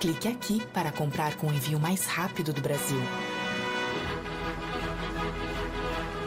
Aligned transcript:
Clique 0.00 0.28
aqui 0.28 0.66
para 0.68 0.90
comprar 0.90 1.36
com 1.36 1.48
o 1.48 1.52
envio 1.52 1.78
mais 1.78 2.06
rápido 2.06 2.54
do 2.54 2.62
Brasil. 2.62 2.98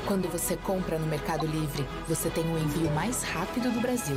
Quando 0.06 0.30
você 0.30 0.56
compra 0.56 1.00
no 1.00 1.08
Mercado 1.08 1.48
Livre, 1.48 1.84
você 2.08 2.30
tem 2.30 2.44
o 2.46 2.56
envio 2.56 2.92
mais 2.92 3.24
rápido 3.24 3.72
do 3.72 3.82
Brasil. 3.82 4.16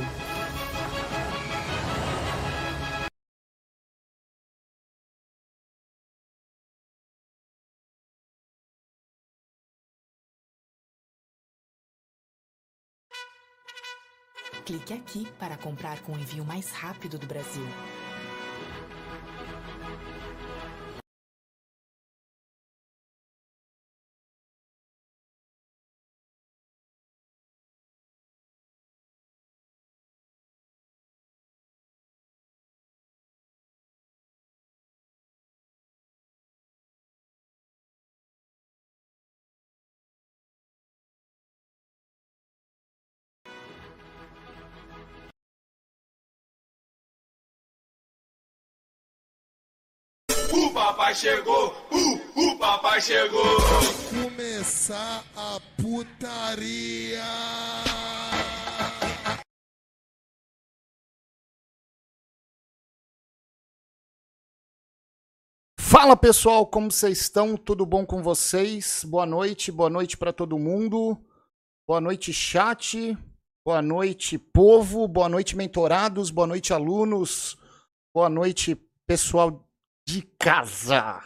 Clique 14.67 14.93
aqui 14.93 15.27
para 15.39 15.57
comprar 15.57 15.99
com 16.01 16.11
o 16.11 16.19
envio 16.19 16.45
mais 16.45 16.69
rápido 16.69 17.17
do 17.17 17.25
Brasil. 17.25 17.65
Papai 51.07 51.15
chegou, 51.15 51.67
uh, 51.89 52.49
o 52.49 52.57
papai 52.57 53.01
chegou. 53.01 53.57
Começar 54.09 55.23
a 55.37 55.57
putaria. 55.81 57.23
Fala 65.79 66.17
pessoal, 66.17 66.65
como 66.65 66.91
vocês 66.91 67.21
estão? 67.21 67.55
Tudo 67.55 67.85
bom 67.85 68.05
com 68.05 68.21
vocês? 68.21 69.05
Boa 69.07 69.25
noite, 69.25 69.71
boa 69.71 69.89
noite 69.89 70.17
para 70.17 70.33
todo 70.33 70.59
mundo. 70.59 71.17
Boa 71.87 72.01
noite, 72.01 72.33
chat. 72.33 73.17
Boa 73.65 73.81
noite, 73.81 74.37
povo. 74.37 75.07
Boa 75.07 75.29
noite, 75.29 75.55
mentorados. 75.55 76.29
Boa 76.29 76.47
noite, 76.47 76.73
alunos. 76.73 77.57
Boa 78.13 78.27
noite, 78.29 78.75
pessoal 79.05 79.66
de 80.07 80.21
casa. 80.39 81.19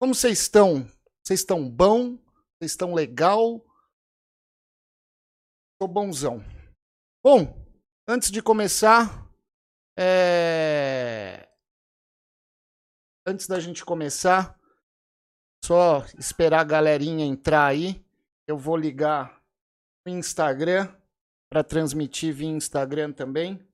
Como 0.00 0.12
vocês 0.12 0.40
estão? 0.40 0.84
Vocês 1.24 1.40
estão 1.40 1.70
bom? 1.70 2.16
Vocês 2.58 2.72
estão 2.72 2.92
legal? 2.92 3.64
Tô 5.80 5.86
bonzão. 5.86 6.44
Bom, 7.24 7.54
antes 8.08 8.32
de 8.32 8.42
começar, 8.42 9.30
é... 9.96 11.48
antes 13.24 13.46
da 13.46 13.60
gente 13.60 13.84
começar, 13.84 14.58
só 15.64 16.04
esperar 16.18 16.60
a 16.60 16.64
galerinha 16.64 17.24
entrar 17.24 17.66
aí. 17.66 18.04
Eu 18.48 18.58
vou 18.58 18.76
ligar 18.76 19.40
o 20.04 20.10
Instagram 20.10 20.92
para 21.48 21.62
transmitir 21.62 22.34
via 22.34 22.48
Instagram 22.48 23.12
também. 23.12 23.64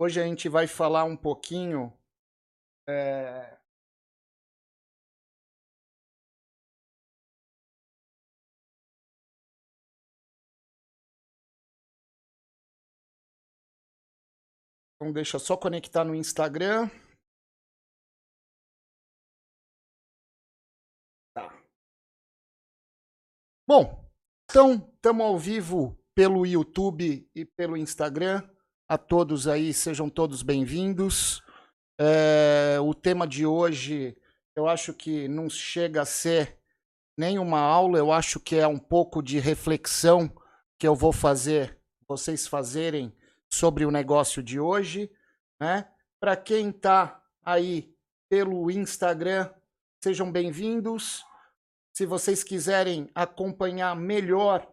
Hoje 0.00 0.20
a 0.20 0.24
gente 0.24 0.48
vai 0.48 0.66
falar 0.66 1.04
um 1.04 1.16
pouquinho 1.16 1.95
é... 2.88 3.58
Então 14.96 15.12
deixa 15.12 15.38
só 15.38 15.56
conectar 15.56 16.04
no 16.04 16.14
Instagram. 16.14 16.88
Tá. 21.34 21.52
Bom, 23.68 24.10
então 24.50 24.90
estamos 24.94 25.26
ao 25.26 25.38
vivo 25.38 25.98
pelo 26.14 26.46
YouTube 26.46 27.28
e 27.34 27.44
pelo 27.44 27.76
Instagram. 27.76 28.42
A 28.88 28.96
todos 28.96 29.46
aí, 29.46 29.74
sejam 29.74 30.08
todos 30.08 30.42
bem-vindos. 30.42 31.45
É, 31.98 32.78
o 32.80 32.92
tema 32.92 33.26
de 33.26 33.46
hoje, 33.46 34.16
eu 34.54 34.68
acho 34.68 34.92
que 34.92 35.26
não 35.28 35.48
chega 35.48 36.02
a 36.02 36.06
ser 36.06 36.58
nenhuma 37.16 37.58
aula, 37.58 37.96
eu 37.98 38.12
acho 38.12 38.38
que 38.38 38.56
é 38.56 38.66
um 38.66 38.78
pouco 38.78 39.22
de 39.22 39.38
reflexão 39.38 40.30
que 40.78 40.86
eu 40.86 40.94
vou 40.94 41.12
fazer, 41.12 41.80
vocês 42.06 42.46
fazerem 42.46 43.16
sobre 43.48 43.86
o 43.86 43.90
negócio 43.90 44.42
de 44.42 44.60
hoje, 44.60 45.10
né? 45.58 45.90
Para 46.20 46.36
quem 46.36 46.68
está 46.68 47.22
aí 47.42 47.94
pelo 48.28 48.70
Instagram, 48.70 49.50
sejam 50.02 50.30
bem-vindos. 50.30 51.24
Se 51.94 52.04
vocês 52.04 52.44
quiserem 52.44 53.10
acompanhar 53.14 53.96
melhor, 53.96 54.70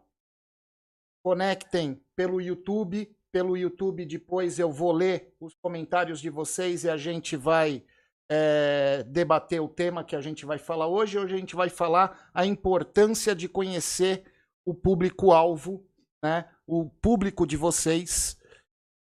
conectem 1.23 2.03
pelo 2.17 2.41
YouTube 2.41 3.12
pelo 3.33 3.57
YouTube. 3.57 4.05
Depois 4.05 4.59
eu 4.59 4.71
vou 4.71 4.91
ler 4.93 5.35
os 5.41 5.55
comentários 5.55 6.21
de 6.21 6.29
vocês 6.29 6.83
e 6.83 6.89
a 6.89 6.95
gente 6.95 7.35
vai 7.35 7.83
é, 8.31 9.03
debater 9.07 9.59
o 9.59 9.67
tema 9.67 10.03
que 10.03 10.15
a 10.15 10.21
gente 10.21 10.45
vai 10.45 10.59
falar 10.59 10.87
hoje. 10.87 11.17
Hoje 11.17 11.33
a 11.33 11.37
gente 11.37 11.55
vai 11.55 11.67
falar 11.67 12.29
a 12.33 12.45
importância 12.45 13.35
de 13.35 13.49
conhecer 13.49 14.23
o 14.63 14.73
público-alvo, 14.73 15.83
né? 16.23 16.45
o 16.67 16.85
público 16.85 17.45
de 17.45 17.57
vocês. 17.57 18.37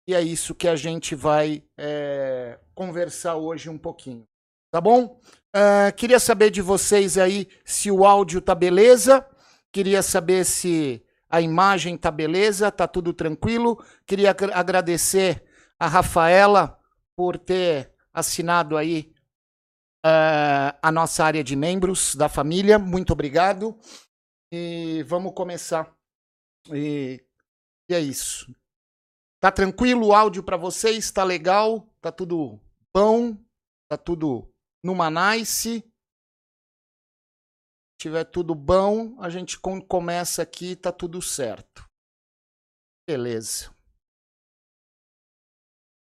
E 0.08 0.14
é 0.14 0.22
isso 0.22 0.54
que 0.54 0.68
a 0.68 0.74
gente 0.74 1.14
vai 1.14 1.62
é, 1.78 2.58
conversar 2.74 3.36
hoje 3.36 3.68
um 3.68 3.78
pouquinho. 3.78 4.26
Tá 4.72 4.80
bom? 4.80 5.20
Uh, 5.54 5.94
queria 5.96 6.18
saber 6.18 6.50
de 6.50 6.60
vocês 6.60 7.16
aí 7.16 7.46
se 7.64 7.90
o 7.90 8.04
áudio 8.04 8.40
tá 8.40 8.56
beleza. 8.56 9.24
Queria 9.70 10.02
saber 10.02 10.44
se 10.44 11.04
a 11.34 11.40
imagem 11.40 11.98
tá 11.98 12.12
beleza, 12.12 12.70
tá 12.70 12.86
tudo 12.86 13.12
tranquilo. 13.12 13.84
Queria 14.06 14.30
agradecer 14.30 15.44
a 15.76 15.88
Rafaela 15.88 16.78
por 17.16 17.36
ter 17.36 17.92
assinado 18.12 18.76
aí 18.76 19.12
uh, 20.06 20.78
a 20.80 20.92
nossa 20.92 21.24
área 21.24 21.42
de 21.42 21.56
membros 21.56 22.14
da 22.14 22.28
família. 22.28 22.78
Muito 22.78 23.12
obrigado. 23.12 23.76
E 24.52 25.02
vamos 25.08 25.32
começar. 25.34 25.92
E, 26.72 27.20
e 27.90 27.94
é 27.94 27.98
isso. 27.98 28.54
Tá 29.40 29.50
tranquilo 29.50 30.06
o 30.06 30.14
áudio 30.14 30.44
para 30.44 30.56
vocês? 30.56 31.10
Tá 31.10 31.24
legal? 31.24 31.92
Tá 32.00 32.12
tudo 32.12 32.60
bom? 32.94 33.36
Tá 33.88 33.96
tudo 33.96 34.48
numa 34.84 35.10
nice? 35.10 35.84
Tiver 37.98 38.24
tudo 38.24 38.54
bom, 38.54 39.16
a 39.20 39.28
gente 39.28 39.58
começa 39.58 40.42
aqui, 40.42 40.76
tá 40.76 40.92
tudo 40.92 41.20
certo. 41.22 41.88
Beleza. 43.06 43.70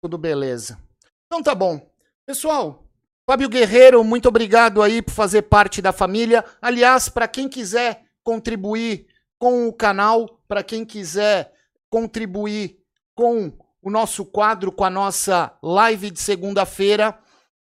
Tudo 0.02 0.16
beleza. 0.16 0.78
Então 1.26 1.42
tá 1.42 1.54
bom. 1.54 1.90
Pessoal, 2.26 2.84
Fábio 3.28 3.48
Guerreiro, 3.48 4.02
muito 4.02 4.28
obrigado 4.28 4.82
aí 4.82 5.02
por 5.02 5.12
fazer 5.12 5.42
parte 5.42 5.82
da 5.82 5.92
família. 5.92 6.44
Aliás, 6.62 7.08
para 7.08 7.28
quem 7.28 7.48
quiser 7.48 8.04
contribuir 8.24 9.06
com 9.38 9.68
o 9.68 9.72
canal, 9.72 10.40
para 10.48 10.62
quem 10.62 10.84
quiser 10.84 11.52
contribuir 11.90 12.78
com 13.14 13.52
o 13.82 13.90
nosso 13.90 14.24
quadro, 14.24 14.72
com 14.72 14.84
a 14.84 14.90
nossa 14.90 15.56
live 15.62 16.10
de 16.10 16.20
segunda-feira, 16.20 17.18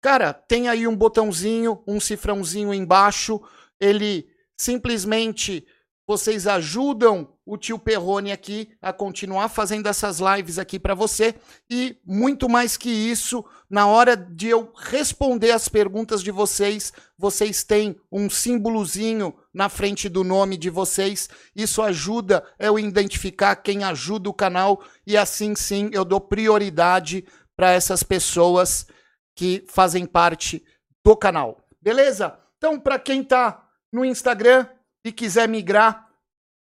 cara, 0.01 0.33
tem 0.33 0.67
aí 0.67 0.87
um 0.87 0.95
botãozinho, 0.95 1.83
um 1.87 1.99
cifrãozinho 1.99 2.73
embaixo 2.73 3.41
ele 3.81 4.29
simplesmente 4.55 5.65
vocês 6.07 6.45
ajudam 6.45 7.33
o 7.45 7.57
tio 7.57 7.79
Perrone 7.79 8.31
aqui 8.31 8.69
a 8.81 8.91
continuar 8.91 9.47
fazendo 9.49 9.87
essas 9.87 10.19
lives 10.19 10.59
aqui 10.59 10.77
para 10.77 10.93
você 10.93 11.35
e 11.69 11.97
muito 12.05 12.49
mais 12.49 12.75
que 12.75 12.89
isso, 12.89 13.45
na 13.69 13.87
hora 13.87 14.15
de 14.17 14.49
eu 14.49 14.73
responder 14.75 15.51
as 15.51 15.69
perguntas 15.69 16.21
de 16.21 16.29
vocês, 16.29 16.91
vocês 17.17 17.63
têm 17.63 17.95
um 18.11 18.29
símbolozinho 18.29 19.33
na 19.53 19.69
frente 19.69 20.09
do 20.09 20.23
nome 20.23 20.57
de 20.57 20.69
vocês. 20.69 21.29
Isso 21.55 21.81
ajuda 21.81 22.45
eu 22.59 22.77
identificar 22.77 23.55
quem 23.55 23.83
ajuda 23.83 24.29
o 24.29 24.33
canal 24.33 24.83
e 25.07 25.15
assim 25.15 25.55
sim 25.55 25.89
eu 25.93 26.03
dou 26.03 26.19
prioridade 26.19 27.25
para 27.55 27.71
essas 27.71 28.03
pessoas 28.03 28.85
que 29.33 29.63
fazem 29.67 30.05
parte 30.05 30.63
do 31.05 31.15
canal. 31.15 31.57
Beleza? 31.81 32.37
Então, 32.57 32.79
para 32.79 32.99
quem 32.99 33.21
está 33.21 33.67
no 33.91 34.05
Instagram 34.05 34.67
e 35.03 35.11
quiser 35.11 35.47
migrar, 35.47 36.09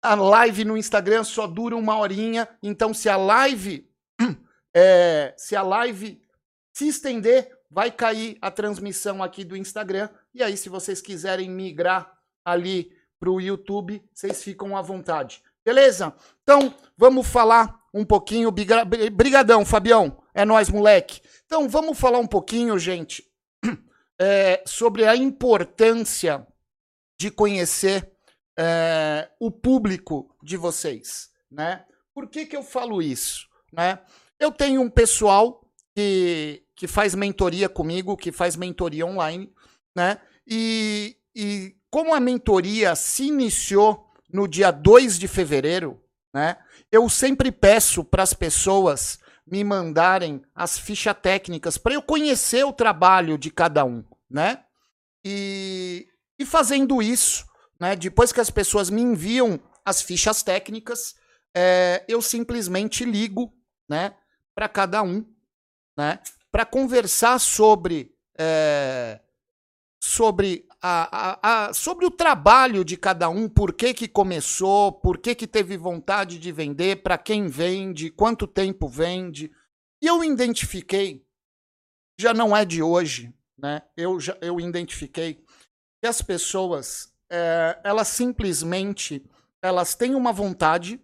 a 0.01 0.15
live 0.15 0.63
no 0.63 0.77
Instagram 0.77 1.23
só 1.23 1.47
dura 1.47 1.75
uma 1.75 1.97
horinha. 1.97 2.47
Então, 2.61 2.93
se 2.93 3.09
a 3.09 3.17
live 3.17 3.89
é, 4.73 5.33
se 5.37 5.55
a 5.55 5.61
live 5.61 6.21
se 6.71 6.87
estender, 6.87 7.51
vai 7.69 7.91
cair 7.91 8.37
a 8.41 8.51
transmissão 8.51 9.23
aqui 9.23 9.43
do 9.43 9.57
Instagram. 9.57 10.09
E 10.33 10.43
aí, 10.43 10.55
se 10.55 10.69
vocês 10.69 11.01
quiserem 11.01 11.49
migrar 11.49 12.11
ali 12.45 12.91
para 13.19 13.29
o 13.29 13.41
YouTube, 13.41 14.01
vocês 14.13 14.43
ficam 14.43 14.77
à 14.77 14.81
vontade. 14.81 15.41
Beleza? 15.65 16.13
Então, 16.43 16.73
vamos 16.95 17.27
falar 17.27 17.81
um 17.93 18.05
pouquinho. 18.05 18.51
Brigadão, 18.51 19.65
Fabião. 19.65 20.23
É 20.33 20.45
nós, 20.45 20.69
moleque. 20.69 21.19
Então, 21.45 21.67
vamos 21.67 21.99
falar 21.99 22.19
um 22.19 22.27
pouquinho, 22.27 22.77
gente, 22.77 23.23
é, 24.21 24.63
sobre 24.65 25.05
a 25.05 25.15
importância 25.15 26.45
de 27.17 27.31
conhecer 27.31 28.11
é, 28.57 29.29
o 29.39 29.51
público 29.51 30.35
de 30.41 30.57
vocês, 30.57 31.29
né? 31.51 31.85
Por 32.13 32.27
que, 32.27 32.45
que 32.45 32.55
eu 32.55 32.63
falo 32.63 33.01
isso? 33.01 33.47
Né? 33.71 33.99
Eu 34.39 34.51
tenho 34.51 34.81
um 34.81 34.89
pessoal 34.89 35.61
que, 35.95 36.63
que 36.75 36.87
faz 36.87 37.13
mentoria 37.13 37.69
comigo, 37.69 38.17
que 38.17 38.31
faz 38.31 38.55
mentoria 38.55 39.05
online, 39.05 39.53
né? 39.95 40.19
E, 40.47 41.17
e 41.35 41.75
como 41.89 42.13
a 42.13 42.19
mentoria 42.19 42.95
se 42.95 43.27
iniciou 43.27 44.09
no 44.31 44.47
dia 44.47 44.71
2 44.71 45.19
de 45.19 45.27
fevereiro, 45.27 46.01
né? 46.33 46.57
Eu 46.91 47.09
sempre 47.09 47.51
peço 47.51 48.03
para 48.03 48.23
as 48.23 48.33
pessoas 48.33 49.19
me 49.45 49.63
mandarem 49.63 50.41
as 50.53 50.77
fichas 50.77 51.15
técnicas 51.21 51.77
para 51.77 51.93
eu 51.93 52.01
conhecer 52.01 52.65
o 52.65 52.73
trabalho 52.73 53.37
de 53.37 53.49
cada 53.49 53.85
um, 53.85 54.03
né? 54.29 54.63
E, 55.23 56.07
e 56.39 56.45
fazendo 56.45 57.01
isso, 57.01 57.45
né? 57.79 57.95
Depois 57.95 58.31
que 58.31 58.39
as 58.39 58.49
pessoas 58.49 58.89
me 58.89 59.01
enviam 59.01 59.59
as 59.83 60.01
fichas 60.01 60.43
técnicas, 60.43 61.15
é, 61.55 62.03
eu 62.07 62.21
simplesmente 62.21 63.05
ligo, 63.05 63.53
né? 63.89 64.15
Para 64.55 64.67
cada 64.67 65.01
um, 65.01 65.25
né? 65.97 66.19
Para 66.51 66.65
conversar 66.65 67.39
sobre 67.39 68.13
é, 68.37 69.19
sobre 70.03 70.67
a, 70.81 71.09
a, 71.11 71.67
a, 71.67 71.73
sobre 71.73 72.05
o 72.05 72.11
trabalho 72.11 72.85
de 72.85 72.95
cada 72.95 73.29
um, 73.29 73.49
por 73.49 73.73
que, 73.73 73.93
que 73.93 74.07
começou, 74.07 74.91
por 74.91 75.17
que, 75.17 75.33
que 75.33 75.47
teve 75.47 75.75
vontade 75.75 76.37
de 76.37 76.51
vender, 76.51 77.01
para 77.01 77.17
quem 77.17 77.47
vende, 77.47 78.11
quanto 78.11 78.45
tempo 78.45 78.87
vende. 78.87 79.51
E 80.01 80.05
eu 80.05 80.23
identifiquei, 80.23 81.25
já 82.19 82.33
não 82.33 82.55
é 82.55 82.63
de 82.63 82.83
hoje, 82.83 83.33
né? 83.57 83.81
Eu, 83.95 84.19
já, 84.19 84.37
eu 84.39 84.59
identifiquei 84.59 85.43
as 86.07 86.21
pessoas, 86.21 87.13
é, 87.29 87.79
elas 87.83 88.07
simplesmente, 88.07 89.23
elas 89.61 89.93
têm 89.95 90.15
uma 90.15 90.31
vontade, 90.31 90.99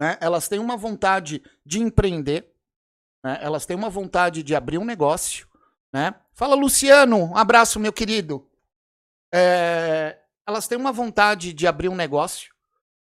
né? 0.00 0.18
Elas 0.20 0.48
têm 0.48 0.58
uma 0.58 0.76
vontade 0.76 1.42
de 1.64 1.80
empreender, 1.80 2.52
né? 3.22 3.38
Elas 3.40 3.64
têm 3.66 3.76
uma 3.76 3.90
vontade 3.90 4.42
de 4.42 4.54
abrir 4.54 4.78
um 4.78 4.84
negócio, 4.84 5.46
né? 5.92 6.14
Fala, 6.32 6.54
Luciano, 6.54 7.16
um 7.16 7.36
abraço, 7.36 7.78
meu 7.78 7.92
querido. 7.92 8.48
É, 9.32 10.18
elas 10.46 10.66
têm 10.66 10.76
uma 10.76 10.92
vontade 10.92 11.52
de 11.52 11.66
abrir 11.66 11.88
um 11.88 11.94
negócio 11.94 12.52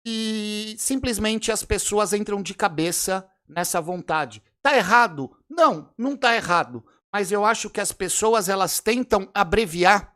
e 0.05 0.77
simplesmente 0.79 1.51
as 1.51 1.65
pessoas 1.65 2.13
entram 2.13 2.43
de 2.43 2.55
cabeça 2.55 3.29
nessa 3.49 3.81
vontade. 3.81 4.43
Tá 4.63 4.77
errado? 4.77 5.37
Não, 5.49 5.93
não 5.97 6.17
tá 6.17 6.35
errado. 6.35 6.85
Mas 7.13 7.31
eu 7.31 7.45
acho 7.45 7.71
que 7.71 7.81
as 7.81 7.93
pessoas 7.93 8.49
elas 8.49 8.81
tentam 8.81 9.29
abreviar 9.33 10.14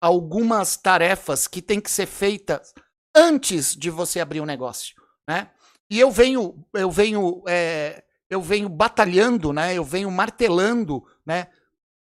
algumas 0.00 0.76
tarefas 0.76 1.46
que 1.46 1.60
têm 1.60 1.80
que 1.80 1.90
ser 1.90 2.06
feitas 2.06 2.72
antes 3.14 3.74
de 3.74 3.90
você 3.90 4.20
abrir 4.20 4.40
um 4.40 4.46
negócio, 4.46 4.94
né? 5.28 5.50
E 5.90 5.98
eu 5.98 6.10
venho, 6.10 6.64
eu 6.72 6.90
venho, 6.90 7.42
é, 7.48 8.04
eu 8.28 8.40
venho 8.40 8.68
batalhando, 8.68 9.52
né? 9.52 9.74
Eu 9.74 9.84
venho 9.84 10.10
martelando, 10.10 11.04
né? 11.26 11.48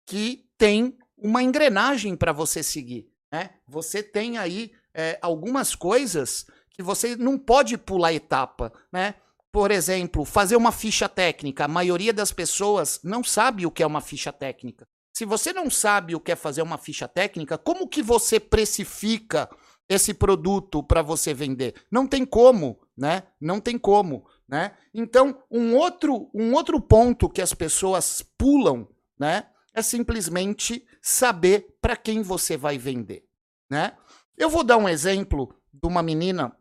que 0.06 0.46
tem 0.58 0.98
uma 1.16 1.42
engrenagem 1.42 2.16
para 2.16 2.32
você 2.32 2.62
seguir. 2.62 3.08
Né? 3.30 3.50
Você 3.66 4.02
tem 4.02 4.38
aí 4.38 4.72
é, 4.94 5.18
algumas 5.22 5.74
coisas 5.74 6.46
que 6.70 6.82
você 6.82 7.16
não 7.16 7.38
pode 7.38 7.78
pular 7.78 8.12
etapa. 8.12 8.72
Né? 8.92 9.14
Por 9.50 9.70
exemplo, 9.70 10.24
fazer 10.24 10.56
uma 10.56 10.72
ficha 10.72 11.08
técnica. 11.08 11.64
A 11.64 11.68
maioria 11.68 12.12
das 12.12 12.32
pessoas 12.32 13.00
não 13.02 13.22
sabe 13.22 13.66
o 13.66 13.70
que 13.70 13.82
é 13.82 13.86
uma 13.86 14.00
ficha 14.00 14.32
técnica. 14.32 14.86
Se 15.12 15.24
você 15.24 15.52
não 15.52 15.70
sabe 15.70 16.14
o 16.14 16.20
que 16.20 16.32
é 16.32 16.36
fazer 16.36 16.62
uma 16.62 16.78
ficha 16.78 17.06
técnica, 17.06 17.58
como 17.58 17.88
que 17.88 18.02
você 18.02 18.40
precifica 18.40 19.48
esse 19.88 20.14
produto 20.14 20.82
para 20.82 21.02
você 21.02 21.34
vender? 21.34 21.74
Não 21.90 22.06
tem 22.06 22.24
como, 22.24 22.80
né? 22.96 23.24
Não 23.40 23.60
tem 23.60 23.78
como, 23.78 24.24
né? 24.48 24.72
Então, 24.94 25.42
um 25.50 25.76
outro, 25.76 26.30
um 26.34 26.54
outro 26.54 26.80
ponto 26.80 27.28
que 27.28 27.42
as 27.42 27.52
pessoas 27.52 28.24
pulam, 28.38 28.88
né? 29.18 29.46
é 29.74 29.82
simplesmente 29.82 30.86
saber 31.00 31.76
para 31.80 31.96
quem 31.96 32.22
você 32.22 32.56
vai 32.56 32.78
vender, 32.78 33.24
né? 33.70 33.96
Eu 34.36 34.48
vou 34.50 34.64
dar 34.64 34.76
um 34.76 34.88
exemplo 34.88 35.54
de 35.72 35.86
uma 35.86 36.02
menina, 36.02 36.54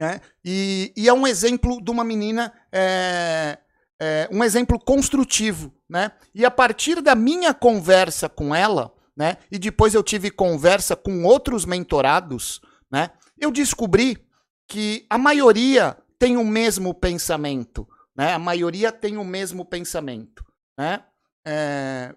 né? 0.00 0.20
E, 0.44 0.92
e 0.96 1.08
é 1.08 1.12
um 1.12 1.26
exemplo 1.26 1.82
de 1.82 1.90
uma 1.90 2.04
menina, 2.04 2.52
é, 2.72 3.58
é, 4.00 4.28
um 4.30 4.44
exemplo 4.44 4.78
construtivo, 4.78 5.74
né? 5.88 6.12
E 6.34 6.44
a 6.44 6.50
partir 6.50 7.00
da 7.00 7.14
minha 7.14 7.52
conversa 7.52 8.28
com 8.28 8.54
ela, 8.54 8.92
né? 9.16 9.36
E 9.50 9.58
depois 9.58 9.94
eu 9.94 10.02
tive 10.02 10.30
conversa 10.30 10.94
com 10.94 11.24
outros 11.24 11.64
mentorados, 11.64 12.60
né? 12.90 13.10
Eu 13.36 13.50
descobri 13.50 14.24
que 14.68 15.06
a 15.10 15.18
maioria 15.18 15.96
tem 16.18 16.36
o 16.36 16.44
mesmo 16.44 16.94
pensamento, 16.94 17.88
né? 18.16 18.32
A 18.32 18.38
maioria 18.38 18.92
tem 18.92 19.16
o 19.16 19.24
mesmo 19.24 19.64
pensamento, 19.64 20.44
né? 20.78 21.04
É, 21.46 22.14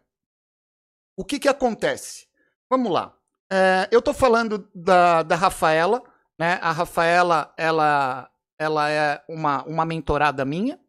o 1.18 1.25
que, 1.25 1.39
que 1.39 1.48
acontece? 1.48 2.27
Vamos 2.69 2.92
lá. 2.92 3.16
É, 3.51 3.88
eu 3.92 4.00
estou 4.00 4.13
falando 4.13 4.69
da, 4.74 5.24
da 5.24 5.36
Rafaela, 5.36 6.01
né? 6.39 6.60
A 6.62 6.72
Rafaela, 6.72 7.54
ela, 7.57 8.30
ela 8.60 8.89
é 8.89 9.24
uma, 9.27 9.63
uma 9.63 9.86
mentorada 9.86 10.45
minha, 10.45 10.80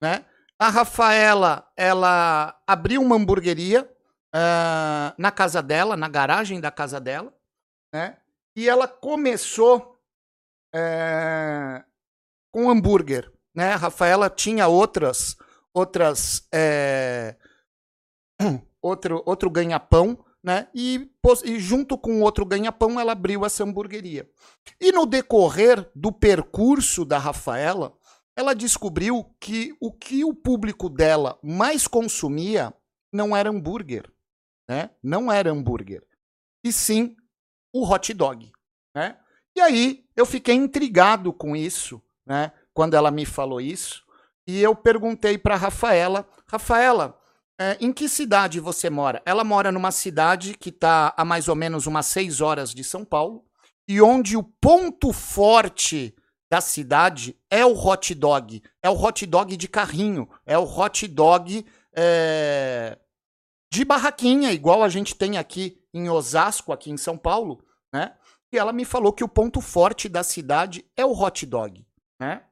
né? 0.00 0.24
A 0.58 0.70
Rafaela, 0.70 1.70
ela 1.76 2.60
abriu 2.66 3.00
uma 3.00 3.14
hamburgueria 3.14 3.88
uh, 4.34 5.14
na 5.16 5.30
casa 5.30 5.62
dela, 5.62 5.96
na 5.96 6.08
garagem 6.08 6.60
da 6.60 6.70
casa 6.70 6.98
dela, 6.98 7.32
né? 7.92 8.18
E 8.56 8.68
ela 8.68 8.88
começou 8.88 9.96
é, 10.74 11.84
com 12.52 12.68
hambúrguer, 12.68 13.32
né? 13.54 13.72
A 13.74 13.76
Rafaela 13.76 14.28
tinha 14.28 14.66
outras, 14.66 15.36
outras 15.72 16.46
é, 16.52 17.36
outro, 18.82 19.22
outro 19.24 19.48
ganha-pão, 19.48 20.24
né? 20.42 20.68
E, 20.74 21.08
e, 21.44 21.60
junto 21.60 21.96
com 21.96 22.20
outro 22.20 22.44
ganha-pão, 22.44 22.98
ela 22.98 23.12
abriu 23.12 23.44
essa 23.44 23.62
hamburgueria. 23.62 24.28
E 24.80 24.90
no 24.90 25.06
decorrer 25.06 25.88
do 25.94 26.10
percurso 26.10 27.04
da 27.04 27.18
Rafaela, 27.18 27.96
ela 28.38 28.54
descobriu 28.54 29.28
que 29.40 29.76
o 29.80 29.90
que 29.90 30.24
o 30.24 30.32
público 30.32 30.88
dela 30.88 31.36
mais 31.42 31.88
consumia 31.88 32.72
não 33.12 33.36
era 33.36 33.50
hambúrguer, 33.50 34.08
né? 34.68 34.90
Não 35.02 35.32
era 35.32 35.50
hambúrguer. 35.50 36.06
E 36.62 36.72
sim 36.72 37.16
o 37.74 37.84
hot 37.84 38.14
dog, 38.14 38.52
né? 38.94 39.18
E 39.56 39.60
aí 39.60 40.04
eu 40.14 40.24
fiquei 40.24 40.54
intrigado 40.54 41.32
com 41.32 41.56
isso, 41.56 42.00
né? 42.24 42.52
Quando 42.72 42.94
ela 42.94 43.10
me 43.10 43.26
falou 43.26 43.60
isso, 43.60 44.04
e 44.46 44.62
eu 44.62 44.72
perguntei 44.72 45.36
para 45.36 45.56
Rafaela, 45.56 46.24
Rafaela, 46.46 47.18
é, 47.60 47.76
em 47.80 47.92
que 47.92 48.08
cidade 48.08 48.60
você 48.60 48.88
mora? 48.88 49.20
Ela 49.26 49.42
mora 49.42 49.72
numa 49.72 49.90
cidade 49.90 50.56
que 50.56 50.68
está 50.68 51.12
a 51.16 51.24
mais 51.24 51.48
ou 51.48 51.56
menos 51.56 51.88
umas 51.88 52.06
seis 52.06 52.40
horas 52.40 52.72
de 52.72 52.84
São 52.84 53.04
Paulo 53.04 53.44
e 53.88 54.00
onde 54.00 54.36
o 54.36 54.44
ponto 54.44 55.12
forte 55.12 56.14
da 56.50 56.60
cidade 56.60 57.38
é 57.50 57.64
o 57.64 57.74
hot 57.74 58.14
dog. 58.14 58.62
É 58.82 58.88
o 58.88 58.94
hot 58.94 59.24
dog 59.26 59.56
de 59.56 59.68
carrinho. 59.68 60.28
É 60.46 60.56
o 60.56 60.64
hot 60.64 61.06
dog 61.06 61.66
é, 61.92 62.98
de 63.70 63.84
barraquinha, 63.84 64.52
igual 64.52 64.82
a 64.82 64.88
gente 64.88 65.14
tem 65.14 65.36
aqui 65.36 65.82
em 65.92 66.08
Osasco, 66.08 66.72
aqui 66.72 66.90
em 66.90 66.96
São 66.96 67.18
Paulo, 67.18 67.64
né? 67.92 68.16
E 68.50 68.56
ela 68.56 68.72
me 68.72 68.84
falou 68.84 69.12
que 69.12 69.24
o 69.24 69.28
ponto 69.28 69.60
forte 69.60 70.08
da 70.08 70.22
cidade 70.22 70.90
é 70.96 71.04
o 71.04 71.12
hot 71.12 71.44
dog, 71.44 71.86
né? 72.18 72.44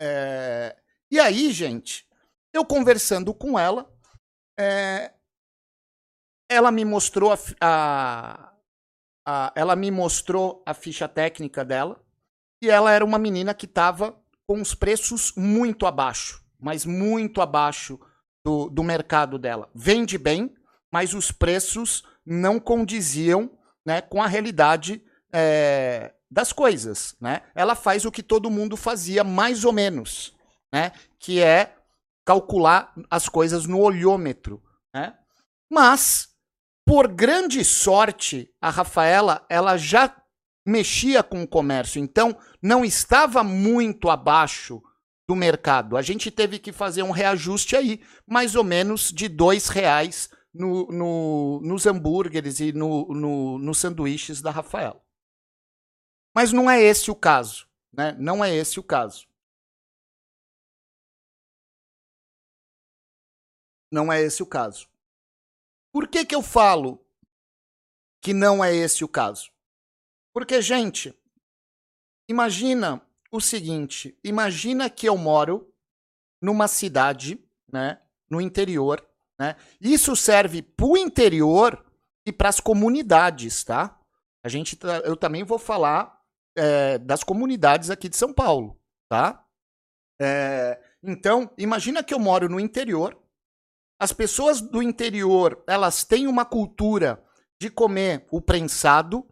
É... 0.00 0.76
E 1.10 1.18
aí, 1.18 1.50
gente, 1.52 2.06
eu 2.52 2.64
conversando 2.64 3.34
com 3.34 3.58
ela, 3.58 3.90
é, 4.58 5.12
ela 6.48 6.70
me 6.70 6.84
mostrou 6.84 7.32
a, 7.32 7.38
a, 7.60 8.52
a, 9.26 9.52
ela 9.56 9.74
me 9.74 9.90
mostrou 9.90 10.62
a 10.64 10.72
ficha 10.72 11.08
técnica 11.08 11.64
dela 11.64 12.00
e 12.62 12.70
ela 12.70 12.92
era 12.92 13.04
uma 13.04 13.18
menina 13.18 13.52
que 13.52 13.66
estava 13.66 14.16
com 14.46 14.60
os 14.60 14.74
preços 14.74 15.32
muito 15.36 15.84
abaixo, 15.86 16.42
mas 16.58 16.86
muito 16.86 17.40
abaixo 17.42 17.98
do, 18.44 18.70
do 18.70 18.84
mercado 18.84 19.38
dela. 19.38 19.68
Vende 19.74 20.16
bem, 20.16 20.54
mas 20.92 21.12
os 21.12 21.32
preços 21.32 22.04
não 22.24 22.60
condiziam 22.60 23.50
né, 23.84 24.00
com 24.00 24.22
a 24.22 24.26
realidade 24.26 25.02
é, 25.32 26.14
das 26.30 26.52
coisas. 26.52 27.16
Né? 27.20 27.42
Ela 27.54 27.74
faz 27.74 28.04
o 28.04 28.12
que 28.12 28.22
todo 28.22 28.50
mundo 28.50 28.76
fazia, 28.76 29.24
mais 29.24 29.64
ou 29.64 29.72
menos, 29.72 30.32
né? 30.72 30.92
que 31.18 31.42
é 31.42 31.76
calcular 32.24 32.92
as 33.10 33.28
coisas 33.28 33.66
no 33.66 33.80
olhômetro, 33.80 34.62
né? 34.92 35.16
Mas, 35.70 36.28
por 36.86 37.08
grande 37.08 37.64
sorte, 37.64 38.48
a 38.60 38.70
Rafaela, 38.70 39.44
ela 39.50 39.76
já 39.76 40.16
mexia 40.64 41.20
com 41.20 41.42
o 41.42 41.48
comércio, 41.48 42.00
então 42.00 42.38
não 42.62 42.84
estava 42.84 43.42
muito 43.42 44.08
abaixo 44.08 44.80
do 45.28 45.34
mercado. 45.34 45.96
A 45.96 46.02
gente 46.02 46.30
teve 46.30 46.60
que 46.60 46.72
fazer 46.72 47.02
um 47.02 47.10
reajuste 47.10 47.74
aí, 47.74 48.00
mais 48.24 48.54
ou 48.54 48.62
menos 48.62 49.10
de 49.10 49.28
dois 49.28 49.66
reais 49.68 50.30
no, 50.54 50.86
no, 50.86 51.60
nos 51.60 51.86
hambúrgueres 51.86 52.60
e 52.60 52.72
no, 52.72 53.08
no, 53.08 53.58
nos 53.58 53.78
sanduíches 53.78 54.40
da 54.40 54.52
Rafaela. 54.52 55.04
Mas 56.32 56.52
não 56.52 56.70
é 56.70 56.80
esse 56.80 57.10
o 57.10 57.16
caso, 57.16 57.66
né? 57.92 58.16
Não 58.18 58.44
é 58.44 58.54
esse 58.54 58.78
o 58.78 58.82
caso. 58.82 59.26
Não 63.90 64.12
é 64.12 64.22
esse 64.22 64.40
o 64.40 64.46
caso. 64.46 64.88
Por 65.96 66.08
que, 66.08 66.26
que 66.26 66.34
eu 66.34 66.42
falo 66.42 67.02
que 68.22 68.34
não 68.34 68.62
é 68.62 68.70
esse 68.76 69.02
o 69.02 69.08
caso? 69.08 69.50
Porque, 70.30 70.60
gente, 70.60 71.18
imagina 72.28 73.00
o 73.32 73.40
seguinte: 73.40 74.14
imagina 74.22 74.90
que 74.90 75.08
eu 75.08 75.16
moro 75.16 75.72
numa 76.42 76.68
cidade, 76.68 77.42
né, 77.72 77.98
no 78.28 78.42
interior, 78.42 79.02
né? 79.40 79.56
Isso 79.80 80.14
serve 80.14 80.60
para 80.60 80.84
o 80.84 80.98
interior 80.98 81.82
e 82.26 82.30
para 82.30 82.50
as 82.50 82.60
comunidades, 82.60 83.64
tá? 83.64 83.98
A 84.44 84.50
gente, 84.50 84.76
tá, 84.76 84.98
eu 84.98 85.16
também 85.16 85.44
vou 85.44 85.58
falar 85.58 86.22
é, 86.54 86.98
das 86.98 87.24
comunidades 87.24 87.88
aqui 87.88 88.10
de 88.10 88.18
São 88.18 88.34
Paulo, 88.34 88.78
tá? 89.08 89.42
É, 90.20 90.78
então, 91.02 91.50
imagina 91.56 92.04
que 92.04 92.12
eu 92.12 92.18
moro 92.18 92.50
no 92.50 92.60
interior. 92.60 93.18
As 93.98 94.12
pessoas 94.12 94.60
do 94.60 94.82
interior, 94.82 95.62
elas 95.66 96.04
têm 96.04 96.26
uma 96.26 96.44
cultura 96.44 97.22
de 97.60 97.70
comer 97.70 98.26
o 98.30 98.40
prensado. 98.40 99.26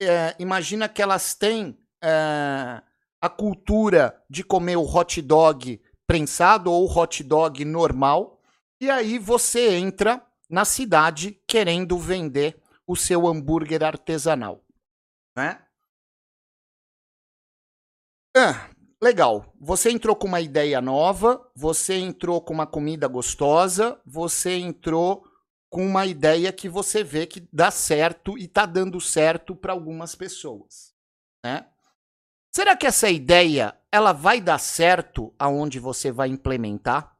É, 0.00 0.34
imagina 0.38 0.88
que 0.88 1.02
elas 1.02 1.34
têm 1.34 1.78
é, 2.02 2.82
a 3.20 3.28
cultura 3.28 4.22
de 4.28 4.42
comer 4.42 4.76
o 4.76 4.84
hot 4.84 5.20
dog 5.20 5.80
prensado 6.06 6.72
ou 6.72 6.88
hot 6.90 7.22
dog 7.22 7.64
normal. 7.64 8.40
E 8.80 8.88
aí 8.88 9.18
você 9.18 9.74
entra 9.74 10.24
na 10.48 10.64
cidade 10.64 11.32
querendo 11.46 11.98
vender 11.98 12.62
o 12.86 12.96
seu 12.96 13.26
hambúrguer 13.26 13.84
artesanal, 13.84 14.64
né? 15.36 15.62
Ah, 18.34 18.70
legal. 19.02 19.52
Você 19.60 19.90
entrou 19.90 20.16
com 20.16 20.26
uma 20.26 20.40
ideia 20.40 20.80
nova, 20.80 21.44
você 21.54 21.94
entrou 21.94 22.40
com 22.40 22.52
uma 22.52 22.66
comida 22.66 23.06
gostosa, 23.06 24.00
você 24.04 24.56
entrou 24.56 25.24
com 25.70 25.86
uma 25.86 26.06
ideia 26.06 26.52
que 26.52 26.68
você 26.68 27.04
vê 27.04 27.26
que 27.26 27.46
dá 27.52 27.70
certo 27.70 28.38
e 28.38 28.44
está 28.44 28.64
dando 28.64 29.00
certo 29.00 29.54
para 29.54 29.72
algumas 29.72 30.14
pessoas, 30.14 30.94
né? 31.44 31.66
Será 32.50 32.74
que 32.74 32.86
essa 32.86 33.10
ideia 33.10 33.76
ela 33.92 34.12
vai 34.12 34.40
dar 34.40 34.58
certo 34.58 35.32
aonde 35.38 35.78
você 35.78 36.10
vai 36.10 36.28
implementar? 36.28 37.14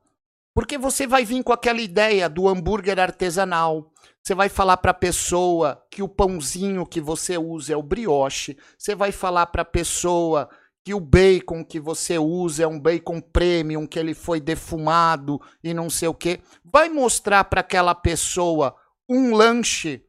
Porque 0.55 0.77
você 0.77 1.07
vai 1.07 1.25
vir 1.25 1.45
com 1.45 1.53
aquela 1.53 1.81
ideia 1.81 2.29
do 2.29 2.49
hambúrguer 2.49 2.99
artesanal. 2.99 3.93
Você 4.21 4.35
vai 4.35 4.49
falar 4.49 4.79
para 4.79 4.91
a 4.91 4.95
pessoa 4.95 5.81
que 5.91 6.03
o 6.03 6.09
pãozinho 6.09 6.85
que 6.85 7.01
você 7.01 7.39
usa 7.39 7.75
é 7.75 7.77
o 7.77 7.83
brioche. 7.83 8.59
Você 8.77 8.95
vai 8.95 9.13
falar 9.13 9.47
para 9.47 9.63
a 9.63 9.67
pessoa 9.67 10.49
que 10.85 10.95
o 10.95 11.01
bacon 11.01 11.65
que 11.65 11.79
você 11.79 12.19
usa 12.19 12.63
é 12.63 12.67
um 12.67 12.81
bacon 12.81 13.21
premium, 13.21 13.87
que 13.87 13.99
ele 13.99 14.15
foi 14.15 14.41
defumado 14.41 15.41
e 15.63 15.75
não 15.75 15.91
sei 15.91 16.09
o 16.09 16.15
quê. 16.15 16.41
Vai 16.65 16.89
mostrar 16.89 17.45
para 17.45 17.61
aquela 17.61 17.95
pessoa 17.95 18.75
um 19.09 19.35
lanche 19.35 20.05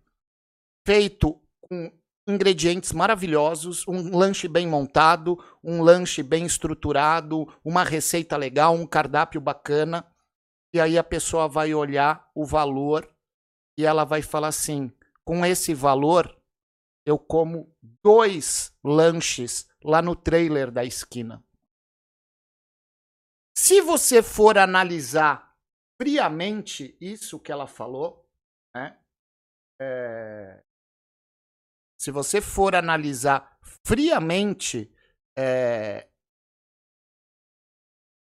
feito 0.85 1.41
com 1.61 1.91
ingredientes 2.27 2.91
maravilhosos, 2.91 3.87
um 3.87 4.15
lanche 4.17 4.47
bem 4.47 4.67
montado, 4.67 5.37
um 5.63 5.81
lanche 5.81 6.21
bem 6.21 6.45
estruturado, 6.45 7.47
uma 7.63 7.83
receita 7.83 8.37
legal, 8.37 8.73
um 8.73 8.85
cardápio 8.85 9.41
bacana. 9.41 10.05
E 10.73 10.79
aí 10.79 10.97
a 10.97 11.03
pessoa 11.03 11.47
vai 11.47 11.73
olhar 11.73 12.29
o 12.35 12.45
valor 12.45 13.09
e 13.77 13.85
ela 13.85 14.03
vai 14.03 14.21
falar 14.21 14.49
assim: 14.49 14.91
com 15.23 15.45
esse 15.45 15.73
valor, 15.73 16.35
eu 17.05 17.17
como 17.17 17.73
dois 18.03 18.71
lanches 18.83 19.68
lá 19.83 20.01
no 20.01 20.15
trailer 20.15 20.71
da 20.71 20.83
esquina. 20.83 21.43
Se 23.57 23.81
você 23.81 24.23
for 24.23 24.57
analisar 24.57 25.55
friamente 26.01 26.97
isso 26.99 27.39
que 27.39 27.51
ela 27.51 27.67
falou, 27.67 28.25
né? 28.73 28.97
É, 29.81 30.63
se 31.99 32.11
você 32.11 32.39
for 32.39 32.75
analisar 32.75 33.59
friamente 33.85 34.93
é, 35.37 36.09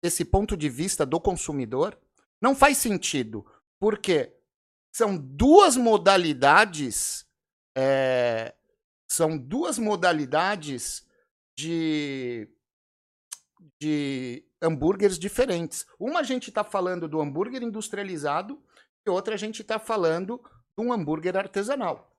esse 0.03 0.25
ponto 0.25 0.57
de 0.57 0.69
vista 0.69 1.05
do 1.05 1.21
consumidor, 1.21 1.99
não 2.41 2.55
faz 2.55 2.79
sentido, 2.79 3.45
porque 3.79 4.35
são 4.95 5.17
duas 5.17 5.77
modalidades, 5.77 7.27
é, 7.77 8.55
são 9.11 9.37
duas 9.37 9.79
modalidades 9.79 11.08
de, 11.59 12.49
de 13.81 14.45
hambúrgueres 14.63 15.19
diferentes. 15.19 15.85
Uma 15.99 16.21
a 16.21 16.23
gente 16.23 16.51
está 16.51 16.63
falando 16.63 17.09
do 17.09 17.21
hambúrguer 17.21 17.65
industrializado 17.65 18.63
e 19.05 19.11
outra 19.11 19.35
a 19.35 19.37
gente 19.37 19.63
está 19.63 19.77
falando 19.77 20.41
de 20.77 20.85
um 20.85 20.93
hambúrguer 20.93 21.37
artesanal. 21.37 22.17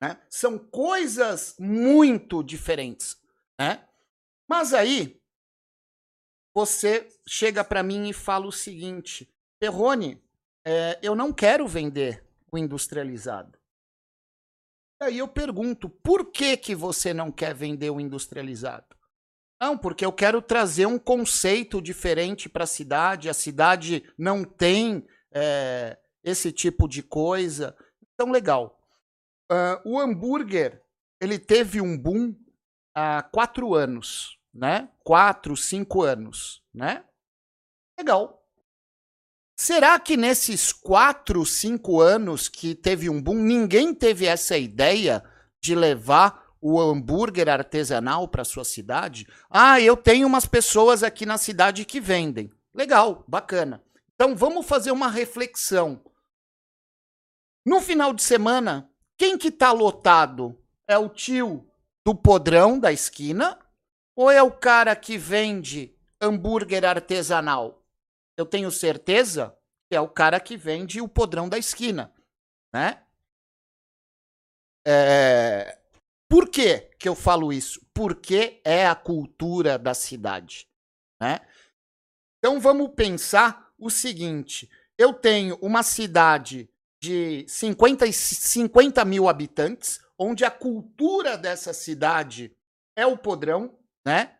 Né? 0.00 0.20
São 0.28 0.58
coisas 0.58 1.54
muito 1.60 2.42
diferentes. 2.42 3.16
Né? 3.56 3.86
Mas 4.48 4.74
aí, 4.74 5.22
você 6.52 7.08
chega 7.24 7.62
para 7.62 7.84
mim 7.84 8.08
e 8.08 8.12
fala 8.12 8.46
o 8.46 8.52
seguinte: 8.52 9.32
Perrone, 9.60 10.20
é, 10.66 10.98
eu 11.00 11.14
não 11.14 11.32
quero 11.32 11.68
vender 11.68 12.26
o 12.50 12.58
industrializado. 12.58 13.61
Aí 15.02 15.18
eu 15.18 15.26
pergunto, 15.26 15.88
por 15.88 16.30
que, 16.30 16.56
que 16.56 16.76
você 16.76 17.12
não 17.12 17.32
quer 17.32 17.52
vender 17.52 17.90
o 17.90 18.00
industrializado? 18.00 18.86
Não, 19.60 19.76
porque 19.76 20.04
eu 20.04 20.12
quero 20.12 20.40
trazer 20.40 20.86
um 20.86 20.98
conceito 20.98 21.82
diferente 21.82 22.48
para 22.48 22.62
a 22.62 22.68
cidade. 22.68 23.28
A 23.28 23.34
cidade 23.34 24.08
não 24.16 24.44
tem 24.44 25.04
é, 25.32 25.98
esse 26.22 26.52
tipo 26.52 26.86
de 26.86 27.02
coisa. 27.02 27.76
Então, 28.14 28.30
legal. 28.30 28.78
Uh, 29.50 29.90
o 29.90 30.00
hambúrguer, 30.00 30.80
ele 31.20 31.36
teve 31.36 31.80
um 31.80 31.98
boom 31.98 32.34
há 32.94 33.24
quatro 33.24 33.74
anos, 33.74 34.38
né? 34.54 34.88
Quatro, 35.00 35.56
cinco 35.56 36.02
anos, 36.02 36.62
né? 36.72 37.04
Legal. 37.98 38.41
Será 39.64 39.96
que 40.00 40.16
nesses 40.16 40.72
quatro, 40.72 41.46
cinco 41.46 42.00
anos 42.00 42.48
que 42.48 42.74
teve 42.74 43.08
um 43.08 43.22
boom, 43.22 43.36
ninguém 43.36 43.94
teve 43.94 44.26
essa 44.26 44.58
ideia 44.58 45.22
de 45.62 45.76
levar 45.76 46.48
o 46.60 46.80
hambúrguer 46.80 47.48
artesanal 47.48 48.26
para 48.26 48.42
sua 48.42 48.64
cidade? 48.64 49.24
Ah, 49.48 49.80
eu 49.80 49.96
tenho 49.96 50.26
umas 50.26 50.46
pessoas 50.46 51.04
aqui 51.04 51.24
na 51.24 51.38
cidade 51.38 51.84
que 51.84 52.00
vendem. 52.00 52.50
Legal, 52.74 53.24
bacana. 53.28 53.80
Então 54.16 54.34
vamos 54.34 54.66
fazer 54.66 54.90
uma 54.90 55.06
reflexão. 55.06 56.02
No 57.64 57.80
final 57.80 58.12
de 58.12 58.24
semana, 58.24 58.90
quem 59.16 59.38
que 59.38 59.52
tá 59.52 59.70
lotado? 59.70 60.58
É 60.88 60.98
o 60.98 61.08
tio 61.08 61.64
do 62.04 62.16
podrão 62.16 62.80
da 62.80 62.92
esquina 62.92 63.56
ou 64.16 64.28
é 64.28 64.42
o 64.42 64.50
cara 64.50 64.96
que 64.96 65.16
vende 65.16 65.96
hambúrguer 66.20 66.84
artesanal? 66.84 67.81
Eu 68.36 68.46
tenho 68.46 68.70
certeza 68.70 69.56
que 69.90 69.96
é 69.96 70.00
o 70.00 70.08
cara 70.08 70.40
que 70.40 70.56
vende 70.56 71.00
o 71.00 71.08
podrão 71.08 71.48
da 71.48 71.58
esquina, 71.58 72.12
né? 72.72 73.04
É... 74.86 75.78
Por 76.28 76.48
que, 76.48 76.78
que 76.98 77.08
eu 77.08 77.14
falo 77.14 77.52
isso? 77.52 77.86
Porque 77.92 78.60
é 78.64 78.86
a 78.86 78.94
cultura 78.94 79.78
da 79.78 79.92
cidade, 79.92 80.66
né? 81.20 81.40
Então 82.38 82.58
vamos 82.58 82.94
pensar 82.94 83.72
o 83.78 83.90
seguinte: 83.90 84.70
eu 84.96 85.12
tenho 85.12 85.56
uma 85.56 85.82
cidade 85.82 86.70
de 87.02 87.44
50, 87.48 88.10
50 88.10 89.04
mil 89.04 89.28
habitantes, 89.28 90.00
onde 90.18 90.44
a 90.44 90.50
cultura 90.50 91.36
dessa 91.36 91.72
cidade 91.72 92.56
é 92.96 93.04
o 93.04 93.18
podrão, 93.18 93.78
né? 94.06 94.38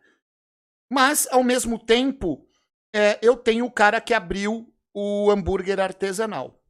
Mas, 0.89 1.27
ao 1.27 1.43
mesmo 1.43 1.77
tempo, 1.77 2.47
é, 2.93 3.17
eu 3.21 3.35
tenho 3.35 3.65
o 3.65 3.71
cara 3.71 3.99
que 3.99 4.13
abriu 4.13 4.71
o 4.93 5.31
hambúrguer 5.31 5.79
artesanal. 5.79 6.61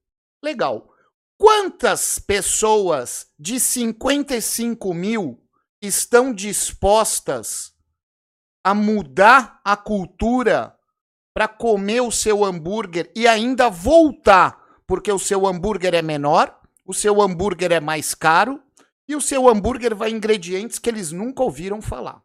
Legal. 0.42 0.90
Quantas 1.38 2.20
pessoas 2.20 3.28
de 3.38 3.60
55 3.60 4.94
mil 4.94 5.44
estão 5.82 6.34
dispostas 6.34 7.74
a 8.64 8.74
mudar 8.74 9.60
a 9.66 9.76
cultura 9.76 10.74
para 11.34 11.48
comer 11.48 12.02
o 12.02 12.12
seu 12.12 12.46
hambúrguer 12.46 13.12
e 13.14 13.28
ainda 13.28 13.70
voltar, 13.70 14.64
porque 14.88 15.12
o 15.12 15.20
seu 15.20 15.46
hambúrguer 15.46 15.94
é 15.94 16.02
menor, 16.02 16.58
o 16.86 16.94
seu 16.94 17.22
hambúrguer 17.22 17.72
é 17.72 17.80
mais 17.80 18.14
caro 18.14 18.62
e 19.08 19.16
o 19.16 19.22
seu 19.22 19.50
hambúrguer 19.50 19.94
vai 19.96 20.12
ingredientes 20.12 20.80
que 20.80 20.90
eles 20.90 21.12
nunca 21.12 21.44
ouviram 21.44 21.82
falar. 21.82 22.22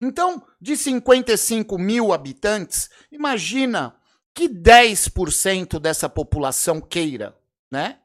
Então, 0.00 0.46
de 0.60 0.76
55 0.76 1.78
mil 1.78 2.12
habitantes, 2.12 2.90
imagina 3.10 3.98
que 4.34 4.48
10% 4.48 5.78
dessa 5.78 6.08
população 6.08 6.80
queira, 6.80 7.38
né? 7.70 8.00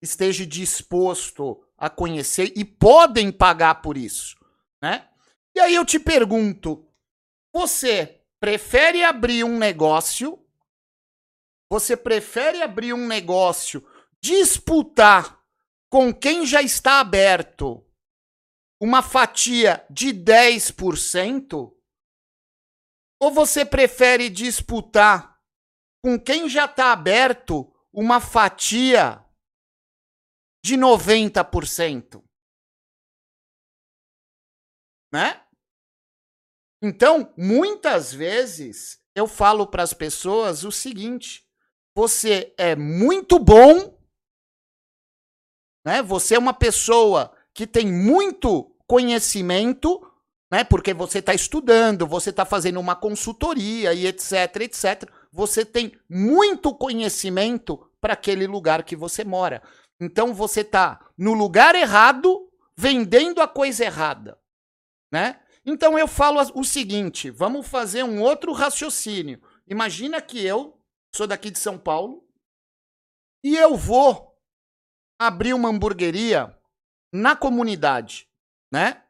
Esteja 0.00 0.46
disposto 0.46 1.62
a 1.76 1.90
conhecer 1.90 2.52
e 2.56 2.64
podem 2.64 3.32
pagar 3.32 3.82
por 3.82 3.96
isso, 3.96 4.36
né? 4.80 5.08
E 5.54 5.58
aí 5.58 5.74
eu 5.74 5.84
te 5.84 5.98
pergunto, 5.98 6.86
você 7.52 8.22
prefere 8.38 9.02
abrir 9.02 9.42
um 9.42 9.58
negócio? 9.58 10.38
Você 11.68 11.96
prefere 11.96 12.62
abrir 12.62 12.92
um 12.92 13.06
negócio, 13.06 13.84
disputar 14.20 15.40
com 15.88 16.14
quem 16.14 16.46
já 16.46 16.62
está 16.62 17.00
aberto 17.00 17.84
uma 18.80 19.02
fatia 19.02 19.86
de 19.90 20.08
10%? 20.08 21.76
Ou 23.20 23.30
você 23.30 23.64
prefere 23.64 24.30
disputar 24.30 25.38
com 26.02 26.18
quem 26.18 26.48
já 26.48 26.64
está 26.64 26.92
aberto 26.92 27.70
uma 27.92 28.20
fatia 28.20 29.22
de 30.64 30.76
90%? 30.76 32.24
Né? 35.12 35.46
Então, 36.82 37.34
muitas 37.36 38.12
vezes 38.12 39.04
eu 39.14 39.26
falo 39.26 39.66
para 39.66 39.82
as 39.82 39.92
pessoas 39.92 40.64
o 40.64 40.72
seguinte: 40.72 41.46
você 41.94 42.54
é 42.56 42.74
muito 42.74 43.38
bom, 43.38 43.98
né? 45.84 46.02
Você 46.02 46.36
é 46.36 46.38
uma 46.38 46.54
pessoa 46.54 47.36
que 47.54 47.66
tem 47.66 47.86
muito 47.86 48.69
conhecimento, 48.90 50.04
né? 50.50 50.64
Porque 50.64 50.92
você 50.92 51.20
está 51.20 51.32
estudando, 51.32 52.08
você 52.08 52.30
está 52.30 52.44
fazendo 52.44 52.80
uma 52.80 52.96
consultoria 52.96 53.94
e 53.94 54.04
etc, 54.04 54.56
etc. 54.62 55.08
Você 55.30 55.64
tem 55.64 55.92
muito 56.08 56.74
conhecimento 56.74 57.88
para 58.00 58.14
aquele 58.14 58.48
lugar 58.48 58.82
que 58.82 58.96
você 58.96 59.22
mora. 59.22 59.62
Então 60.00 60.34
você 60.34 60.62
está 60.62 61.08
no 61.16 61.34
lugar 61.34 61.76
errado, 61.76 62.50
vendendo 62.76 63.40
a 63.40 63.46
coisa 63.46 63.84
errada, 63.84 64.36
né? 65.12 65.40
Então 65.64 65.96
eu 65.96 66.08
falo 66.08 66.40
o 66.56 66.64
seguinte, 66.64 67.30
vamos 67.30 67.68
fazer 67.68 68.02
um 68.02 68.20
outro 68.20 68.52
raciocínio. 68.52 69.40
Imagina 69.68 70.20
que 70.20 70.44
eu 70.44 70.76
sou 71.14 71.28
daqui 71.28 71.48
de 71.48 71.60
São 71.60 71.78
Paulo 71.78 72.26
e 73.44 73.56
eu 73.56 73.76
vou 73.76 74.36
abrir 75.16 75.54
uma 75.54 75.68
hamburgueria 75.68 76.52
na 77.12 77.36
comunidade, 77.36 78.29
né? 78.70 79.02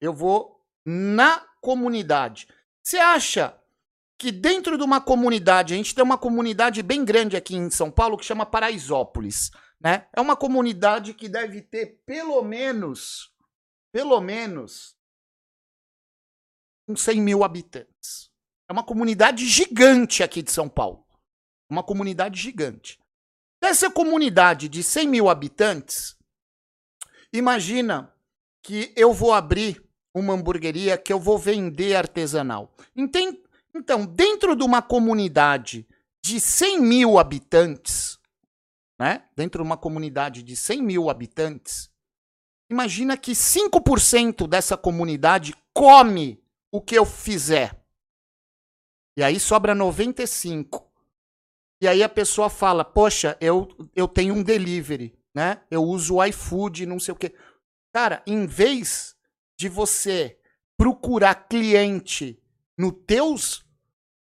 Eu 0.00 0.12
vou 0.12 0.64
na 0.84 1.38
comunidade. 1.60 2.48
Você 2.82 2.98
acha 2.98 3.56
que 4.18 4.30
dentro 4.30 4.76
de 4.76 4.84
uma 4.84 5.00
comunidade, 5.00 5.72
a 5.72 5.76
gente 5.76 5.94
tem 5.94 6.04
uma 6.04 6.18
comunidade 6.18 6.82
bem 6.82 7.04
grande 7.04 7.36
aqui 7.36 7.56
em 7.56 7.70
São 7.70 7.90
Paulo 7.90 8.18
que 8.18 8.24
chama 8.24 8.44
Paraisópolis, 8.44 9.50
né? 9.80 10.06
É 10.14 10.20
uma 10.20 10.36
comunidade 10.36 11.14
que 11.14 11.28
deve 11.28 11.62
ter 11.62 12.02
pelo 12.04 12.42
menos, 12.42 13.32
pelo 13.90 14.20
menos, 14.20 14.94
uns 16.86 17.02
100 17.02 17.20
mil 17.20 17.44
habitantes. 17.44 18.30
É 18.68 18.72
uma 18.72 18.84
comunidade 18.84 19.46
gigante 19.46 20.22
aqui 20.22 20.42
de 20.42 20.52
São 20.52 20.68
Paulo. 20.68 21.06
Uma 21.68 21.82
comunidade 21.82 22.38
gigante. 22.38 23.00
Dessa 23.60 23.90
comunidade 23.90 24.68
de 24.68 24.82
100 24.82 25.08
mil 25.08 25.28
habitantes, 25.28 26.16
imagina 27.32 28.14
que 28.62 28.92
eu 28.96 29.12
vou 29.12 29.32
abrir 29.32 29.82
uma 30.14 30.34
hamburgueria 30.34 30.98
que 30.98 31.12
eu 31.12 31.20
vou 31.20 31.38
vender 31.38 31.94
artesanal. 31.94 32.74
Então, 32.96 34.04
dentro 34.04 34.56
de 34.56 34.64
uma 34.64 34.82
comunidade 34.82 35.86
de 36.22 36.40
100 36.40 36.80
mil 36.80 37.18
habitantes, 37.18 38.18
né? 38.98 39.24
Dentro 39.34 39.62
de 39.62 39.66
uma 39.66 39.76
comunidade 39.76 40.42
de 40.42 40.54
100 40.54 40.82
mil 40.82 41.08
habitantes, 41.08 41.90
imagina 42.70 43.16
que 43.16 43.32
5% 43.32 44.46
dessa 44.46 44.76
comunidade 44.76 45.54
come 45.72 46.42
o 46.70 46.80
que 46.80 46.96
eu 46.96 47.06
fizer. 47.06 47.80
E 49.16 49.22
aí 49.22 49.40
sobra 49.40 49.74
95. 49.74 50.86
E 51.80 51.88
aí 51.88 52.02
a 52.02 52.08
pessoa 52.08 52.50
fala: 52.50 52.84
"Poxa, 52.84 53.36
eu 53.40 53.68
eu 53.94 54.06
tenho 54.06 54.34
um 54.34 54.42
delivery, 54.42 55.18
né? 55.34 55.62
Eu 55.70 55.82
uso 55.82 56.16
o 56.16 56.24
iFood, 56.24 56.84
não 56.86 57.00
sei 57.00 57.12
o 57.12 57.16
quê". 57.16 57.34
Cara, 57.92 58.22
em 58.26 58.46
vez 58.46 59.16
de 59.58 59.68
você 59.68 60.38
procurar 60.76 61.34
cliente 61.48 62.40
no 62.78 62.92
teus 62.92 63.64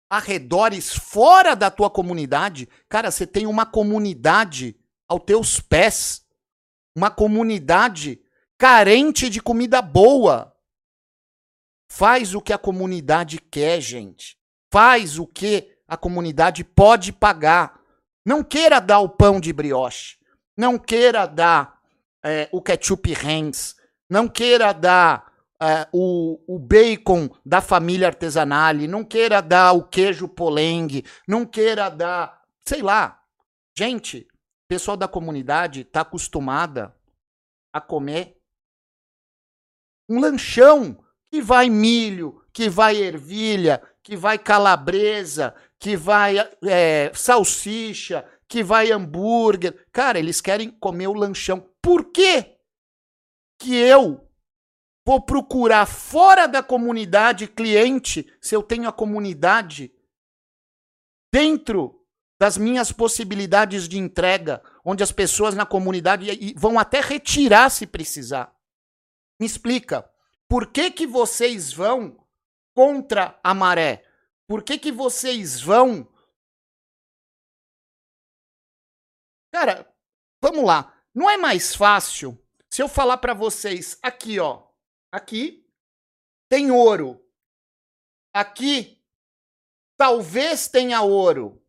arredores 0.10 0.94
fora 0.94 1.56
da 1.56 1.72
tua 1.72 1.90
comunidade, 1.90 2.70
cara, 2.88 3.10
você 3.10 3.26
tem 3.26 3.48
uma 3.48 3.66
comunidade 3.66 4.78
aos 5.08 5.24
teus 5.24 5.60
pés, 5.60 6.26
uma 6.96 7.10
comunidade 7.10 8.22
carente 8.58 9.30
de 9.30 9.42
comida 9.42 9.82
boa. 9.82 10.56
Faz 11.90 12.36
o 12.36 12.42
que 12.42 12.54
a 12.54 12.58
comunidade 12.58 13.40
quer, 13.40 13.82
gente. 13.82 14.38
Faz 14.72 15.18
o 15.18 15.26
que 15.26 15.76
a 15.88 15.98
comunidade 15.98 16.64
pode 16.64 17.12
pagar. 17.12 17.80
Não 18.26 18.44
queira 18.44 18.80
dar 18.80 19.00
o 19.00 19.10
pão 19.10 19.40
de 19.40 19.52
brioche. 19.52 20.18
Não 20.56 20.78
queira 20.78 21.26
dar 21.26 21.73
é, 22.24 22.48
o 22.52 22.62
ketchup 22.62 23.12
Heinz. 23.12 23.76
Não 24.10 24.28
queira 24.28 24.72
dar 24.74 25.32
é, 25.62 25.88
o, 25.92 26.40
o 26.48 26.60
bacon 26.60 27.30
da 27.46 27.62
família 27.62 28.08
artesanale. 28.08 28.88
Não 28.88 29.04
queira 29.04 29.42
dar 29.42 29.74
o 29.74 29.84
queijo 29.84 30.28
polengue. 30.28 31.06
Não 31.28 31.46
queira 31.46 31.90
dar. 31.90 32.42
Sei 32.66 32.82
lá. 32.82 33.22
Gente, 33.78 34.28
o 34.66 34.68
pessoal 34.68 34.96
da 34.96 35.08
comunidade 35.08 35.82
está 35.82 36.02
acostumada 36.02 36.96
a 37.72 37.82
comer 37.82 38.38
um 40.08 40.20
lanchão 40.20 41.04
que 41.32 41.42
vai 41.42 41.70
milho, 41.70 42.44
que 42.54 42.70
vai 42.70 42.98
ervilha, 42.98 43.82
que 44.04 44.16
vai 44.16 44.38
calabresa, 44.38 45.56
que 45.80 45.98
vai 45.98 46.38
é, 46.64 47.12
salsicha, 47.16 48.24
que 48.48 48.64
vai 48.64 48.92
hambúrguer. 48.92 49.88
Cara, 49.92 50.20
eles 50.20 50.40
querem 50.40 50.70
comer 50.70 51.08
o 51.08 51.14
lanchão. 51.14 51.68
Por 51.84 52.12
quê 52.14 52.58
que 53.60 53.76
eu 53.76 54.26
vou 55.06 55.22
procurar 55.22 55.86
fora 55.86 56.48
da 56.48 56.64
comunidade 56.64 57.46
cliente 57.46 58.26
se 58.42 58.56
eu 58.56 58.64
tenho 58.64 58.88
a 58.88 58.94
comunidade 58.94 59.94
dentro 61.32 62.02
das 62.40 62.58
minhas 62.58 62.92
possibilidades 62.92 63.88
de 63.88 63.98
entrega, 63.98 64.64
onde 64.84 65.04
as 65.04 65.12
pessoas 65.12 65.56
na 65.56 65.66
comunidade 65.66 66.54
vão 66.56 66.80
até 66.80 67.02
retirar 67.02 67.70
se 67.70 67.86
precisar? 67.86 68.56
Me 69.38 69.46
explica. 69.46 70.10
Por 70.48 70.68
que, 70.72 70.90
que 70.90 71.06
vocês 71.06 71.74
vão 71.74 72.26
contra 72.74 73.38
a 73.44 73.54
maré? 73.54 74.06
Por 74.48 74.64
que, 74.64 74.78
que 74.78 74.92
vocês 74.92 75.60
vão. 75.60 76.08
Cara, 79.52 79.92
vamos 80.42 80.64
lá. 80.64 80.93
Não 81.14 81.30
é 81.30 81.38
mais 81.38 81.76
fácil 81.76 82.38
se 82.70 82.82
eu 82.82 82.88
falar 82.88 83.18
para 83.18 83.34
vocês 83.34 83.98
aqui, 84.02 84.40
ó. 84.40 84.64
Aqui 85.12 85.64
tem 86.50 86.72
ouro. 86.72 87.24
Aqui 88.34 89.00
talvez 89.96 90.68
tenha 90.68 91.02
ouro. 91.02 91.62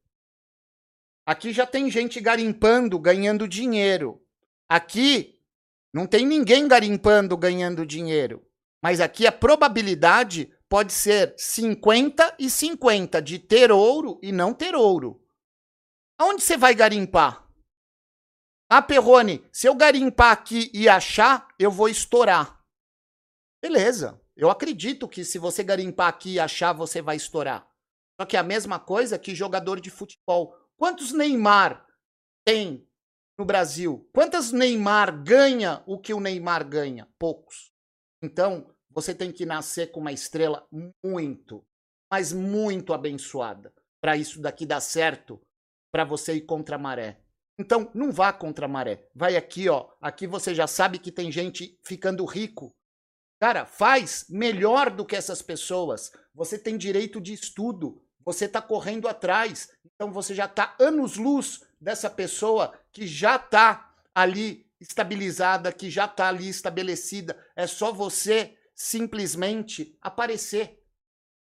Aqui 1.27 1.53
já 1.53 1.67
tem 1.67 1.91
gente 1.91 2.21
garimpando, 2.21 2.99
ganhando 2.99 3.47
dinheiro. 3.47 4.23
Aqui 4.69 5.39
não 5.93 6.07
tem 6.07 6.27
ninguém 6.27 6.67
garimpando, 6.67 7.37
ganhando 7.37 7.87
dinheiro. 7.87 8.47
Mas 8.83 9.01
aqui 9.01 9.27
a 9.27 9.33
probabilidade 9.33 10.53
pode 10.69 10.93
ser 10.93 11.35
50 11.37 12.35
e 12.39 12.51
50 12.51 13.23
de 13.23 13.39
ter 13.39 13.71
ouro 13.71 14.19
e 14.23 14.33
não 14.33 14.53
ter 14.53 14.75
ouro. 14.75 15.23
Aonde 16.19 16.43
você 16.43 16.57
vai 16.57 16.75
garimpar? 16.75 17.44
Ah, 18.69 18.83
Perrone, 18.83 19.45
se 19.53 19.67
eu 19.69 19.75
garimpar 19.75 20.33
aqui 20.33 20.71
e 20.73 20.89
achar, 20.89 21.49
eu 21.59 21.71
vou 21.71 21.89
estourar. 21.89 22.61
Beleza. 23.63 24.21
Eu 24.37 24.51
acredito 24.51 25.09
que 25.09 25.25
se 25.25 25.39
você 25.39 25.63
garimpar 25.63 26.09
aqui 26.09 26.33
e 26.33 26.41
achar, 26.41 26.73
você 26.73 27.01
vai 27.01 27.17
estourar. 27.17 27.69
Só 28.21 28.27
que 28.27 28.37
é 28.37 28.41
a 28.41 28.45
mesma 28.45 28.81
coisa 28.81 29.19
que 29.19 29.35
jogador 29.35 29.81
de 29.81 29.91
futebol. 29.91 30.57
Quantos 30.77 31.13
Neymar 31.13 31.87
tem 32.45 32.89
no 33.39 33.45
Brasil? 33.45 34.09
Quantas 34.13 34.51
Neymar 34.51 35.23
ganha 35.23 35.83
o 35.87 35.99
que 35.99 36.13
o 36.13 36.21
Neymar 36.21 36.69
ganha? 36.69 37.09
Poucos. 37.19 37.73
Então, 38.23 38.75
você 38.91 39.15
tem 39.15 39.33
que 39.33 39.47
nascer 39.47 39.93
com 39.93 40.01
uma 40.01 40.13
estrela 40.13 40.67
muito, 41.05 41.65
mas 42.11 42.33
muito 42.33 42.93
abençoada 42.93 43.73
para 44.05 44.19
isso 44.19 44.39
daqui 44.39 44.67
dar 44.67 44.83
certo, 44.83 45.41
para 45.91 46.05
você 46.05 46.35
ir 46.35 46.43
contra 46.43 46.77
a 46.77 46.79
maré. 46.79 47.24
Então, 47.59 47.91
não 47.95 48.11
vá 48.11 48.33
contra 48.33 48.67
a 48.67 48.69
maré. 48.69 49.07
Vai 49.15 49.37
aqui, 49.37 49.69
ó. 49.69 49.89
Aqui 50.01 50.27
você 50.27 50.55
já 50.55 50.67
sabe 50.67 50.99
que 50.99 51.13
tem 51.13 51.31
gente 51.31 51.79
ficando 51.85 52.25
rico. 52.25 52.75
Cara, 53.41 53.65
faz 53.65 54.27
melhor 54.29 54.91
do 54.91 55.05
que 55.05 55.15
essas 55.15 55.43
pessoas. 55.43 56.13
Você 56.35 56.59
tem 56.59 56.77
direito 56.77 57.21
de 57.21 57.33
estudo. 57.33 58.03
Você 58.25 58.47
está 58.47 58.61
correndo 58.61 59.07
atrás. 59.07 59.71
Então 59.95 60.11
você 60.11 60.35
já 60.35 60.47
está 60.47 60.75
anos-luz 60.81 61.63
dessa 61.81 62.11
pessoa 62.11 62.73
que 62.93 63.07
já 63.07 63.37
está 63.37 63.95
ali 64.15 64.67
estabilizada, 64.81 65.73
que 65.73 65.91
já 65.91 66.07
está 66.07 66.29
ali 66.29 66.49
estabelecida. 66.49 67.39
É 67.55 67.67
só 67.67 67.93
você 67.93 68.57
simplesmente 68.75 69.97
aparecer. 70.01 70.81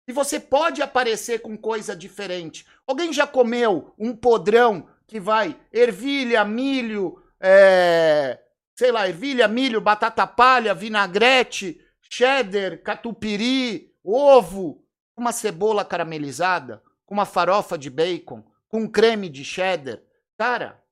E 0.08 0.12
você 0.12 0.39
pode 0.39 0.82
aparecer 0.82 1.39
com 1.39 1.58
coisa 1.58 1.95
diferente. 1.95 2.65
Alguém 2.86 3.13
já 3.13 3.26
comeu 3.26 3.93
um 3.97 4.15
podrão 4.15 4.89
que 5.08 5.20
vai 5.20 5.60
ervilha, 5.72 6.44
milho, 6.46 7.22
é, 7.39 8.39
sei 8.76 8.92
lá, 8.92 9.08
ervilha, 9.08 9.48
milho, 9.48 9.82
batata 9.82 10.26
palha, 10.26 10.74
vinagrete, 10.74 11.80
cheddar, 12.02 12.82
catupiry, 12.82 13.94
ovo, 14.04 14.86
uma 15.16 15.32
cebola 15.32 15.86
caramelizada, 15.86 16.82
com 17.06 17.13
uma 17.13 17.26
farofa 17.26 17.78
de 17.78 17.89
bacon, 17.89 18.44
com 18.68 18.89
creme 18.89 19.30
de 19.30 19.44
cheddar. 19.44 20.02
Cara, 20.38 20.84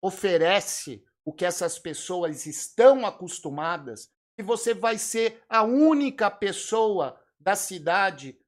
oferece 0.00 1.04
o 1.24 1.32
que 1.32 1.44
essas 1.44 1.78
pessoas 1.78 2.46
estão 2.46 3.04
acostumadas 3.04 4.10
e 4.36 4.42
você 4.42 4.72
vai 4.72 4.98
ser 4.98 5.42
a 5.48 5.62
única 5.62 6.30
pessoa 6.30 7.20
da 7.38 7.54
cidade 7.54 8.38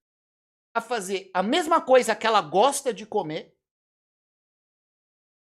a 0.72 0.80
fazer 0.80 1.30
a 1.35 1.42
mesma 1.42 1.80
coisa 1.80 2.14
que 2.14 2.26
ela 2.26 2.40
gosta 2.40 2.94
de 2.94 3.04
comer, 3.04 3.56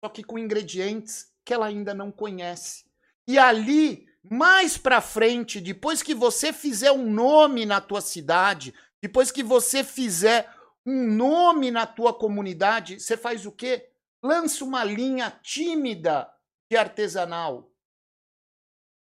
só 0.05 0.11
que 0.11 0.23
com 0.23 0.39
ingredientes 0.39 1.33
que 1.43 1.55
ela 1.55 1.65
ainda 1.65 1.95
não 1.95 2.13
conhece. 2.13 2.85
E 3.27 3.39
ali, 3.39 4.07
mais 4.23 4.77
para 4.77 5.01
frente, 5.01 5.63
depois 5.63 6.03
que 6.03 6.15
você 6.15 6.53
fizer 6.53 6.93
um 6.93 7.11
nome 7.11 7.65
na 7.65 7.81
tua 7.81 8.03
cidade, 8.03 8.75
depois 9.01 9.31
que 9.31 9.43
você 9.43 9.83
fizer 9.83 10.55
um 10.85 11.11
nome 11.11 11.71
na 11.71 11.87
tua 11.87 12.13
comunidade, 12.13 13.01
você 13.01 13.17
faz 13.17 13.47
o 13.47 13.53
quê? 13.53 13.89
Lança 14.23 14.63
uma 14.63 14.85
linha 14.85 15.31
tímida 15.43 16.31
de 16.71 16.77
artesanal. 16.77 17.73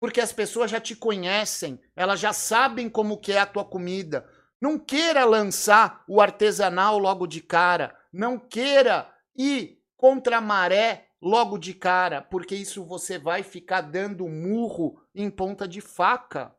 Porque 0.00 0.20
as 0.20 0.32
pessoas 0.32 0.68
já 0.68 0.80
te 0.80 0.96
conhecem, 0.96 1.80
elas 1.94 2.18
já 2.18 2.32
sabem 2.32 2.90
como 2.90 3.20
que 3.20 3.30
é 3.30 3.38
a 3.38 3.46
tua 3.46 3.64
comida. 3.64 4.28
Não 4.60 4.76
queira 4.76 5.24
lançar 5.24 6.02
o 6.08 6.20
artesanal 6.20 6.98
logo 6.98 7.24
de 7.24 7.40
cara. 7.40 7.96
Não 8.12 8.36
queira 8.36 9.08
ir 9.36 9.77
contra 9.98 10.38
a 10.38 10.40
maré 10.40 11.10
logo 11.20 11.58
de 11.58 11.74
cara, 11.74 12.22
porque 12.22 12.54
isso 12.54 12.84
você 12.84 13.18
vai 13.18 13.42
ficar 13.42 13.82
dando 13.82 14.26
murro 14.28 15.02
em 15.12 15.28
ponta 15.28 15.66
de 15.66 15.80
faca. 15.80 16.56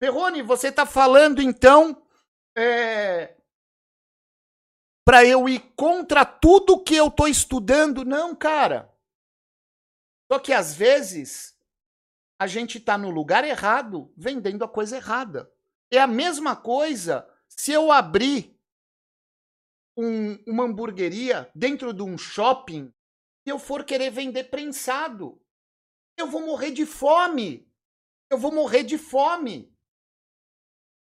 Perrone, 0.00 0.42
você 0.42 0.68
está 0.68 0.84
falando 0.84 1.40
então 1.40 2.02
é, 2.58 3.36
para 5.04 5.24
eu 5.24 5.48
ir 5.48 5.60
contra 5.76 6.24
tudo 6.24 6.82
que 6.82 6.96
eu 6.96 7.06
estou 7.06 7.28
estudando? 7.28 8.04
Não, 8.04 8.34
cara. 8.34 8.92
Só 10.30 10.38
que 10.38 10.52
às 10.52 10.74
vezes 10.74 11.56
a 12.38 12.46
gente 12.46 12.78
está 12.78 12.98
no 12.98 13.10
lugar 13.10 13.44
errado, 13.44 14.12
vendendo 14.16 14.64
a 14.64 14.68
coisa 14.68 14.96
errada. 14.96 15.50
É 15.90 15.98
a 15.98 16.06
mesma 16.06 16.56
coisa 16.56 17.28
se 17.48 17.70
eu 17.70 17.92
abrir 17.92 18.59
um, 20.00 20.42
uma 20.46 20.64
hamburgueria 20.64 21.50
dentro 21.54 21.92
de 21.92 22.02
um 22.02 22.16
shopping 22.16 22.92
e 23.44 23.50
eu 23.50 23.58
for 23.58 23.84
querer 23.84 24.10
vender 24.10 24.44
prensado. 24.44 25.40
Eu 26.16 26.26
vou 26.26 26.40
morrer 26.40 26.70
de 26.70 26.86
fome. 26.86 27.70
Eu 28.30 28.38
vou 28.38 28.52
morrer 28.52 28.82
de 28.82 28.96
fome. 28.96 29.74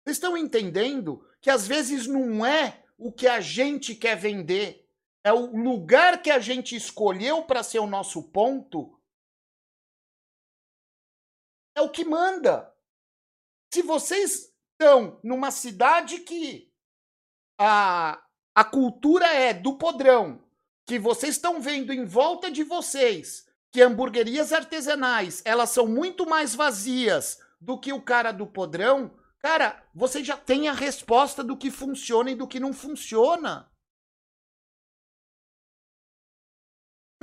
Vocês 0.04 0.18
estão 0.18 0.38
entendendo 0.38 1.26
que 1.42 1.50
às 1.50 1.68
vezes 1.68 2.08
não 2.08 2.46
é 2.46 2.84
o 2.98 3.12
que 3.12 3.28
a 3.28 3.40
gente 3.40 3.96
quer 3.96 4.16
vender, 4.18 4.90
é 5.24 5.32
o 5.32 5.56
lugar 5.56 6.22
que 6.22 6.30
a 6.30 6.40
gente 6.40 6.76
escolheu 6.76 7.44
para 7.44 7.64
ser 7.64 7.80
o 7.80 7.88
nosso 7.88 8.32
ponto. 8.32 9.00
É 11.76 11.82
o 11.82 11.90
que 11.90 12.04
manda. 12.04 12.74
Se 13.74 13.82
vocês 13.82 14.54
estão 14.72 15.20
numa 15.24 15.52
cidade 15.52 16.20
que 16.20 16.72
a, 17.60 18.24
a 18.56 18.64
cultura 18.64 19.26
é 19.26 19.52
do 19.52 19.74
podrão, 19.78 20.40
que 20.86 21.00
vocês 21.00 21.36
estão 21.36 21.60
vendo 21.60 21.92
em 21.92 22.06
volta 22.06 22.52
de 22.52 22.64
vocês, 22.64 23.48
que 23.72 23.82
hamburguerias 23.82 24.54
artesanais, 24.54 25.42
elas 25.44 25.72
são 25.72 25.88
muito 25.88 26.30
mais 26.30 26.54
vazias 26.54 27.40
do 27.60 27.80
que 27.80 27.92
o 27.92 28.02
cara 28.02 28.32
do 28.32 28.46
podrão, 28.46 29.12
cara, 29.40 29.82
você 29.96 30.24
já 30.24 30.38
tem 30.38 30.68
a 30.68 30.74
resposta 30.74 31.44
do 31.44 31.58
que 31.58 31.72
funciona 31.72 32.30
e 32.30 32.36
do 32.36 32.48
que 32.48 32.60
não 32.60 32.74
funciona. 32.74 33.68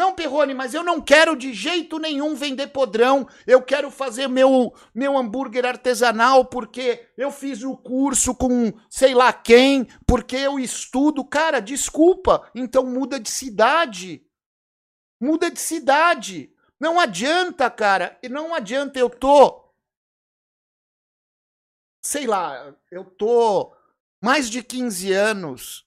Não, 0.01 0.15
Perrone, 0.15 0.55
mas 0.55 0.73
eu 0.73 0.83
não 0.83 0.99
quero 0.99 1.37
de 1.37 1.53
jeito 1.53 1.99
nenhum 1.99 2.35
vender 2.35 2.69
podrão. 2.69 3.29
Eu 3.47 3.63
quero 3.63 3.91
fazer 3.91 4.29
meu, 4.29 4.75
meu 4.95 5.15
hambúrguer 5.15 5.67
artesanal 5.67 6.47
porque 6.47 7.07
eu 7.19 7.31
fiz 7.31 7.63
o 7.63 7.77
curso 7.77 8.35
com 8.35 8.73
sei 8.89 9.13
lá 9.13 9.31
quem, 9.31 9.87
porque 10.07 10.37
eu 10.37 10.59
estudo. 10.59 11.23
Cara, 11.23 11.61
desculpa. 11.61 12.51
Então 12.55 12.87
muda 12.87 13.21
de 13.21 13.31
cidade. 13.31 14.27
Muda 15.21 15.51
de 15.51 15.61
cidade. 15.61 16.51
Não 16.81 16.99
adianta, 16.99 17.71
cara. 17.71 18.19
E 18.23 18.29
não 18.31 18.55
adianta. 18.55 18.99
Eu 18.99 19.11
tô. 19.11 19.71
Sei 22.03 22.27
lá, 22.27 22.75
eu 22.91 23.05
tô 23.05 23.77
mais 24.19 24.49
de 24.49 24.63
15 24.63 25.13
anos. 25.13 25.87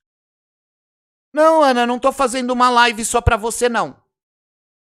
Não, 1.34 1.64
Ana, 1.64 1.88
não 1.88 1.98
tô 1.98 2.12
fazendo 2.12 2.52
uma 2.52 2.70
live 2.70 3.04
só 3.04 3.20
pra 3.20 3.36
você, 3.36 3.68
não. 3.68 4.03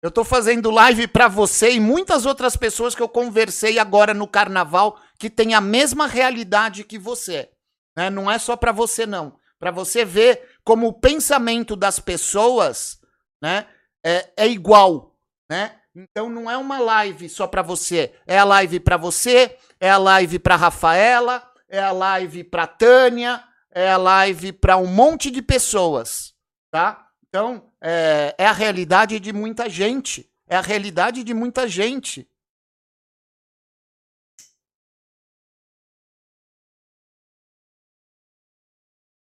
Eu 0.02 0.10
tô 0.10 0.24
fazendo 0.24 0.72
live 0.72 1.08
para 1.08 1.28
você 1.28 1.74
e 1.74 1.80
muitas 1.80 2.26
outras 2.26 2.58
pessoas 2.58 2.96
que 2.96 3.04
eu 3.04 3.10
conversei 3.10 3.78
agora 3.78 4.14
no 4.16 4.28
carnaval 4.28 5.00
que 5.20 5.30
tem 5.30 5.54
a 5.54 5.62
mesma 5.62 6.08
realidade 6.08 6.84
que 6.84 6.98
você. 6.98 7.52
Né? 7.96 8.10
Não 8.10 8.30
é 8.30 8.40
só 8.40 8.56
para 8.56 8.72
você, 8.72 9.06
não. 9.06 9.38
Para 9.60 9.70
você 9.70 10.04
ver 10.04 10.56
como 10.64 10.88
o 10.88 10.94
pensamento 10.94 11.76
das 11.76 12.00
pessoas 12.00 13.00
né, 13.40 13.68
é, 14.04 14.30
é 14.36 14.48
igual. 14.48 15.16
Né? 15.48 15.76
Então 15.96 16.32
não 16.32 16.50
é 16.50 16.58
uma 16.58 16.80
live 16.80 17.30
só 17.30 17.46
para 17.46 17.62
você. 17.62 18.12
É 18.26 18.40
a 18.40 18.44
live 18.44 18.80
para 18.80 18.98
você, 18.98 19.56
é 19.80 19.92
a 19.92 20.00
live 20.00 20.40
para 20.40 20.56
Rafaela, 20.56 21.48
é 21.70 21.80
a 21.80 21.92
live 21.92 22.44
para 22.44 22.66
Tânia, 22.66 23.44
é 23.70 23.92
a 23.92 23.98
live 23.98 24.52
para 24.52 24.78
um 24.78 24.88
monte 24.88 25.30
de 25.30 25.44
pessoas. 25.44 26.34
Tá? 26.72 27.08
Então, 27.32 27.72
é, 27.80 28.36
é 28.38 28.46
a 28.46 28.52
realidade 28.52 29.18
de 29.18 29.32
muita 29.32 29.70
gente. 29.70 30.30
É 30.46 30.58
a 30.58 30.62
realidade 30.62 31.24
de 31.24 31.34
muita 31.34 31.66
gente. 31.66 32.28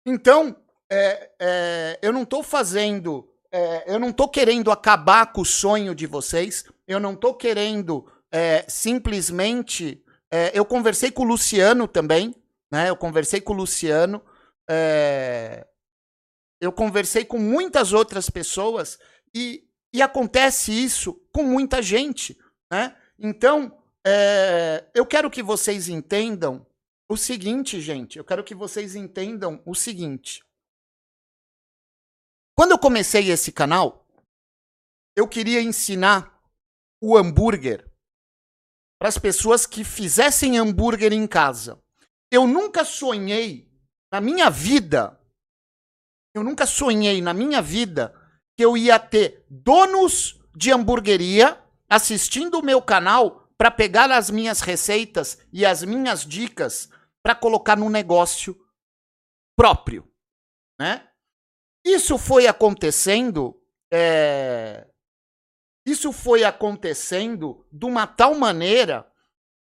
Então, 0.07 0.57
é, 0.89 1.31
é, 1.39 1.99
eu 2.01 2.11
não 2.11 2.23
estou 2.23 2.43
fazendo, 2.43 3.29
é, 3.53 3.85
eu 3.87 3.99
não 3.99 4.09
estou 4.09 4.31
querendo 4.31 4.71
acabar 4.71 5.31
com 5.31 5.43
o 5.43 5.45
sonho 5.45 5.95
de 5.95 6.07
vocês, 6.07 6.65
eu 6.89 6.99
não 6.99 7.13
estou 7.13 7.35
querendo 7.35 8.11
é, 8.33 8.65
simplesmente. 8.67 10.03
É, 10.31 10.59
eu 10.59 10.65
conversei 10.65 11.11
com 11.11 11.23
o 11.23 11.27
Luciano 11.27 11.87
também, 11.87 12.35
né? 12.71 12.89
Eu 12.89 12.97
conversei 12.97 13.43
com 13.43 13.53
o 13.53 13.57
Luciano. 13.57 14.23
É, 14.67 15.67
eu 16.61 16.71
conversei 16.71 17.25
com 17.25 17.39
muitas 17.39 17.93
outras 17.93 18.29
pessoas 18.29 18.99
e, 19.35 19.67
e 19.93 20.03
acontece 20.03 20.73
isso 20.73 21.15
com 21.33 21.43
muita 21.43 21.81
gente, 21.81 22.39
né? 22.71 22.97
Então, 23.19 23.83
é, 24.07 24.89
eu 24.95 25.07
quero 25.07 25.31
que 25.31 25.43
vocês 25.43 25.89
entendam 25.89 26.67
o 27.09 27.17
seguinte, 27.17 27.81
gente. 27.81 28.19
Eu 28.19 28.25
quero 28.25 28.45
que 28.45 28.55
vocês 28.55 28.95
entendam 28.95 29.63
o 29.67 29.75
seguinte. 29.75 30.45
Quando 32.57 32.73
eu 32.73 32.79
comecei 32.79 33.31
esse 33.31 33.53
canal, 33.53 34.07
eu 35.17 35.27
queria 35.27 35.61
ensinar 35.61 36.41
o 37.03 37.17
hambúrguer 37.17 37.91
para 38.99 39.09
as 39.09 39.19
pessoas 39.19 39.67
que 39.67 39.83
fizessem 39.83 40.59
hambúrguer 40.59 41.13
em 41.13 41.27
casa. 41.27 41.83
Eu 42.31 42.47
nunca 42.47 42.85
sonhei 42.85 43.71
na 44.13 44.21
minha 44.21 44.51
vida 44.51 45.20
eu 46.35 46.43
nunca 46.43 46.67
sonhei 46.67 47.21
na 47.21 47.35
minha 47.35 47.61
vida 47.61 48.15
que 48.57 48.65
eu 48.65 48.77
ia 48.77 48.99
ter 48.99 49.45
donos 49.49 50.41
de 50.55 50.73
hamburgueria 50.73 51.63
assistindo 51.89 52.59
o 52.59 52.63
meu 52.63 52.81
canal 52.81 53.49
para 53.57 53.71
pegar 53.71 54.11
as 54.11 54.31
minhas 54.31 54.61
receitas 54.61 55.39
e 55.53 55.67
as 55.67 55.83
minhas 55.83 56.25
dicas 56.25 56.89
para 57.23 57.35
colocar 57.35 57.77
no 57.77 57.91
negócio 57.91 58.57
próprio. 59.57 60.09
né? 60.79 61.07
Isso 61.85 62.17
foi 62.19 62.47
acontecendo, 62.47 63.61
é, 63.93 64.87
isso 65.85 66.13
foi 66.13 66.45
acontecendo 66.45 67.67
de 67.73 67.87
uma 67.87 68.07
tal 68.07 68.35
maneira 68.35 69.11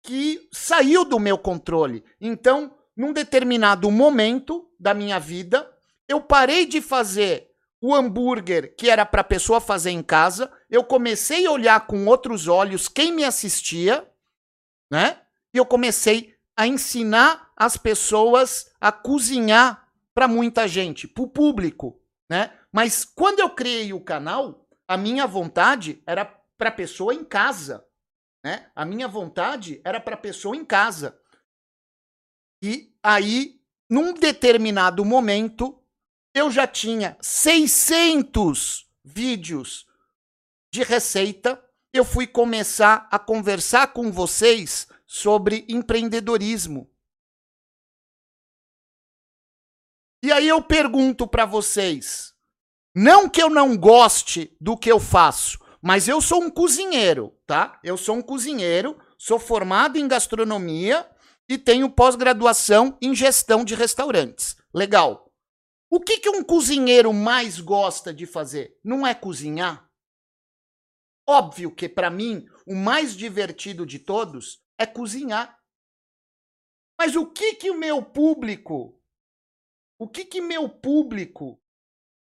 que 0.04 0.48
saiu 0.52 1.06
do 1.06 1.20
meu 1.20 1.38
controle. 1.38 2.04
Então, 2.20 2.78
num 2.96 3.14
determinado 3.14 3.90
momento 3.90 4.72
da 4.80 4.94
minha 4.94 5.20
vida, 5.20 5.73
eu 6.14 6.22
parei 6.22 6.66
de 6.66 6.80
fazer 6.80 7.50
o 7.82 7.94
hambúrguer 7.94 8.76
que 8.78 8.90
era 8.90 9.06
para 9.06 9.22
a 9.22 9.26
pessoa 9.26 9.60
fazer 9.60 9.90
em 9.90 10.04
casa, 10.04 10.52
eu 10.70 10.84
comecei 10.84 11.46
a 11.46 11.52
olhar 11.52 11.86
com 11.88 12.06
outros 12.06 12.48
olhos 12.48 12.88
quem 12.88 13.12
me 13.12 13.26
assistia, 13.26 14.08
né? 14.92 15.22
E 15.54 15.58
eu 15.58 15.66
comecei 15.66 16.36
a 16.56 16.68
ensinar 16.68 17.52
as 17.58 17.78
pessoas 17.78 18.72
a 18.80 18.92
cozinhar 18.92 19.90
para 20.14 20.28
muita 20.28 20.68
gente, 20.68 21.08
para 21.08 21.24
o 21.24 21.28
público, 21.28 22.00
né? 22.30 22.54
Mas 22.72 23.04
quando 23.04 23.40
eu 23.40 23.50
criei 23.50 23.92
o 23.92 24.00
canal, 24.00 24.68
a 24.88 24.96
minha 24.96 25.26
vontade 25.26 26.02
era 26.06 26.26
para 26.58 26.70
a 26.70 26.74
pessoa 26.74 27.14
em 27.14 27.24
casa, 27.24 27.84
né? 28.44 28.70
A 28.76 28.86
minha 28.86 29.08
vontade 29.08 29.82
era 29.84 30.00
para 30.00 30.14
a 30.14 30.20
pessoa 30.20 30.56
em 30.56 30.64
casa. 30.64 31.20
E 32.62 32.96
aí, 33.02 33.60
num 33.90 34.14
determinado 34.14 35.04
momento, 35.04 35.83
eu 36.34 36.50
já 36.50 36.66
tinha 36.66 37.18
600 37.22 38.88
vídeos 39.04 39.86
de 40.72 40.84
receita. 40.84 41.64
Eu 41.94 42.04
fui 42.04 42.26
começar 42.26 43.08
a 43.12 43.20
conversar 43.20 43.94
com 43.94 44.12
vocês 44.12 44.88
sobre 45.06 45.66
empreendedorismo. 45.70 46.90
E 50.24 50.32
aí 50.32 50.48
eu 50.48 50.62
pergunto 50.64 51.28
para 51.28 51.46
vocês, 51.46 52.34
não 52.96 53.30
que 53.30 53.44
eu 53.44 53.50
não 53.50 53.78
goste 53.78 54.56
do 54.60 54.78
que 54.78 54.90
eu 54.90 55.00
faço, 55.00 55.60
mas 55.82 56.08
eu 56.08 56.22
sou 56.22 56.42
um 56.42 56.50
cozinheiro, 56.50 57.38
tá? 57.46 57.78
Eu 57.84 57.98
sou 57.98 58.16
um 58.16 58.22
cozinheiro, 58.22 58.98
sou 59.18 59.38
formado 59.38 59.98
em 59.98 60.08
gastronomia 60.08 61.06
e 61.48 61.58
tenho 61.58 61.90
pós-graduação 61.90 62.98
em 63.02 63.14
gestão 63.14 63.66
de 63.66 63.76
restaurantes. 63.76 64.56
Legal. 64.74 65.33
O 65.96 66.00
que, 66.00 66.18
que 66.18 66.28
um 66.28 66.44
cozinheiro 66.44 67.14
mais 67.14 67.60
gosta 67.60 68.12
de 68.12 68.26
fazer? 68.26 68.80
Não 68.84 69.06
é 69.06 69.14
cozinhar? 69.14 69.88
Óbvio 71.30 71.70
que 71.72 71.88
para 71.88 72.10
mim 72.10 72.48
o 72.66 72.74
mais 72.74 73.16
divertido 73.16 73.86
de 73.86 74.00
todos 74.00 74.66
é 74.76 74.88
cozinhar. 74.88 75.64
Mas 76.98 77.16
o 77.16 77.32
que 77.32 77.54
que 77.54 77.70
o 77.70 77.78
meu 77.78 78.04
público, 78.04 79.00
o 80.00 80.10
que 80.10 80.26
que 80.26 80.42
meu 80.42 80.68
público 80.68 81.62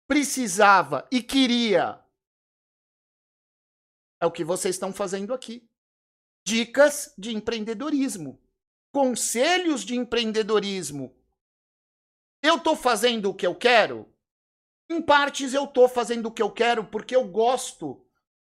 precisava 0.05 1.07
e 1.09 1.23
queria 1.23 2.05
é 4.19 4.25
o 4.25 4.31
que 4.33 4.43
vocês 4.43 4.75
estão 4.75 4.91
fazendo 4.91 5.33
aqui. 5.33 5.65
Dicas 6.45 7.13
de 7.17 7.33
empreendedorismo. 7.33 8.37
Conselhos 8.93 9.85
de 9.85 9.95
empreendedorismo. 9.95 11.20
Eu 12.41 12.57
estou 12.57 12.75
fazendo 12.75 13.29
o 13.29 13.33
que 13.33 13.45
eu 13.45 13.55
quero? 13.55 14.11
Em 14.89 15.01
partes 15.01 15.53
eu 15.53 15.65
estou 15.65 15.87
fazendo 15.87 16.27
o 16.27 16.31
que 16.31 16.41
eu 16.41 16.51
quero 16.51 16.83
porque 16.85 17.15
eu 17.15 17.25
gosto 17.27 18.05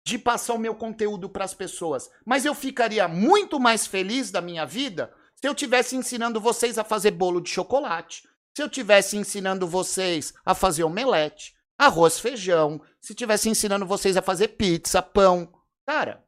de 0.05 0.17
passar 0.17 0.53
o 0.53 0.59
meu 0.59 0.73
conteúdo 0.73 1.29
para 1.29 1.45
as 1.45 1.53
pessoas. 1.53 2.09
Mas 2.25 2.45
eu 2.45 2.55
ficaria 2.55 3.07
muito 3.07 3.59
mais 3.59 3.85
feliz 3.85 4.31
da 4.31 4.41
minha 4.41 4.65
vida 4.65 5.13
se 5.35 5.47
eu 5.47 5.55
tivesse 5.55 5.95
ensinando 5.95 6.39
vocês 6.39 6.77
a 6.77 6.83
fazer 6.83 7.11
bolo 7.11 7.39
de 7.39 7.49
chocolate, 7.49 8.27
se 8.55 8.61
eu 8.61 8.69
tivesse 8.69 9.15
ensinando 9.15 9.65
vocês 9.65 10.33
a 10.45 10.53
fazer 10.53 10.83
omelete, 10.83 11.55
arroz, 11.77 12.19
feijão, 12.19 12.81
se 12.99 13.15
tivesse 13.15 13.47
ensinando 13.47 13.85
vocês 13.85 14.17
a 14.17 14.21
fazer 14.21 14.49
pizza, 14.49 15.01
pão, 15.01 15.49
Cara, 15.89 16.23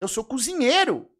eu 0.00 0.08
sou 0.08 0.24
cozinheiro. 0.24 1.14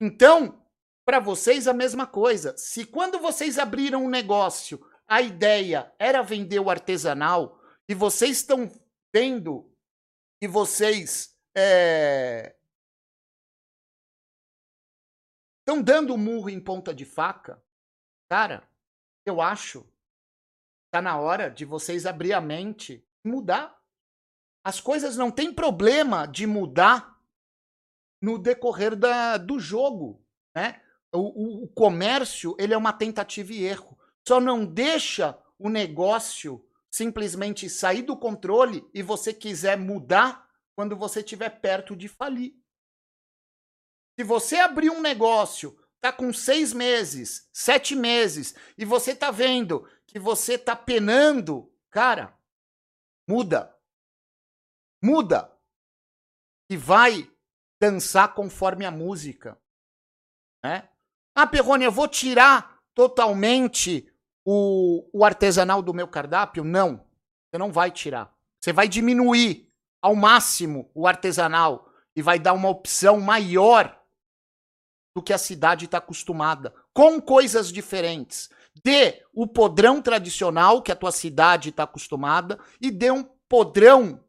Então, 0.00 0.64
para 1.06 1.20
vocês 1.20 1.68
a 1.68 1.72
mesma 1.72 2.04
coisa. 2.04 2.54
Se 2.58 2.84
quando 2.84 3.20
vocês 3.20 3.58
abriram 3.58 4.04
um 4.04 4.10
negócio, 4.10 4.84
a 5.06 5.22
ideia 5.22 5.94
era 6.00 6.20
vender 6.20 6.58
o 6.58 6.68
artesanal 6.68 7.62
e 7.88 7.94
vocês 7.94 8.38
estão 8.38 8.68
vendo 9.14 9.72
e 10.42 10.48
vocês 10.48 11.38
estão 11.54 11.62
é, 11.62 12.56
dando 15.82 16.18
murro 16.18 16.50
em 16.50 16.60
ponta 16.60 16.92
de 16.92 17.04
faca, 17.04 17.62
cara, 18.28 18.68
eu 19.24 19.40
acho 19.40 19.88
tá 20.90 21.00
na 21.00 21.18
hora 21.18 21.50
de 21.50 21.64
vocês 21.64 22.04
abrir 22.04 22.32
a 22.32 22.40
mente 22.40 23.06
e 23.24 23.28
mudar. 23.28 23.80
As 24.64 24.80
coisas 24.80 25.16
não 25.16 25.30
tem 25.30 25.54
problema 25.54 26.26
de 26.26 26.46
mudar 26.46 27.20
no 28.20 28.38
decorrer 28.38 28.96
da, 28.96 29.36
do 29.36 29.60
jogo, 29.60 30.24
né? 30.54 30.82
O, 31.16 31.64
o, 31.64 31.68
comércio 31.68 32.54
ele 32.58 32.74
é 32.74 32.76
uma 32.76 32.92
tentativa 32.92 33.52
e 33.52 33.64
erro. 33.64 33.98
Só 34.26 34.40
não 34.40 34.64
deixa 34.64 35.38
o 35.58 35.68
negócio 35.68 36.64
simplesmente 36.90 37.68
sair 37.68 38.02
do 38.02 38.16
controle 38.16 38.88
e 38.92 39.02
você 39.02 39.32
quiser 39.32 39.76
mudar 39.76 40.48
quando 40.74 40.96
você 40.96 41.20
estiver 41.20 41.50
perto 41.60 41.96
de 41.96 42.08
falir. 42.08 42.54
Se 44.18 44.24
você 44.24 44.56
abrir 44.56 44.90
um 44.90 45.00
negócio, 45.00 45.78
tá 46.00 46.12
com 46.12 46.32
seis 46.32 46.72
meses, 46.72 47.48
sete 47.52 47.94
meses, 47.94 48.54
e 48.76 48.84
você 48.84 49.14
tá 49.14 49.30
vendo 49.30 49.88
que 50.06 50.18
você 50.18 50.56
tá 50.56 50.74
penando, 50.74 51.70
cara, 51.90 52.38
muda 53.28 53.76
muda 55.02 55.56
e 56.68 56.76
vai 56.76 57.30
dançar 57.80 58.34
conforme 58.34 58.84
a 58.84 58.90
música. 58.90 59.60
Né? 60.64 60.88
Ah, 61.38 61.46
Perrone, 61.46 61.84
eu 61.84 61.92
vou 61.92 62.08
tirar 62.08 62.78
totalmente 62.94 64.10
o, 64.42 65.06
o 65.12 65.22
artesanal 65.22 65.82
do 65.82 65.92
meu 65.92 66.08
cardápio? 66.08 66.64
Não, 66.64 67.04
você 67.50 67.58
não 67.58 67.70
vai 67.70 67.90
tirar. 67.90 68.34
Você 68.58 68.72
vai 68.72 68.88
diminuir 68.88 69.70
ao 70.00 70.14
máximo 70.14 70.90
o 70.94 71.06
artesanal 71.06 71.90
e 72.16 72.22
vai 72.22 72.38
dar 72.38 72.54
uma 72.54 72.70
opção 72.70 73.20
maior 73.20 74.00
do 75.14 75.22
que 75.22 75.32
a 75.32 75.38
cidade 75.38 75.84
está 75.84 75.98
acostumada, 75.98 76.74
com 76.94 77.20
coisas 77.20 77.70
diferentes. 77.70 78.48
Dê 78.82 79.22
o 79.34 79.46
podrão 79.46 80.00
tradicional 80.00 80.80
que 80.80 80.90
a 80.90 80.96
tua 80.96 81.12
cidade 81.12 81.68
está 81.68 81.82
acostumada 81.82 82.58
e 82.80 82.90
dê 82.90 83.10
um 83.10 83.24
podrão 83.46 84.24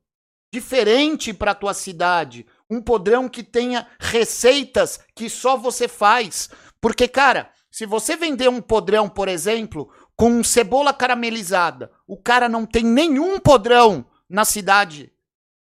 diferente 0.54 1.34
para 1.34 1.56
tua 1.56 1.74
cidade, 1.74 2.46
um 2.70 2.82
podrão 2.82 3.30
que 3.30 3.44
tenha 3.44 3.88
receitas 4.00 5.00
que 5.14 5.30
só 5.30 5.58
você 5.58 5.88
faz. 5.88 6.50
Porque, 6.82 7.08
cara, 7.08 7.52
se 7.72 7.86
você 7.86 8.16
vender 8.16 8.50
um 8.50 8.62
podrão, 8.62 9.10
por 9.10 9.28
exemplo, 9.28 9.92
com 10.16 10.44
cebola 10.44 10.94
caramelizada, 10.94 11.92
o 12.08 12.18
cara 12.18 12.48
não 12.50 12.66
tem 12.66 12.84
nenhum 12.84 13.40
podrão 13.40 14.06
na 14.30 14.46
cidade 14.46 15.14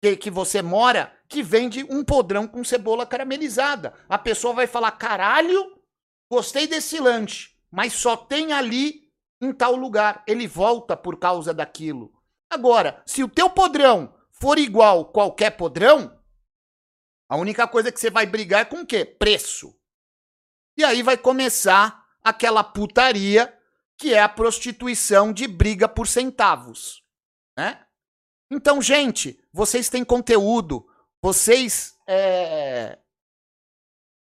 que, 0.02 0.16
que 0.16 0.32
você 0.32 0.62
mora 0.62 1.14
que 1.28 1.44
vende 1.44 1.86
um 1.90 2.04
podrão 2.04 2.48
com 2.48 2.64
cebola 2.64 3.06
caramelizada. 3.06 3.94
A 4.08 4.18
pessoa 4.18 4.54
vai 4.54 4.68
falar: 4.68 4.92
caralho, 4.92 5.80
gostei 6.32 6.68
desse 6.68 7.00
lanche, 7.00 7.50
mas 7.72 7.94
só 7.94 8.16
tem 8.16 8.54
ali 8.54 9.12
em 9.42 9.52
tal 9.52 9.76
lugar. 9.76 10.24
Ele 10.28 10.48
volta 10.48 10.96
por 10.96 11.20
causa 11.20 11.54
daquilo. 11.54 12.14
Agora, 12.50 13.02
se 13.06 13.24
o 13.24 13.30
teu 13.30 13.50
podrão 13.50 14.14
for 14.32 14.58
igual 14.58 15.06
qualquer 15.06 15.52
podrão, 15.52 16.18
a 17.30 17.36
única 17.36 17.68
coisa 17.68 17.92
que 17.92 18.00
você 18.00 18.10
vai 18.10 18.26
brigar 18.26 18.62
é 18.62 18.66
com 18.66 18.82
o 18.82 18.86
quê? 18.86 19.04
Preço. 19.04 19.77
E 20.78 20.84
aí 20.84 21.02
vai 21.02 21.18
começar 21.18 22.06
aquela 22.24 22.64
putaria 22.64 23.54
que 23.98 24.14
é 24.14 24.22
a 24.22 24.30
prostituição 24.30 25.34
de 25.34 25.48
briga 25.48 25.90
por 25.90 26.08
centavos, 26.08 27.04
né? 27.58 27.84
Então, 28.52 28.80
gente, 28.82 29.40
vocês 29.52 29.90
têm 29.90 30.06
conteúdo, 30.06 30.88
vocês 31.22 31.96
é... 32.08 33.00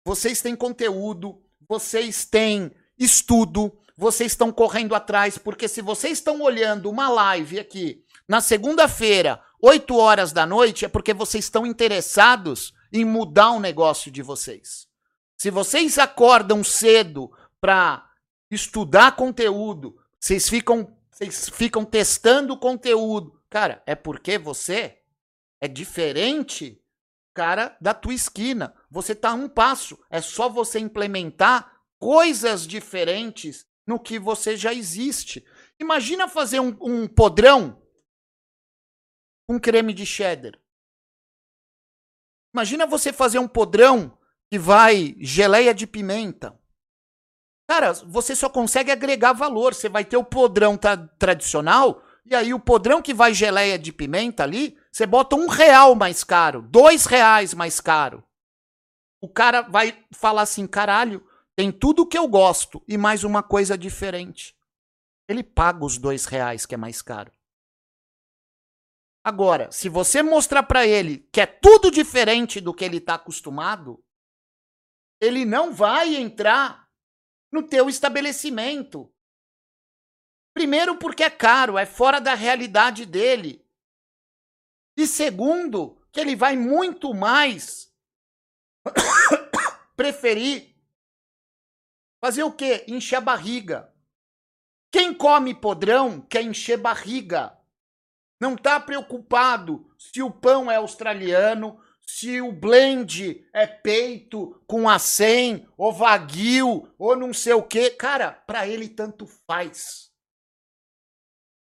vocês 0.07 0.41
têm 0.41 0.55
conteúdo, 0.55 1.43
vocês 1.69 2.25
têm 2.25 2.71
estudo, 2.97 3.77
vocês 3.97 4.33
estão 4.33 4.53
correndo 4.53 4.95
atrás, 4.95 5.37
porque 5.37 5.67
se 5.67 5.83
vocês 5.83 6.19
estão 6.19 6.41
olhando 6.41 6.89
uma 6.89 7.09
live 7.09 7.59
aqui 7.59 8.05
na 8.29 8.41
segunda-feira 8.41 9.43
8 9.61 9.97
horas 9.97 10.33
da 10.33 10.47
noite 10.47 10.85
é 10.85 10.89
porque 10.89 11.13
vocês 11.13 11.45
estão 11.45 11.67
interessados 11.67 12.73
em 12.93 13.05
mudar 13.05 13.51
o 13.51 13.61
negócio 13.61 14.11
de 14.11 14.23
vocês. 14.23 14.87
Se 15.45 15.51
vocês 15.51 15.99
acordam 15.99 16.65
cedo 16.65 17.31
para 17.61 18.11
estudar 18.51 19.15
conteúdo, 19.15 20.03
vocês 20.19 20.49
ficam, 20.49 20.97
vocês 21.11 21.51
ficam 21.51 21.85
testando 21.85 22.59
conteúdo, 22.59 23.39
cara, 23.51 23.83
é 23.87 23.95
porque 23.95 24.39
você 24.39 25.03
é 25.61 25.69
diferente, 25.69 26.83
cara, 27.35 27.77
da 27.79 27.93
tua 27.93 28.15
esquina. 28.15 28.75
Você 28.91 29.15
tá 29.15 29.35
um 29.35 29.47
passo. 29.47 30.03
É 30.09 30.23
só 30.23 30.49
você 30.49 30.79
implementar 30.79 31.79
coisas 31.99 32.67
diferentes 32.67 33.67
no 33.87 34.01
que 34.01 34.19
você 34.19 34.57
já 34.57 34.73
existe. 34.73 35.45
Imagina 35.79 36.27
fazer 36.27 36.61
um, 36.61 36.75
um 36.81 37.07
podrão 37.07 37.83
com 39.47 39.61
creme 39.61 39.93
de 39.93 40.07
cheddar. 40.07 40.59
Imagina 42.55 42.87
você 42.87 43.13
fazer 43.13 43.39
um 43.39 43.47
podrão 43.47 44.17
que 44.51 44.59
vai 44.59 45.17
geleia 45.19 45.75
de 45.75 45.87
pimenta. 45.87 46.59
Cara, 47.69 47.93
você 47.93 48.37
só 48.37 48.49
consegue 48.49 48.91
agregar 48.91 49.33
valor. 49.33 49.75
Você 49.75 49.89
vai 49.89 50.05
ter 50.05 50.17
o 50.17 50.25
podrão 50.25 50.77
tra 50.77 50.97
tradicional, 50.97 52.03
e 52.25 52.35
aí 52.35 52.55
o 52.55 52.61
podrão 52.61 53.03
que 53.03 53.15
vai 53.15 53.35
geleia 53.35 53.79
de 53.79 53.93
pimenta 53.93 54.43
ali, 54.43 54.79
você 54.91 55.07
bota 55.07 55.37
um 55.37 55.47
real 55.47 55.95
mais 55.95 56.23
caro, 56.25 56.63
dois 56.63 57.07
reais 57.07 57.53
mais 57.55 57.81
caro. 57.81 58.23
O 59.21 59.29
cara 59.29 59.63
vai 59.63 60.05
falar 60.13 60.43
assim: 60.43 60.67
caralho, 60.67 61.27
tem 61.57 61.73
tudo 61.73 62.07
que 62.07 62.19
eu 62.19 62.29
gosto 62.29 62.83
e 62.87 62.99
mais 62.99 63.25
uma 63.25 63.43
coisa 63.43 63.77
diferente. 63.79 64.55
Ele 65.27 65.43
paga 65.43 65.85
os 65.85 65.97
dois 65.97 66.27
reais 66.27 66.67
que 66.67 66.75
é 66.75 66.79
mais 66.79 67.01
caro. 67.01 67.33
Agora, 69.25 69.73
se 69.73 69.89
você 69.89 70.23
mostrar 70.23 70.65
para 70.65 70.87
ele 70.87 71.27
que 71.33 71.41
é 71.41 71.47
tudo 71.47 71.91
diferente 71.91 72.61
do 72.61 72.75
que 72.75 72.85
ele 72.85 72.99
está 72.99 73.15
acostumado, 73.15 74.04
ele 75.25 75.45
não 75.45 75.73
vai 75.73 76.17
entrar 76.17 76.89
no 77.51 77.67
teu 77.67 77.89
estabelecimento. 77.89 79.13
Primeiro 80.53 80.97
porque 80.99 81.25
é 81.25 81.31
caro, 81.31 81.79
é 81.79 81.87
fora 81.87 82.21
da 82.21 82.35
realidade 82.35 83.07
dele. 83.07 83.65
E 84.97 85.07
segundo, 85.07 86.01
que 86.13 86.21
ele 86.21 86.37
vai 86.37 86.57
muito 86.57 87.13
mais 87.13 87.93
preferir 89.97 90.75
fazer 92.21 92.45
o 92.45 92.53
quê? 92.53 92.85
Encher 92.89 93.17
a 93.17 93.21
barriga. 93.21 93.93
Quem 94.93 95.13
come 95.13 95.55
podrão 95.55 96.21
quer 96.21 96.43
encher 96.43 96.79
barriga. 96.79 97.59
Não 98.41 98.55
está 98.55 98.79
preocupado 98.79 99.93
se 99.99 100.23
o 100.23 100.31
pão 100.31 100.71
é 100.71 100.77
australiano, 100.77 101.84
se 102.07 102.41
o 102.41 102.53
blend 102.53 103.47
é 103.53 103.67
peito 103.67 104.63
com 104.67 104.89
acém, 104.89 105.69
ou 105.77 105.93
vaguio, 105.93 106.93
ou 106.99 107.17
não 107.17 107.33
sei 107.33 107.55
o 107.55 107.63
quê. 107.63 107.91
Cara, 107.91 108.33
para 108.33 108.67
ele 108.67 108.89
tanto 108.89 109.27
faz. 109.27 110.13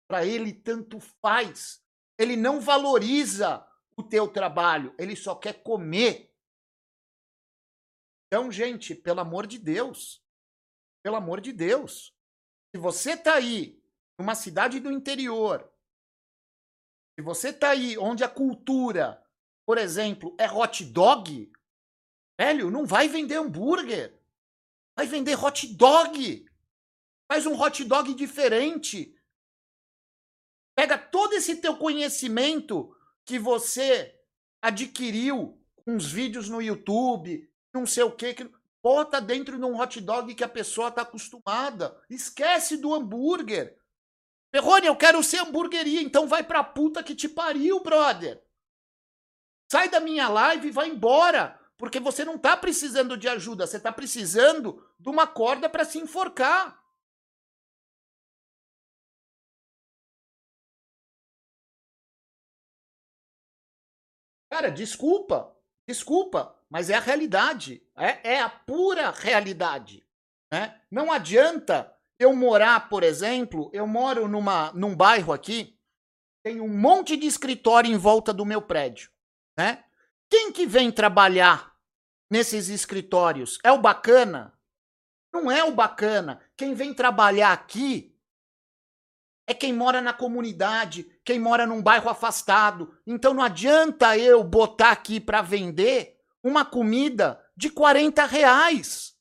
Para 0.08 0.26
ele 0.26 0.52
tanto 0.52 1.00
faz. 1.00 1.84
Ele 2.18 2.36
não 2.36 2.60
valoriza 2.60 3.66
o 3.96 4.04
teu 4.04 4.28
trabalho, 4.28 4.94
ele 4.98 5.16
só 5.16 5.36
quer 5.36 5.64
comer. 5.64 6.34
Então, 8.28 8.52
gente, 8.52 8.96
pelo 8.96 9.20
amor 9.20 9.46
de 9.46 9.60
Deus, 9.60 10.24
pelo 11.04 11.16
amor 11.16 11.40
de 11.40 11.52
Deus, 11.52 12.16
se 12.72 12.80
você 12.80 13.16
tá 13.16 13.36
aí 13.36 13.80
numa 14.18 14.34
cidade 14.34 14.80
do 14.80 14.92
interior, 14.92 15.72
se 17.16 17.24
você 17.24 17.54
tá 17.54 17.70
aí 17.70 17.98
onde 17.98 18.24
a 18.24 18.30
cultura 18.30 19.23
por 19.66 19.78
exemplo, 19.78 20.36
é 20.38 20.52
hot 20.52 20.84
dog, 20.86 21.52
velho, 22.40 22.70
não 22.70 22.86
vai 22.86 23.08
vender 23.08 23.36
hambúrguer. 23.36 24.20
Vai 24.96 25.08
vender 25.08 25.36
hot 25.36 25.68
dog. 25.76 26.46
Faz 27.32 27.46
um 27.46 27.60
hot 27.60 27.84
dog 27.84 28.14
diferente. 28.14 29.16
Pega 30.76 30.98
todo 30.98 31.34
esse 31.34 31.58
teu 31.58 31.78
conhecimento 31.78 32.96
que 33.26 33.40
você 33.40 34.20
adquiriu 34.62 35.60
com 35.86 35.96
os 35.96 36.12
vídeos 36.12 36.50
no 36.50 36.62
YouTube, 36.62 37.50
não 37.74 37.86
sei 37.86 38.04
o 38.04 38.12
que, 38.12 38.34
que 38.34 38.50
bota 38.82 39.22
dentro 39.22 39.58
de 39.58 39.64
um 39.64 39.80
hot 39.80 40.00
dog 40.02 40.34
que 40.36 40.44
a 40.44 40.50
pessoa 40.50 40.90
está 40.90 41.02
acostumada. 41.04 42.02
Esquece 42.10 42.78
do 42.78 42.94
hambúrguer. 42.94 43.78
Perrone, 44.52 44.88
eu 44.88 44.96
quero 44.96 45.24
ser 45.24 45.40
hamburgueria, 45.40 46.02
então 46.02 46.28
vai 46.28 46.44
pra 46.44 46.64
puta 46.64 47.02
que 47.02 47.16
te 47.16 47.28
pariu, 47.28 47.82
brother. 47.82 48.44
Sai 49.74 49.90
da 49.90 50.00
minha 50.00 50.30
live 50.30 50.68
e 50.68 50.72
vai 50.72 50.88
embora. 50.88 51.60
Porque 51.80 52.00
você 52.00 52.24
não 52.24 52.36
está 52.36 52.56
precisando 52.56 53.18
de 53.18 53.28
ajuda, 53.28 53.66
você 53.66 53.78
está 53.78 53.92
precisando 53.92 54.88
de 55.00 55.10
uma 55.10 55.26
corda 55.26 55.68
para 55.68 55.84
se 55.84 55.98
enforcar. 55.98 56.80
Cara, 64.52 64.70
desculpa, 64.70 65.58
desculpa, 65.88 66.56
mas 66.70 66.92
é 66.92 66.94
a 66.94 67.00
realidade. 67.00 67.84
É, 67.98 68.36
é 68.36 68.40
a 68.42 68.50
pura 68.50 69.10
realidade. 69.10 70.06
Né? 70.52 70.80
Não 70.92 71.12
adianta 71.12 71.92
eu 72.20 72.32
morar, 72.36 72.90
por 72.90 73.02
exemplo, 73.02 73.72
eu 73.74 73.88
moro 73.88 74.28
numa, 74.28 74.72
num 74.74 74.96
bairro 74.96 75.34
aqui, 75.34 75.76
tem 76.44 76.62
um 76.62 76.70
monte 76.70 77.18
de 77.18 77.26
escritório 77.26 77.92
em 77.92 77.98
volta 77.98 78.32
do 78.32 78.46
meu 78.46 78.62
prédio 78.62 79.12
né? 79.58 79.84
Quem 80.30 80.52
que 80.52 80.66
vem 80.66 80.92
trabalhar 80.92 81.76
nesses 82.30 82.70
escritórios? 82.70 83.60
É 83.64 83.72
o 83.72 83.80
bacana? 83.80 84.58
Não 85.32 85.52
é 85.52 85.64
o 85.64 85.72
bacana. 85.72 86.42
Quem 86.56 86.74
vem 86.74 86.94
trabalhar 86.94 87.52
aqui 87.54 88.14
é 89.46 89.54
quem 89.54 89.74
mora 89.74 90.02
na 90.02 90.14
comunidade, 90.14 91.04
quem 91.24 91.40
mora 91.40 91.66
num 91.66 91.82
bairro 91.82 92.10
afastado. 92.10 92.98
Então 93.06 93.34
não 93.34 93.44
adianta 93.44 94.18
eu 94.18 94.44
botar 94.44 94.92
aqui 94.92 95.20
para 95.20 95.42
vender 95.42 96.20
uma 96.44 96.66
comida 96.66 97.44
de 97.56 97.70
40 97.70 98.26
reais. 98.26 99.14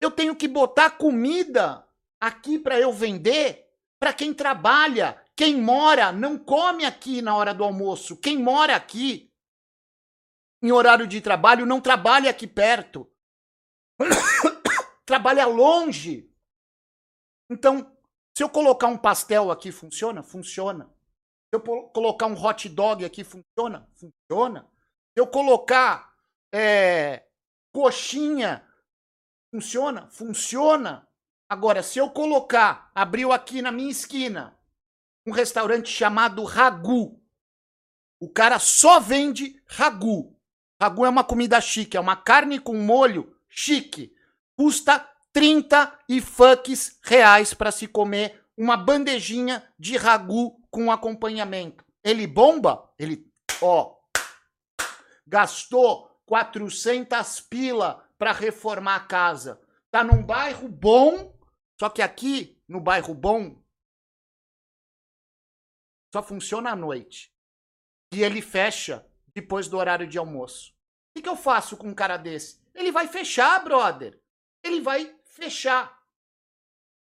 Eu 0.00 0.10
tenho 0.10 0.34
que 0.36 0.46
botar 0.46 0.90
comida 0.90 1.86
aqui 2.20 2.58
para 2.58 2.78
eu 2.78 2.92
vender 2.92 3.67
para 3.98 4.12
quem 4.12 4.32
trabalha, 4.32 5.20
quem 5.36 5.60
mora 5.60 6.12
não 6.12 6.38
come 6.38 6.84
aqui 6.84 7.20
na 7.20 7.34
hora 7.36 7.52
do 7.52 7.64
almoço. 7.64 8.16
Quem 8.16 8.38
mora 8.38 8.76
aqui 8.76 9.32
em 10.62 10.72
horário 10.72 11.06
de 11.06 11.20
trabalho 11.20 11.66
não 11.66 11.80
trabalha 11.80 12.30
aqui 12.30 12.46
perto. 12.46 13.10
trabalha 15.04 15.46
longe. 15.46 16.32
Então, 17.50 17.96
se 18.36 18.44
eu 18.44 18.48
colocar 18.48 18.86
um 18.88 18.98
pastel 18.98 19.50
aqui, 19.50 19.72
funciona? 19.72 20.22
Funciona. 20.22 20.84
Se 21.48 21.54
eu 21.54 21.60
colocar 21.60 22.26
um 22.26 22.40
hot 22.40 22.68
dog 22.68 23.04
aqui, 23.04 23.24
funciona? 23.24 23.88
Funciona. 23.94 24.70
Se 25.12 25.20
eu 25.20 25.26
colocar 25.26 26.14
é, 26.54 27.26
coxinha, 27.72 28.64
funciona? 29.52 30.08
Funciona. 30.10 31.07
Agora, 31.48 31.82
se 31.82 31.98
eu 31.98 32.10
colocar, 32.10 32.90
abriu 32.94 33.32
aqui 33.32 33.62
na 33.62 33.72
minha 33.72 33.90
esquina, 33.90 34.58
um 35.26 35.32
restaurante 35.32 35.90
chamado 35.90 36.44
Ragu. 36.44 37.18
O 38.20 38.28
cara 38.28 38.58
só 38.58 39.00
vende 39.00 39.62
ragu. 39.66 40.36
Ragu 40.80 41.06
é 41.06 41.08
uma 41.08 41.24
comida 41.24 41.60
chique, 41.60 41.96
é 41.96 42.00
uma 42.00 42.16
carne 42.16 42.58
com 42.58 42.74
molho 42.76 43.34
chique. 43.48 44.12
Custa 44.56 45.08
30 45.32 45.98
e 46.08 46.20
fucks 46.20 46.98
reais 47.02 47.54
para 47.54 47.70
se 47.70 47.86
comer 47.86 48.44
uma 48.56 48.76
bandejinha 48.76 49.62
de 49.78 49.96
ragu 49.96 50.60
com 50.70 50.90
acompanhamento. 50.90 51.84
Ele 52.02 52.26
bomba? 52.26 52.90
Ele, 52.98 53.30
ó, 53.62 53.94
gastou 55.26 56.10
400 56.26 57.40
pila 57.42 58.04
para 58.18 58.32
reformar 58.32 58.96
a 58.96 59.00
casa. 59.00 59.60
Tá 59.90 60.02
num 60.02 60.22
bairro 60.22 60.68
bom, 60.68 61.37
só 61.78 61.88
que 61.88 62.02
aqui 62.02 62.60
no 62.68 62.80
bairro 62.80 63.14
bom 63.14 63.62
só 66.12 66.22
funciona 66.22 66.70
à 66.70 66.76
noite. 66.76 67.32
E 68.12 68.22
ele 68.22 68.42
fecha 68.42 69.06
depois 69.34 69.68
do 69.68 69.76
horário 69.76 70.06
de 70.06 70.18
almoço. 70.18 70.74
O 71.16 71.22
que, 71.22 71.28
eu 71.28 71.36
faço 71.36 71.76
com 71.76 71.88
um 71.88 71.94
cara 71.94 72.16
desse? 72.16 72.60
Ele 72.74 72.90
vai 72.90 73.06
fechar, 73.06 73.62
brother. 73.62 74.20
Ele 74.62 74.80
vai 74.80 75.16
fechar. 75.24 75.98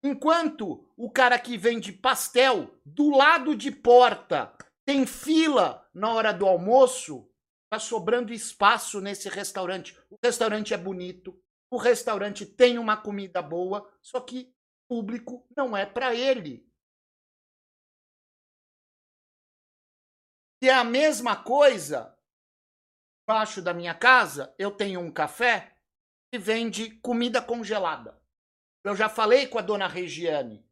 Enquanto 0.02 0.86
o 0.96 1.10
cara 1.10 1.38
que 1.38 1.56
vende 1.56 1.92
pastel 1.92 2.78
do 2.84 3.10
lado 3.10 3.56
de 3.56 3.70
porta 3.70 4.56
tem 4.84 5.06
fila 5.06 5.88
na 5.94 6.12
hora 6.12 6.32
do 6.32 6.46
almoço, 6.46 7.30
tá 7.70 7.78
sobrando 7.78 8.32
espaço 8.32 9.00
nesse 9.00 9.28
restaurante. 9.28 9.98
O 10.10 10.18
restaurante 10.22 10.74
é 10.74 10.76
bonito, 10.76 11.38
o 11.70 11.76
restaurante 11.76 12.46
tem 12.46 12.78
uma 12.78 12.96
comida 12.96 13.42
boa, 13.42 13.90
só 14.00 14.20
que 14.20 14.55
público 14.88 15.46
não 15.56 15.76
é 15.76 15.84
para 15.84 16.14
ele. 16.14 16.66
E 20.62 20.68
é 20.68 20.74
a 20.74 20.84
mesma 20.84 21.36
coisa, 21.36 22.16
embaixo 23.22 23.60
da 23.60 23.74
minha 23.74 23.94
casa, 23.94 24.54
eu 24.58 24.70
tenho 24.70 25.00
um 25.00 25.12
café 25.12 25.76
que 26.32 26.38
vende 26.38 26.90
comida 27.00 27.42
congelada. 27.42 28.20
Eu 28.82 28.96
já 28.96 29.08
falei 29.08 29.46
com 29.46 29.58
a 29.58 29.62
dona 29.62 29.86
Regiane. 29.86 30.64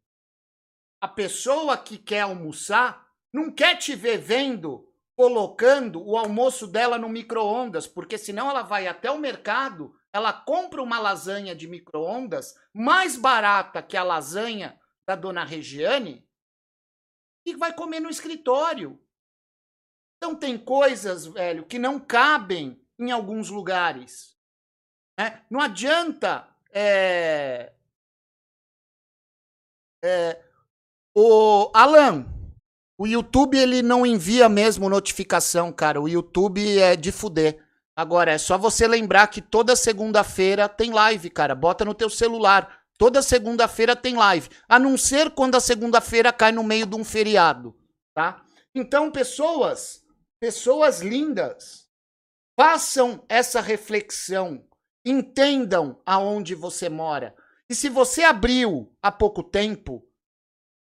A 1.00 1.08
pessoa 1.08 1.76
que 1.76 1.98
quer 1.98 2.22
almoçar 2.22 3.12
não 3.32 3.50
quer 3.50 3.76
te 3.76 3.94
ver 3.94 4.18
vendo, 4.18 4.90
colocando 5.16 6.02
o 6.02 6.16
almoço 6.16 6.66
dela 6.66 6.96
no 6.96 7.08
micro-ondas, 7.08 7.86
porque 7.86 8.16
senão 8.16 8.48
ela 8.48 8.62
vai 8.62 8.86
até 8.86 9.10
o 9.10 9.18
mercado, 9.18 9.94
ela 10.14 10.32
compra 10.32 10.80
uma 10.80 11.00
lasanha 11.00 11.56
de 11.56 11.66
micro-ondas 11.66 12.54
mais 12.72 13.16
barata 13.16 13.82
que 13.82 13.96
a 13.96 14.04
lasanha 14.04 14.80
da 15.04 15.16
dona 15.16 15.44
Regiane 15.44 16.24
e 17.44 17.56
vai 17.56 17.74
comer 17.74 17.98
no 17.98 18.08
escritório. 18.08 18.96
Então 20.16 20.36
tem 20.36 20.56
coisas, 20.56 21.26
velho, 21.26 21.66
que 21.66 21.80
não 21.80 21.98
cabem 21.98 22.80
em 22.96 23.10
alguns 23.10 23.50
lugares. 23.50 24.38
Né? 25.18 25.44
Não 25.50 25.60
adianta 25.60 26.48
é, 26.70 27.72
é, 30.04 30.44
o 31.12 31.72
Alan, 31.74 32.24
o 32.96 33.04
YouTube 33.08 33.58
ele 33.58 33.82
não 33.82 34.06
envia 34.06 34.48
mesmo 34.48 34.88
notificação, 34.88 35.72
cara. 35.72 36.00
O 36.00 36.08
YouTube 36.08 36.78
é 36.78 36.94
de 36.94 37.10
fuder. 37.10 37.63
Agora 37.96 38.32
é 38.32 38.38
só 38.38 38.58
você 38.58 38.88
lembrar 38.88 39.28
que 39.28 39.40
toda 39.40 39.76
segunda-feira 39.76 40.68
tem 40.68 40.92
live, 40.92 41.30
cara. 41.30 41.54
Bota 41.54 41.84
no 41.84 41.94
teu 41.94 42.10
celular. 42.10 42.84
Toda 42.96 43.22
segunda-feira 43.22 43.96
tem 43.96 44.14
live, 44.14 44.48
a 44.68 44.78
não 44.78 44.96
ser 44.96 45.30
quando 45.30 45.56
a 45.56 45.60
segunda-feira 45.60 46.32
cai 46.32 46.52
no 46.52 46.62
meio 46.62 46.86
de 46.86 46.94
um 46.94 47.02
feriado, 47.02 47.76
tá? 48.14 48.44
Então, 48.72 49.10
pessoas, 49.10 50.04
pessoas 50.40 51.00
lindas, 51.00 51.88
façam 52.58 53.24
essa 53.28 53.60
reflexão, 53.60 54.64
entendam 55.04 56.00
aonde 56.06 56.54
você 56.54 56.88
mora. 56.88 57.34
E 57.68 57.74
se 57.74 57.88
você 57.88 58.22
abriu 58.22 58.94
há 59.02 59.10
pouco 59.10 59.42
tempo, 59.42 60.06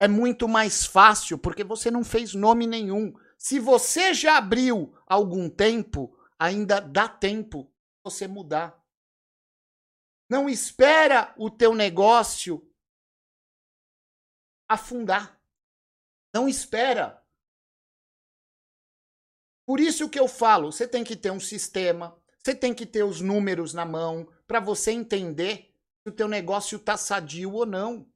é 0.00 0.08
muito 0.08 0.48
mais 0.48 0.84
fácil, 0.84 1.38
porque 1.38 1.62
você 1.62 1.92
não 1.92 2.02
fez 2.02 2.34
nome 2.34 2.66
nenhum. 2.66 3.12
Se 3.38 3.60
você 3.60 4.12
já 4.12 4.36
abriu 4.36 4.92
há 5.06 5.14
algum 5.14 5.48
tempo, 5.48 6.12
ainda 6.44 6.78
dá 6.78 7.08
tempo 7.08 7.72
você 8.04 8.28
mudar. 8.28 8.78
Não 10.28 10.48
espera 10.48 11.34
o 11.38 11.50
teu 11.50 11.74
negócio 11.74 12.70
afundar. 14.68 15.40
Não 16.34 16.46
espera. 16.46 17.22
Por 19.66 19.80
isso 19.80 20.10
que 20.10 20.18
eu 20.18 20.28
falo, 20.28 20.70
você 20.70 20.86
tem 20.86 21.02
que 21.02 21.16
ter 21.16 21.30
um 21.30 21.40
sistema, 21.40 22.14
você 22.42 22.54
tem 22.54 22.74
que 22.74 22.84
ter 22.84 23.02
os 23.02 23.22
números 23.22 23.72
na 23.72 23.86
mão 23.86 24.28
para 24.46 24.60
você 24.60 24.92
entender 24.92 25.74
se 26.02 26.10
o 26.10 26.12
teu 26.12 26.28
negócio 26.28 26.76
está 26.76 26.98
sadio 26.98 27.52
ou 27.52 27.64
não. 27.64 28.06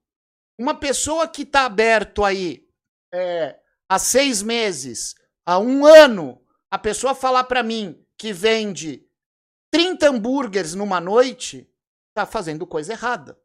Uma 0.58 0.78
pessoa 0.78 1.26
que 1.26 1.42
está 1.42 1.64
aberto 1.64 2.22
aí 2.24 2.68
é, 3.14 3.58
há 3.88 3.98
seis 3.98 4.42
meses, 4.42 5.14
há 5.46 5.58
um 5.58 5.86
ano, 5.86 6.44
a 6.70 6.78
pessoa 6.78 7.14
falar 7.14 7.44
para 7.44 7.62
mim 7.62 8.04
que 8.18 8.32
vende 8.32 9.08
30 9.70 10.08
hambúrgueres 10.08 10.74
numa 10.74 11.00
noite, 11.00 11.72
está 12.08 12.26
fazendo 12.26 12.66
coisa 12.66 12.92
errada. 12.92 13.40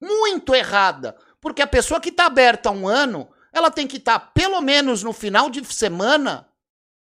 Muito 0.00 0.54
errada. 0.54 1.18
Porque 1.40 1.62
a 1.62 1.66
pessoa 1.66 2.00
que 2.00 2.10
está 2.10 2.26
aberta 2.26 2.68
há 2.68 2.72
um 2.72 2.86
ano, 2.86 3.32
ela 3.52 3.70
tem 3.70 3.88
que 3.88 3.96
estar, 3.96 4.18
tá, 4.18 4.26
pelo 4.26 4.60
menos 4.60 5.02
no 5.02 5.12
final 5.12 5.48
de 5.48 5.64
semana, 5.64 6.52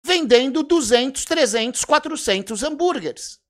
vendendo 0.05 0.61
200, 0.61 1.25
300, 1.25 1.83
400 1.83 2.63
hambúrgueres. 2.63 3.41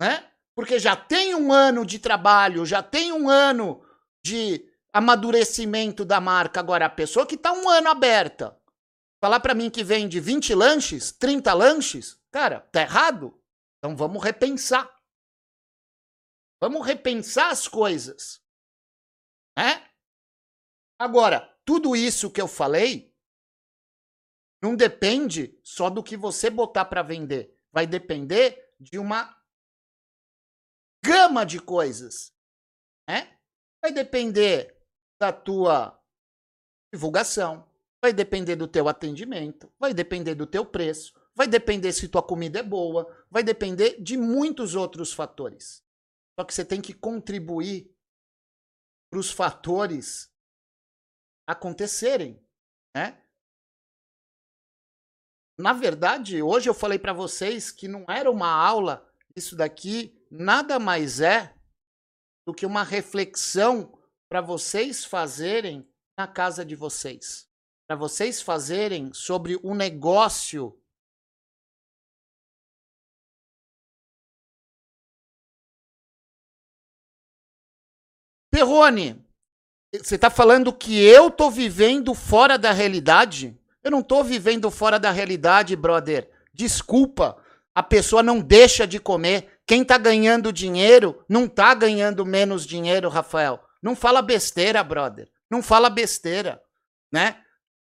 Né? 0.00 0.28
Porque 0.56 0.78
já 0.78 0.96
tem 0.96 1.34
um 1.34 1.52
ano 1.52 1.86
de 1.86 2.00
trabalho, 2.00 2.66
já 2.66 2.82
tem 2.82 3.12
um 3.12 3.30
ano 3.30 3.86
de 4.24 4.68
amadurecimento 4.92 6.04
da 6.04 6.20
marca. 6.20 6.58
Agora, 6.58 6.86
a 6.86 6.90
pessoa 6.90 7.24
que 7.24 7.36
está 7.36 7.52
um 7.52 7.68
ano 7.68 7.88
aberta, 7.88 8.60
falar 9.22 9.38
para 9.38 9.54
mim 9.54 9.70
que 9.70 9.84
vende 9.84 10.18
20 10.18 10.52
lanches, 10.52 11.12
30 11.12 11.54
lanches, 11.54 12.20
cara, 12.32 12.60
tá 12.60 12.82
errado. 12.82 13.40
Então 13.78 13.96
vamos 13.96 14.20
repensar. 14.20 14.92
Vamos 16.60 16.84
repensar 16.84 17.50
as 17.50 17.68
coisas. 17.68 18.44
Né? 19.56 19.88
Agora, 20.98 21.56
tudo 21.64 21.94
isso 21.94 22.32
que 22.32 22.40
eu 22.40 22.48
falei 22.48 23.16
não 24.60 24.74
depende 24.74 25.56
só 25.62 25.88
do 25.88 26.02
que 26.02 26.16
você 26.16 26.50
botar 26.50 26.84
para 26.86 27.02
vender. 27.02 27.56
Vai 27.72 27.86
depender 27.86 28.74
de 28.80 28.98
uma 28.98 29.40
gama 31.04 31.46
de 31.46 31.60
coisas. 31.60 32.34
Né? 33.08 33.38
Vai 33.80 33.92
depender 33.92 34.84
da 35.20 35.32
tua 35.32 35.96
divulgação, 36.92 37.71
vai 38.02 38.12
depender 38.12 38.56
do 38.56 38.66
teu 38.66 38.88
atendimento, 38.88 39.72
vai 39.78 39.94
depender 39.94 40.34
do 40.34 40.46
teu 40.46 40.66
preço, 40.66 41.14
vai 41.34 41.46
depender 41.46 41.92
se 41.92 42.08
tua 42.08 42.22
comida 42.22 42.58
é 42.58 42.62
boa, 42.62 43.06
vai 43.30 43.44
depender 43.44 44.02
de 44.02 44.16
muitos 44.16 44.74
outros 44.74 45.12
fatores. 45.12 45.84
Só 46.38 46.44
que 46.44 46.52
você 46.52 46.64
tem 46.64 46.80
que 46.80 46.92
contribuir 46.92 47.94
para 49.08 49.20
os 49.20 49.30
fatores 49.30 50.32
acontecerem, 51.46 52.42
né? 52.94 53.22
Na 55.58 55.72
verdade, 55.72 56.42
hoje 56.42 56.68
eu 56.68 56.74
falei 56.74 56.98
para 56.98 57.12
vocês 57.12 57.70
que 57.70 57.86
não 57.86 58.04
era 58.08 58.30
uma 58.30 58.50
aula, 58.50 59.08
isso 59.36 59.54
daqui 59.54 60.18
nada 60.30 60.78
mais 60.78 61.20
é 61.20 61.54
do 62.44 62.54
que 62.54 62.66
uma 62.66 62.82
reflexão 62.82 63.96
para 64.28 64.40
vocês 64.40 65.04
fazerem 65.04 65.88
na 66.18 66.26
casa 66.26 66.64
de 66.64 66.74
vocês, 66.74 67.48
para 67.92 67.96
vocês 67.98 68.40
fazerem 68.40 69.12
sobre 69.12 69.60
o 69.62 69.74
negócio 69.74 70.74
Perrone, 78.50 79.22
você 79.94 80.14
está 80.14 80.30
falando 80.30 80.72
que 80.72 81.04
eu 81.04 81.30
tô 81.30 81.50
vivendo 81.50 82.14
fora 82.14 82.56
da 82.56 82.72
realidade? 82.72 83.60
Eu 83.84 83.90
não 83.90 84.02
tô 84.02 84.24
vivendo 84.24 84.70
fora 84.70 84.98
da 84.98 85.10
realidade, 85.10 85.76
brother. 85.76 86.30
Desculpa, 86.54 87.36
a 87.74 87.82
pessoa 87.82 88.22
não 88.22 88.40
deixa 88.40 88.86
de 88.86 88.98
comer. 88.98 89.60
Quem 89.66 89.84
tá 89.84 89.98
ganhando 89.98 90.50
dinheiro 90.50 91.22
não 91.28 91.46
tá 91.46 91.74
ganhando 91.74 92.24
menos 92.24 92.66
dinheiro, 92.66 93.10
Rafael. 93.10 93.62
Não 93.82 93.94
fala 93.94 94.22
besteira, 94.22 94.82
brother. 94.82 95.30
Não 95.50 95.62
fala 95.62 95.90
besteira, 95.90 96.62
né? 97.12 97.42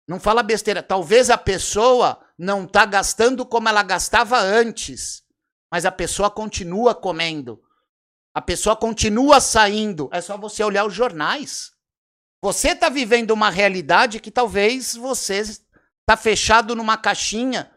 Não 0.07 0.21
fala 0.21 0.43
besteira. 0.43 0.83
Talvez 0.83 1.31
a 1.31 1.39
pessoa 1.39 2.21
não 2.39 2.67
tá 2.67 2.85
gastando 2.85 3.45
como 3.47 3.69
ela 3.69 3.83
gastava 3.83 4.39
antes, 4.39 5.23
mas 5.71 5.87
a 5.87 5.93
pessoa 5.93 6.31
continua 6.31 6.95
comendo. 6.95 7.63
A 8.35 8.43
pessoa 8.43 8.77
continua 8.77 9.41
saindo. 9.41 10.09
É 10.13 10.21
só 10.21 10.37
você 10.37 10.63
olhar 10.63 10.85
os 10.85 10.93
jornais. 10.93 11.73
Você 12.43 12.71
está 12.71 12.89
vivendo 12.89 13.31
uma 13.31 13.49
realidade 13.49 14.21
que 14.21 14.31
talvez 14.31 14.95
você 14.95 15.41
está 15.41 16.17
fechado 16.17 16.75
numa 16.75 16.99
caixinha. 16.99 17.71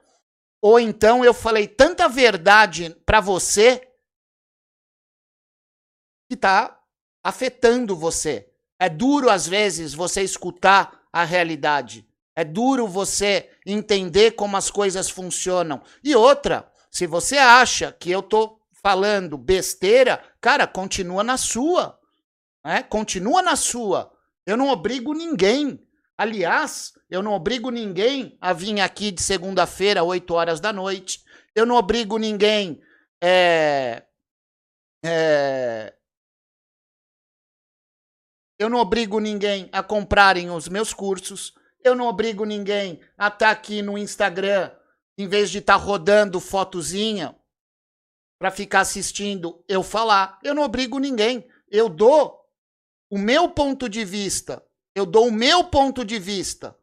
Ou 0.62 0.80
então 0.80 1.24
eu 1.24 1.34
falei 1.34 1.68
tanta 1.68 2.10
verdade 2.10 2.90
para 3.06 3.22
você 3.22 3.80
que 6.30 6.34
está 6.34 6.78
afetando 7.24 7.96
você. 7.96 8.52
É 8.80 8.90
duro 8.90 9.30
às 9.30 9.48
vezes 9.48 9.94
você 9.94 10.22
escutar 10.22 11.08
a 11.12 11.24
realidade. 11.24 12.07
É 12.38 12.44
duro 12.44 12.88
você 12.88 13.50
entender 13.66 14.34
como 14.34 14.56
as 14.56 14.70
coisas 14.70 15.10
funcionam. 15.10 15.82
E 16.04 16.16
outra, 16.16 16.72
se 16.92 17.08
você 17.08 17.36
acha 17.40 17.92
que 17.92 18.12
eu 18.12 18.22
tô 18.22 18.62
falando 18.74 19.40
besteira, 19.40 20.24
cara, 20.40 20.68
continua 20.68 21.24
na 21.24 21.36
sua. 21.36 22.00
Né? 22.64 22.84
Continua 22.84 23.42
na 23.42 23.56
sua. 23.56 24.12
Eu 24.46 24.56
não 24.56 24.70
obrigo 24.70 25.16
ninguém. 25.16 25.84
Aliás, 26.16 26.94
eu 27.10 27.24
não 27.24 27.34
obrigo 27.34 27.72
ninguém 27.72 28.38
a 28.40 28.54
vir 28.54 28.82
aqui 28.82 29.10
de 29.10 29.24
segunda-feira, 29.24 30.04
8 30.04 30.32
horas 30.32 30.60
da 30.60 30.72
noite. 30.72 31.24
Eu 31.56 31.66
não 31.66 31.74
obrigo 31.74 32.20
ninguém. 32.20 32.80
É, 33.20 34.04
é, 35.04 35.92
eu 38.60 38.70
não 38.70 38.78
obrigo 38.78 39.20
ninguém 39.20 39.70
a 39.72 39.82
comprarem 39.82 40.52
os 40.52 40.70
meus 40.70 40.94
cursos. 40.94 41.57
Eu 41.88 41.96
não 41.96 42.08
obrigo 42.08 42.44
ninguém 42.46 43.00
a 43.18 43.28
estar 43.28 43.38
tá 43.38 43.50
aqui 43.50 43.82
no 43.82 43.98
Instagram, 43.98 44.72
em 45.18 45.28
vez 45.28 45.50
de 45.50 45.60
estar 45.60 45.80
tá 45.80 45.84
rodando 45.84 46.40
fotozinha 46.40 47.36
para 48.40 48.52
ficar 48.52 48.82
assistindo 48.82 49.64
eu 49.68 49.82
falar. 49.82 50.38
Eu 50.44 50.54
não 50.54 50.64
obrigo 50.64 51.00
ninguém. 51.00 51.48
Eu 51.70 51.90
dou 51.90 52.40
o 53.10 53.18
meu 53.18 53.50
ponto 53.50 53.88
de 53.88 54.04
vista. 54.04 54.64
Eu 54.94 55.06
dou 55.06 55.28
o 55.28 55.32
meu 55.32 55.64
ponto 55.64 56.04
de 56.04 56.20
vista. 56.20 56.78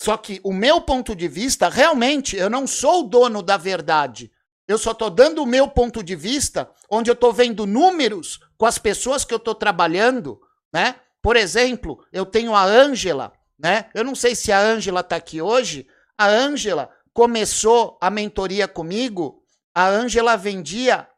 Só 0.00 0.16
que 0.16 0.40
o 0.44 0.52
meu 0.52 0.80
ponto 0.80 1.14
de 1.14 1.28
vista, 1.28 1.68
realmente, 1.68 2.36
eu 2.36 2.48
não 2.48 2.66
sou 2.66 3.00
o 3.00 3.08
dono 3.08 3.42
da 3.42 3.56
verdade. 3.56 4.32
Eu 4.66 4.78
só 4.78 4.92
estou 4.92 5.10
dando 5.10 5.42
o 5.42 5.46
meu 5.46 5.68
ponto 5.68 6.02
de 6.02 6.14
vista, 6.14 6.70
onde 6.90 7.10
eu 7.10 7.14
estou 7.14 7.32
vendo 7.32 7.66
números 7.66 8.38
com 8.56 8.66
as 8.66 8.78
pessoas 8.78 9.24
que 9.24 9.32
eu 9.32 9.38
estou 9.38 9.54
trabalhando, 9.54 10.40
né? 10.72 10.96
Por 11.22 11.36
exemplo, 11.36 12.04
eu 12.12 12.24
tenho 12.24 12.54
a 12.54 12.64
Ângela, 12.64 13.32
né? 13.58 13.90
Eu 13.94 14.04
não 14.04 14.14
sei 14.14 14.34
se 14.34 14.52
a 14.52 14.60
Ângela 14.60 15.00
está 15.00 15.16
aqui 15.16 15.42
hoje. 15.42 15.88
A 16.16 16.26
Ângela 16.28 16.94
começou 17.12 17.98
a 18.00 18.10
mentoria 18.10 18.68
comigo, 18.68 19.44
a 19.74 19.88
Ângela 19.88 20.36
vendia. 20.36 21.10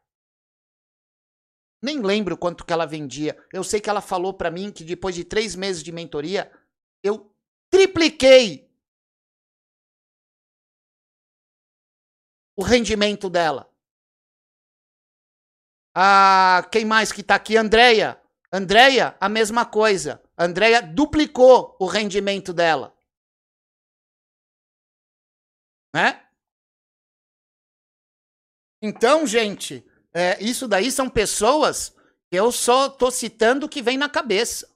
Nem 1.81 2.01
lembro 2.01 2.37
quanto 2.37 2.65
que 2.65 2.73
ela 2.73 2.85
vendia. 2.85 3.37
Eu 3.53 3.63
sei 3.63 3.79
que 3.79 3.89
ela 3.89 4.01
falou 4.01 4.33
para 4.33 4.51
mim 4.51 4.71
que 4.71 4.83
depois 4.83 5.15
de 5.15 5.23
três 5.23 5.55
meses 5.55 5.83
de 5.83 5.91
mentoria, 5.91 6.51
eu 7.03 7.33
tripliquei 7.69 8.71
o 12.55 12.63
rendimento 12.63 13.29
dela. 13.29 13.71
Ah, 15.95 16.67
quem 16.71 16.85
mais 16.85 17.11
que 17.11 17.23
tá 17.23 17.35
aqui? 17.35 17.57
Andréia. 17.57 18.21
Andréia, 18.51 19.15
a 19.19 19.27
mesma 19.27 19.65
coisa. 19.65 20.21
Andréia 20.43 20.81
duplicou 20.81 21.75
o 21.79 21.85
rendimento 21.85 22.51
dela. 22.51 22.95
Né? 25.93 26.25
Então, 28.81 29.27
gente, 29.27 29.85
é, 30.13 30.41
isso 30.43 30.67
daí 30.67 30.91
são 30.91 31.09
pessoas 31.09 31.95
que 32.27 32.35
eu 32.35 32.51
só 32.51 32.89
tô 32.89 33.11
citando 33.11 33.65
o 33.65 33.69
que 33.69 33.81
vem 33.81 33.97
na 33.97 34.09
cabeça. 34.09 34.67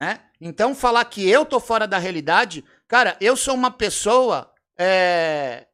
Né? 0.00 0.30
Então, 0.40 0.74
falar 0.74 1.04
que 1.04 1.28
eu 1.28 1.44
tô 1.44 1.60
fora 1.60 1.86
da 1.86 1.98
realidade, 1.98 2.64
cara, 2.88 3.18
eu 3.20 3.36
sou 3.36 3.54
uma 3.54 3.70
pessoa. 3.70 4.54
É, 4.78 5.68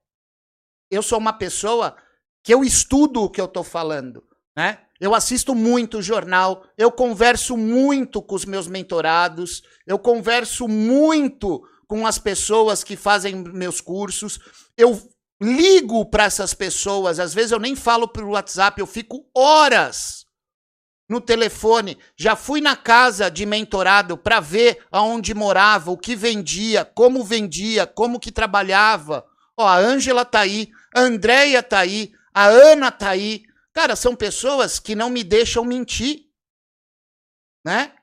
eu 0.91 1.03
sou 1.03 1.19
uma 1.19 1.33
pessoa 1.33 1.97
que 2.43 2.53
eu 2.53 2.65
estudo 2.65 3.23
o 3.23 3.31
que 3.31 3.41
eu 3.41 3.47
tô 3.47 3.63
falando, 3.63 4.27
né? 4.57 4.86
Eu 5.01 5.15
assisto 5.15 5.55
muito 5.55 6.03
jornal, 6.03 6.65
eu 6.77 6.91
converso 6.91 7.57
muito 7.57 8.23
com 8.23 8.35
os 8.35 8.45
meus 8.45 8.67
mentorados, 8.67 9.63
eu 9.87 9.99
converso 9.99 10.67
muito 10.67 11.63
com 11.87 12.07
as 12.07 12.19
pessoas 12.19 12.83
que 12.83 12.97
fazem 12.97 13.35
meus 13.35 13.81
cursos, 13.81 14.39
eu 14.77 15.01
ligo 15.41 16.05
para 16.07 16.25
essas 16.25 16.55
pessoas, 16.55 17.19
às 17.19 17.35
vezes 17.35 17.53
eu 17.53 17.59
nem 17.59 17.77
falo 17.77 18.09
pelo 18.09 18.31
WhatsApp, 18.31 18.81
eu 18.81 18.87
fico 18.87 19.25
horas 19.37 20.27
no 21.09 21.21
telefone. 21.21 21.99
Já 22.17 22.35
fui 22.35 22.61
na 22.61 22.77
casa 22.77 23.31
de 23.31 23.47
mentorado 23.47 24.17
para 24.17 24.41
ver 24.41 24.85
aonde 24.91 25.35
morava, 25.35 25.91
o 25.91 25.99
que 25.99 26.17
vendia, 26.17 26.85
como 26.85 27.25
vendia, 27.25 27.87
como 27.87 28.19
que 28.19 28.33
trabalhava. 28.33 29.25
Ó, 29.57 29.67
a 29.67 29.77
Ângela 29.77 30.25
tá 30.25 30.41
aí, 30.41 30.69
a 30.95 31.01
Andréia 31.01 31.63
tá 31.63 31.79
aí, 31.79 32.13
a 32.35 32.47
Ana 32.47 32.91
tá 32.91 33.11
aí, 33.11 33.43
Cara, 33.77 33.95
são 33.95 34.17
pessoas 34.17 34.81
que 34.81 34.95
não 34.95 35.11
me 35.11 35.23
deixam 35.23 35.63
mentir. 35.63 36.33
Né? 37.63 37.95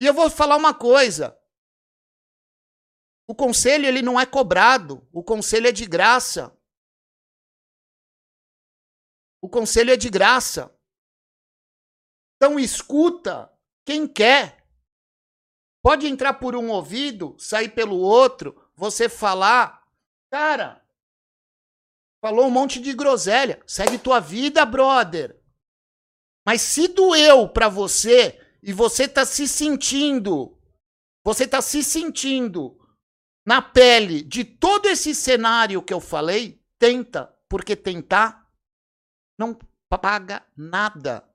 E 0.00 0.06
eu 0.06 0.12
vou 0.12 0.28
falar 0.28 0.56
uma 0.56 0.74
coisa. 0.74 1.40
O 3.28 3.36
conselho 3.36 3.86
ele 3.86 4.02
não 4.02 4.18
é 4.18 4.26
cobrado, 4.26 5.08
o 5.12 5.22
conselho 5.22 5.68
é 5.68 5.72
de 5.72 5.86
graça. 5.86 6.58
O 9.40 9.48
conselho 9.48 9.92
é 9.92 9.96
de 9.96 10.10
graça. 10.10 10.76
Então 12.34 12.58
escuta 12.58 13.56
quem 13.86 14.08
quer. 14.08 14.66
Pode 15.80 16.08
entrar 16.08 16.34
por 16.34 16.56
um 16.56 16.68
ouvido, 16.68 17.38
sair 17.38 17.68
pelo 17.68 17.96
outro, 17.96 18.68
você 18.74 19.08
falar, 19.08 19.88
cara, 20.32 20.81
Falou 22.22 22.46
um 22.46 22.50
monte 22.50 22.80
de 22.80 22.92
groselha. 22.92 23.60
Segue 23.66 23.98
tua 23.98 24.20
vida, 24.20 24.64
brother. 24.64 25.36
Mas 26.46 26.62
se 26.62 26.86
doeu 26.88 27.48
pra 27.48 27.68
você 27.68 28.40
e 28.62 28.72
você 28.72 29.08
tá 29.08 29.26
se 29.26 29.48
sentindo, 29.48 30.56
você 31.24 31.46
tá 31.46 31.60
se 31.60 31.82
sentindo 31.82 32.78
na 33.44 33.60
pele 33.60 34.22
de 34.22 34.44
todo 34.44 34.88
esse 34.88 35.14
cenário 35.14 35.82
que 35.82 35.92
eu 35.92 36.00
falei, 36.00 36.64
tenta, 36.78 37.26
porque 37.48 37.74
tentar 37.74 38.48
não 39.38 39.58
paga 39.90 40.46
nada. 40.56 41.28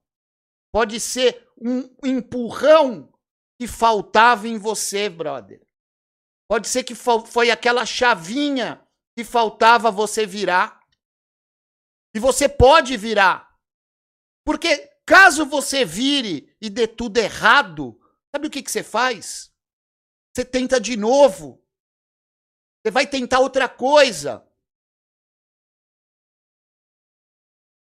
Pode 0.73 0.99
ser 0.99 1.49
um 1.59 1.89
empurrão 2.03 3.13
que 3.59 3.67
faltava 3.67 4.47
em 4.47 4.57
você, 4.57 5.09
brother. 5.09 5.61
Pode 6.49 6.67
ser 6.67 6.83
que 6.83 6.95
foi 6.95 7.51
aquela 7.51 7.85
chavinha 7.85 8.81
que 9.17 9.23
faltava 9.23 9.91
você 9.91 10.25
virar. 10.25 10.76
E 12.13 12.19
você 12.19 12.47
pode 12.47 12.95
virar. 12.97 13.55
Porque 14.45 14.89
caso 15.05 15.45
você 15.45 15.83
vire 15.83 16.55
e 16.61 16.69
dê 16.69 16.87
tudo 16.87 17.17
errado, 17.17 17.99
sabe 18.31 18.47
o 18.47 18.49
que, 18.49 18.61
que 18.61 18.71
você 18.71 18.83
faz? 18.83 19.51
Você 20.33 20.45
tenta 20.45 20.79
de 20.79 20.95
novo. 20.95 21.63
Você 22.81 22.91
vai 22.91 23.07
tentar 23.07 23.39
outra 23.39 23.67
coisa. 23.67 24.47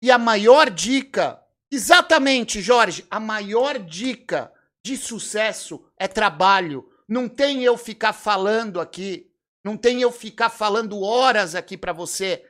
E 0.00 0.10
a 0.10 0.18
maior 0.18 0.70
dica, 0.70 1.44
exatamente, 1.70 2.60
Jorge, 2.60 3.06
a 3.10 3.18
maior 3.18 3.78
dica 3.78 4.52
de 4.82 4.96
sucesso 4.96 5.84
é 5.96 6.06
trabalho. 6.06 6.88
Não 7.08 7.28
tem 7.28 7.64
eu 7.64 7.76
ficar 7.76 8.12
falando 8.12 8.80
aqui, 8.80 9.30
não 9.64 9.76
tem 9.76 10.00
eu 10.00 10.12
ficar 10.12 10.50
falando 10.50 11.02
horas 11.02 11.54
aqui 11.54 11.76
para 11.76 11.92
você 11.92 12.48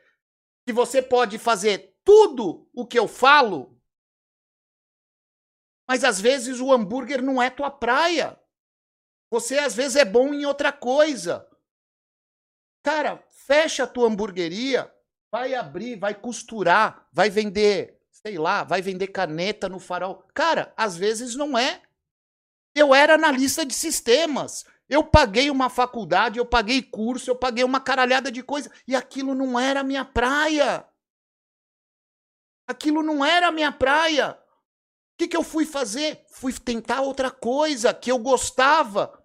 que 0.69 0.73
você 0.75 1.01
pode 1.01 1.39
fazer 1.39 1.99
tudo 2.05 2.69
o 2.75 2.87
que 2.87 2.99
eu 2.99 3.09
falo, 3.09 3.81
mas 5.89 6.05
às 6.05 6.21
vezes 6.21 6.61
o 6.61 6.71
hambúrguer 6.71 7.23
não 7.23 7.43
é 7.43 7.49
tua 7.49 7.71
praia. 7.71 8.39
Você 9.31 9.59
às 9.59 9.75
vezes 9.75 9.97
é 9.97 10.05
bom 10.05 10.35
em 10.35 10.45
outra 10.45 10.71
coisa. 10.71 11.49
Cara, 12.83 13.25
fecha 13.31 13.85
a 13.85 13.87
tua 13.87 14.09
hamburgueria, 14.09 14.95
vai 15.33 15.55
abrir, 15.55 15.97
vai 15.97 16.15
costurar, 16.15 17.09
vai 17.11 17.31
vender, 17.31 17.99
sei 18.11 18.37
lá, 18.37 18.63
vai 18.63 18.83
vender 18.83 19.07
caneta 19.07 19.71
no 19.71 19.79
farol. 19.79 20.23
Cara, 20.35 20.75
às 20.77 20.99
vezes 20.99 21.35
não 21.35 21.57
é. 21.57 21.81
Eu 22.75 22.95
era 22.95 23.15
analista 23.15 23.65
de 23.65 23.73
sistemas. 23.73 24.67
Eu 24.89 25.05
paguei 25.05 25.51
uma 25.51 25.69
faculdade, 25.69 26.39
eu 26.39 26.47
paguei 26.47 26.83
curso, 26.83 27.31
eu 27.31 27.37
paguei 27.37 27.63
uma 27.63 27.81
caralhada 27.81 28.33
de 28.33 28.43
coisa 28.43 28.73
e 28.87 28.97
aquilo 28.97 29.35
não 29.35 29.61
era 29.61 29.83
minha 29.83 30.05
praia. 30.05 30.89
Aquilo 32.67 33.03
não 33.03 33.25
era 33.25 33.53
minha 33.53 33.71
praia. 33.71 34.33
O 34.33 35.19
que, 35.19 35.29
que 35.29 35.37
eu 35.37 35.43
fui 35.43 35.67
fazer? 35.67 36.25
Fui 36.31 36.53
tentar 36.53 37.03
outra 37.03 37.31
coisa 37.31 37.93
que 37.93 38.11
eu 38.11 38.19
gostava. 38.19 39.23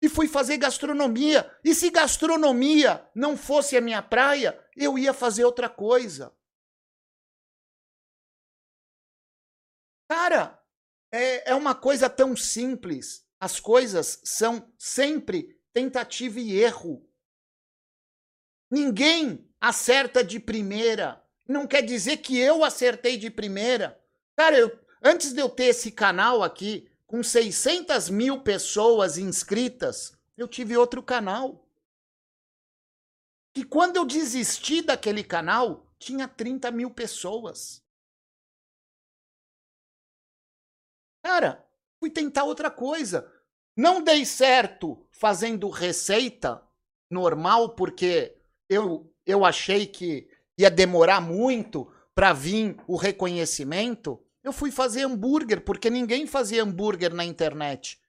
E 0.00 0.08
fui 0.08 0.28
fazer 0.28 0.58
gastronomia. 0.58 1.50
E 1.64 1.74
se 1.74 1.90
gastronomia 1.90 3.08
não 3.14 3.36
fosse 3.36 3.76
a 3.76 3.80
minha 3.80 4.02
praia, 4.02 4.62
eu 4.76 4.98
ia 4.98 5.14
fazer 5.14 5.44
outra 5.44 5.68
coisa. 5.68 6.32
Cara, 10.08 10.62
é, 11.10 11.50
é 11.50 11.54
uma 11.54 11.74
coisa 11.74 12.10
tão 12.10 12.36
simples. 12.36 13.23
As 13.44 13.60
coisas 13.60 14.22
são 14.24 14.72
sempre 14.78 15.60
tentativa 15.70 16.40
e 16.40 16.58
erro. 16.58 17.06
Ninguém 18.70 19.46
acerta 19.60 20.24
de 20.24 20.40
primeira. 20.40 21.22
Não 21.46 21.66
quer 21.66 21.82
dizer 21.82 22.16
que 22.22 22.38
eu 22.38 22.64
acertei 22.64 23.18
de 23.18 23.30
primeira. 23.30 24.02
Cara, 24.34 24.58
eu, 24.58 24.70
antes 25.02 25.34
de 25.34 25.42
eu 25.42 25.50
ter 25.50 25.64
esse 25.64 25.92
canal 25.92 26.42
aqui, 26.42 26.90
com 27.06 27.22
600 27.22 28.08
mil 28.08 28.40
pessoas 28.42 29.18
inscritas, 29.18 30.16
eu 30.38 30.48
tive 30.48 30.74
outro 30.78 31.02
canal. 31.02 31.68
E 33.54 33.62
quando 33.62 33.96
eu 33.96 34.06
desisti 34.06 34.80
daquele 34.80 35.22
canal, 35.22 35.86
tinha 35.98 36.26
30 36.26 36.70
mil 36.70 36.90
pessoas. 36.90 37.84
Cara, 41.22 41.62
fui 42.00 42.08
tentar 42.08 42.44
outra 42.44 42.70
coisa. 42.70 43.33
Não 43.76 44.02
dei 44.02 44.24
certo 44.24 45.04
fazendo 45.10 45.68
receita 45.68 46.62
normal, 47.10 47.70
porque 47.70 48.36
eu, 48.68 49.12
eu 49.26 49.44
achei 49.44 49.86
que 49.86 50.28
ia 50.56 50.70
demorar 50.70 51.20
muito 51.20 51.90
para 52.14 52.32
vir 52.32 52.76
o 52.86 52.96
reconhecimento. 52.96 54.22
Eu 54.42 54.52
fui 54.52 54.70
fazer 54.70 55.02
hambúrguer, 55.02 55.62
porque 55.62 55.90
ninguém 55.90 56.26
fazia 56.26 56.62
hambúrguer 56.62 57.12
na 57.12 57.24
internet. 57.24 58.00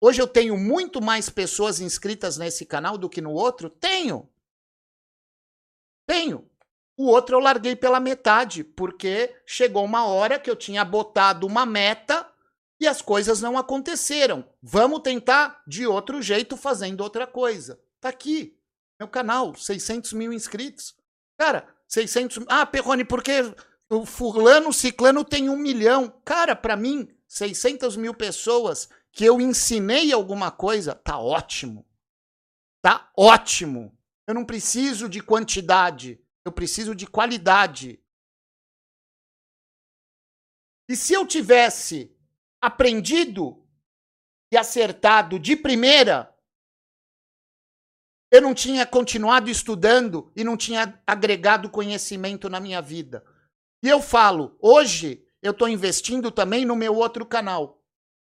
Hoje 0.00 0.20
eu 0.20 0.26
tenho 0.26 0.56
muito 0.56 1.00
mais 1.00 1.30
pessoas 1.30 1.80
inscritas 1.80 2.36
nesse 2.36 2.66
canal 2.66 2.98
do 2.98 3.08
que 3.08 3.20
no 3.20 3.32
outro? 3.32 3.70
Tenho. 3.70 4.28
Tenho. 6.06 6.50
O 6.96 7.06
outro 7.06 7.36
eu 7.36 7.40
larguei 7.40 7.74
pela 7.74 7.98
metade, 7.98 8.62
porque 8.62 9.34
chegou 9.46 9.84
uma 9.84 10.06
hora 10.06 10.38
que 10.38 10.50
eu 10.50 10.56
tinha 10.56 10.84
botado 10.84 11.46
uma 11.46 11.64
meta 11.64 12.30
e 12.84 12.88
as 12.88 13.02
coisas 13.02 13.40
não 13.40 13.58
aconteceram. 13.58 14.48
Vamos 14.62 15.00
tentar 15.00 15.62
de 15.66 15.86
outro 15.86 16.22
jeito, 16.22 16.56
fazendo 16.56 17.00
outra 17.00 17.26
coisa. 17.26 17.80
Tá 18.00 18.10
aqui, 18.10 18.58
meu 19.00 19.08
canal, 19.08 19.54
600 19.54 20.12
mil 20.12 20.32
inscritos. 20.32 20.94
Cara, 21.38 21.66
600... 21.88 22.44
Ah, 22.48 22.64
Perrone, 22.66 23.04
porque 23.04 23.32
o 23.90 24.04
fulano, 24.04 24.72
ciclano 24.72 25.24
tem 25.24 25.48
um 25.48 25.56
milhão. 25.56 26.20
Cara, 26.24 26.54
para 26.54 26.76
mim, 26.76 27.08
600 27.26 27.96
mil 27.96 28.14
pessoas 28.14 28.88
que 29.10 29.24
eu 29.24 29.40
ensinei 29.40 30.12
alguma 30.12 30.50
coisa, 30.50 30.94
tá 30.94 31.18
ótimo. 31.18 31.86
Tá 32.82 33.10
ótimo. 33.16 33.96
Eu 34.26 34.34
não 34.34 34.44
preciso 34.44 35.08
de 35.08 35.20
quantidade, 35.20 36.22
eu 36.44 36.52
preciso 36.52 36.94
de 36.94 37.06
qualidade. 37.06 38.02
E 40.88 40.94
se 40.96 41.14
eu 41.14 41.26
tivesse 41.26 42.13
aprendido 42.64 43.62
e 44.50 44.56
acertado 44.56 45.38
de 45.38 45.54
primeira, 45.54 46.34
eu 48.30 48.40
não 48.40 48.54
tinha 48.54 48.86
continuado 48.86 49.50
estudando 49.50 50.32
e 50.34 50.42
não 50.42 50.56
tinha 50.56 51.00
agregado 51.06 51.68
conhecimento 51.68 52.48
na 52.48 52.58
minha 52.58 52.80
vida. 52.80 53.22
E 53.82 53.88
eu 53.88 54.00
falo, 54.00 54.56
hoje 54.60 55.26
eu 55.42 55.52
estou 55.52 55.68
investindo 55.68 56.30
também 56.30 56.64
no 56.64 56.74
meu 56.74 56.96
outro 56.96 57.26
canal. 57.26 57.84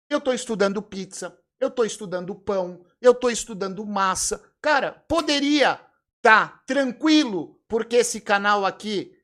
Eu 0.09 0.17
estou 0.17 0.33
estudando 0.33 0.81
pizza, 0.81 1.39
eu 1.61 1.69
estou 1.69 1.85
estudando 1.85 2.35
pão, 2.35 2.87
eu 3.03 3.13
estou 3.13 3.31
estudando 3.31 3.85
massa. 3.85 4.43
Cara, 4.63 4.93
poderia 5.07 5.73
estar 6.17 6.49
tá 6.49 6.63
tranquilo, 6.67 7.61
porque 7.69 7.97
esse 7.97 8.21
canal 8.21 8.65
aqui, 8.65 9.15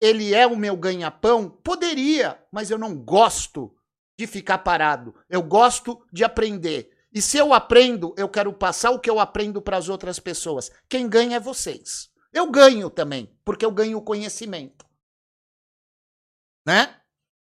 ele 0.00 0.34
é 0.34 0.46
o 0.46 0.56
meu 0.56 0.74
ganha-pão? 0.74 1.50
Poderia, 1.50 2.42
mas 2.50 2.70
eu 2.70 2.78
não 2.78 2.96
gosto 2.96 3.76
de 4.16 4.26
ficar 4.26 4.58
parado. 4.58 5.14
Eu 5.28 5.42
gosto 5.42 6.04
de 6.12 6.24
aprender. 6.24 6.90
E 7.12 7.22
se 7.22 7.38
eu 7.38 7.54
aprendo, 7.54 8.14
eu 8.16 8.28
quero 8.28 8.52
passar 8.52 8.90
o 8.90 8.98
que 8.98 9.08
eu 9.08 9.20
aprendo 9.20 9.62
para 9.62 9.76
as 9.76 9.88
outras 9.88 10.18
pessoas. 10.18 10.70
Quem 10.88 11.08
ganha 11.08 11.36
é 11.36 11.40
vocês. 11.40 12.10
Eu 12.32 12.50
ganho 12.50 12.90
também, 12.90 13.32
porque 13.44 13.64
eu 13.64 13.70
ganho 13.70 14.02
conhecimento. 14.02 14.84
Né? 16.66 16.96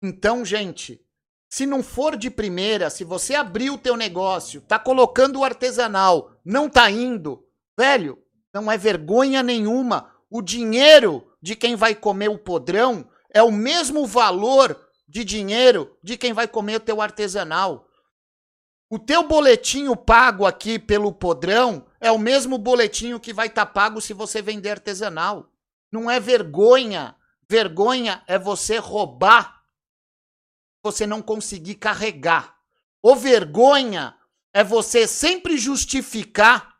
Então, 0.01 0.43
gente, 0.43 0.99
se 1.47 1.65
não 1.65 1.83
for 1.83 2.15
de 2.15 2.31
primeira, 2.31 2.89
se 2.89 3.03
você 3.03 3.35
abrir 3.35 3.69
o 3.69 3.77
teu 3.77 3.95
negócio, 3.95 4.61
tá 4.61 4.79
colocando 4.79 5.39
o 5.39 5.43
artesanal, 5.43 6.31
não 6.43 6.69
tá 6.69 6.89
indo, 6.89 7.47
velho, 7.77 8.17
não 8.53 8.71
é 8.71 8.77
vergonha 8.77 9.43
nenhuma. 9.43 10.11
O 10.29 10.41
dinheiro 10.41 11.31
de 11.41 11.55
quem 11.55 11.75
vai 11.75 11.93
comer 11.93 12.29
o 12.29 12.37
podrão 12.37 13.07
é 13.31 13.43
o 13.43 13.51
mesmo 13.51 14.07
valor 14.07 14.88
de 15.09 15.25
dinheiro 15.25 15.97
de 16.03 16.15
quem 16.15 16.31
vai 16.31 16.47
comer 16.47 16.75
o 16.75 16.79
teu 16.79 17.01
artesanal. 17.01 17.89
O 18.89 18.97
teu 18.97 19.27
boletinho 19.27 19.95
pago 19.95 20.45
aqui 20.45 20.79
pelo 20.79 21.11
podrão 21.11 21.85
é 21.99 22.11
o 22.11 22.17
mesmo 22.17 22.57
boletinho 22.57 23.19
que 23.19 23.33
vai 23.33 23.47
estar 23.47 23.65
tá 23.65 23.71
pago 23.71 23.99
se 23.99 24.13
você 24.13 24.41
vender 24.41 24.69
artesanal. 24.69 25.51
Não 25.91 26.09
é 26.09 26.19
vergonha. 26.19 27.15
Vergonha 27.49 28.23
é 28.27 28.37
você 28.37 28.77
roubar 28.77 29.59
você 30.83 31.05
não 31.05 31.21
conseguir 31.21 31.75
carregar. 31.75 32.57
O 33.01 33.15
vergonha 33.15 34.15
é 34.53 34.63
você 34.63 35.07
sempre 35.07 35.57
justificar 35.57 36.77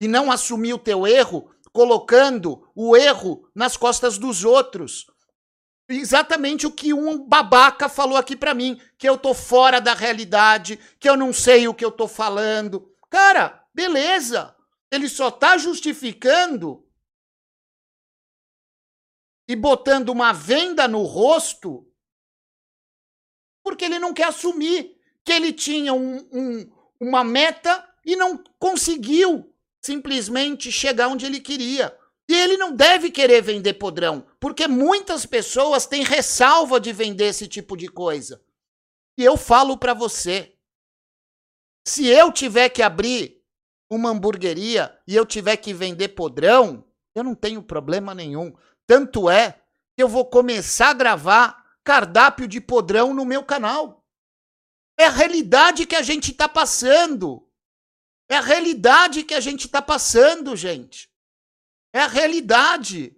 e 0.00 0.08
não 0.08 0.30
assumir 0.30 0.74
o 0.74 0.78
teu 0.78 1.06
erro, 1.06 1.50
colocando 1.72 2.70
o 2.74 2.96
erro 2.96 3.48
nas 3.54 3.76
costas 3.76 4.18
dos 4.18 4.44
outros. 4.44 5.06
Exatamente 5.88 6.66
o 6.66 6.72
que 6.72 6.92
um 6.92 7.26
babaca 7.26 7.88
falou 7.88 8.16
aqui 8.16 8.36
para 8.36 8.54
mim, 8.54 8.80
que 8.98 9.08
eu 9.08 9.16
tô 9.16 9.32
fora 9.32 9.80
da 9.80 9.94
realidade, 9.94 10.78
que 10.98 11.08
eu 11.08 11.16
não 11.16 11.32
sei 11.32 11.68
o 11.68 11.74
que 11.74 11.84
eu 11.84 11.92
tô 11.92 12.08
falando. 12.08 12.92
Cara, 13.08 13.64
beleza. 13.72 14.54
Ele 14.90 15.08
só 15.08 15.30
tá 15.30 15.56
justificando 15.58 16.84
e 19.48 19.54
botando 19.54 20.08
uma 20.08 20.32
venda 20.32 20.88
no 20.88 21.02
rosto 21.02 21.86
porque 23.66 23.84
ele 23.84 23.98
não 23.98 24.14
quer 24.14 24.28
assumir 24.28 24.96
que 25.24 25.32
ele 25.32 25.52
tinha 25.52 25.92
um, 25.92 26.18
um, 26.32 26.72
uma 27.00 27.24
meta 27.24 27.84
e 28.04 28.14
não 28.14 28.38
conseguiu 28.60 29.52
simplesmente 29.82 30.70
chegar 30.70 31.08
onde 31.08 31.26
ele 31.26 31.40
queria. 31.40 31.92
E 32.28 32.34
ele 32.34 32.56
não 32.56 32.74
deve 32.74 33.10
querer 33.10 33.40
vender 33.40 33.74
podrão, 33.74 34.26
porque 34.40 34.66
muitas 34.66 35.24
pessoas 35.24 35.86
têm 35.86 36.02
ressalva 36.02 36.80
de 36.80 36.92
vender 36.92 37.26
esse 37.26 37.46
tipo 37.46 37.76
de 37.76 37.88
coisa. 37.88 38.42
E 39.16 39.24
eu 39.24 39.36
falo 39.36 39.78
para 39.78 39.94
você, 39.94 40.56
se 41.86 42.06
eu 42.06 42.32
tiver 42.32 42.68
que 42.68 42.82
abrir 42.82 43.42
uma 43.88 44.10
hamburgueria 44.10 44.98
e 45.06 45.14
eu 45.14 45.24
tiver 45.24 45.56
que 45.56 45.72
vender 45.72 46.08
podrão, 46.08 46.84
eu 47.14 47.22
não 47.22 47.34
tenho 47.34 47.62
problema 47.62 48.14
nenhum. 48.14 48.52
Tanto 48.86 49.30
é 49.30 49.52
que 49.96 50.02
eu 50.02 50.08
vou 50.08 50.26
começar 50.26 50.90
a 50.90 50.94
gravar 50.94 51.64
cardápio 51.84 52.48
de 52.48 52.60
podrão 52.60 53.14
no 53.14 53.24
meu 53.24 53.44
canal. 53.44 54.04
É 54.98 55.06
a 55.06 55.10
realidade 55.10 55.86
que 55.86 55.94
a 55.94 56.02
gente 56.02 56.32
está 56.32 56.48
passando. 56.48 57.48
É 58.28 58.36
a 58.36 58.40
realidade 58.40 59.22
que 59.22 59.34
a 59.34 59.40
gente 59.40 59.66
está 59.66 59.80
passando, 59.80 60.56
gente. 60.56 61.08
É 61.96 62.00
a 62.00 62.06
realidade. 62.06 63.16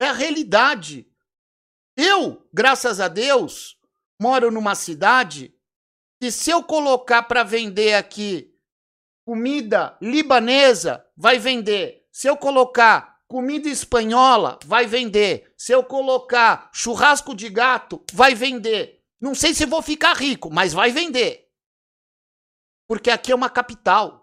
É 0.00 0.06
a 0.06 0.12
realidade. 0.14 1.06
Eu, 1.94 2.48
graças 2.50 2.98
a 2.98 3.08
Deus, 3.08 3.78
moro 4.18 4.50
numa 4.50 4.74
cidade 4.74 5.54
que 6.18 6.30
se 6.30 6.50
eu 6.50 6.64
colocar 6.64 7.24
para 7.24 7.42
vender 7.42 7.92
aqui 7.92 8.58
comida 9.26 9.98
libanesa, 10.00 11.06
vai 11.14 11.38
vender. 11.38 12.08
Se 12.10 12.26
eu 12.26 12.38
colocar 12.38 13.10
Comida 13.30 13.68
espanhola 13.68 14.58
vai 14.64 14.86
vender. 14.86 15.54
Se 15.56 15.70
eu 15.70 15.84
colocar 15.84 16.68
churrasco 16.74 17.32
de 17.32 17.48
gato, 17.48 18.04
vai 18.12 18.34
vender. 18.34 19.04
Não 19.20 19.36
sei 19.36 19.54
se 19.54 19.64
vou 19.64 19.80
ficar 19.80 20.16
rico, 20.16 20.50
mas 20.50 20.72
vai 20.72 20.90
vender. 20.90 21.48
Porque 22.88 23.08
aqui 23.08 23.30
é 23.30 23.34
uma 23.36 23.48
capital. 23.48 24.19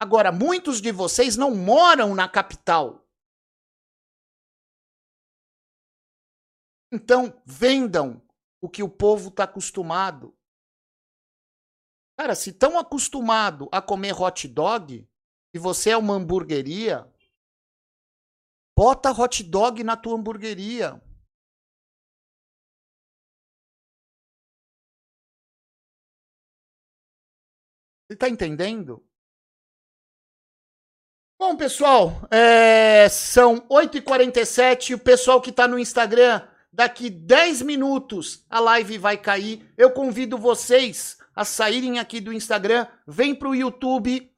Agora, 0.00 0.32
muitos 0.32 0.80
de 0.80 0.90
vocês 0.90 1.36
não 1.36 1.54
moram 1.54 2.14
na 2.14 2.28
capital. 2.28 3.06
Então, 6.92 7.40
vendam 7.44 8.20
o 8.60 8.68
que 8.68 8.82
o 8.82 8.88
povo 8.88 9.28
está 9.28 9.44
acostumado. 9.44 10.34
Cara, 12.18 12.34
se 12.34 12.50
estão 12.50 12.78
acostumado 12.78 13.68
a 13.70 13.80
comer 13.80 14.12
hot 14.12 14.48
dog 14.48 15.08
e 15.54 15.58
você 15.58 15.90
é 15.90 15.96
uma 15.96 16.14
hamburgueria, 16.14 17.10
Bota 18.80 19.10
hot 19.12 19.42
dog 19.44 19.84
na 19.84 19.94
tua 19.94 20.14
hamburgueria. 20.14 20.98
Você 28.08 28.16
tá 28.16 28.26
entendendo? 28.26 29.06
Bom, 31.40 31.56
pessoal, 31.56 32.20
é, 32.30 33.08
são 33.08 33.62
8h47. 33.62 34.94
O 34.94 34.98
pessoal 34.98 35.40
que 35.40 35.50
tá 35.50 35.66
no 35.66 35.78
Instagram, 35.78 36.42
daqui 36.70 37.08
10 37.08 37.62
minutos 37.62 38.44
a 38.50 38.60
live 38.60 38.98
vai 38.98 39.16
cair. 39.16 39.66
Eu 39.74 39.90
convido 39.90 40.36
vocês 40.36 41.16
a 41.34 41.42
saírem 41.42 41.98
aqui 41.98 42.20
do 42.20 42.30
Instagram, 42.30 42.86
vem 43.06 43.34
pro 43.34 43.54
YouTube 43.54 44.30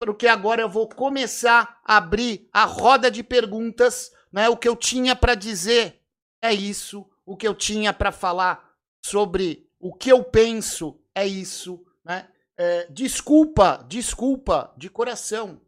porque 0.00 0.26
agora 0.26 0.60
eu 0.60 0.68
vou 0.68 0.88
começar 0.88 1.78
a 1.84 1.96
abrir 1.96 2.48
a 2.52 2.64
roda 2.64 3.08
de 3.08 3.22
perguntas, 3.22 4.10
né? 4.32 4.48
O 4.48 4.56
que 4.56 4.66
eu 4.66 4.74
tinha 4.74 5.14
para 5.14 5.36
dizer 5.36 6.02
é 6.42 6.52
isso, 6.52 7.08
o 7.24 7.36
que 7.36 7.46
eu 7.46 7.54
tinha 7.54 7.92
para 7.92 8.10
falar 8.10 8.68
sobre 9.06 9.70
o 9.78 9.94
que 9.94 10.10
eu 10.10 10.24
penso 10.24 11.00
é 11.14 11.24
isso, 11.24 11.80
né? 12.04 12.26
É, 12.56 12.88
desculpa, 12.90 13.86
desculpa 13.88 14.74
de 14.76 14.90
coração 14.90 15.60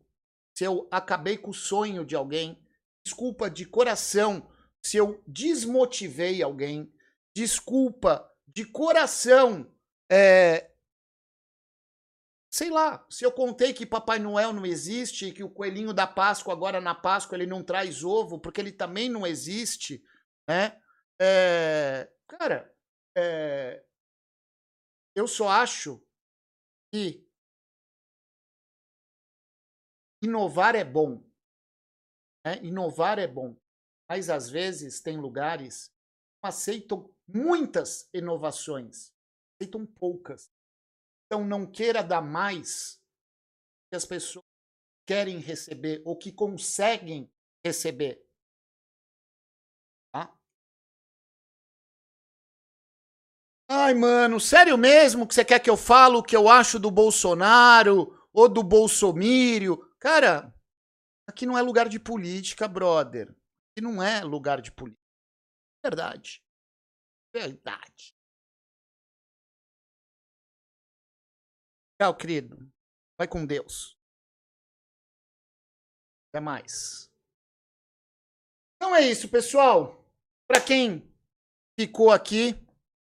se 0.61 0.65
eu 0.65 0.87
acabei 0.91 1.39
com 1.39 1.53
o 1.53 1.55
sonho 1.55 2.05
de 2.05 2.15
alguém, 2.15 2.63
desculpa 3.03 3.49
de 3.49 3.65
coração 3.65 4.47
se 4.85 4.99
eu 4.99 5.25
desmotivei 5.27 6.43
alguém, 6.43 6.93
desculpa 7.35 8.31
de 8.47 8.67
coração 8.67 9.75
é, 10.13 10.71
Sei 12.53 12.69
lá, 12.69 13.07
se 13.09 13.25
eu 13.25 13.33
contei 13.33 13.73
que 13.73 13.87
Papai 13.87 14.19
Noel 14.19 14.53
não 14.53 14.67
existe, 14.67 15.33
que 15.33 15.43
o 15.43 15.49
coelhinho 15.49 15.95
da 15.95 16.07
Páscoa, 16.07 16.53
agora 16.53 16.79
na 16.79 16.95
Páscoa, 16.95 17.39
ele 17.39 17.47
não 17.47 17.65
traz 17.65 18.05
ovo, 18.05 18.39
porque 18.39 18.61
ele 18.61 18.73
também 18.73 19.09
não 19.09 19.27
existe, 19.27 20.05
né? 20.47 20.79
É, 21.19 22.13
cara, 22.29 22.71
é, 23.17 23.83
eu 25.15 25.27
só 25.27 25.49
acho 25.49 26.05
que 26.93 27.30
inovar 30.23 30.75
é 30.75 30.85
bom. 30.85 31.23
Né? 32.45 32.63
Inovar 32.63 33.19
é 33.19 33.27
bom. 33.27 33.57
Mas 34.09 34.29
às 34.29 34.51
vezes 34.51 35.01
tem 35.01 35.17
lugares 35.17 35.89
que 35.89 36.49
aceitam 36.49 37.09
muitas 37.29 38.09
inovações, 38.13 39.13
aceitam 39.55 39.87
poucas. 39.87 40.51
Então 41.27 41.45
não 41.45 41.65
queira 41.65 42.03
dar 42.03 42.21
mais 42.21 43.01
que 43.89 43.97
as 43.97 44.05
pessoas 44.05 44.45
querem 45.07 45.39
receber 45.39 46.03
ou 46.05 46.17
que 46.17 46.33
conseguem 46.33 47.31
receber. 47.65 48.25
Tá? 50.13 50.37
Ai, 53.69 53.95
mano, 53.95 54.41
sério 54.41 54.77
mesmo 54.77 55.27
que 55.27 55.35
você 55.35 55.45
quer 55.45 55.61
que 55.61 55.71
eu 55.71 55.77
falo 55.77 56.19
o 56.19 56.23
que 56.23 56.37
eu 56.37 56.49
acho 56.49 56.79
do 56.79 56.91
Bolsonaro, 56.91 58.17
ou 58.33 58.49
do 58.49 58.63
Bolsomírio. 58.63 59.90
Cara, 60.01 60.55
aqui 61.29 61.45
não 61.45 61.59
é 61.59 61.63
lugar 61.63 61.89
de 61.89 62.01
política, 62.01 62.67
brother. 62.67 63.29
Aqui 63.29 63.83
não 63.83 64.03
é 64.03 64.25
lugar 64.25 64.63
de 64.63 64.73
política. 64.73 64.99
Verdade. 65.85 66.43
Verdade. 67.35 68.15
Tchau, 72.01 72.17
querido. 72.17 72.57
Vai 73.19 73.29
com 73.29 73.45
Deus. 73.45 73.95
Até 76.29 76.41
mais. 76.41 77.11
Então 78.77 78.97
é 78.97 79.03
isso, 79.03 79.29
pessoal. 79.29 80.03
Para 80.49 80.63
quem 80.63 81.07
ficou 81.79 82.11
aqui, 82.11 82.55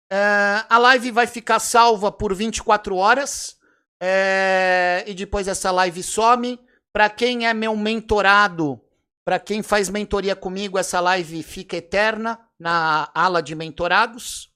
é, 0.10 0.66
a 0.70 0.78
live 0.78 1.12
vai 1.12 1.28
ficar 1.28 1.60
salva 1.60 2.10
por 2.10 2.34
24 2.34 2.96
horas. 2.96 3.60
É, 4.02 5.04
e 5.06 5.14
depois 5.14 5.50
essa 5.50 5.72
live 5.72 6.02
some. 6.02 6.65
Para 6.96 7.10
quem 7.10 7.46
é 7.46 7.54
meu 7.54 7.76
mentorado, 7.76 8.82
para 9.26 9.38
quem 9.38 9.62
faz 9.62 9.90
mentoria 9.90 10.34
comigo, 10.34 10.78
essa 10.78 11.02
live 11.02 11.44
fica 11.44 11.76
eterna 11.76 12.50
na 12.58 13.12
ala 13.14 13.44
de 13.44 13.54
mentorados. 13.54 14.50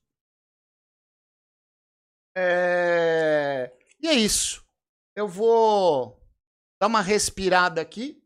É, 2.34 3.78
e 4.00 4.08
é 4.08 4.14
isso. 4.14 4.66
Eu 5.18 5.28
vou 5.28 6.18
dar 6.80 6.88
uma 6.88 7.02
respirada 7.02 7.82
aqui. 7.82 8.24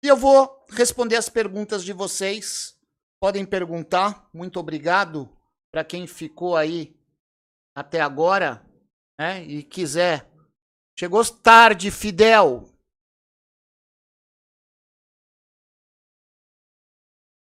E 0.00 0.06
eu 0.06 0.16
vou 0.16 0.64
responder 0.70 1.16
as 1.16 1.28
perguntas 1.28 1.82
de 1.82 1.92
vocês. 1.92 2.78
Podem 3.20 3.44
perguntar. 3.44 4.30
Muito 4.32 4.60
obrigado 4.60 5.28
para 5.72 5.82
quem 5.82 6.06
ficou 6.06 6.56
aí 6.56 6.97
até 7.78 8.00
agora, 8.00 8.64
né? 9.18 9.42
E 9.44 9.62
quiser. 9.62 10.28
Chegou 10.98 11.24
tarde, 11.24 11.90
Fidel. 11.90 12.68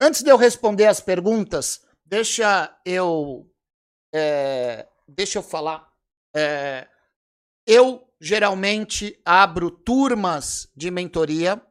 Antes 0.01 0.21
de 0.21 0.29
eu 0.29 0.37
responder 0.37 0.85
as 0.85 0.99
perguntas, 0.99 1.81
deixa 2.05 2.77
eu 2.85 3.49
é, 4.13 4.87
deixa 5.07 5.39
eu 5.39 5.43
falar. 5.43 5.91
É, 6.35 6.87
eu 7.65 8.05
geralmente 8.19 9.19
abro 9.23 9.71
turmas 9.71 10.69
de 10.75 10.91
mentoria, 10.91 11.61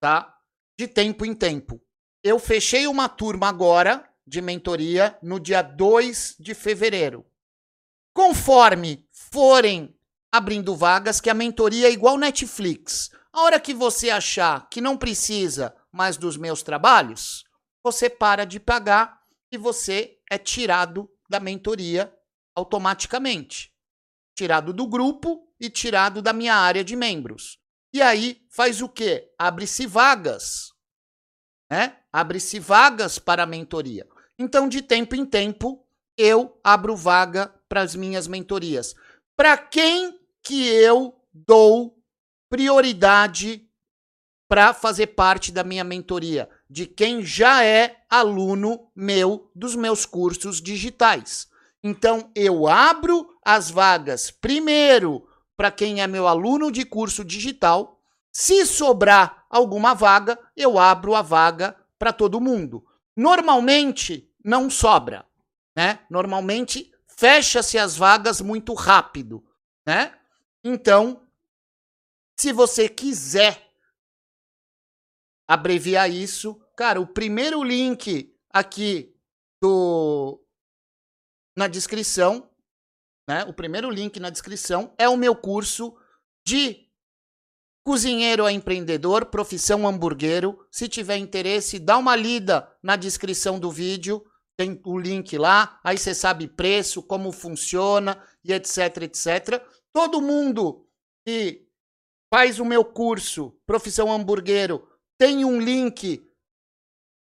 tá? 0.00 0.36
De 0.78 0.88
tempo 0.88 1.24
em 1.24 1.34
tempo. 1.34 1.80
Eu 2.22 2.38
fechei 2.38 2.86
uma 2.88 3.08
turma 3.08 3.48
agora 3.48 4.10
de 4.26 4.42
mentoria 4.42 5.16
no 5.22 5.38
dia 5.38 5.62
2 5.62 6.36
de 6.40 6.54
fevereiro. 6.54 7.24
Conforme 8.14 9.04
forem 9.10 9.92
abrindo 10.30 10.76
vagas, 10.76 11.20
que 11.20 11.28
a 11.28 11.34
mentoria 11.34 11.88
é 11.88 11.92
igual 11.92 12.16
Netflix. 12.16 13.10
A 13.32 13.42
hora 13.42 13.58
que 13.58 13.74
você 13.74 14.08
achar 14.08 14.68
que 14.70 14.80
não 14.80 14.96
precisa 14.96 15.74
mais 15.90 16.16
dos 16.16 16.36
meus 16.36 16.62
trabalhos, 16.62 17.44
você 17.82 18.08
para 18.08 18.44
de 18.44 18.60
pagar 18.60 19.20
e 19.50 19.58
você 19.58 20.16
é 20.30 20.38
tirado 20.38 21.10
da 21.28 21.40
mentoria 21.40 22.12
automaticamente. 22.54 23.72
Tirado 24.36 24.72
do 24.72 24.86
grupo 24.86 25.48
e 25.58 25.68
tirado 25.68 26.22
da 26.22 26.32
minha 26.32 26.54
área 26.54 26.84
de 26.84 26.94
membros. 26.94 27.58
E 27.92 28.02
aí 28.02 28.44
faz 28.48 28.82
o 28.82 28.88
quê? 28.88 29.32
Abre-se 29.38 29.86
vagas. 29.86 30.72
Né? 31.70 31.96
Abre-se 32.12 32.58
vagas 32.58 33.18
para 33.18 33.42
a 33.42 33.46
mentoria. 33.46 34.06
Então, 34.38 34.68
de 34.68 34.82
tempo 34.82 35.14
em 35.14 35.24
tempo, 35.24 35.86
eu 36.16 36.60
abro 36.62 36.96
vaga 36.96 37.53
para 37.68 37.82
as 37.82 37.94
minhas 37.94 38.26
mentorias. 38.26 38.94
Para 39.36 39.56
quem 39.56 40.18
que 40.42 40.68
eu 40.68 41.14
dou 41.32 41.98
prioridade 42.48 43.68
para 44.48 44.72
fazer 44.72 45.08
parte 45.08 45.50
da 45.50 45.64
minha 45.64 45.82
mentoria? 45.82 46.48
De 46.68 46.86
quem 46.86 47.24
já 47.24 47.64
é 47.64 48.04
aluno 48.08 48.90
meu 48.94 49.50
dos 49.54 49.74
meus 49.74 50.06
cursos 50.06 50.60
digitais. 50.60 51.48
Então, 51.82 52.30
eu 52.34 52.66
abro 52.66 53.28
as 53.44 53.70
vagas 53.70 54.30
primeiro 54.30 55.26
para 55.56 55.70
quem 55.70 56.00
é 56.00 56.06
meu 56.06 56.26
aluno 56.26 56.70
de 56.70 56.84
curso 56.84 57.24
digital. 57.24 58.00
Se 58.32 58.64
sobrar 58.64 59.44
alguma 59.50 59.94
vaga, 59.94 60.38
eu 60.56 60.78
abro 60.78 61.14
a 61.14 61.22
vaga 61.22 61.76
para 61.98 62.12
todo 62.12 62.40
mundo. 62.40 62.84
Normalmente 63.16 64.30
não 64.44 64.68
sobra, 64.68 65.24
né? 65.76 66.00
Normalmente 66.10 66.93
fecha-se 67.16 67.78
as 67.78 67.96
vagas 67.96 68.40
muito 68.40 68.74
rápido, 68.74 69.44
né? 69.86 70.18
Então, 70.62 71.26
se 72.38 72.52
você 72.52 72.88
quiser 72.88 73.70
abreviar 75.46 76.10
isso, 76.10 76.60
cara, 76.76 77.00
o 77.00 77.06
primeiro 77.06 77.62
link 77.62 78.34
aqui 78.50 79.14
do 79.62 80.40
na 81.56 81.68
descrição, 81.68 82.50
né? 83.28 83.44
O 83.44 83.52
primeiro 83.52 83.90
link 83.90 84.18
na 84.18 84.30
descrição 84.30 84.92
é 84.98 85.08
o 85.08 85.16
meu 85.16 85.36
curso 85.36 85.96
de 86.44 86.84
Cozinheiro 87.86 88.46
a 88.46 88.52
empreendedor, 88.52 89.26
profissão 89.26 89.86
hamburguero. 89.86 90.66
Se 90.70 90.88
tiver 90.88 91.18
interesse, 91.18 91.78
dá 91.78 91.98
uma 91.98 92.16
lida 92.16 92.66
na 92.82 92.96
descrição 92.96 93.60
do 93.60 93.70
vídeo, 93.70 94.24
tem 94.56 94.80
o 94.84 94.98
link 94.98 95.36
lá, 95.36 95.80
aí 95.82 95.98
você 95.98 96.14
sabe 96.14 96.46
preço, 96.46 97.02
como 97.02 97.32
funciona 97.32 98.22
e 98.44 98.52
etc, 98.52 99.02
etc. 99.02 99.62
Todo 99.92 100.22
mundo 100.22 100.86
que 101.26 101.66
faz 102.32 102.58
o 102.58 102.64
meu 102.64 102.84
curso 102.84 103.56
Profissão 103.66 104.12
Hamburguero 104.12 104.88
tem 105.18 105.44
um 105.44 105.60
link 105.60 106.28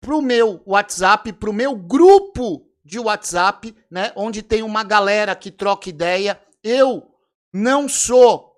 pro 0.01 0.21
meu 0.21 0.63
WhatsApp, 0.67 1.33
pro 1.33 1.53
meu 1.53 1.75
grupo 1.77 2.71
de 2.85 2.99
WhatsApp, 2.99 3.75
né, 3.91 4.13
onde 4.15 4.43
tem 4.43 4.63
uma 4.63 4.85
galera 4.85 5.35
que 5.35 5.51
troca 5.51 5.89
ideia. 5.89 6.41
Eu 6.63 7.11
não 7.53 7.89
sou 7.89 8.55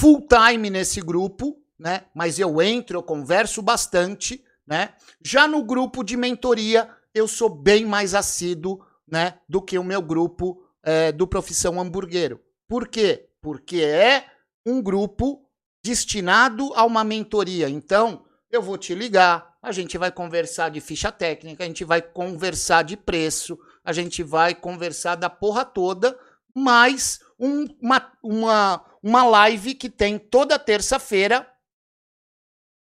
full 0.00 0.26
time 0.26 0.70
nesse 0.70 1.00
grupo, 1.00 1.62
né? 1.78 2.06
Mas 2.14 2.38
eu 2.38 2.62
entro, 2.62 2.98
eu 2.98 3.02
converso 3.02 3.60
bastante, 3.60 4.42
né? 4.66 4.94
Já 5.22 5.46
no 5.46 5.62
grupo 5.62 6.02
de 6.02 6.16
mentoria, 6.16 6.88
eu 7.14 7.26
sou 7.26 7.48
bem 7.48 7.84
mais 7.84 8.14
assíduo, 8.14 8.84
né? 9.06 9.38
Do 9.48 9.60
que 9.60 9.78
o 9.78 9.84
meu 9.84 10.00
grupo 10.00 10.62
é, 10.82 11.12
do 11.12 11.26
Profissão 11.26 11.80
Hamburguero. 11.80 12.40
Por 12.68 12.88
quê? 12.88 13.28
Porque 13.40 13.80
é 13.80 14.26
um 14.64 14.82
grupo 14.82 15.46
destinado 15.82 16.72
a 16.74 16.84
uma 16.84 17.02
mentoria. 17.02 17.68
Então, 17.68 18.24
eu 18.50 18.62
vou 18.62 18.76
te 18.76 18.94
ligar, 18.94 19.56
a 19.62 19.72
gente 19.72 19.96
vai 19.98 20.10
conversar 20.10 20.70
de 20.70 20.80
ficha 20.80 21.10
técnica, 21.10 21.64
a 21.64 21.66
gente 21.66 21.84
vai 21.84 22.02
conversar 22.02 22.82
de 22.82 22.96
preço, 22.96 23.58
a 23.84 23.92
gente 23.92 24.22
vai 24.22 24.54
conversar 24.54 25.16
da 25.16 25.30
porra 25.30 25.64
toda, 25.64 26.18
mas 26.54 27.20
um, 27.38 27.66
uma, 27.80 28.12
uma, 28.22 28.84
uma 29.02 29.24
live 29.24 29.74
que 29.74 29.88
tem 29.88 30.18
toda 30.18 30.58
terça-feira, 30.58 31.48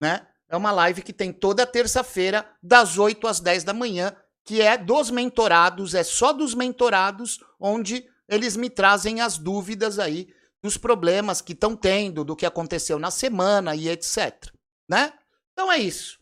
né? 0.00 0.26
É 0.52 0.56
uma 0.56 0.70
live 0.70 1.00
que 1.00 1.14
tem 1.14 1.32
toda 1.32 1.66
terça-feira, 1.66 2.46
das 2.62 2.98
8 2.98 3.26
às 3.26 3.40
10 3.40 3.64
da 3.64 3.72
manhã, 3.72 4.14
que 4.44 4.60
é 4.60 4.76
dos 4.76 5.10
mentorados, 5.10 5.94
é 5.94 6.04
só 6.04 6.30
dos 6.30 6.54
mentorados, 6.54 7.38
onde 7.58 8.04
eles 8.28 8.54
me 8.54 8.68
trazem 8.68 9.22
as 9.22 9.38
dúvidas 9.38 9.98
aí 9.98 10.28
dos 10.62 10.76
problemas 10.76 11.40
que 11.40 11.54
estão 11.54 11.74
tendo, 11.74 12.22
do 12.22 12.36
que 12.36 12.44
aconteceu 12.44 12.98
na 12.98 13.10
semana 13.10 13.74
e 13.74 13.88
etc. 13.88 14.52
Né? 14.86 15.14
Então 15.54 15.72
é 15.72 15.78
isso. 15.78 16.18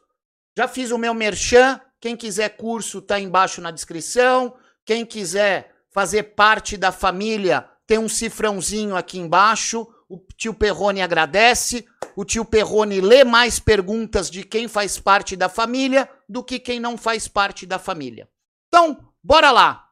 Já 0.56 0.68
fiz 0.68 0.92
o 0.92 0.98
meu 0.98 1.12
merchan. 1.12 1.80
Quem 2.00 2.16
quiser 2.16 2.50
curso, 2.50 3.02
tá 3.02 3.18
embaixo 3.18 3.60
na 3.60 3.72
descrição. 3.72 4.54
Quem 4.84 5.04
quiser 5.04 5.74
fazer 5.90 6.22
parte 6.34 6.76
da 6.76 6.92
família 6.92 7.68
tem 7.84 7.98
um 7.98 8.08
cifrãozinho 8.08 8.94
aqui 8.94 9.18
embaixo. 9.18 9.88
O 10.10 10.18
tio 10.36 10.52
Perrone 10.52 11.00
agradece. 11.00 11.86
O 12.16 12.24
tio 12.24 12.44
Perrone 12.44 13.00
lê 13.00 13.22
mais 13.22 13.60
perguntas 13.60 14.28
de 14.28 14.42
quem 14.42 14.66
faz 14.66 14.98
parte 14.98 15.36
da 15.36 15.48
família 15.48 16.10
do 16.28 16.42
que 16.42 16.58
quem 16.58 16.80
não 16.80 16.98
faz 16.98 17.28
parte 17.28 17.64
da 17.64 17.78
família. 17.78 18.28
Então, 18.66 19.14
bora 19.22 19.52
lá. 19.52 19.88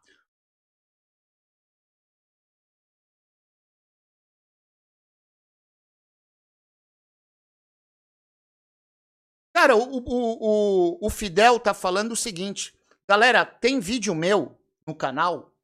Cara, 9.54 9.76
o, 9.76 9.98
o, 9.98 10.98
o, 11.00 11.06
o 11.06 11.10
Fidel 11.10 11.60
tá 11.60 11.72
falando 11.72 12.10
o 12.10 12.16
seguinte. 12.16 12.76
Galera, 13.08 13.46
tem 13.46 13.78
vídeo 13.78 14.16
meu 14.16 14.58
no 14.84 14.96
canal 14.96 15.54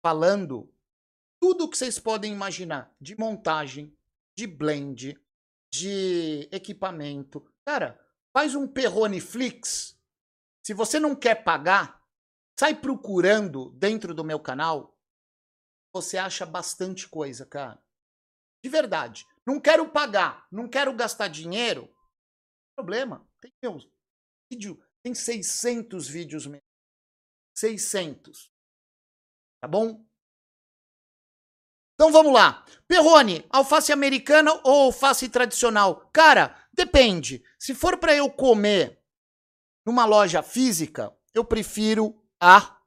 falando 0.00 0.72
tudo 1.44 1.68
que 1.68 1.76
vocês 1.76 1.98
podem 1.98 2.32
imaginar 2.32 2.90
de 2.98 3.14
montagem, 3.18 3.94
de 4.34 4.46
blend, 4.46 5.14
de 5.70 6.48
equipamento. 6.50 7.46
Cara, 7.68 8.02
faz 8.34 8.54
um 8.54 8.66
Perrone 8.66 9.20
Flix. 9.20 9.94
Se 10.64 10.72
você 10.72 10.98
não 10.98 11.14
quer 11.14 11.44
pagar, 11.44 12.02
sai 12.58 12.74
procurando 12.74 13.68
dentro 13.72 14.14
do 14.14 14.24
meu 14.24 14.40
canal, 14.40 14.98
você 15.94 16.16
acha 16.16 16.46
bastante 16.46 17.06
coisa, 17.06 17.44
cara. 17.44 17.78
De 18.64 18.70
verdade. 18.70 19.26
Não 19.46 19.60
quero 19.60 19.86
pagar, 19.90 20.48
não 20.50 20.66
quero 20.66 20.96
gastar 20.96 21.28
dinheiro. 21.28 21.94
Problema. 22.74 23.28
Tem 23.42 23.52
meu 23.62 23.76
vídeo, 24.50 24.82
tem 25.02 25.14
600 25.14 26.08
vídeos 26.08 26.46
mesmo. 26.46 26.66
600. 27.54 28.50
Tá 29.60 29.68
bom? 29.68 30.02
Então 31.94 32.10
vamos 32.12 32.32
lá. 32.32 32.64
Perrone, 32.86 33.44
alface 33.50 33.92
americana 33.92 34.52
ou 34.64 34.84
alface 34.86 35.28
tradicional? 35.28 36.10
Cara, 36.12 36.54
depende. 36.72 37.42
Se 37.58 37.74
for 37.74 37.96
para 37.98 38.14
eu 38.14 38.30
comer 38.30 39.00
numa 39.86 40.04
loja 40.04 40.42
física, 40.42 41.14
eu 41.32 41.44
prefiro 41.44 42.14
a 42.40 42.78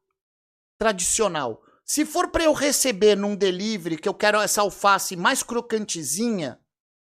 tradicional. 0.78 1.62
Se 1.86 2.06
for 2.06 2.30
para 2.30 2.44
eu 2.44 2.54
receber 2.54 3.16
num 3.16 3.36
delivery 3.36 3.98
que 3.98 4.10
eu 4.10 4.14
quero 4.14 4.40
essa 4.40 4.62
alface 4.62 5.16
mais 5.16 5.42
crocantezinha, 5.42 6.60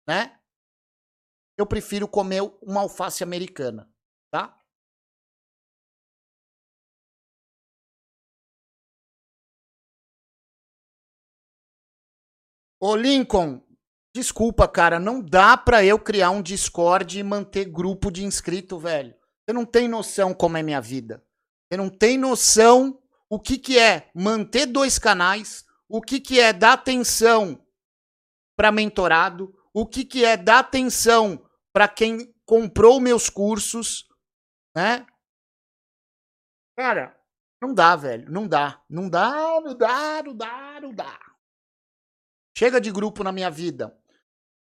né? 0.07 0.39
Eu 1.57 1.65
prefiro 1.65 2.07
comer 2.07 2.41
uma 2.61 2.81
alface 2.81 3.23
americana, 3.23 3.91
tá? 4.31 4.58
Ô 12.81 12.95
Lincoln, 12.95 13.61
desculpa, 14.15 14.67
cara, 14.67 14.99
não 14.99 15.21
dá 15.21 15.57
pra 15.57 15.83
eu 15.83 15.99
criar 15.99 16.29
um 16.29 16.41
Discord 16.41 17.19
e 17.19 17.23
manter 17.23 17.65
grupo 17.65 18.09
de 18.09 18.23
inscrito, 18.23 18.79
velho. 18.79 19.13
Você 19.43 19.53
não 19.53 19.65
tem 19.65 19.87
noção 19.87 20.33
como 20.33 20.55
é 20.57 20.63
minha 20.63 20.79
vida. 20.79 21.21
Você 21.67 21.77
não 21.77 21.89
tem 21.89 22.17
noção 22.17 23.01
o 23.29 23.39
que 23.39 23.57
que 23.57 23.77
é 23.77 24.09
manter 24.15 24.65
dois 24.65 24.97
canais, 24.97 25.65
o 25.87 26.01
que 26.01 26.19
que 26.19 26.39
é 26.39 26.53
dar 26.53 26.73
atenção 26.73 27.63
para 28.55 28.71
mentorado, 28.71 29.53
o 29.73 29.85
que 29.85 30.05
que 30.05 30.23
é 30.23 30.37
dar 30.37 30.59
atenção 30.59 31.45
para 31.73 31.87
quem 31.87 32.33
comprou 32.45 32.99
meus 32.99 33.29
cursos, 33.29 34.07
né? 34.75 35.05
Cara, 36.77 37.15
não 37.61 37.73
dá, 37.73 37.95
velho, 37.95 38.31
não 38.31 38.47
dá, 38.47 38.81
não 38.89 39.09
dá, 39.09 39.61
não 39.61 39.77
dá, 39.77 40.23
não 40.23 40.35
dá, 40.35 40.81
não 40.81 40.93
dá. 40.93 41.28
Chega 42.59 42.81
de 42.81 42.91
grupo 42.91 43.23
na 43.23 43.31
minha 43.31 43.49
vida. 43.49 43.97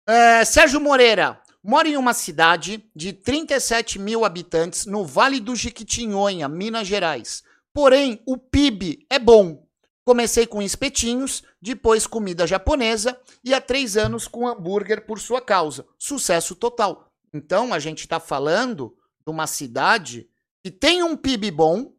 É, 0.07 0.45
Sérgio 0.45 0.79
Moreira, 0.79 1.41
mora 1.61 1.89
em 1.89 1.97
uma 1.97 2.13
cidade 2.13 2.89
de 2.95 3.11
37 3.11 3.99
mil 3.99 4.23
habitantes 4.23 4.85
no 4.85 5.03
Vale 5.03 5.41
do 5.41 5.53
Jequitinhonha, 5.57 6.47
Minas 6.47 6.87
Gerais. 6.87 7.43
Porém, 7.73 8.23
o 8.25 8.37
PIB 8.37 9.05
é 9.09 9.19
bom. 9.19 9.67
Comecei 10.05 10.47
com 10.47 10.61
espetinhos, 10.61 11.43
depois 11.61 12.07
comida 12.07 12.47
japonesa 12.47 13.19
e 13.43 13.53
há 13.53 13.59
três 13.59 13.97
anos 13.97 14.25
com 14.25 14.47
hambúrguer 14.47 15.05
por 15.05 15.19
sua 15.19 15.41
causa. 15.41 15.85
Sucesso 15.99 16.55
total. 16.55 17.11
Então, 17.33 17.73
a 17.73 17.79
gente 17.79 17.99
está 17.99 18.21
falando 18.21 18.97
de 19.19 19.29
uma 19.29 19.47
cidade 19.47 20.29
que 20.63 20.71
tem 20.71 21.03
um 21.03 21.17
PIB 21.17 21.51
bom, 21.51 21.93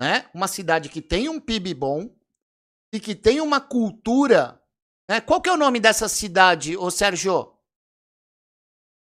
né? 0.00 0.28
Uma 0.34 0.48
cidade 0.48 0.88
que 0.88 1.00
tem 1.00 1.28
um 1.28 1.38
PIB 1.38 1.72
bom 1.72 2.10
e 2.92 2.98
que 2.98 3.14
tem 3.14 3.40
uma 3.40 3.60
cultura 3.60 4.57
né? 5.08 5.20
Qual 5.20 5.40
que 5.40 5.48
é 5.48 5.52
o 5.52 5.56
nome 5.56 5.80
dessa 5.80 6.08
cidade, 6.08 6.76
ô 6.76 6.90
Sérgio? 6.90 7.54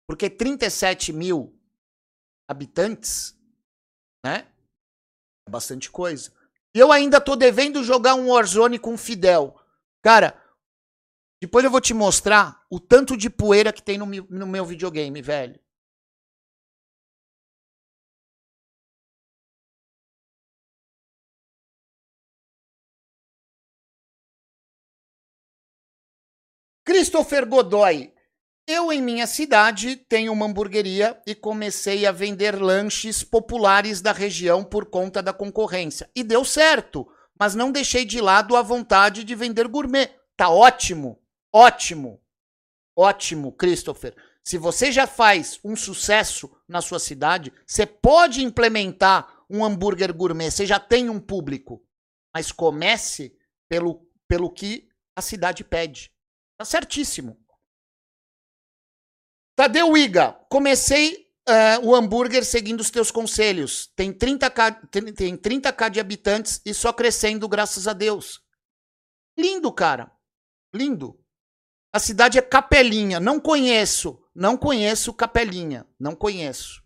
Porque 0.08 0.30
37 0.30 1.14
mil 1.14 1.56
habitantes, 2.48 3.38
né? 4.26 4.48
É 5.48 5.52
bastante 5.52 5.92
coisa. 5.92 6.34
E 6.74 6.80
eu 6.80 6.92
ainda 6.92 7.20
tô 7.20 7.36
devendo 7.36 7.84
jogar 7.84 8.16
um 8.16 8.30
Warzone 8.30 8.80
com 8.80 8.98
Fidel. 8.98 9.60
Cara, 10.02 10.42
depois 11.42 11.64
eu 11.64 11.72
vou 11.72 11.82
te 11.82 11.94
mostrar 11.94 12.66
o 12.70 12.80
tanto 12.80 13.16
de 13.16 13.30
poeira 13.30 13.74
que 13.74 13.82
tem 13.82 13.98
no 13.98 14.06
no 14.06 14.48
meu 14.48 14.66
videogame, 14.66 15.22
velho. 15.22 15.60
Christopher 27.00 27.48
Godoy. 27.48 28.12
Eu, 28.68 28.92
em 28.92 29.02
minha 29.02 29.26
cidade, 29.26 29.96
tenho 29.96 30.34
uma 30.34 30.46
hamburgueria 30.46 31.18
e 31.26 31.34
comecei 31.34 32.06
a 32.06 32.12
vender 32.12 32.62
lanches 32.62 33.24
populares 33.24 34.02
da 34.02 34.12
região 34.12 34.66
por 34.66 34.86
conta 34.86 35.24
da 35.24 35.32
concorrência. 35.32 36.10
E 36.14 36.26
deu 36.26 36.44
certo, 36.44 37.08
mas 37.40 37.56
não 37.56 37.72
deixei 37.72 38.04
de 38.04 38.20
lado 38.20 38.54
a 38.54 38.62
vontade 38.62 39.24
de 39.24 39.34
vender 39.34 39.66
gourmet. 39.70 40.10
Tá 40.36 40.50
ótimo, 40.50 41.22
ótimo, 41.56 42.22
ótimo, 42.94 43.54
Christopher. 43.54 44.14
Se 44.44 44.58
você 44.58 44.92
já 44.92 45.08
faz 45.08 45.58
um 45.64 45.78
sucesso 45.78 46.52
na 46.68 46.82
sua 46.82 47.00
cidade, 47.00 47.54
você 47.66 47.86
pode 47.86 48.44
implementar 48.44 49.46
um 49.50 49.64
hambúrguer 49.64 50.14
gourmet, 50.14 50.52
você 50.52 50.66
já 50.66 50.82
tem 50.82 51.10
um 51.10 51.22
público. 51.22 51.82
Mas 52.36 52.52
comece 52.52 53.34
pelo, 53.70 54.06
pelo 54.28 54.52
que 54.52 54.90
a 55.16 55.22
cidade 55.22 55.64
pede. 55.64 56.12
Tá 56.60 56.66
certíssimo. 56.66 57.42
Tadeu 59.56 59.96
Iga, 59.96 60.34
comecei 60.50 61.32
uh, 61.48 61.88
o 61.88 61.96
hambúrguer 61.96 62.44
seguindo 62.44 62.82
os 62.82 62.90
teus 62.90 63.10
conselhos. 63.10 63.88
Tem 63.96 64.12
30k, 64.12 64.90
tem 65.16 65.38
30k 65.38 65.90
de 65.90 66.02
habitantes 66.02 66.62
e 66.66 66.74
só 66.74 66.92
crescendo, 66.92 67.48
graças 67.48 67.88
a 67.88 67.94
Deus. 67.94 68.42
Lindo, 69.38 69.72
cara. 69.72 70.12
Lindo. 70.76 71.18
A 71.94 72.00
cidade 72.00 72.38
é 72.38 72.42
Capelinha. 72.42 73.22
Não 73.22 73.40
conheço. 73.40 74.22
Não 74.36 74.58
conheço 74.58 75.14
Capelinha. 75.14 75.88
Não 75.98 76.14
conheço. 76.14 76.84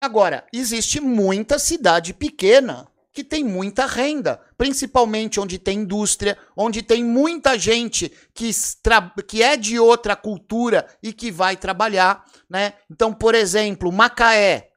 Agora, 0.00 0.46
existe 0.52 1.00
muita 1.00 1.58
cidade 1.58 2.14
pequena 2.14 2.88
que 3.16 3.24
tem 3.24 3.42
muita 3.42 3.86
renda, 3.86 4.38
principalmente 4.58 5.40
onde 5.40 5.58
tem 5.58 5.78
indústria, 5.78 6.36
onde 6.54 6.82
tem 6.82 7.02
muita 7.02 7.58
gente 7.58 8.12
que, 8.34 8.50
que 9.26 9.42
é 9.42 9.56
de 9.56 9.78
outra 9.78 10.14
cultura 10.14 10.86
e 11.02 11.14
que 11.14 11.30
vai 11.30 11.56
trabalhar, 11.56 12.26
né? 12.46 12.74
Então, 12.90 13.14
por 13.14 13.34
exemplo, 13.34 13.90
Macaé. 13.90 14.68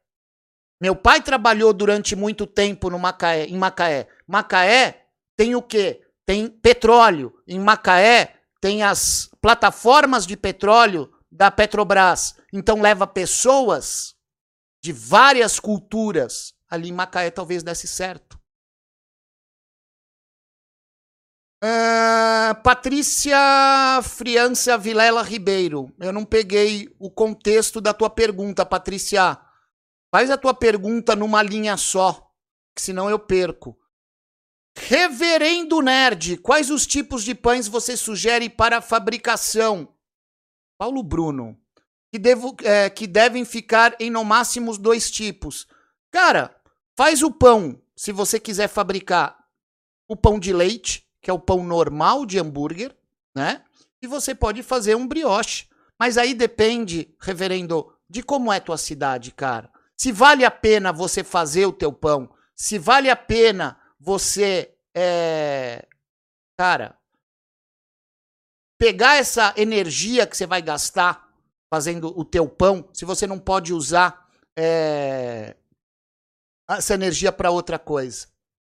Meu 0.80 0.96
pai 0.96 1.20
trabalhou 1.20 1.74
durante 1.74 2.16
muito 2.16 2.46
tempo 2.46 2.88
no 2.88 2.98
Macaé, 2.98 3.44
em 3.44 3.58
Macaé. 3.58 4.08
Macaé 4.26 5.02
tem 5.36 5.54
o 5.54 5.60
quê? 5.60 6.00
Tem 6.24 6.48
petróleo. 6.48 7.34
Em 7.46 7.58
Macaé 7.58 8.36
tem 8.58 8.82
as 8.82 9.28
plataformas 9.38 10.26
de 10.26 10.34
petróleo 10.34 11.12
da 11.30 11.50
Petrobras. 11.50 12.36
Então 12.50 12.80
leva 12.80 13.06
pessoas 13.06 14.14
de 14.82 14.94
várias 14.94 15.60
culturas 15.60 16.54
ali 16.70 16.88
em 16.88 16.92
Macaé 16.92 17.30
talvez 17.30 17.62
desse 17.62 17.88
certo. 17.88 18.40
Uh, 21.62 22.54
Patrícia 22.62 23.36
Friança 24.02 24.78
Vilela 24.78 25.22
Ribeiro. 25.22 25.94
Eu 25.98 26.12
não 26.12 26.24
peguei 26.24 26.88
o 26.98 27.10
contexto 27.10 27.80
da 27.82 27.92
tua 27.92 28.08
pergunta, 28.08 28.64
Patrícia. 28.64 29.38
Faz 30.10 30.30
a 30.30 30.38
tua 30.38 30.54
pergunta 30.54 31.14
numa 31.14 31.42
linha 31.42 31.76
só, 31.76 32.32
que 32.74 32.80
senão 32.80 33.10
eu 33.10 33.18
perco. 33.18 33.78
Reverendo 34.76 35.82
Nerd, 35.82 36.38
quais 36.38 36.70
os 36.70 36.86
tipos 36.86 37.22
de 37.22 37.34
pães 37.34 37.68
você 37.68 37.96
sugere 37.96 38.48
para 38.48 38.80
fabricação? 38.80 39.94
Paulo 40.78 41.02
Bruno, 41.02 41.60
que, 42.10 42.18
devo, 42.18 42.56
é, 42.64 42.88
que 42.88 43.06
devem 43.06 43.44
ficar 43.44 43.94
em 44.00 44.10
no 44.10 44.24
máximo 44.24 44.76
dois 44.78 45.10
tipos. 45.10 45.66
Cara, 46.10 46.59
Faz 47.00 47.22
o 47.22 47.30
pão, 47.30 47.80
se 47.96 48.12
você 48.12 48.38
quiser 48.38 48.68
fabricar 48.68 49.34
o 50.06 50.14
pão 50.14 50.38
de 50.38 50.52
leite, 50.52 51.08
que 51.22 51.30
é 51.30 51.32
o 51.32 51.38
pão 51.38 51.64
normal 51.64 52.26
de 52.26 52.38
hambúrguer, 52.38 52.94
né? 53.34 53.64
E 54.02 54.06
você 54.06 54.34
pode 54.34 54.62
fazer 54.62 54.94
um 54.96 55.08
brioche. 55.08 55.66
Mas 55.98 56.18
aí 56.18 56.34
depende, 56.34 57.16
reverendo, 57.18 57.90
de 58.06 58.22
como 58.22 58.52
é 58.52 58.60
tua 58.60 58.76
cidade, 58.76 59.32
cara. 59.32 59.72
Se 59.96 60.12
vale 60.12 60.44
a 60.44 60.50
pena 60.50 60.92
você 60.92 61.24
fazer 61.24 61.64
o 61.64 61.72
teu 61.72 61.90
pão, 61.90 62.28
se 62.54 62.78
vale 62.78 63.08
a 63.08 63.16
pena 63.16 63.80
você, 63.98 64.74
é, 64.94 65.88
cara, 66.58 66.98
pegar 68.78 69.16
essa 69.16 69.54
energia 69.56 70.26
que 70.26 70.36
você 70.36 70.46
vai 70.46 70.60
gastar 70.60 71.32
fazendo 71.72 72.12
o 72.14 72.26
teu 72.26 72.46
pão, 72.46 72.86
se 72.92 73.06
você 73.06 73.26
não 73.26 73.38
pode 73.38 73.72
usar 73.72 74.28
é, 74.54 75.56
essa 76.78 76.94
energia 76.94 77.32
para 77.32 77.50
outra 77.50 77.78
coisa, 77.78 78.28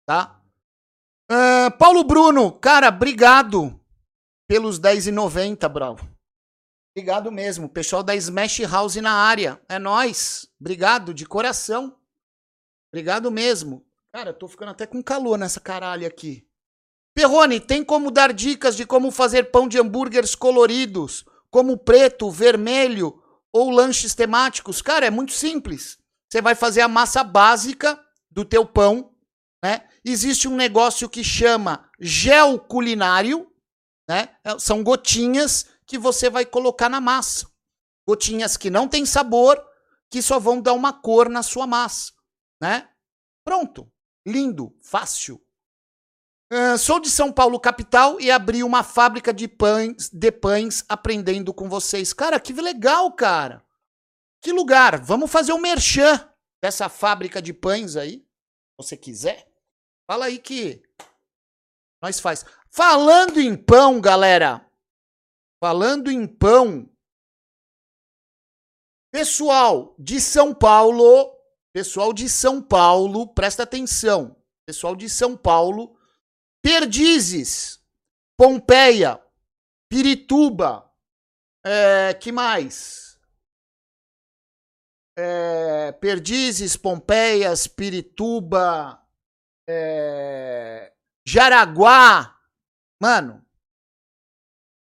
tá? 0.06 0.40
Uh, 1.30 1.76
Paulo 1.78 2.04
Bruno, 2.04 2.52
cara, 2.52 2.88
obrigado 2.88 3.80
pelos 4.46 4.78
10,90, 4.78 5.68
bravo. 5.68 6.14
Obrigado 6.96 7.32
mesmo. 7.32 7.68
Pessoal 7.68 8.04
da 8.04 8.14
Smash 8.14 8.60
House 8.60 8.94
na 8.96 9.12
área. 9.12 9.60
É 9.68 9.80
nós. 9.80 10.48
Obrigado 10.60 11.12
de 11.12 11.26
coração. 11.26 11.98
Obrigado 12.92 13.32
mesmo. 13.32 13.84
Cara, 14.12 14.30
eu 14.30 14.34
tô 14.34 14.46
ficando 14.46 14.70
até 14.70 14.86
com 14.86 15.02
calor 15.02 15.36
nessa 15.36 15.58
caralho 15.58 16.06
aqui. 16.06 16.46
Perrone, 17.16 17.58
tem 17.58 17.84
como 17.84 18.12
dar 18.12 18.32
dicas 18.32 18.76
de 18.76 18.86
como 18.86 19.10
fazer 19.10 19.50
pão 19.50 19.66
de 19.66 19.76
hambúrgueres 19.76 20.36
coloridos, 20.36 21.24
como 21.50 21.76
preto, 21.76 22.30
vermelho 22.30 23.20
ou 23.52 23.70
lanches 23.70 24.14
temáticos? 24.14 24.80
Cara, 24.80 25.06
é 25.06 25.10
muito 25.10 25.32
simples. 25.32 25.98
Você 26.34 26.42
vai 26.42 26.56
fazer 26.56 26.80
a 26.80 26.88
massa 26.88 27.22
básica 27.22 27.96
do 28.28 28.44
teu 28.44 28.66
pão, 28.66 29.14
né? 29.64 29.86
Existe 30.04 30.48
um 30.48 30.56
negócio 30.56 31.08
que 31.08 31.22
chama 31.22 31.88
gel 32.00 32.58
culinário, 32.58 33.48
né? 34.08 34.30
É, 34.42 34.58
são 34.58 34.82
gotinhas 34.82 35.64
que 35.86 35.96
você 35.96 36.28
vai 36.28 36.44
colocar 36.44 36.88
na 36.88 37.00
massa. 37.00 37.46
Gotinhas 38.04 38.56
que 38.56 38.68
não 38.68 38.88
têm 38.88 39.06
sabor, 39.06 39.64
que 40.10 40.20
só 40.20 40.40
vão 40.40 40.60
dar 40.60 40.72
uma 40.72 40.92
cor 40.92 41.28
na 41.28 41.40
sua 41.40 41.68
massa, 41.68 42.10
né? 42.60 42.88
Pronto. 43.44 43.88
Lindo, 44.26 44.76
fácil. 44.82 45.40
Uh, 46.52 46.76
sou 46.76 46.98
de 46.98 47.10
São 47.10 47.30
Paulo, 47.30 47.60
capital, 47.60 48.20
e 48.20 48.28
abri 48.28 48.64
uma 48.64 48.82
fábrica 48.82 49.32
de 49.32 49.46
pães, 49.46 50.10
de 50.12 50.32
pães 50.32 50.84
aprendendo 50.88 51.54
com 51.54 51.68
vocês. 51.68 52.12
Cara, 52.12 52.40
que 52.40 52.52
legal, 52.54 53.12
cara. 53.12 53.64
Que 54.44 54.52
lugar? 54.52 55.02
Vamos 55.02 55.32
fazer 55.32 55.54
um 55.54 55.58
merchan 55.58 56.30
dessa 56.62 56.90
fábrica 56.90 57.40
de 57.40 57.54
pães 57.54 57.96
aí, 57.96 58.28
você 58.76 58.94
quiser. 58.94 59.50
Fala 60.06 60.26
aí 60.26 60.38
que 60.38 60.82
nós 62.02 62.20
faz. 62.20 62.44
Falando 62.70 63.40
em 63.40 63.56
pão, 63.56 64.02
galera. 64.02 64.70
Falando 65.58 66.10
em 66.10 66.26
pão. 66.26 66.94
Pessoal 69.10 69.94
de 69.98 70.20
São 70.20 70.54
Paulo, 70.54 71.34
pessoal 71.72 72.12
de 72.12 72.28
São 72.28 72.60
Paulo, 72.60 73.32
presta 73.32 73.62
atenção. 73.62 74.36
Pessoal 74.66 74.94
de 74.94 75.08
São 75.08 75.34
Paulo, 75.38 75.98
Perdizes, 76.60 77.82
Pompeia, 78.36 79.18
Pirituba, 79.88 80.92
é, 81.64 82.12
que 82.12 82.30
mais? 82.30 83.13
É, 85.16 85.92
Perdizes, 85.92 86.76
Pompeias, 86.76 87.66
Pirituba, 87.66 89.00
é, 89.68 90.92
Jaraguá. 91.26 92.36
Mano, 93.00 93.44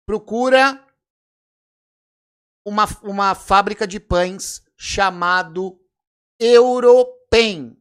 procura 0.06 0.84
uma, 2.64 2.84
uma 3.02 3.34
fábrica 3.34 3.86
de 3.86 4.00
pães 4.00 4.64
chamado 4.76 5.80
Europen. 6.38 7.76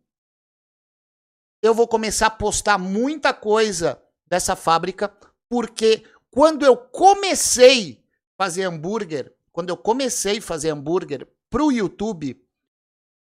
Eu 1.61 1.73
vou 1.73 1.88
começar 1.88 2.27
a 2.27 2.31
postar 2.31 2.77
muita 2.77 3.34
coisa 3.34 4.01
dessa 4.27 4.55
fábrica, 4.55 5.15
porque 5.47 6.05
quando 6.29 6.65
eu 6.65 6.75
comecei 6.75 8.03
a 8.38 8.43
fazer 8.43 8.63
hambúrguer, 8.63 9.34
quando 9.51 9.69
eu 9.69 9.77
comecei 9.77 10.39
a 10.39 10.41
fazer 10.41 10.71
hambúrguer 10.71 11.27
pro 11.54 11.72
YouTube, 11.72 12.43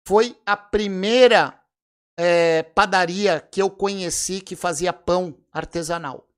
foi 0.06 0.38
a 0.44 0.54
primeira 0.54 1.58
é, 2.18 2.62
padaria 2.62 3.40
que 3.40 3.62
eu 3.62 3.70
conheci 3.70 4.42
que 4.42 4.54
fazia 4.54 4.92
pão 4.92 5.42
artesanal. 5.50 6.28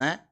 Né? 0.00 0.24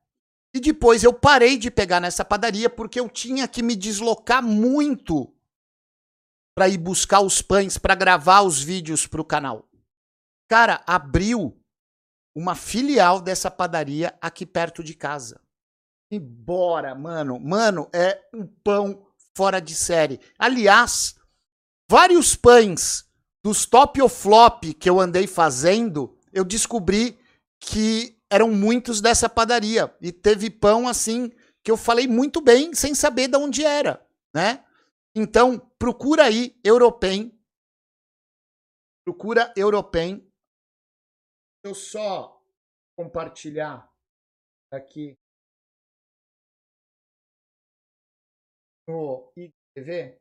E 0.54 0.60
depois 0.60 1.02
eu 1.02 1.12
parei 1.12 1.58
de 1.58 1.68
pegar 1.68 1.98
nessa 1.98 2.24
padaria 2.24 2.70
porque 2.70 3.00
eu 3.00 3.08
tinha 3.08 3.48
que 3.48 3.60
me 3.60 3.74
deslocar 3.74 4.40
muito 4.40 5.34
para 6.54 6.68
ir 6.68 6.78
buscar 6.78 7.22
os 7.22 7.42
pães, 7.42 7.76
para 7.76 7.96
gravar 7.96 8.42
os 8.42 8.62
vídeos 8.62 9.04
para 9.04 9.20
o 9.20 9.24
canal. 9.24 9.68
Cara, 10.48 10.80
abriu 10.86 11.60
uma 12.36 12.54
filial 12.54 13.20
dessa 13.20 13.50
padaria 13.50 14.16
aqui 14.20 14.46
perto 14.46 14.84
de 14.84 14.94
casa. 14.94 15.40
E 16.08 16.20
bora, 16.20 16.94
mano. 16.94 17.40
Mano, 17.40 17.90
é 17.92 18.24
um 18.32 18.46
pão 18.46 19.05
fora 19.36 19.60
de 19.60 19.74
série. 19.74 20.18
Aliás, 20.38 21.14
vários 21.90 22.34
pães 22.34 23.04
dos 23.44 23.66
top 23.66 24.00
ou 24.00 24.08
flop 24.08 24.64
que 24.80 24.88
eu 24.88 24.98
andei 24.98 25.26
fazendo, 25.26 26.18
eu 26.32 26.42
descobri 26.42 27.18
que 27.60 28.18
eram 28.30 28.50
muitos 28.50 29.02
dessa 29.02 29.28
padaria. 29.28 29.94
E 30.00 30.10
teve 30.10 30.48
pão 30.48 30.88
assim 30.88 31.30
que 31.62 31.70
eu 31.70 31.76
falei 31.76 32.08
muito 32.08 32.40
bem, 32.40 32.74
sem 32.74 32.94
saber 32.94 33.28
de 33.28 33.36
onde 33.36 33.62
era, 33.62 34.04
né? 34.34 34.64
Então, 35.14 35.58
procura 35.78 36.24
aí 36.24 36.58
Europen. 36.64 37.38
Procura 39.04 39.52
Europen. 39.54 40.26
Eu 41.62 41.74
só 41.74 42.42
compartilhar 42.96 43.92
aqui 44.72 45.14
no 48.86 49.32
IGTV. 49.36 50.18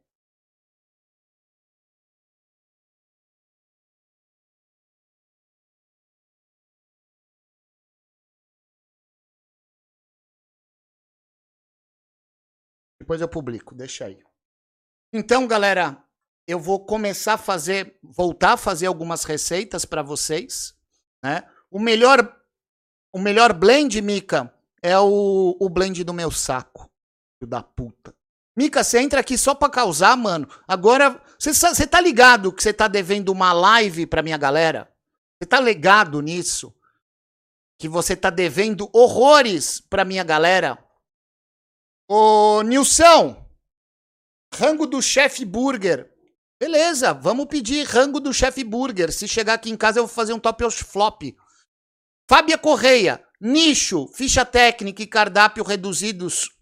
Depois 13.00 13.22
eu 13.22 13.30
publico, 13.30 13.76
deixa 13.76 14.06
aí. 14.06 14.24
Então, 15.14 15.48
galera, 15.48 16.04
eu 16.48 16.60
vou 16.60 16.86
começar 16.86 17.34
a 17.34 17.38
fazer, 17.38 18.00
voltar 18.02 18.54
a 18.54 18.58
fazer 18.58 18.88
algumas 18.88 19.24
receitas 19.24 19.86
para 19.86 20.02
vocês, 20.02 20.76
né? 21.24 21.48
O 21.70 21.80
melhor 21.80 22.36
o 23.14 23.20
melhor 23.20 23.54
blend, 23.54 24.02
Mica, 24.02 24.54
é 24.82 25.00
o, 25.00 25.56
o 25.58 25.70
blend 25.70 26.04
do 26.04 26.14
meu 26.14 26.30
saco. 26.30 26.92
Filho 27.40 27.50
da 27.50 27.64
puta. 27.64 28.14
Mica, 28.56 28.84
você 28.84 29.00
entra 29.00 29.20
aqui 29.20 29.38
só 29.38 29.54
pra 29.54 29.70
causar, 29.70 30.16
mano. 30.16 30.48
Agora, 30.68 31.22
você 31.38 31.86
tá 31.86 32.00
ligado 32.00 32.54
que 32.54 32.64
você 32.64 32.72
tá 32.72 32.88
devendo 32.88 33.30
uma 33.30 33.52
live 33.52 34.06
pra 34.08 34.24
minha 34.24 34.38
galera? 34.38 34.90
Você 35.38 35.48
tá 35.48 35.60
ligado 35.60 36.22
nisso? 36.22 36.74
Que 37.78 37.90
você 37.90 38.16
tá 38.16 38.30
devendo 38.30 38.90
horrores 38.94 39.82
pra 39.82 40.06
minha 40.06 40.24
galera? 40.24 40.78
Ô, 42.08 42.62
Nilson, 42.62 43.46
rango 44.54 44.88
do 44.88 45.02
chefe 45.02 45.44
burger. 45.44 46.10
Beleza, 46.58 47.14
vamos 47.14 47.48
pedir 47.48 47.86
rango 47.86 48.22
do 48.22 48.34
chefe 48.34 48.64
burger. 48.64 49.12
Se 49.12 49.28
chegar 49.28 49.56
aqui 49.56 49.70
em 49.70 49.76
casa, 49.76 50.00
eu 50.00 50.08
vou 50.08 50.16
fazer 50.16 50.32
um 50.32 50.40
top 50.40 50.64
flop. 50.72 51.24
Fábia 52.30 52.58
Correia, 52.58 53.22
nicho, 53.42 54.08
ficha 54.16 54.46
técnica 54.46 55.04
e 55.04 55.08
cardápio 55.08 55.64
reduzidos 55.66 56.55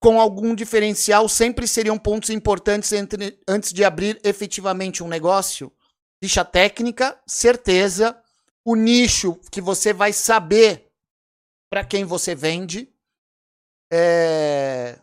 com 0.00 0.18
algum 0.18 0.54
diferencial 0.54 1.28
sempre 1.28 1.68
seriam 1.68 1.98
pontos 1.98 2.30
importantes 2.30 2.90
entre, 2.92 3.38
antes 3.46 3.72
de 3.72 3.84
abrir 3.84 4.18
efetivamente 4.24 5.02
um 5.02 5.08
negócio. 5.08 5.70
Ficha 6.22 6.44
técnica, 6.44 7.22
certeza. 7.26 8.20
O 8.64 8.74
nicho 8.74 9.38
que 9.50 9.60
você 9.60 9.92
vai 9.92 10.12
saber 10.12 10.90
para 11.70 11.84
quem 11.84 12.04
você 12.04 12.34
vende. 12.34 12.92
É... 13.92 14.98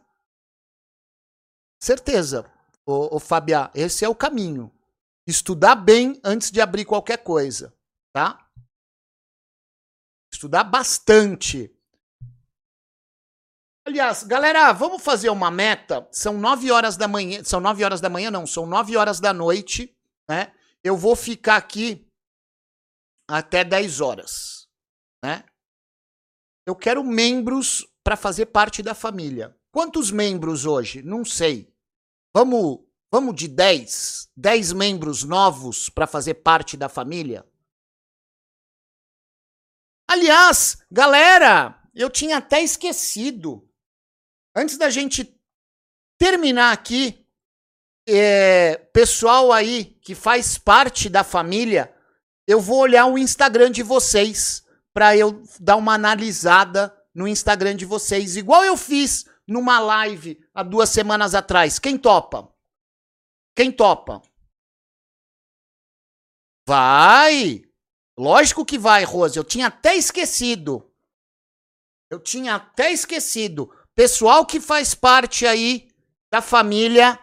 Certeza, 1.82 2.52
ô, 2.86 3.16
ô 3.16 3.20
Fabiá, 3.20 3.72
esse 3.76 4.04
é 4.04 4.10
o 4.10 4.16
caminho. 4.16 4.72
Estudar 5.28 5.76
bem 5.76 6.20
antes 6.24 6.50
de 6.50 6.60
abrir 6.60 6.86
qualquer 6.86 7.24
coisa, 7.24 7.74
tá? 8.14 8.50
Estudar 10.34 10.64
bastante. 10.64 11.77
Aliás, 13.88 14.24
galera, 14.24 14.74
vamos 14.74 15.02
fazer 15.02 15.30
uma 15.30 15.50
meta. 15.50 16.06
São 16.12 16.38
nove 16.38 16.70
horas 16.70 16.98
da 16.98 17.08
manhã. 17.08 17.42
São 17.46 17.62
nove 17.62 17.86
horas 17.86 18.02
da 18.02 18.10
manhã, 18.10 18.30
não, 18.30 18.46
são 18.46 18.66
nove 18.66 18.98
horas 18.98 19.22
da 19.22 19.32
noite, 19.32 19.98
né? 20.30 20.54
Eu 20.84 20.98
vou 20.98 21.16
ficar 21.16 21.56
aqui 21.56 22.06
até 23.26 23.64
10 23.64 24.02
horas, 24.02 24.68
né? 25.24 25.46
Eu 26.66 26.76
quero 26.76 27.02
membros 27.02 27.88
para 28.04 28.18
fazer 28.18 28.48
parte 28.48 28.84
da 28.84 28.94
família. 28.94 29.58
Quantos 29.72 30.12
membros 30.12 30.66
hoje? 30.66 31.02
Não 31.02 31.24
sei. 31.24 31.74
Vamos, 32.36 32.80
vamos 33.10 33.36
de 33.36 33.48
10? 33.48 34.30
10 34.36 34.74
membros 34.74 35.24
novos 35.24 35.90
para 35.90 36.06
fazer 36.06 36.34
parte 36.34 36.76
da 36.76 36.90
família? 36.90 37.50
Aliás, 40.10 40.84
galera, 40.92 41.82
eu 41.96 42.10
tinha 42.10 42.36
até 42.36 42.62
esquecido. 42.62 43.67
Antes 44.60 44.76
da 44.76 44.90
gente 44.90 45.40
terminar 46.18 46.72
aqui, 46.72 47.24
é, 48.10 48.76
pessoal 48.92 49.54
aí 49.54 49.86
que 50.02 50.16
faz 50.16 50.58
parte 50.58 51.10
da 51.10 51.24
família, 51.24 51.96
eu 52.48 52.60
vou 52.60 52.80
olhar 52.80 53.06
o 53.06 53.20
Instagram 53.20 53.70
de 53.70 53.84
vocês 53.84 54.66
para 54.92 55.16
eu 55.16 55.44
dar 55.60 55.76
uma 55.76 55.94
analisada 55.94 56.92
no 57.14 57.28
Instagram 57.28 57.76
de 57.76 57.86
vocês, 57.86 58.36
igual 58.36 58.66
eu 58.66 58.76
fiz 58.76 59.30
numa 59.48 59.80
live 59.80 60.44
há 60.56 60.64
duas 60.64 60.90
semanas 60.90 61.36
atrás. 61.36 61.78
Quem 61.78 61.96
topa? 61.96 62.52
Quem 63.56 63.72
topa? 63.72 64.24
Vai! 66.68 67.62
Lógico 68.18 68.66
que 68.66 68.80
vai, 68.80 69.04
Rose. 69.04 69.38
Eu 69.38 69.44
tinha 69.44 69.68
até 69.68 69.96
esquecido. 69.96 70.92
Eu 72.10 72.20
tinha 72.20 72.56
até 72.56 72.92
esquecido. 72.92 73.72
Pessoal 73.98 74.46
que 74.46 74.62
faz 74.62 74.94
parte 74.94 75.48
aí 75.48 75.90
da 76.30 76.40
família 76.40 77.20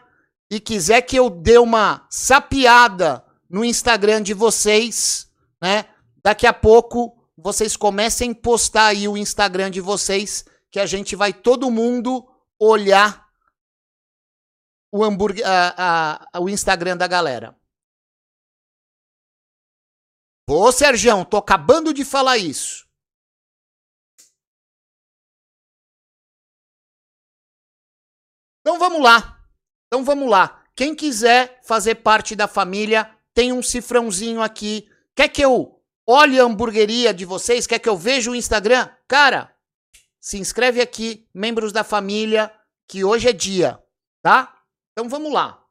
e 0.50 0.58
quiser 0.58 1.02
que 1.02 1.14
eu 1.14 1.30
dê 1.30 1.56
uma 1.56 2.04
sapiada 2.10 3.24
no 3.48 3.64
Instagram 3.64 4.20
de 4.20 4.34
vocês, 4.34 5.32
né? 5.62 5.88
Daqui 6.20 6.48
a 6.48 6.52
pouco 6.52 7.16
vocês 7.36 7.76
comecem 7.76 8.32
a 8.32 8.34
postar 8.34 8.86
aí 8.86 9.06
o 9.06 9.16
Instagram 9.16 9.70
de 9.70 9.80
vocês, 9.80 10.44
que 10.68 10.80
a 10.80 10.86
gente 10.86 11.14
vai 11.14 11.32
todo 11.32 11.70
mundo 11.70 12.28
olhar 12.58 13.24
o 14.90 15.04
hambúrguer, 15.04 15.46
a, 15.46 16.26
a, 16.32 16.40
o 16.40 16.48
Instagram 16.48 16.96
da 16.96 17.06
galera. 17.06 17.56
Ô, 20.50 20.72
Sergião, 20.72 21.24
tô 21.24 21.36
acabando 21.36 21.94
de 21.94 22.04
falar 22.04 22.36
isso. 22.36 22.83
Então 28.64 28.78
vamos 28.78 29.02
lá. 29.02 29.38
Então 29.86 30.02
vamos 30.02 30.28
lá. 30.28 30.64
Quem 30.74 30.94
quiser 30.94 31.60
fazer 31.62 31.96
parte 31.96 32.34
da 32.34 32.48
família, 32.48 33.14
tem 33.34 33.52
um 33.52 33.62
cifrãozinho 33.62 34.40
aqui. 34.40 34.88
Quer 35.14 35.28
que 35.28 35.44
eu 35.44 35.78
olhe 36.06 36.40
a 36.40 36.44
hamburgueria 36.44 37.12
de 37.12 37.26
vocês? 37.26 37.66
Quer 37.66 37.78
que 37.78 37.88
eu 37.88 37.96
veja 37.96 38.30
o 38.30 38.34
Instagram? 38.34 38.88
Cara, 39.06 39.54
se 40.18 40.38
inscreve 40.38 40.80
aqui, 40.80 41.28
membros 41.34 41.72
da 41.72 41.84
família, 41.84 42.50
que 42.88 43.04
hoje 43.04 43.28
é 43.28 43.32
dia, 43.32 43.78
tá? 44.22 44.56
Então 44.92 45.08
vamos 45.08 45.30
lá. 45.30 45.62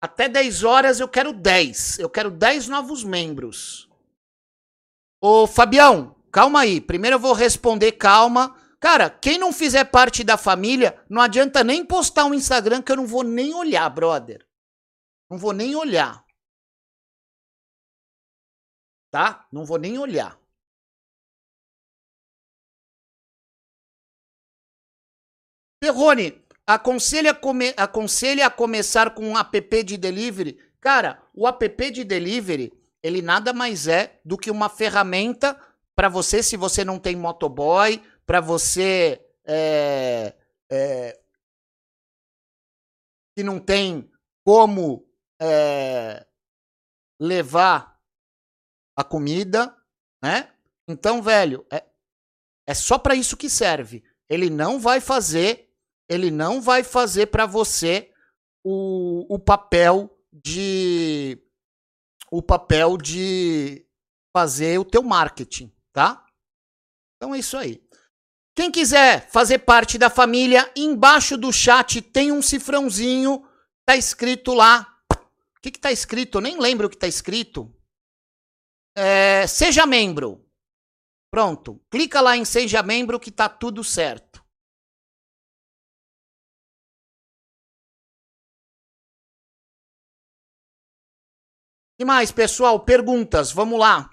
Até 0.00 0.28
10 0.28 0.64
horas 0.64 1.00
eu 1.00 1.08
quero 1.08 1.32
10. 1.32 1.98
Eu 1.98 2.10
quero 2.10 2.30
10 2.30 2.68
novos 2.68 3.02
membros. 3.02 3.88
Ô, 5.20 5.46
Fabião, 5.46 6.14
calma 6.30 6.60
aí. 6.60 6.80
Primeiro 6.80 7.16
eu 7.16 7.20
vou 7.20 7.32
responder 7.32 7.92
calma. 7.92 8.54
Cara, 8.80 9.10
quem 9.10 9.38
não 9.38 9.52
fizer 9.52 9.84
parte 9.84 10.22
da 10.22 10.36
família, 10.36 11.04
não 11.10 11.20
adianta 11.20 11.64
nem 11.64 11.84
postar 11.84 12.24
um 12.24 12.34
Instagram 12.34 12.80
que 12.82 12.92
eu 12.92 12.96
não 12.96 13.06
vou 13.06 13.24
nem 13.24 13.54
olhar, 13.54 13.88
brother. 13.90 14.46
Não 15.28 15.36
vou 15.36 15.52
nem 15.52 15.74
olhar. 15.74 16.24
Tá? 19.10 19.46
Não 19.50 19.64
vou 19.64 19.78
nem 19.78 19.98
olhar. 19.98 20.38
Perrone, 25.80 26.44
Aconselha, 26.68 27.32
come, 27.32 27.72
aconselha 27.78 28.46
a 28.46 28.50
começar 28.50 29.14
com 29.14 29.26
um 29.26 29.38
app 29.38 29.82
de 29.82 29.96
delivery. 29.96 30.58
Cara, 30.82 31.18
o 31.34 31.48
app 31.48 31.90
de 31.90 32.04
delivery, 32.04 32.74
ele 33.02 33.22
nada 33.22 33.54
mais 33.54 33.88
é 33.88 34.20
do 34.22 34.36
que 34.36 34.50
uma 34.50 34.68
ferramenta 34.68 35.58
para 35.96 36.10
você, 36.10 36.42
se 36.42 36.58
você 36.58 36.84
não 36.84 36.98
tem 36.98 37.16
motoboy, 37.16 38.02
para 38.28 38.40
você 38.42 39.26
é, 39.46 40.36
é, 40.70 41.20
que 43.34 43.42
não 43.42 43.58
tem 43.58 44.12
como 44.44 45.10
é, 45.40 46.26
levar 47.18 47.98
a 48.94 49.02
comida, 49.02 49.74
né? 50.22 50.54
Então, 50.86 51.22
velho, 51.22 51.66
é, 51.72 51.82
é 52.66 52.74
só 52.74 52.98
para 52.98 53.14
isso 53.14 53.34
que 53.34 53.48
serve. 53.48 54.04
Ele 54.28 54.50
não 54.50 54.78
vai 54.78 55.00
fazer 55.00 55.68
ele 56.08 56.30
não 56.30 56.60
vai 56.60 56.82
fazer 56.82 57.26
para 57.26 57.44
você 57.44 58.10
o, 58.64 59.26
o 59.32 59.38
papel 59.38 60.18
de 60.32 61.38
o 62.30 62.42
papel 62.42 62.96
de 62.96 63.86
fazer 64.34 64.78
o 64.78 64.84
teu 64.84 65.02
marketing, 65.02 65.72
tá? 65.92 66.24
Então 67.16 67.34
é 67.34 67.38
isso 67.38 67.56
aí. 67.56 67.82
Quem 68.58 68.72
quiser 68.72 69.30
fazer 69.30 69.60
parte 69.60 69.96
da 69.96 70.10
família, 70.10 70.68
embaixo 70.74 71.36
do 71.36 71.52
chat 71.52 72.02
tem 72.02 72.32
um 72.32 72.42
cifrãozinho, 72.42 73.48
tá 73.86 73.96
escrito 73.96 74.52
lá. 74.52 75.00
O 75.56 75.60
que, 75.62 75.70
que 75.70 75.78
tá 75.78 75.92
escrito? 75.92 76.38
Eu 76.38 76.40
nem 76.40 76.58
lembro 76.58 76.88
o 76.88 76.90
que 76.90 76.96
tá 76.96 77.06
escrito. 77.06 77.72
É, 78.96 79.46
seja 79.46 79.86
membro. 79.86 80.44
Pronto. 81.30 81.80
Clica 81.88 82.20
lá 82.20 82.36
em 82.36 82.44
seja 82.44 82.82
membro 82.82 83.20
que 83.20 83.30
tá 83.30 83.48
tudo 83.48 83.84
certo. 83.84 84.44
E 91.96 92.04
mais, 92.04 92.32
pessoal, 92.32 92.84
perguntas, 92.84 93.52
vamos 93.52 93.78
lá. 93.78 94.10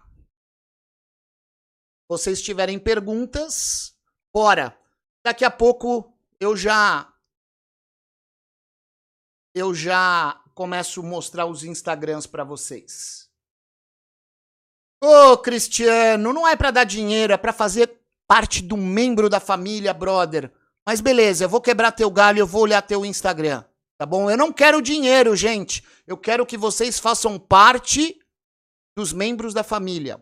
Se 2.03 2.07
vocês 2.07 2.43
tiverem 2.43 2.77
perguntas, 2.77 3.94
bora. 4.35 4.77
Daqui 5.23 5.45
a 5.45 5.49
pouco 5.49 6.13
eu 6.41 6.57
já 6.57 7.09
eu 9.55 9.73
já 9.73 10.41
começo 10.53 10.99
a 10.99 11.03
mostrar 11.03 11.45
os 11.45 11.63
Instagrams 11.63 12.27
para 12.27 12.43
vocês. 12.43 13.29
Ô, 15.01 15.37
Cristiano, 15.37 16.33
não 16.33 16.45
é 16.45 16.57
para 16.57 16.71
dar 16.71 16.83
dinheiro, 16.83 17.31
é 17.31 17.37
para 17.37 17.53
fazer 17.53 18.01
parte 18.27 18.61
do 18.61 18.75
membro 18.75 19.29
da 19.29 19.39
família, 19.39 19.93
brother. 19.93 20.51
Mas 20.85 20.99
beleza, 20.99 21.45
eu 21.45 21.49
vou 21.49 21.61
quebrar 21.61 21.93
teu 21.93 22.11
galho, 22.11 22.39
eu 22.39 22.47
vou 22.47 22.63
olhar 22.63 22.81
teu 22.81 23.05
Instagram. 23.05 23.63
Tá 23.97 24.05
bom? 24.05 24.29
Eu 24.29 24.35
não 24.35 24.51
quero 24.51 24.81
dinheiro, 24.81 25.33
gente. 25.33 25.81
Eu 26.05 26.17
quero 26.17 26.45
que 26.45 26.57
vocês 26.57 26.99
façam 26.99 27.39
parte 27.39 28.19
dos 28.97 29.13
membros 29.13 29.53
da 29.53 29.63
família. 29.63 30.19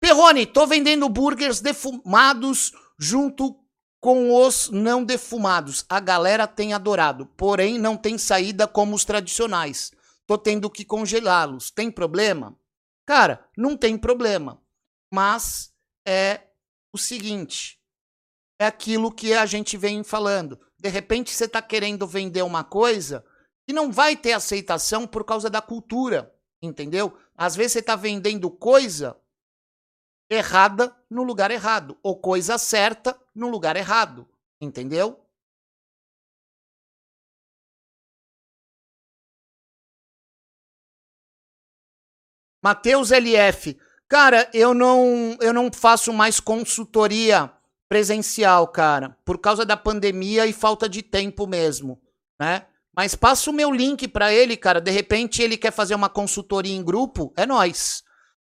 Perrone, 0.00 0.46
tô 0.46 0.66
vendendo 0.66 1.08
burgers 1.08 1.60
defumados 1.60 2.72
junto 2.98 3.58
com 4.00 4.34
os 4.34 4.68
não 4.70 5.02
defumados. 5.02 5.84
A 5.88 5.98
galera 5.98 6.46
tem 6.46 6.74
adorado, 6.74 7.26
porém 7.36 7.78
não 7.78 7.96
tem 7.96 8.18
saída 8.18 8.68
como 8.68 8.94
os 8.94 9.04
tradicionais. 9.04 9.92
Tô 10.26 10.36
tendo 10.36 10.70
que 10.70 10.84
congelá-los. 10.84 11.70
Tem 11.70 11.90
problema? 11.90 12.54
Cara, 13.06 13.46
não 13.56 13.76
tem 13.76 13.96
problema. 13.96 14.60
Mas 15.12 15.72
é 16.06 16.40
o 16.92 16.98
seguinte: 16.98 17.78
é 18.58 18.66
aquilo 18.66 19.12
que 19.12 19.32
a 19.32 19.46
gente 19.46 19.76
vem 19.76 20.02
falando. 20.02 20.60
De 20.78 20.88
repente 20.88 21.30
você 21.30 21.44
está 21.44 21.62
querendo 21.62 22.06
vender 22.06 22.42
uma 22.42 22.62
coisa 22.62 23.24
que 23.66 23.72
não 23.72 23.90
vai 23.90 24.16
ter 24.16 24.32
aceitação 24.32 25.06
por 25.06 25.24
causa 25.24 25.48
da 25.48 25.62
cultura, 25.62 26.34
entendeu? 26.60 27.16
Às 27.36 27.56
vezes 27.56 27.72
você 27.72 27.78
está 27.78 27.96
vendendo 27.96 28.50
coisa 28.50 29.16
errada 30.28 30.94
no 31.10 31.22
lugar 31.22 31.50
errado, 31.50 31.98
ou 32.02 32.20
coisa 32.20 32.58
certa 32.58 33.18
no 33.34 33.48
lugar 33.48 33.76
errado, 33.76 34.28
entendeu? 34.60 35.20
Mateus 42.62 43.10
LF, 43.10 43.78
cara, 44.08 44.48
eu 44.54 44.72
não 44.72 45.36
eu 45.40 45.52
não 45.52 45.70
faço 45.70 46.12
mais 46.12 46.40
consultoria 46.40 47.52
presencial, 47.88 48.68
cara, 48.68 49.16
por 49.24 49.38
causa 49.38 49.66
da 49.66 49.76
pandemia 49.76 50.46
e 50.46 50.52
falta 50.52 50.88
de 50.88 51.02
tempo 51.02 51.46
mesmo, 51.46 52.00
né? 52.40 52.66
Mas 52.96 53.14
passa 53.14 53.50
o 53.50 53.52
meu 53.52 53.72
link 53.72 54.06
para 54.06 54.32
ele, 54.32 54.56
cara. 54.56 54.80
De 54.80 54.90
repente 54.90 55.42
ele 55.42 55.56
quer 55.56 55.72
fazer 55.72 55.94
uma 55.94 56.08
consultoria 56.08 56.74
em 56.74 56.84
grupo, 56.84 57.32
é 57.36 57.44
nós. 57.44 58.03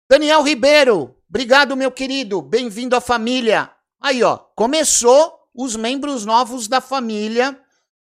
Daniel 0.09 0.41
Ribeiro, 0.41 1.21
obrigado, 1.27 1.75
meu 1.75 1.91
querido. 1.91 2.41
Bem-vindo 2.41 2.95
à 2.95 3.01
família. 3.01 3.75
Aí, 3.99 4.23
ó, 4.23 4.37
começou 4.37 5.49
os 5.53 5.75
membros 5.75 6.23
novos 6.23 6.65
da 6.69 6.79
família. 6.79 7.61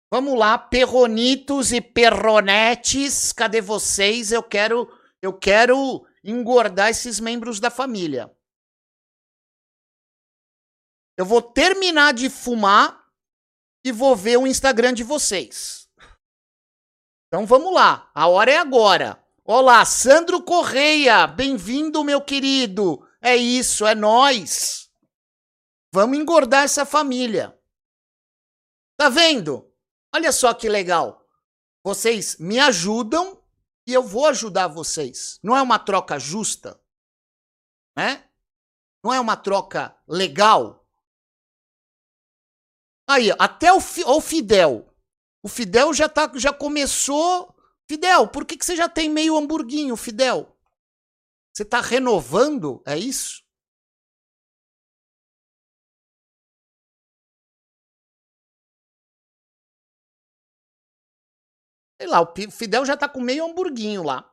Vamos 0.09 0.39
lá, 0.39 0.57
perronitos 0.57 1.73
e 1.73 1.81
perronetes, 1.81 3.34
cadê 3.34 3.59
vocês? 3.59 4.31
Eu 4.31 4.41
quero, 4.41 4.89
eu 5.21 5.34
quero 5.34 6.07
engordar 6.23 6.89
esses 6.89 7.19
membros 7.19 7.59
da 7.59 7.69
família. 7.69 8.34
Eu 11.17 11.26
vou 11.26 11.41
terminar 11.41 12.13
de 12.13 12.30
fumar 12.30 13.11
e 13.84 13.91
vou 13.91 14.15
ver 14.15 14.38
o 14.38 14.47
Instagram 14.47 14.93
de 14.93 15.03
vocês. 15.03 15.89
Então 17.27 17.45
vamos 17.45 17.73
lá, 17.73 18.09
a 18.15 18.26
hora 18.30 18.51
é 18.51 18.57
agora. 18.57 19.21
Olá, 19.51 19.84
Sandro 19.84 20.43
Correia, 20.43 21.26
bem-vindo, 21.26 22.03
meu 22.03 22.21
querido. 22.21 23.03
É 23.19 23.35
isso, 23.35 23.84
é 23.84 23.95
nós. 23.95 24.91
Vamos 25.91 26.19
engordar 26.19 26.65
essa 26.65 26.85
família. 26.85 27.59
Tá 28.95 29.09
vendo? 29.09 29.67
Olha 30.13 30.31
só 30.31 30.53
que 30.53 30.69
legal. 30.69 31.27
Vocês 31.84 32.38
me 32.38 32.59
ajudam 32.59 33.43
e 33.88 33.91
eu 33.91 34.03
vou 34.03 34.27
ajudar 34.27 34.67
vocês. 34.67 35.39
Não 35.41 35.57
é 35.57 35.63
uma 35.63 35.80
troca 35.80 36.19
justa? 36.19 36.80
Né? 37.97 38.30
Não 39.03 39.11
é 39.11 39.19
uma 39.19 39.35
troca 39.35 39.99
legal? 40.07 40.88
Aí, 43.09 43.31
até 43.39 43.73
o, 43.73 43.81
Fidel. 44.21 44.95
O 45.41 45.49
Fidel 45.49 45.91
já, 45.91 46.07
tá, 46.07 46.31
já 46.35 46.53
começou. 46.53 47.59
Fidel, 47.90 48.28
por 48.28 48.45
que, 48.45 48.56
que 48.56 48.64
você 48.64 48.76
já 48.76 48.88
tem 48.88 49.10
meio 49.10 49.36
hamburguinho, 49.36 49.98
Fidel? 49.98 50.56
Você 51.52 51.66
tá 51.66 51.82
renovando, 51.82 52.84
é 52.86 52.95
isso? 52.95 53.44
Sei 61.99 62.07
lá, 62.07 62.22
o 62.22 62.52
Fidel 62.52 62.86
já 62.86 62.95
tá 62.95 63.10
com 63.10 63.20
meio 63.20 63.44
hamburguinho 63.44 64.03
lá. 64.03 64.32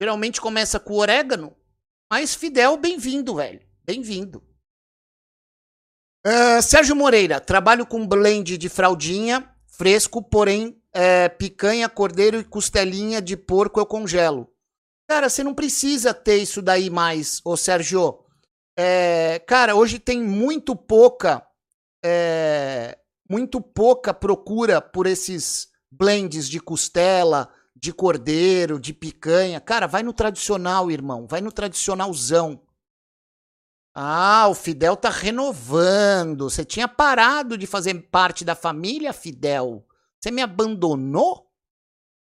Geralmente 0.00 0.40
começa 0.40 0.78
com 0.78 0.94
orégano. 0.94 1.56
Mas 2.08 2.32
Fidel, 2.32 2.76
bem-vindo, 2.76 3.34
velho. 3.34 3.68
Bem-vindo. 3.84 4.38
Uh, 6.24 6.62
Sérgio 6.62 6.94
Moreira, 6.94 7.40
trabalho 7.40 7.84
com 7.84 8.06
blend 8.06 8.56
de 8.56 8.68
fraldinha, 8.68 9.52
fresco, 9.66 10.22
porém 10.22 10.81
é, 10.94 11.28
picanha, 11.28 11.88
cordeiro 11.88 12.38
e 12.38 12.44
costelinha 12.44 13.20
de 13.20 13.36
porco 13.36 13.80
eu 13.80 13.86
congelo. 13.86 14.48
Cara, 15.08 15.28
você 15.28 15.42
não 15.42 15.54
precisa 15.54 16.14
ter 16.14 16.36
isso 16.36 16.62
daí 16.62 16.90
mais, 16.90 17.40
ô 17.44 17.56
Sérgio. 17.56 18.18
É, 18.76 19.38
cara, 19.46 19.74
hoje 19.74 19.98
tem 19.98 20.22
muito 20.22 20.74
pouca, 20.74 21.46
é, 22.04 22.98
muito 23.28 23.60
pouca 23.60 24.14
procura 24.14 24.80
por 24.80 25.06
esses 25.06 25.68
blends 25.90 26.48
de 26.48 26.58
costela, 26.58 27.52
de 27.76 27.92
cordeiro, 27.92 28.78
de 28.78 28.94
picanha. 28.94 29.60
Cara, 29.60 29.86
vai 29.86 30.02
no 30.02 30.12
tradicional, 30.12 30.90
irmão. 30.90 31.26
Vai 31.26 31.40
no 31.40 31.52
tradicionalzão. 31.52 32.62
Ah, 33.94 34.46
o 34.48 34.54
Fidel 34.54 34.96
tá 34.96 35.10
renovando. 35.10 36.48
Você 36.48 36.64
tinha 36.64 36.88
parado 36.88 37.58
de 37.58 37.66
fazer 37.66 37.92
parte 38.10 38.44
da 38.44 38.54
família, 38.54 39.12
Fidel. 39.12 39.84
Você 40.22 40.30
me 40.30 40.40
abandonou? 40.40 41.50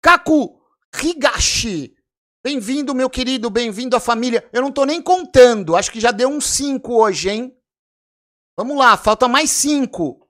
Kaku 0.02 0.59
Higashi. 1.02 1.94
Bem-vindo, 2.43 2.94
meu 2.94 3.10
querido, 3.10 3.51
bem-vindo 3.51 3.94
à 3.94 4.01
família. 4.01 4.48
Eu 4.55 4.62
não 4.62 4.72
tô 4.72 4.86
nem 4.86 5.02
contando, 5.02 5.77
acho 5.77 5.90
que 5.90 6.01
já 6.01 6.10
deu 6.10 6.31
uns 6.31 6.47
cinco 6.47 6.94
hoje, 6.94 7.28
hein? 7.28 7.55
Vamos 8.56 8.78
lá, 8.78 8.97
falta 8.97 9.28
mais 9.28 9.51
cinco. 9.51 10.27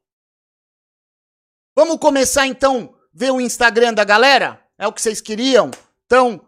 Vamos 1.76 1.98
começar 1.98 2.48
então 2.48 2.92
ver 3.14 3.30
o 3.30 3.40
Instagram 3.40 3.94
da 3.94 4.02
galera? 4.02 4.60
É 4.76 4.88
o 4.88 4.92
que 4.92 5.00
vocês 5.00 5.20
queriam? 5.20 5.70
Então, 6.06 6.44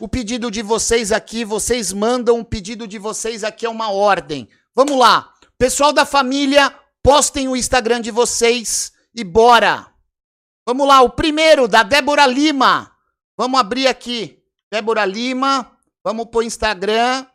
o 0.00 0.08
pedido 0.08 0.50
de 0.50 0.62
vocês 0.62 1.12
aqui, 1.12 1.44
vocês 1.44 1.92
mandam 1.92 2.40
o 2.40 2.44
pedido 2.44 2.88
de 2.88 2.98
vocês 2.98 3.44
aqui 3.44 3.66
é 3.66 3.68
uma 3.68 3.90
ordem. 3.90 4.48
Vamos 4.74 4.98
lá. 4.98 5.34
Pessoal 5.58 5.92
da 5.92 6.06
família, 6.06 6.74
postem 7.02 7.46
o 7.46 7.56
Instagram 7.56 8.00
de 8.00 8.10
vocês 8.10 8.90
e 9.14 9.22
bora. 9.22 9.91
Vamos 10.72 10.88
lá, 10.88 11.02
o 11.02 11.10
primeiro 11.10 11.68
da 11.68 11.82
Débora 11.82 12.26
Lima. 12.26 12.98
Vamos 13.36 13.60
abrir 13.60 13.86
aqui. 13.88 14.42
Débora 14.70 15.04
Lima, 15.04 15.78
vamos 16.02 16.30
pro 16.30 16.42
Instagram. 16.42 17.30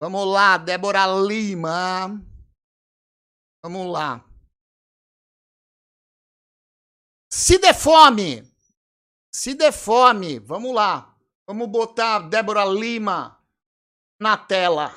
Vamos 0.00 0.26
lá, 0.26 0.58
Débora 0.58 1.06
Lima. 1.06 2.20
Vamos 3.62 3.92
lá. 3.92 4.28
Se 7.30 7.56
der 7.60 7.72
fome. 7.72 8.42
Se 9.32 9.54
der 9.54 9.72
fome. 9.72 10.40
Vamos 10.40 10.74
lá. 10.74 11.16
Vamos 11.46 11.68
botar 11.68 12.18
Débora 12.28 12.64
Lima 12.64 13.40
na 14.20 14.36
tela. 14.36 14.92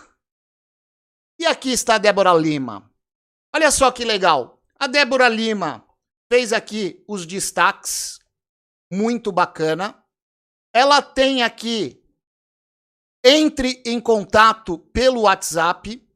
E 1.40 1.46
aqui 1.46 1.70
está 1.70 2.00
Débora 2.00 2.34
Lima. 2.34 2.87
Olha 3.58 3.72
só 3.72 3.92
que 3.92 4.06
legal. 4.06 4.62
A 4.76 4.86
Débora 4.86 5.28
Lima 5.28 5.84
fez 6.32 6.54
aqui 6.54 7.04
os 7.08 7.26
destaques. 7.26 8.20
Muito 8.94 9.32
bacana. 9.32 10.00
Ela 10.72 11.02
tem 11.02 11.42
aqui. 11.42 12.00
Entre 13.26 13.82
em 13.84 14.00
contato 14.00 14.78
pelo 14.78 15.22
WhatsApp. 15.22 16.08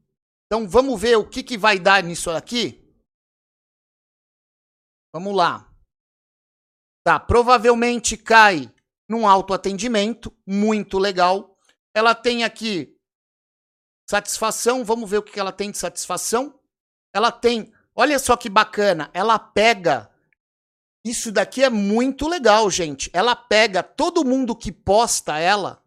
Então 0.46 0.68
vamos 0.68 1.00
ver 1.00 1.16
o 1.16 1.28
que, 1.28 1.42
que 1.42 1.58
vai 1.58 1.80
dar 1.80 2.04
nisso 2.04 2.30
aqui. 2.30 2.80
Vamos 5.12 5.34
lá. 5.34 5.68
Tá, 7.02 7.18
provavelmente 7.18 8.16
cai 8.16 8.72
num 9.08 9.26
autoatendimento, 9.26 10.32
muito 10.46 10.96
legal. 10.96 11.58
Ela 11.92 12.14
tem 12.14 12.44
aqui 12.44 12.96
satisfação, 14.08 14.84
vamos 14.84 15.10
ver 15.10 15.18
o 15.18 15.22
que 15.24 15.40
ela 15.40 15.50
tem 15.50 15.72
de 15.72 15.78
satisfação. 15.78 16.61
Ela 17.12 17.30
tem, 17.30 17.72
olha 17.94 18.18
só 18.18 18.36
que 18.36 18.48
bacana, 18.48 19.10
ela 19.12 19.38
pega. 19.38 20.10
Isso 21.04 21.32
daqui 21.32 21.62
é 21.62 21.70
muito 21.70 22.28
legal, 22.28 22.70
gente. 22.70 23.10
Ela 23.12 23.34
pega 23.34 23.82
todo 23.82 24.24
mundo 24.24 24.54
que 24.54 24.70
posta 24.70 25.38
ela 25.38 25.82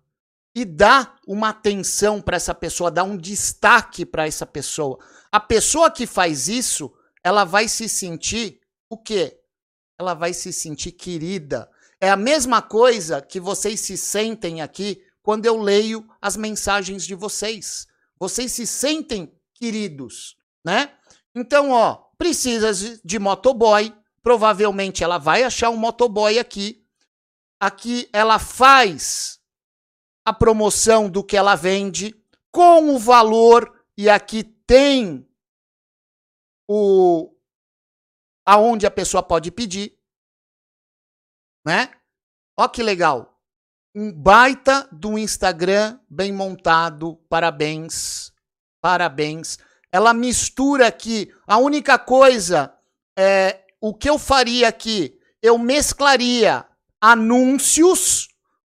e 0.53 0.65
dá 0.65 1.15
uma 1.27 1.49
atenção 1.49 2.22
para 2.22 2.38
essa 2.38 2.53
pessoa, 2.53 2.91
dá 2.91 3.03
um 3.03 3.18
destaque 3.18 4.06
para 4.06 4.27
essa 4.27 4.45
pessoa. 4.45 4.99
A 5.31 5.39
pessoa 5.39 5.91
que 5.91 6.06
faz 6.06 6.47
isso, 6.47 6.93
ela 7.23 7.43
vai 7.43 7.68
se 7.68 7.89
sentir 7.89 8.61
o 8.89 8.97
quê? 8.97 9.41
ela 9.97 10.14
vai 10.14 10.34
se 10.34 10.52
sentir 10.52 10.91
querida. 10.91 11.69
É 11.99 12.10
a 12.10 12.18
mesma 12.18 12.61
coisa 12.61 13.22
que 13.22 13.39
vocês 13.39 13.80
se 13.80 13.97
sentem 13.97 14.61
aqui 14.61 15.02
quando 15.22 15.45
eu 15.45 15.60
leio 15.60 16.07
as 16.22 16.35
mensagens 16.35 17.06
de 17.06 17.15
vocês. 17.15 17.88
Vocês 18.19 18.52
se 18.52 18.68
sentem 18.68 19.31
queridos, 19.53 20.38
né? 20.64 20.91
Então, 21.36 21.72
ó, 21.72 21.95
precisa 22.18 22.72
de 23.03 23.20
motoboy. 23.20 23.94
Provavelmente 24.24 25.03
ela 25.03 25.18
vai 25.18 25.44
achar 25.44 25.70
um 25.70 25.78
motoboy 25.78 26.40
aqui. 26.40 26.84
Aqui 27.60 28.10
ela 28.14 28.40
faz 28.40 29.40
a 30.26 30.34
promoção 30.34 31.10
do 31.10 31.24
que 31.24 31.38
ela 31.38 31.56
vende 31.56 32.16
com 32.52 32.95
o 32.95 32.98
valor 32.98 33.86
e 33.98 34.10
aqui 34.10 34.44
tem 34.44 35.30
o 36.68 37.32
aonde 38.45 38.86
a 38.86 38.91
pessoa 38.91 39.22
pode 39.22 39.52
pedir, 39.52 39.98
né? 41.66 41.91
Ó 42.57 42.68
que 42.68 42.82
legal. 42.82 43.40
Um 43.94 44.12
baita 44.12 44.88
do 44.91 45.18
Instagram 45.18 45.99
bem 46.10 46.32
montado. 46.32 47.16
Parabéns. 47.30 48.34
Parabéns. 48.82 49.57
Ela 49.95 50.13
mistura 50.13 50.88
aqui. 50.88 51.31
A 51.47 51.57
única 51.57 51.97
coisa 51.97 52.73
é 53.17 53.61
o 53.80 53.93
que 53.93 54.09
eu 54.09 54.19
faria 54.19 54.67
aqui, 54.67 55.17
eu 55.41 55.57
mesclaria 55.57 56.65
anúncios 56.99 58.27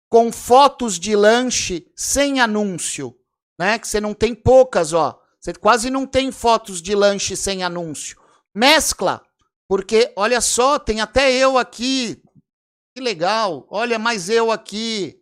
com 0.09 0.31
fotos 0.31 1.01
de 1.01 1.17
lanche 1.17 1.91
sem 1.97 2.39
anúncio, 2.39 3.13
né? 3.59 3.77
Que 3.77 3.89
você 3.89 4.01
não 4.01 4.15
tem 4.15 4.37
poucas, 4.37 4.93
ó. 4.93 5.21
Você 5.41 5.53
quase 5.55 5.91
não 5.91 6.07
tem 6.07 6.31
fotos 6.31 6.81
de 6.81 6.95
lanche 6.95 7.37
sem 7.37 7.65
anúncio. 7.65 8.17
Mescla 8.55 9.21
porque, 9.69 10.13
olha 10.15 10.41
só, 10.41 10.79
tem 10.79 11.01
até 11.01 11.33
eu 11.33 11.59
aqui. 11.59 12.23
Que 12.95 13.03
legal. 13.03 13.67
Olha, 13.69 13.99
mais 13.99 14.29
eu 14.29 14.53
aqui. 14.53 15.21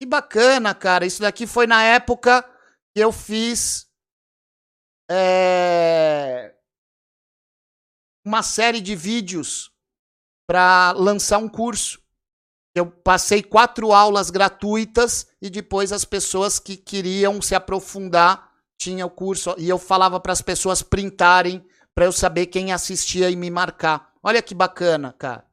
Que 0.00 0.06
bacana, 0.06 0.74
cara. 0.74 1.04
Isso 1.04 1.20
daqui 1.20 1.46
foi 1.46 1.66
na 1.66 1.82
época 1.82 2.42
que 2.94 3.02
eu 3.02 3.12
fiz 3.12 3.91
é, 5.14 6.54
uma 8.24 8.42
série 8.42 8.80
de 8.80 8.96
vídeos 8.96 9.70
para 10.46 10.92
lançar 10.92 11.36
um 11.36 11.48
curso. 11.48 12.00
Eu 12.74 12.90
passei 12.90 13.42
quatro 13.42 13.92
aulas 13.92 14.30
gratuitas 14.30 15.26
e 15.40 15.50
depois 15.50 15.92
as 15.92 16.06
pessoas 16.06 16.58
que 16.58 16.78
queriam 16.78 17.42
se 17.42 17.54
aprofundar 17.54 18.50
tinham 18.78 19.06
o 19.06 19.10
curso. 19.10 19.54
E 19.58 19.68
eu 19.68 19.78
falava 19.78 20.18
para 20.18 20.32
as 20.32 20.40
pessoas 20.40 20.80
printarem 20.80 21.62
para 21.94 22.06
eu 22.06 22.12
saber 22.12 22.46
quem 22.46 22.72
assistia 22.72 23.28
e 23.28 23.36
me 23.36 23.50
marcar. 23.50 24.12
Olha 24.22 24.40
que 24.40 24.54
bacana, 24.54 25.14
cara. 25.18 25.44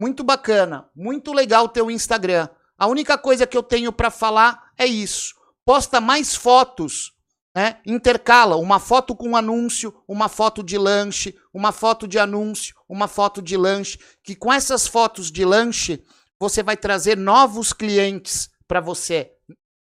Muito 0.00 0.24
bacana, 0.24 0.88
muito 0.96 1.30
legal 1.30 1.66
o 1.66 1.68
teu 1.68 1.90
Instagram. 1.90 2.48
A 2.78 2.86
única 2.86 3.18
coisa 3.18 3.46
que 3.46 3.56
eu 3.56 3.62
tenho 3.62 3.92
para 3.92 4.10
falar 4.10 4.72
é 4.78 4.86
isso. 4.86 5.34
Posta 5.64 6.00
mais 6.00 6.34
fotos, 6.34 7.13
né? 7.54 7.80
Intercala 7.86 8.56
uma 8.56 8.80
foto 8.80 9.14
com 9.14 9.36
anúncio, 9.36 10.02
uma 10.08 10.28
foto 10.28 10.62
de 10.62 10.76
lanche, 10.76 11.38
uma 11.52 11.72
foto 11.72 12.08
de 12.08 12.18
anúncio, 12.18 12.74
uma 12.88 13.06
foto 13.06 13.40
de 13.40 13.56
lanche, 13.56 13.98
que 14.22 14.34
com 14.34 14.52
essas 14.52 14.86
fotos 14.86 15.30
de 15.30 15.44
lanche 15.44 16.04
você 16.38 16.62
vai 16.62 16.76
trazer 16.76 17.16
novos 17.16 17.72
clientes 17.72 18.50
para 18.66 18.80
você. 18.80 19.32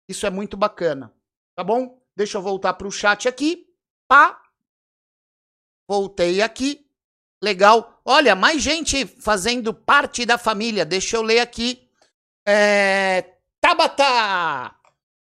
Isso 0.08 0.26
é 0.26 0.30
muito 0.30 0.56
bacana. 0.56 1.12
Tá 1.56 1.64
bom? 1.64 2.00
Deixa 2.14 2.38
eu 2.38 2.42
voltar 2.42 2.74
para 2.74 2.86
o 2.86 2.92
chat 2.92 3.26
aqui. 3.26 3.66
Pá, 4.06 4.40
Voltei 5.88 6.42
aqui. 6.42 6.84
Legal. 7.42 8.00
Olha, 8.04 8.34
mais 8.34 8.60
gente 8.60 9.06
fazendo 9.06 9.72
parte 9.72 10.26
da 10.26 10.36
família. 10.36 10.84
Deixa 10.84 11.16
eu 11.16 11.22
ler 11.22 11.40
aqui. 11.40 11.88
É... 12.46 13.36
Tabata! 13.60 14.74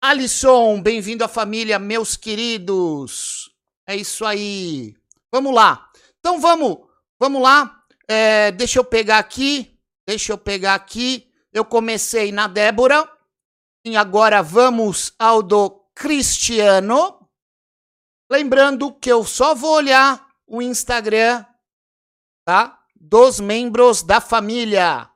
Alisson, 0.01 0.81
bem-vindo 0.83 1.25
à 1.25 1.29
família, 1.29 1.79
meus 1.79 2.17
queridos. 2.17 3.51
É 3.87 3.97
isso 3.97 4.25
aí. 4.25 4.95
Vamos 5.33 5.55
lá. 5.55 5.91
Então 6.19 6.39
vamos, 6.39 6.79
vamos 7.19 7.43
lá. 7.43 7.83
É, 8.07 8.53
deixa 8.53 8.79
eu 8.79 8.85
pegar 8.85 9.19
aqui. 9.19 9.81
Deixa 10.07 10.33
eu 10.33 10.39
pegar 10.39 10.75
aqui. 10.75 11.33
eu 11.53 11.65
comecei 11.65 12.31
na 12.31 12.47
Débora. 12.47 13.11
E 13.85 13.97
agora 13.97 14.43
vamos 14.43 15.15
ao 15.19 15.43
do 15.43 15.71
Cristiano. 15.95 17.27
Lembrando 18.31 18.93
que 18.93 19.11
eu 19.11 19.25
só 19.25 19.55
vou 19.55 19.77
olhar 19.77 20.29
o 20.47 20.61
Instagram, 20.61 21.45
tá? 22.45 22.81
Dos 22.95 23.41
membros 23.41 24.03
da 24.03 24.21
família. 24.21 25.09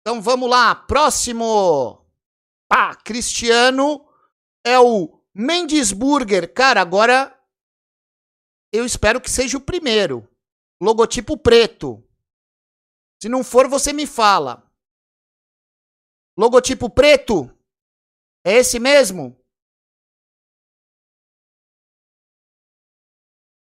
Então 0.00 0.22
vamos 0.22 0.48
lá, 0.48 0.74
próximo. 0.74 2.06
Pá, 2.68 2.94
Cristiano 2.94 4.11
é 4.64 4.78
o 4.78 5.20
Mendes 5.34 5.92
Burger. 5.92 6.52
Cara, 6.52 6.80
agora 6.80 7.38
eu 8.72 8.84
espero 8.84 9.20
que 9.20 9.30
seja 9.30 9.56
o 9.58 9.64
primeiro. 9.64 10.28
Logotipo 10.80 11.36
preto. 11.36 12.02
Se 13.22 13.28
não 13.28 13.44
for, 13.44 13.68
você 13.68 13.92
me 13.92 14.06
fala. 14.06 14.68
Logotipo 16.36 16.90
preto? 16.90 17.46
É 18.44 18.54
esse 18.54 18.80
mesmo? 18.80 19.38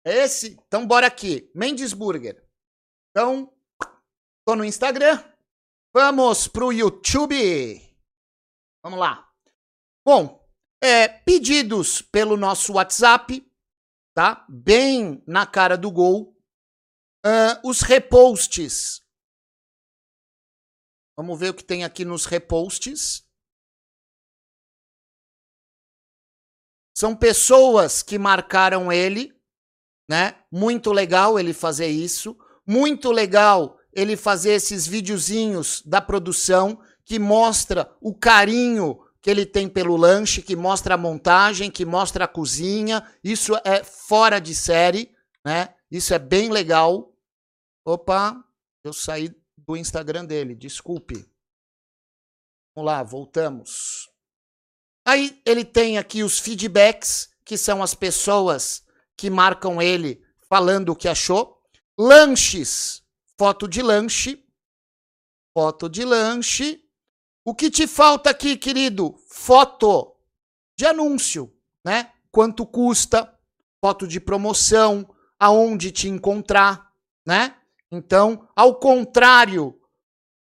É 0.03 0.23
esse? 0.23 0.53
Então 0.65 0.87
bora 0.87 1.05
aqui. 1.05 1.51
Mendes 1.53 1.93
Burger. 1.93 2.43
Então, 3.11 3.53
tô 4.47 4.55
no 4.55 4.65
Instagram. 4.65 5.23
Vamos 5.93 6.47
pro 6.47 6.71
YouTube. 6.71 7.35
Vamos 8.83 8.97
lá. 8.97 9.31
Bom, 10.03 10.40
é, 10.81 11.07
pedidos 11.07 12.01
pelo 12.01 12.35
nosso 12.35 12.73
WhatsApp, 12.73 13.45
tá? 14.13 14.45
Bem 14.49 15.23
na 15.27 15.45
cara 15.45 15.77
do 15.77 15.91
gol. 15.91 16.35
Uh, 17.23 17.69
os 17.69 17.81
reposts. 17.81 19.01
Vamos 21.15 21.39
ver 21.39 21.49
o 21.49 21.53
que 21.53 21.63
tem 21.63 21.83
aqui 21.83 22.03
nos 22.03 22.25
reposts. 22.25 23.23
São 26.97 27.15
pessoas 27.15 28.01
que 28.01 28.17
marcaram 28.17 28.91
ele, 28.91 29.39
né? 30.09 30.43
Muito 30.51 30.91
legal 30.91 31.39
ele 31.39 31.53
fazer 31.53 31.87
isso. 31.87 32.35
Muito 32.65 33.11
legal 33.11 33.79
ele 33.93 34.17
fazer 34.17 34.53
esses 34.53 34.87
videozinhos 34.87 35.81
da 35.83 36.01
produção 36.01 36.81
que 37.05 37.19
mostra 37.19 37.95
o 38.01 38.15
carinho 38.15 38.99
que 39.21 39.29
ele 39.29 39.45
tem 39.45 39.69
pelo 39.69 39.95
lanche, 39.95 40.41
que 40.41 40.55
mostra 40.55 40.95
a 40.95 40.97
montagem, 40.97 41.69
que 41.69 41.85
mostra 41.85 42.25
a 42.25 42.27
cozinha. 42.27 43.07
Isso 43.23 43.53
é 43.63 43.83
fora 43.83 44.39
de 44.39 44.55
série, 44.55 45.15
né? 45.45 45.75
Isso 45.89 46.13
é 46.13 46.19
bem 46.19 46.49
legal. 46.49 47.15
Opa, 47.85 48.43
eu 48.83 48.91
saí 48.91 49.33
do 49.57 49.77
Instagram 49.77 50.25
dele, 50.25 50.55
desculpe. 50.55 51.29
Vamos 52.75 52.91
lá, 52.91 53.03
voltamos. 53.03 54.09
Aí 55.05 55.41
ele 55.45 55.65
tem 55.65 55.97
aqui 55.97 56.23
os 56.23 56.39
feedbacks, 56.39 57.29
que 57.45 57.57
são 57.57 57.83
as 57.83 57.93
pessoas 57.93 58.83
que 59.17 59.29
marcam 59.29 59.81
ele 59.81 60.25
falando 60.47 60.89
o 60.89 60.95
que 60.95 61.07
achou. 61.07 61.61
Lanches, 61.97 63.03
foto 63.37 63.67
de 63.67 63.81
lanche. 63.81 64.43
Foto 65.53 65.89
de 65.89 66.05
lanche. 66.05 66.81
O 67.43 67.55
que 67.55 67.71
te 67.71 67.87
falta 67.87 68.29
aqui, 68.29 68.55
querido? 68.55 69.15
Foto 69.27 70.15
de 70.77 70.85
anúncio, 70.85 71.51
né? 71.83 72.11
Quanto 72.31 72.65
custa, 72.65 73.33
foto 73.83 74.07
de 74.07 74.19
promoção, 74.19 75.09
aonde 75.39 75.91
te 75.91 76.07
encontrar, 76.07 76.91
né? 77.25 77.55
Então, 77.91 78.47
ao 78.55 78.75
contrário 78.75 79.77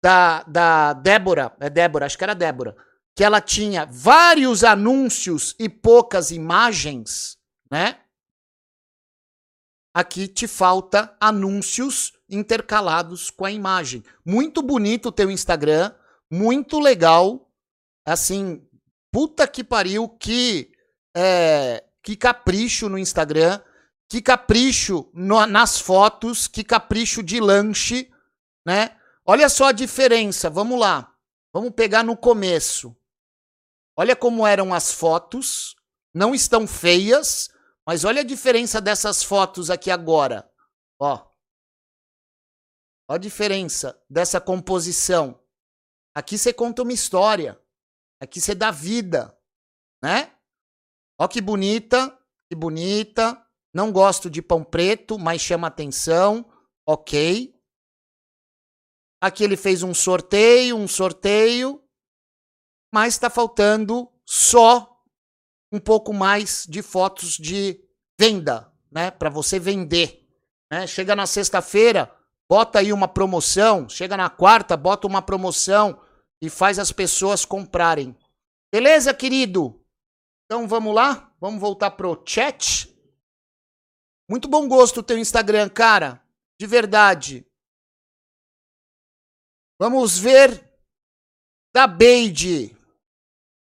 da, 0.02 0.44
da 0.44 0.94
Débora, 0.94 1.56
é 1.60 1.70
Débora, 1.70 2.08
acho 2.08 2.18
que 2.18 2.24
era 2.24 2.34
Débora, 2.34 2.76
que 3.16 3.24
ela 3.24 3.40
tinha 3.40 3.86
vários 3.86 4.64
anúncios 4.64 5.56
e 5.60 5.70
poucas 5.70 6.32
imagens, 6.32 7.38
né? 7.70 8.02
Aqui 9.94 10.28
te 10.28 10.48
falta 10.48 11.16
anúncios 11.20 12.14
intercalados 12.30 13.30
com 13.30 13.46
a 13.46 13.52
imagem. 13.52 14.04
Muito 14.26 14.62
bonito 14.62 15.10
o 15.10 15.12
teu 15.12 15.32
Instagram, 15.32 15.94
muito 16.32 16.80
legal. 16.80 17.52
Assim, 18.06 18.66
puta 19.12 19.48
que 19.48 19.64
pariu, 19.64 20.08
que, 20.08 20.72
é, 21.16 21.84
que 22.02 22.16
capricho 22.16 22.88
no 22.88 22.98
Instagram, 22.98 23.62
que 24.10 24.22
capricho 24.22 25.10
no, 25.14 25.46
nas 25.46 25.80
fotos, 25.80 26.48
que 26.48 26.64
capricho 26.64 27.22
de 27.22 27.40
lanche, 27.40 28.12
né? 28.66 28.98
Olha 29.26 29.50
só 29.50 29.66
a 29.66 29.72
diferença, 29.74 30.50
vamos 30.50 30.80
lá. 30.80 31.14
Vamos 31.54 31.72
pegar 31.72 32.04
no 32.04 32.16
começo. 32.16 32.96
Olha 33.98 34.16
como 34.16 34.46
eram 34.46 34.74
as 34.74 34.92
fotos, 34.92 35.76
não 36.14 36.34
estão 36.36 36.68
feias, 36.68 37.50
mas 37.86 38.06
olha 38.06 38.22
a 38.22 38.24
diferença 38.24 38.80
dessas 38.80 39.24
fotos 39.24 39.70
aqui 39.70 39.90
agora. 39.90 40.50
Ó. 41.00 41.28
Olha 43.10 43.16
a 43.16 43.18
diferença 43.18 44.00
dessa 44.10 44.40
composição. 44.40 45.40
Aqui 46.18 46.36
você 46.36 46.52
conta 46.52 46.82
uma 46.82 46.94
história. 46.94 47.62
Aqui 48.20 48.42
você 48.42 48.56
dá 48.56 48.72
vida, 48.72 49.38
né? 50.04 50.34
Ó 51.22 51.28
que 51.28 51.40
bonita, 51.40 52.10
que 52.50 52.56
bonita. 52.56 53.40
Não 53.72 53.92
gosto 53.92 54.28
de 54.28 54.42
pão 54.42 54.64
preto, 54.64 55.20
mas 55.20 55.44
chama 55.44 55.68
atenção. 55.68 56.44
Ok. 56.88 57.54
Aqui 59.22 59.44
ele 59.44 59.56
fez 59.56 59.84
um 59.84 59.94
sorteio, 59.94 60.76
um 60.76 60.88
sorteio. 60.88 61.84
Mas 62.92 63.14
está 63.14 63.30
faltando 63.30 64.12
só 64.26 65.00
um 65.72 65.80
pouco 65.80 66.12
mais 66.16 66.66
de 66.68 66.82
fotos 66.82 67.34
de 67.34 67.80
venda, 68.20 68.74
né? 68.92 69.12
Para 69.12 69.30
você 69.30 69.60
vender. 69.60 70.28
Né? 70.72 70.88
Chega 70.88 71.16
na 71.16 71.28
sexta-feira, 71.28 72.12
bota 72.50 72.80
aí 72.80 72.92
uma 72.92 73.08
promoção. 73.08 73.88
Chega 73.88 74.18
na 74.18 74.32
quarta, 74.32 74.76
bota 74.76 75.06
uma 75.06 75.22
promoção 75.22 76.07
e 76.42 76.50
faz 76.50 76.80
as 76.80 76.92
pessoas 76.92 77.46
comprarem. 77.46 78.18
Beleza, 78.72 79.14
querido? 79.14 79.84
Então 80.46 80.68
vamos 80.68 80.94
lá? 80.94 81.34
Vamos 81.40 81.60
voltar 81.60 81.92
pro 81.92 82.22
chat. 82.26 82.94
Muito 84.30 84.48
bom 84.48 84.68
gosto 84.68 85.00
o 85.00 85.04
teu 85.04 85.18
Instagram, 85.18 85.70
cara. 85.70 86.24
De 86.60 86.68
verdade. 86.68 87.46
Vamos 89.80 90.18
ver 90.18 90.64
da 91.74 91.86
Beide. 91.86 92.76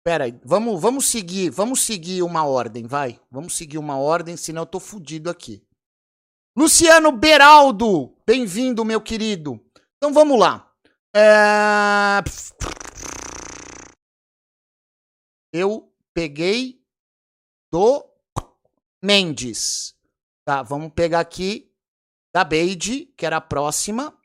Pera 0.03 0.24
aí, 0.24 0.41
vamos, 0.43 0.81
vamos 0.81 1.11
seguir, 1.11 1.51
vamos 1.51 1.82
seguir 1.82 2.23
uma 2.23 2.47
ordem, 2.47 2.87
vai. 2.87 3.20
Vamos 3.31 3.55
seguir 3.55 3.77
uma 3.77 3.99
ordem, 3.99 4.37
senão 4.37 4.62
eu 4.62 4.66
tô 4.66 4.81
fudido 4.81 5.28
aqui. 5.28 5.62
Luciano 6.57 7.12
Beraldo, 7.12 8.16
bem-vindo, 8.27 8.85
meu 8.85 9.01
querido. 9.01 9.61
Então 9.97 10.12
vamos 10.12 10.39
lá. 10.39 10.69
É... 11.15 12.23
Eu 15.53 15.93
peguei 16.15 16.85
do 17.73 18.09
Mendes. 19.03 19.97
Tá, 20.45 20.62
vamos 20.62 20.93
pegar 20.93 21.20
aqui 21.20 21.74
da 22.32 22.45
Beide, 22.45 23.07
que 23.16 23.27
era 23.27 23.39
a 23.39 23.41
próxima. 23.41 24.16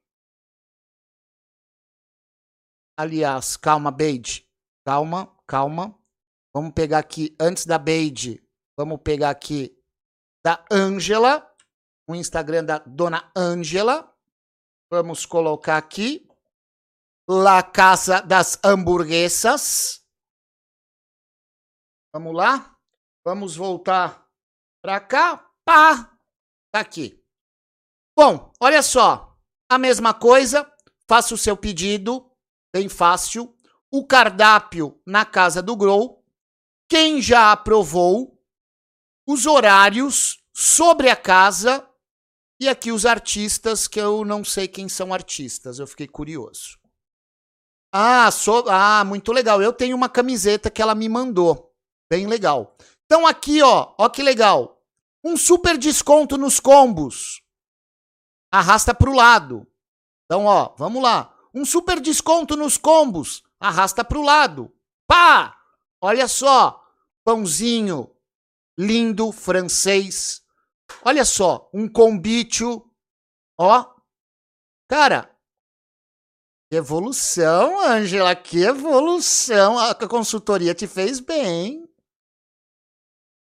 Aliás, 2.97 3.57
calma, 3.57 3.91
Beide. 3.91 4.47
Calma, 4.85 5.35
calma. 5.47 5.97
Vamos 6.53 6.73
pegar 6.73 6.99
aqui, 6.99 7.35
antes 7.39 7.65
da 7.65 7.77
Beide, 7.77 8.41
vamos 8.77 9.01
pegar 9.01 9.29
aqui 9.29 9.77
da 10.45 10.63
Ângela. 10.71 11.45
O 12.07 12.15
Instagram 12.15 12.63
da 12.63 12.77
Dona 12.79 13.31
Ângela. 13.35 14.15
Vamos 14.89 15.25
colocar 15.25 15.77
aqui. 15.77 16.24
La 17.27 17.63
Casa 17.63 18.21
das 18.21 18.59
Hamburguesas. 18.63 20.05
Vamos 22.13 22.35
lá? 22.35 22.77
Vamos 23.25 23.55
voltar 23.55 24.29
para 24.79 24.99
cá. 24.99 25.49
Pá! 25.65 26.15
Tá 26.71 26.81
aqui. 26.81 27.19
Bom, 28.15 28.53
olha 28.61 28.83
só. 28.83 29.35
A 29.67 29.79
mesma 29.79 30.13
coisa. 30.13 30.71
Faça 31.09 31.33
o 31.33 31.37
seu 31.37 31.57
pedido. 31.57 32.31
Bem 32.71 32.87
fácil. 32.87 33.57
O 33.89 34.05
cardápio 34.05 35.01
na 35.03 35.25
casa 35.25 35.63
do 35.63 35.75
Grow. 35.75 36.23
Quem 36.87 37.23
já 37.23 37.51
aprovou. 37.51 38.39
Os 39.27 39.47
horários 39.47 40.43
sobre 40.53 41.09
a 41.09 41.15
casa. 41.15 41.89
E 42.59 42.69
aqui 42.69 42.91
os 42.91 43.03
artistas, 43.03 43.87
que 43.87 43.99
eu 43.99 44.23
não 44.23 44.43
sei 44.45 44.67
quem 44.67 44.87
são 44.87 45.11
artistas. 45.11 45.79
Eu 45.79 45.87
fiquei 45.87 46.07
curioso. 46.07 46.84
Ah, 47.97 48.29
so... 48.29 48.65
ah, 48.67 49.05
muito 49.05 49.31
legal. 49.31 49.61
Eu 49.61 49.71
tenho 49.71 49.95
uma 49.95 50.09
camiseta 50.09 50.69
que 50.69 50.81
ela 50.81 50.93
me 50.93 51.07
mandou. 51.07 51.73
Bem 52.11 52.27
legal. 52.27 52.75
Então 53.05 53.25
aqui, 53.25 53.61
ó, 53.61 53.95
ó 53.97 54.09
que 54.09 54.21
legal. 54.21 54.83
Um 55.23 55.37
super 55.37 55.77
desconto 55.77 56.37
nos 56.37 56.59
combos. 56.59 57.41
Arrasta 58.51 58.93
para 58.93 59.09
o 59.09 59.15
lado. 59.15 59.65
Então, 60.25 60.43
ó, 60.43 60.75
vamos 60.77 61.01
lá. 61.01 61.33
Um 61.53 61.63
super 61.63 62.01
desconto 62.01 62.57
nos 62.57 62.77
combos. 62.77 63.45
arrasta 63.61 64.03
pro 64.03 64.21
lado. 64.21 64.69
Pá! 65.07 65.57
Olha 66.01 66.27
só, 66.27 66.85
pãozinho 67.23 68.13
lindo 68.77 69.31
francês. 69.31 70.43
Olha 71.01 71.23
só, 71.23 71.69
um 71.73 71.87
combitio, 71.87 72.91
ó. 73.57 73.95
Cara, 74.89 75.33
evolução, 76.75 77.81
Ângela, 77.81 78.35
que 78.35 78.61
evolução. 78.63 79.79
A 79.79 79.95
consultoria 80.07 80.73
te 80.75 80.87
fez 80.87 81.19
bem. 81.19 81.87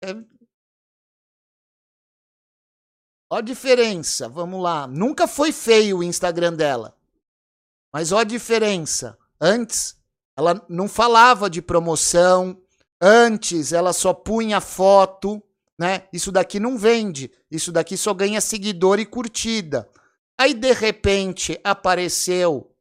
É... 0.02 0.14
Ó 3.30 3.36
a 3.36 3.40
diferença, 3.40 4.28
vamos 4.28 4.62
lá. 4.62 4.86
Nunca 4.86 5.26
foi 5.26 5.52
feio 5.52 5.98
o 5.98 6.02
Instagram 6.02 6.54
dela. 6.54 6.96
Mas 7.92 8.12
ó 8.12 8.18
a 8.18 8.24
diferença. 8.24 9.18
Antes, 9.40 9.96
ela 10.36 10.64
não 10.68 10.88
falava 10.88 11.48
de 11.48 11.62
promoção. 11.62 12.60
Antes, 13.00 13.72
ela 13.72 13.92
só 13.92 14.12
punha 14.14 14.60
foto, 14.60 15.42
né? 15.78 16.08
Isso 16.12 16.30
daqui 16.30 16.60
não 16.60 16.78
vende. 16.78 17.30
Isso 17.50 17.72
daqui 17.72 17.96
só 17.96 18.14
ganha 18.14 18.40
seguidor 18.40 18.98
e 18.98 19.06
curtida. 19.06 19.88
Aí, 20.38 20.54
de 20.54 20.72
repente, 20.72 21.60
apareceu 21.62 22.71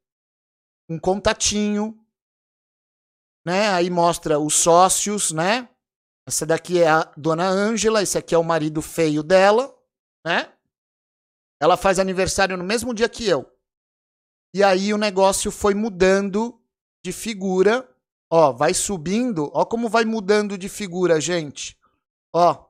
um 0.91 0.99
contatinho, 0.99 1.97
né? 3.45 3.69
Aí 3.69 3.89
mostra 3.89 4.37
os 4.37 4.55
sócios, 4.55 5.31
né? 5.31 5.69
Essa 6.27 6.45
daqui 6.45 6.81
é 6.81 6.89
a 6.89 7.09
dona 7.15 7.47
Ângela, 7.47 8.03
esse 8.03 8.17
aqui 8.17 8.35
é 8.35 8.37
o 8.37 8.43
marido 8.43 8.81
feio 8.81 9.23
dela, 9.23 9.73
né? 10.25 10.51
Ela 11.61 11.77
faz 11.77 11.97
aniversário 11.97 12.57
no 12.57 12.63
mesmo 12.63 12.93
dia 12.93 13.07
que 13.07 13.25
eu. 13.25 13.49
E 14.53 14.61
aí 14.61 14.93
o 14.93 14.97
negócio 14.97 15.49
foi 15.49 15.73
mudando 15.73 16.61
de 17.03 17.13
figura. 17.13 17.87
Ó, 18.29 18.51
vai 18.51 18.73
subindo. 18.73 19.49
Ó 19.53 19.63
como 19.63 19.87
vai 19.87 20.03
mudando 20.03 20.57
de 20.57 20.67
figura, 20.67 21.21
gente. 21.21 21.77
Ó. 22.33 22.65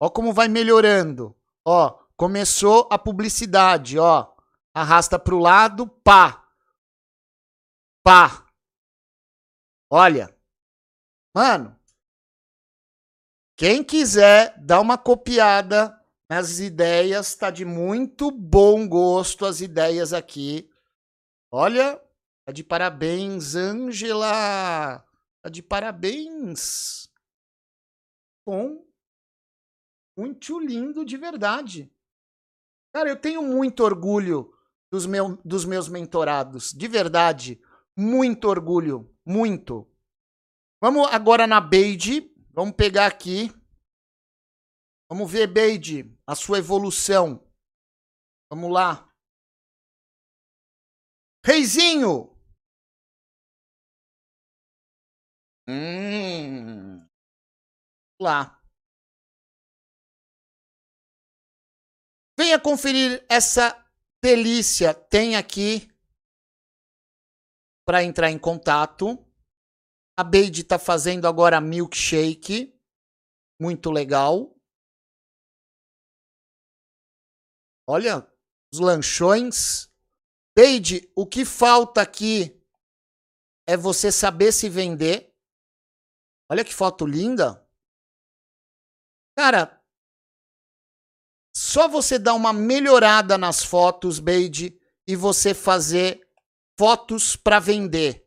Ó 0.00 0.10
como 0.10 0.32
vai 0.32 0.48
melhorando. 0.48 1.36
Ó, 1.64 1.90
começou 2.16 2.88
a 2.90 2.98
publicidade, 2.98 3.96
ó. 3.98 4.26
Arrasta 4.74 5.18
pro 5.18 5.38
lado, 5.38 5.86
pá. 5.86 6.47
Pá. 8.08 8.42
Olha. 9.90 10.34
Mano, 11.34 11.78
quem 13.54 13.84
quiser 13.84 14.58
dar 14.64 14.80
uma 14.80 14.96
copiada 14.96 15.94
nas 16.26 16.58
ideias, 16.58 17.34
tá 17.34 17.50
de 17.50 17.66
muito 17.66 18.30
bom 18.30 18.88
gosto 18.88 19.44
as 19.44 19.60
ideias 19.60 20.14
aqui. 20.14 20.70
Olha, 21.52 22.02
tá 22.46 22.52
de 22.52 22.64
parabéns, 22.64 23.54
Ângela. 23.54 25.06
Tá 25.42 25.50
de 25.50 25.62
parabéns. 25.62 27.12
Bom. 28.46 28.86
Muito 30.16 30.58
lindo 30.58 31.04
de 31.04 31.18
verdade. 31.18 31.92
Cara, 32.90 33.10
eu 33.10 33.20
tenho 33.20 33.42
muito 33.42 33.84
orgulho 33.84 34.50
dos, 34.90 35.04
meu, 35.04 35.36
dos 35.44 35.66
meus 35.66 35.90
mentorados. 35.90 36.72
De 36.72 36.88
verdade. 36.88 37.60
Muito 38.00 38.46
orgulho. 38.46 39.12
Muito. 39.26 39.84
Vamos 40.80 41.08
agora 41.08 41.48
na 41.48 41.60
Beide. 41.60 42.32
Vamos 42.54 42.76
pegar 42.76 43.06
aqui. 43.06 43.48
Vamos 45.10 45.28
ver, 45.32 45.48
Beide, 45.48 46.04
a 46.24 46.36
sua 46.36 46.58
evolução. 46.58 47.44
Vamos 48.52 48.70
lá. 48.70 49.12
Reizinho! 51.44 52.36
Hum. 55.68 57.04
Lá. 58.20 58.62
Venha 62.38 62.60
conferir 62.60 63.26
essa 63.28 63.74
delícia. 64.22 64.94
Tem 64.94 65.34
aqui 65.34 65.90
para 67.88 68.04
entrar 68.04 68.30
em 68.30 68.38
contato. 68.38 69.18
A 70.14 70.22
Beide 70.22 70.60
está 70.60 70.78
fazendo 70.78 71.26
agora 71.26 71.58
milkshake. 71.58 72.78
Muito 73.58 73.90
legal. 73.90 74.54
Olha, 77.88 78.30
os 78.70 78.78
lanchões. 78.78 79.90
Beide, 80.54 81.10
o 81.16 81.26
que 81.26 81.46
falta 81.46 82.02
aqui 82.02 82.62
é 83.66 83.74
você 83.74 84.12
saber 84.12 84.52
se 84.52 84.68
vender. 84.68 85.34
Olha 86.50 86.66
que 86.66 86.74
foto 86.74 87.06
linda. 87.06 87.66
Cara, 89.34 89.82
só 91.56 91.88
você 91.88 92.18
dar 92.18 92.34
uma 92.34 92.52
melhorada 92.52 93.38
nas 93.38 93.64
fotos, 93.64 94.20
Beide, 94.20 94.78
e 95.06 95.16
você 95.16 95.54
fazer 95.54 96.27
fotos 96.78 97.36
para 97.36 97.58
vender. 97.58 98.22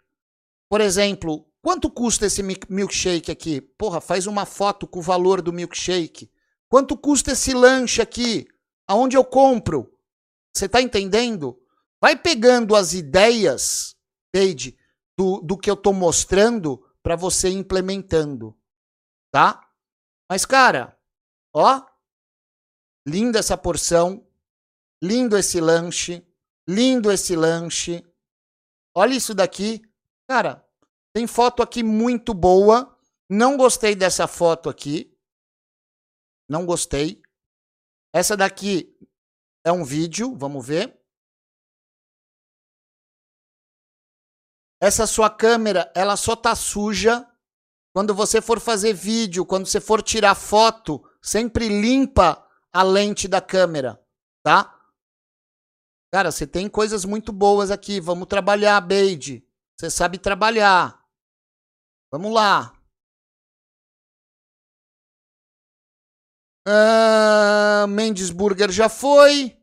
Por 0.69 0.81
exemplo, 0.81 1.51
Quanto 1.61 1.91
custa 1.91 2.25
esse 2.25 2.41
milkshake 2.41 3.29
aqui? 3.29 3.61
Porra, 3.61 4.01
faz 4.01 4.25
uma 4.25 4.45
foto 4.47 4.87
com 4.87 4.99
o 4.99 5.03
valor 5.03 5.41
do 5.41 5.53
milkshake. 5.53 6.31
Quanto 6.67 6.97
custa 6.97 7.33
esse 7.33 7.53
lanche 7.53 8.01
aqui? 8.01 8.47
Aonde 8.87 9.15
eu 9.15 9.23
compro? 9.23 9.95
Você 10.51 10.67
tá 10.67 10.81
entendendo? 10.81 11.61
Vai 12.01 12.15
pegando 12.15 12.75
as 12.75 12.93
ideias, 12.93 13.95
Paige, 14.33 14.75
do, 15.15 15.39
do 15.41 15.55
que 15.55 15.69
eu 15.69 15.75
tô 15.75 15.93
mostrando 15.93 16.83
para 17.03 17.15
você 17.15 17.49
implementando. 17.49 18.57
Tá? 19.31 19.69
Mas, 20.27 20.45
cara, 20.45 20.97
ó. 21.53 21.85
Linda 23.07 23.37
essa 23.37 23.55
porção. 23.55 24.25
Lindo 25.01 25.37
esse 25.37 25.61
lanche. 25.61 26.25
Lindo 26.67 27.11
esse 27.11 27.35
lanche. 27.35 28.03
Olha 28.95 29.13
isso 29.15 29.33
daqui. 29.33 29.81
Cara, 30.29 30.67
tem 31.13 31.27
foto 31.27 31.63
aqui 31.63 31.83
muito 31.83 32.33
boa. 32.33 32.97
Não 33.29 33.55
gostei 33.55 33.95
dessa 33.95 34.27
foto 34.27 34.69
aqui. 34.69 35.17
Não 36.49 36.65
gostei. 36.65 37.21
Essa 38.13 38.35
daqui 38.35 38.97
é 39.65 39.71
um 39.71 39.85
vídeo, 39.85 40.35
vamos 40.35 40.65
ver. 40.65 40.99
Essa 44.81 45.05
sua 45.05 45.29
câmera, 45.29 45.91
ela 45.95 46.17
só 46.17 46.35
tá 46.35 46.55
suja. 46.55 47.27
Quando 47.93 48.15
você 48.15 48.41
for 48.41 48.59
fazer 48.59 48.93
vídeo, 48.93 49.45
quando 49.45 49.67
você 49.67 49.79
for 49.79 50.01
tirar 50.01 50.33
foto, 50.33 51.07
sempre 51.21 51.67
limpa 51.67 52.47
a 52.73 52.81
lente 52.83 53.27
da 53.27 53.41
câmera, 53.41 54.03
tá? 54.43 54.80
Cara, 56.13 56.29
você 56.29 56.45
tem 56.45 56.67
coisas 56.67 57.05
muito 57.05 57.31
boas 57.31 57.71
aqui. 57.71 58.01
Vamos 58.01 58.27
trabalhar, 58.27 58.81
Beide. 58.81 59.47
Você 59.79 59.89
sabe 59.89 60.17
trabalhar. 60.17 61.01
Vamos 62.11 62.33
lá. 62.33 62.73
Uh, 66.67 67.87
Mendes 67.87 68.29
Burger 68.29 68.69
já 68.69 68.89
foi. 68.89 69.57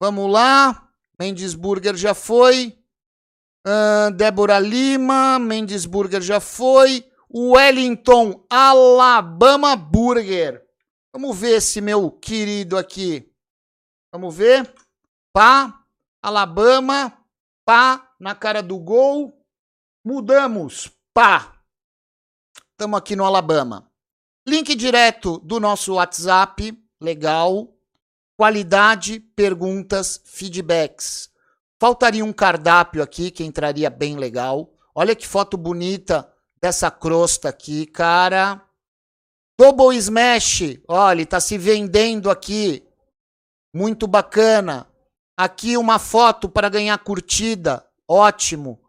Vamos 0.00 0.30
lá. 0.30 0.90
Mendes 1.18 1.54
Burger 1.54 1.94
já 1.94 2.14
foi. 2.14 2.76
Uh, 3.64 4.10
Débora 4.10 4.58
Lima. 4.58 5.38
Mendes 5.38 5.86
Burger 5.86 6.20
já 6.20 6.40
foi. 6.40 7.08
Wellington 7.32 8.44
Alabama 8.50 9.76
Burger. 9.76 10.66
Vamos 11.12 11.38
ver 11.38 11.58
esse 11.58 11.80
meu 11.80 12.10
querido 12.10 12.76
aqui. 12.76 13.32
Vamos 14.12 14.34
ver. 14.34 14.74
Pá. 15.36 15.84
Alabama. 16.22 17.12
Pá. 17.62 18.10
Na 18.18 18.34
cara 18.34 18.62
do 18.62 18.78
gol. 18.78 19.38
Mudamos. 20.02 20.90
Pá. 21.12 21.60
Estamos 22.70 22.98
aqui 22.98 23.14
no 23.14 23.22
Alabama. 23.22 23.86
Link 24.48 24.74
direto 24.74 25.38
do 25.40 25.60
nosso 25.60 25.96
WhatsApp, 25.96 26.82
legal. 26.98 27.76
Qualidade, 28.34 29.20
perguntas, 29.20 30.22
feedbacks. 30.24 31.28
Faltaria 31.78 32.24
um 32.24 32.32
cardápio 32.32 33.02
aqui 33.02 33.30
que 33.30 33.44
entraria 33.44 33.90
bem 33.90 34.16
legal. 34.16 34.72
Olha 34.94 35.14
que 35.14 35.28
foto 35.28 35.58
bonita 35.58 36.32
dessa 36.62 36.90
crosta 36.90 37.50
aqui, 37.50 37.84
cara. 37.84 38.66
Double 39.60 39.98
Smash, 39.98 40.80
olha, 40.88 41.20
está 41.20 41.40
se 41.40 41.58
vendendo 41.58 42.30
aqui. 42.30 42.88
Muito 43.74 44.06
bacana. 44.06 44.88
Aqui 45.36 45.76
uma 45.76 45.98
foto 45.98 46.48
para 46.48 46.68
ganhar 46.68 46.96
curtida. 46.98 47.86
Ótimo. 48.08 48.80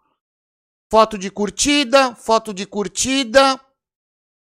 Foto 0.90 1.18
de 1.18 1.30
curtida, 1.30 2.16
foto 2.16 2.54
de 2.54 2.66
curtida. 2.66 3.60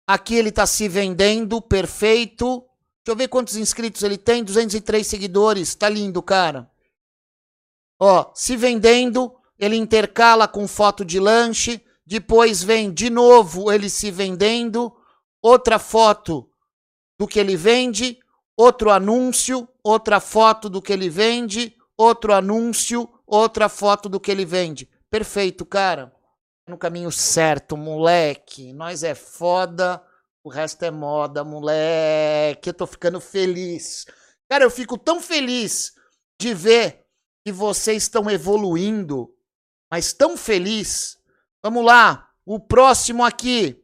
Aqui 0.07 0.37
ele 0.37 0.51
está 0.51 0.67
se 0.67 0.89
vendendo, 0.89 1.61
perfeito. 1.61 2.61
Deixa 3.05 3.09
eu 3.09 3.17
ver 3.17 3.29
quantos 3.29 3.57
inscritos 3.57 4.03
ele 4.03 4.17
tem. 4.17 4.45
203 4.45 5.07
seguidores. 5.07 5.75
Tá 5.75 5.89
lindo, 5.89 6.23
cara. 6.23 6.71
Ó, 8.01 8.31
se 8.33 8.57
vendendo, 8.57 9.35
ele 9.59 9.77
intercala 9.77 10.47
com 10.47 10.69
foto 10.69 11.05
de 11.05 11.19
lanche, 11.19 11.85
depois 12.07 12.63
vem 12.63 12.93
de 12.93 13.11
novo 13.11 13.73
ele 13.73 13.91
se 13.91 14.11
vendendo, 14.11 14.95
outra 15.43 15.79
foto 15.79 16.49
do 17.19 17.27
que 17.27 17.41
ele 17.41 17.57
vende, 17.57 18.19
outro 18.57 18.91
anúncio, 18.91 19.69
outra 19.83 20.21
foto 20.21 20.71
do 20.71 20.81
que 20.81 20.93
ele 20.93 21.11
vende, 21.11 21.77
outro 21.99 22.33
anúncio, 22.33 23.09
outra 23.27 23.69
foto 23.69 24.09
do 24.09 24.21
que 24.21 24.31
ele 24.31 24.45
vende. 24.45 24.89
Perfeito, 25.11 25.67
cara. 25.67 26.15
No 26.67 26.79
caminho 26.79 27.11
certo, 27.11 27.77
moleque. 27.77 28.73
Nós 28.73 29.03
é 29.03 29.15
foda, 29.15 30.03
o 30.45 30.49
resto 30.49 30.85
é 30.85 30.91
moda, 30.91 31.43
moleque. 31.43 32.71
Eu 32.71 32.75
tô 32.75 32.87
ficando 32.87 33.21
feliz. 33.21 34.07
Cara, 34.49 34.65
eu 34.65 34.71
fico 34.71 34.97
tão 34.97 35.21
feliz 35.21 35.95
de 36.41 36.55
ver 36.55 37.05
que 37.45 37.51
vocês 37.51 38.05
estão 38.05 38.31
evoluindo, 38.31 39.35
mas 39.91 40.13
tão 40.13 40.37
feliz. 40.37 41.19
Vamos 41.63 41.85
lá, 41.85 42.31
o 42.47 42.61
próximo 42.61 43.25
aqui. 43.25 43.83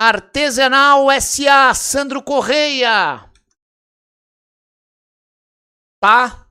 Artesanal 0.00 1.06
SA, 1.20 1.74
Sandro 1.74 2.22
Correia. 2.22 3.30
Tá? 6.00 6.47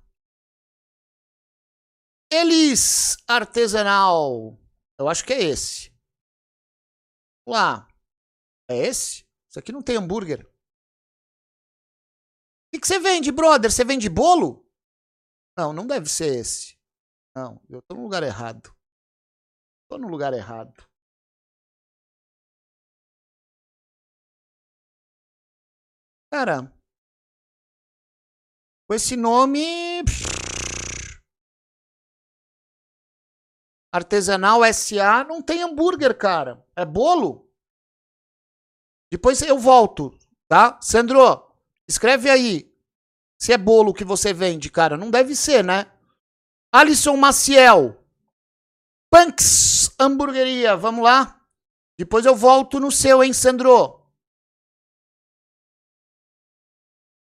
Elis 2.31 3.17
Artesanal. 3.27 4.59
Eu 4.99 5.07
acho 5.07 5.23
que 5.25 5.33
é 5.33 5.41
esse. 5.41 5.95
Lá. 7.47 7.87
É 8.69 8.75
esse? 8.75 9.25
Isso 9.49 9.59
aqui 9.59 9.71
não 9.71 9.81
tem 9.81 9.95
hambúrguer. 9.95 10.45
O 10.45 10.49
que, 12.73 12.81
que 12.81 12.87
você 12.87 12.99
vende, 12.99 13.31
brother? 13.31 13.71
Você 13.71 13.85
vende 13.85 14.09
bolo? 14.09 14.69
Não, 15.57 15.71
não 15.71 15.87
deve 15.87 16.09
ser 16.09 16.39
esse. 16.39 16.77
Não, 17.35 17.61
eu 17.69 17.81
tô 17.81 17.95
no 17.95 18.03
lugar 18.03 18.23
errado. 18.23 18.75
Tô 19.89 19.97
no 19.97 20.07
lugar 20.07 20.33
errado. 20.33 20.73
Cara, 26.29 26.73
com 28.85 28.93
esse 28.93 29.15
nome. 29.15 30.03
Artesanal 33.98 34.61
SA 34.74 35.24
não 35.24 35.41
tem 35.41 35.64
hambúrguer, 35.64 36.15
cara. 36.15 36.64
É 36.76 36.86
bolo. 36.86 37.52
Depois 39.11 39.41
eu 39.41 39.57
volto, 39.57 40.15
tá? 40.48 40.80
Sandro, 40.82 41.52
escreve 41.88 42.30
aí 42.30 42.72
se 43.40 43.53
é 43.53 43.57
bolo 43.57 43.94
que 43.94 44.03
você 44.03 44.34
vende, 44.34 44.69
cara. 44.69 44.95
Não 44.95 45.10
deve 45.10 45.36
ser, 45.36 45.64
né? 45.64 45.91
Alisson 46.72 47.18
Maciel. 47.18 48.03
Punks 49.11 49.95
Hamburgueria. 49.99 50.76
Vamos 50.76 51.03
lá? 51.03 51.41
Depois 51.98 52.26
eu 52.26 52.36
volto 52.36 52.80
no 52.80 52.91
seu, 52.91 53.24
hein, 53.24 53.34
Sandro? 53.34 54.06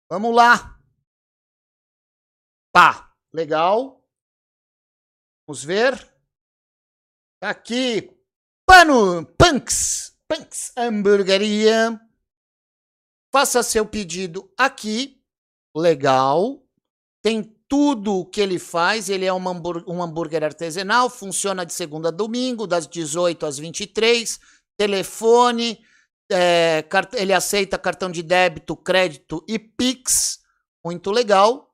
Vamos 0.10 0.36
lá. 0.36 0.78
Pá, 2.74 3.16
legal. 3.32 4.04
Vamos 5.48 5.64
ver. 5.64 6.09
Aqui. 7.42 8.12
Pano, 8.66 9.26
Punks. 9.38 10.14
Punks 10.28 10.72
Hamburgueria. 10.78 12.00
Faça 13.32 13.64
seu 13.64 13.86
pedido 13.86 14.52
aqui. 14.58 15.22
Legal. 15.76 16.62
Tem 17.24 17.44
tudo 17.68 18.20
o 18.20 18.26
que 18.26 18.42
ele 18.42 18.60
faz. 18.60 19.10
Ele 19.10 19.26
é 19.26 19.34
um 19.34 19.48
hambúrguer, 19.48 19.90
um 19.90 20.04
hambúrguer 20.04 20.44
artesanal. 20.44 21.10
Funciona 21.10 21.66
de 21.66 21.74
segunda 21.74 22.10
a 22.10 22.12
domingo, 22.12 22.68
das 22.68 22.88
18 22.88 23.46
às 23.46 23.58
23. 23.58 24.40
Telefone 24.78 25.84
é, 26.32 26.86
ele 27.16 27.34
aceita 27.34 27.80
cartão 27.80 28.12
de 28.12 28.22
débito, 28.22 28.76
crédito 28.76 29.44
e 29.48 29.58
Pix. 29.58 30.40
Muito 30.86 31.12
legal. 31.12 31.74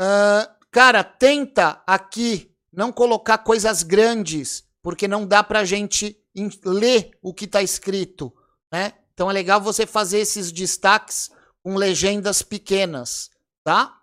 Uh, 0.00 0.66
cara, 0.70 1.04
tenta 1.04 1.82
aqui 1.86 2.55
não 2.76 2.92
colocar 2.92 3.38
coisas 3.38 3.82
grandes, 3.82 4.68
porque 4.82 5.08
não 5.08 5.26
dá 5.26 5.42
pra 5.42 5.64
gente 5.64 6.22
ler 6.62 7.18
o 7.22 7.32
que 7.32 7.46
tá 7.46 7.62
escrito, 7.62 8.30
né? 8.70 8.92
Então 9.14 9.30
é 9.30 9.32
legal 9.32 9.60
você 9.60 9.86
fazer 9.86 10.18
esses 10.18 10.52
destaques 10.52 11.30
com 11.62 11.74
legendas 11.74 12.42
pequenas, 12.42 13.30
tá? 13.64 14.02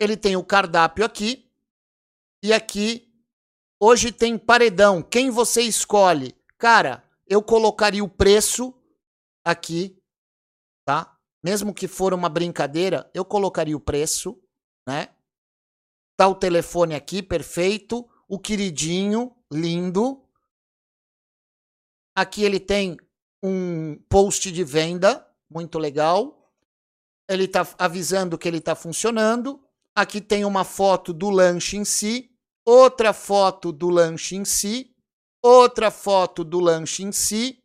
Ele 0.00 0.16
tem 0.16 0.36
o 0.36 0.42
cardápio 0.42 1.04
aqui. 1.04 1.52
E 2.42 2.52
aqui, 2.52 3.12
hoje 3.78 4.10
tem 4.10 4.38
paredão. 4.38 5.02
Quem 5.02 5.30
você 5.30 5.60
escolhe? 5.60 6.34
Cara, 6.58 7.06
eu 7.26 7.42
colocaria 7.42 8.02
o 8.02 8.08
preço 8.08 8.74
aqui, 9.44 10.02
tá? 10.86 11.18
Mesmo 11.42 11.74
que 11.74 11.86
for 11.86 12.14
uma 12.14 12.30
brincadeira, 12.30 13.10
eu 13.12 13.24
colocaria 13.24 13.76
o 13.76 13.80
preço, 13.80 14.42
né? 14.88 15.14
Tá 16.16 16.26
o 16.26 16.34
telefone 16.34 16.94
aqui, 16.94 17.22
perfeito. 17.22 18.08
O 18.28 18.38
queridinho, 18.38 19.34
lindo. 19.52 20.22
Aqui 22.14 22.42
ele 22.44 22.60
tem 22.60 22.96
um 23.42 23.96
post 24.08 24.50
de 24.50 24.64
venda, 24.64 25.26
muito 25.50 25.78
legal. 25.78 26.52
Ele 27.28 27.48
tá 27.48 27.66
avisando 27.78 28.38
que 28.38 28.48
ele 28.48 28.60
tá 28.60 28.74
funcionando. 28.74 29.62
Aqui 29.94 30.20
tem 30.20 30.44
uma 30.44 30.64
foto 30.64 31.12
do 31.12 31.30
lanche 31.30 31.76
em 31.76 31.84
si, 31.84 32.30
outra 32.64 33.12
foto 33.12 33.70
do 33.70 33.88
lanche 33.88 34.36
em 34.36 34.44
si, 34.44 34.94
outra 35.42 35.90
foto 35.90 36.42
do 36.42 36.58
lanche 36.58 37.02
em 37.02 37.12
si 37.12 37.64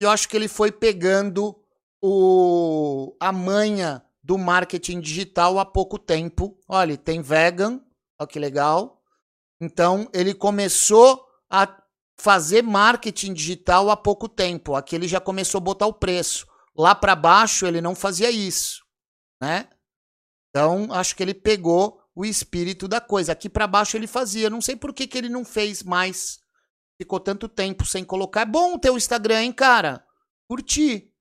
eu 0.00 0.10
acho 0.10 0.28
que 0.28 0.36
ele 0.36 0.48
foi 0.48 0.70
pegando 0.70 1.60
o, 2.00 3.16
a 3.18 3.32
manha 3.32 4.04
do 4.28 4.36
marketing 4.36 5.00
digital 5.00 5.58
há 5.58 5.64
pouco 5.64 5.98
tempo. 5.98 6.60
Olha, 6.68 6.98
tem 6.98 7.22
vegan, 7.22 7.80
olha 8.20 8.28
que 8.28 8.38
legal. 8.38 9.02
Então, 9.58 10.06
ele 10.12 10.34
começou 10.34 11.24
a 11.50 11.66
fazer 12.20 12.62
marketing 12.62 13.32
digital 13.32 13.88
há 13.88 13.96
pouco 13.96 14.28
tempo. 14.28 14.76
Aqui 14.76 14.94
ele 14.94 15.08
já 15.08 15.18
começou 15.18 15.56
a 15.56 15.62
botar 15.62 15.86
o 15.86 15.94
preço. 15.94 16.46
Lá 16.76 16.94
para 16.94 17.16
baixo 17.16 17.66
ele 17.66 17.80
não 17.80 17.94
fazia 17.94 18.30
isso, 18.30 18.84
né? 19.40 19.66
Então, 20.50 20.92
acho 20.92 21.16
que 21.16 21.22
ele 21.22 21.32
pegou 21.32 21.98
o 22.14 22.22
espírito 22.22 22.86
da 22.86 23.00
coisa. 23.00 23.32
Aqui 23.32 23.48
para 23.48 23.66
baixo 23.66 23.96
ele 23.96 24.06
fazia. 24.06 24.50
Não 24.50 24.60
sei 24.60 24.76
por 24.76 24.92
que, 24.92 25.06
que 25.06 25.16
ele 25.16 25.30
não 25.30 25.42
fez 25.42 25.82
mais 25.82 26.38
ficou 27.00 27.18
tanto 27.18 27.48
tempo 27.48 27.86
sem 27.86 28.04
colocar. 28.04 28.42
É 28.42 28.46
bom 28.46 28.74
o 28.74 28.78
teu 28.78 28.94
Instagram, 28.94 29.40
hein, 29.44 29.52
cara? 29.52 30.04
Curti. 30.46 31.14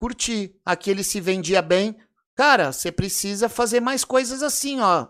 Curti. 0.00 0.58
Aqui 0.64 0.90
ele 0.90 1.04
se 1.04 1.20
vendia 1.20 1.60
bem. 1.60 2.00
Cara, 2.34 2.72
você 2.72 2.90
precisa 2.90 3.48
fazer 3.48 3.80
mais 3.80 4.04
coisas 4.04 4.42
assim, 4.42 4.80
ó. 4.80 5.08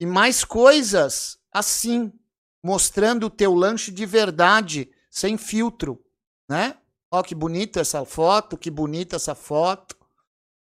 E 0.00 0.04
mais 0.04 0.44
coisas 0.44 1.38
assim, 1.52 2.12
mostrando 2.62 3.26
o 3.26 3.30
teu 3.30 3.54
lanche 3.54 3.90
de 3.90 4.04
verdade, 4.04 4.92
sem 5.08 5.38
filtro, 5.38 6.04
né? 6.48 6.78
Ó 7.10 7.22
que 7.22 7.34
bonita 7.34 7.80
essa 7.80 8.04
foto, 8.04 8.58
que 8.58 8.70
bonita 8.70 9.16
essa 9.16 9.34
foto. 9.34 9.96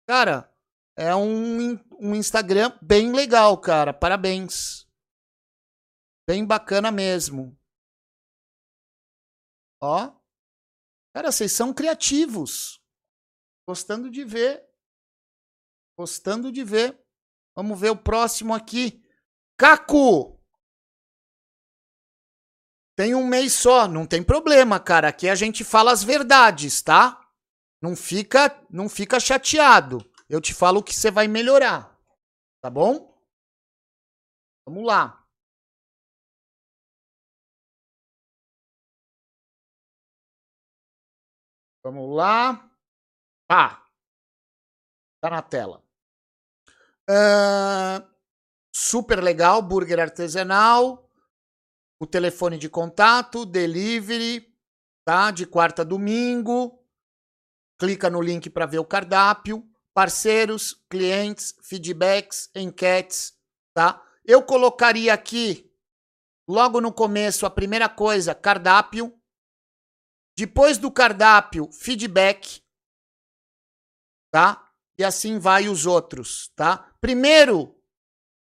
Cara, 0.05 0.53
é 0.95 1.15
um, 1.15 1.80
um 1.99 2.14
Instagram 2.14 2.77
bem 2.81 3.11
legal, 3.11 3.57
cara. 3.57 3.93
Parabéns. 3.93 4.85
Bem 6.27 6.45
bacana 6.45 6.91
mesmo. 6.91 7.57
Ó. 9.81 10.11
Cara, 11.14 11.31
vocês 11.31 11.52
são 11.52 11.73
criativos. 11.73 12.81
Gostando 13.68 14.10
de 14.10 14.26
ver. 14.26 14.64
Gostando 15.98 16.52
de 16.52 16.64
ver. 16.64 16.99
Vamos 17.56 17.80
ver 17.80 17.91
o 17.91 17.95
próximo 17.95 18.53
aqui. 18.53 19.02
Caco! 19.57 20.41
Tem 22.95 23.15
um 23.15 23.26
mês 23.26 23.53
só, 23.53 23.88
não 23.88 24.06
tem 24.06 24.23
problema, 24.23 24.80
cara. 24.80 25.07
Aqui 25.07 25.30
a 25.30 25.35
gente 25.35 25.64
fala 25.64 25.91
as 25.91 26.03
verdades, 26.03 26.81
tá? 26.81 27.19
Não 27.81 27.95
fica, 27.95 28.65
não 28.69 28.88
fica 28.88 29.19
chateado. 29.19 29.99
Eu 30.30 30.40
te 30.40 30.53
falo 30.53 30.84
que 30.84 30.95
você 30.95 31.10
vai 31.10 31.27
melhorar. 31.27 31.99
Tá 32.61 32.69
bom? 32.69 33.14
Vamos 34.65 34.85
lá. 34.85 35.22
Vamos 41.84 42.15
lá. 42.15 42.72
Ah, 43.49 43.85
tá 45.22 45.30
na 45.30 45.41
tela. 45.41 45.84
Uh, 47.10 48.07
super 48.73 49.22
legal, 49.22 49.61
burger 49.61 49.99
artesanal. 49.99 51.11
O 51.99 52.07
telefone 52.07 52.57
de 52.57 52.69
contato, 52.69 53.45
delivery, 53.45 54.53
tá? 55.05 55.31
De 55.31 55.45
quarta 55.45 55.81
a 55.81 55.85
domingo. 55.85 56.80
Clica 57.77 58.10
no 58.10 58.22
link 58.22 58.49
para 58.49 58.65
ver 58.65 58.80
o 58.80 58.85
cardápio. 58.85 59.68
parceiros, 59.93 60.73
clientes, 60.89 61.53
feedbacks, 61.61 62.49
enquetes, 62.55 63.34
tá? 63.76 64.01
Eu 64.26 64.41
colocaria 64.43 65.14
aqui, 65.14 65.72
logo 66.47 66.81
no 66.81 66.91
começo, 66.91 67.45
a 67.45 67.49
primeira 67.49 67.88
coisa, 67.88 68.34
cardápio. 68.34 69.14
Depois 70.38 70.77
do 70.77 70.91
cardápio, 70.91 71.72
feedback, 71.72 72.64
tá? 74.31 74.72
E 74.97 75.03
assim 75.03 75.38
vai 75.38 75.68
os 75.68 75.85
outros, 75.85 76.49
tá? 76.55 76.77
Primeiro, 76.99 77.76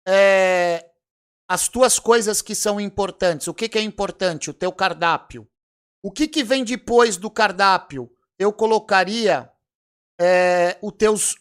é, 0.07 0.91
as 1.49 1.69
tuas 1.69 1.99
coisas 1.99 2.41
que 2.41 2.55
são 2.55 2.81
importantes. 2.81 3.49
O 3.49 3.55
que, 3.55 3.69
que 3.69 3.79
é 3.79 3.83
importante? 3.83 4.51
O 4.51 4.55
teu 4.55 4.73
cardápio. 4.73 5.49
O 6.03 6.11
que, 6.11 6.27
que 6.27 6.43
vem 6.43 6.65
depois 6.65 7.17
do 7.17 7.31
cardápio? 7.31 8.11
Eu 8.39 8.53
colocaria 8.53 9.51
é, 10.21 10.79
o, 10.83 10.91
teus, 10.91 11.37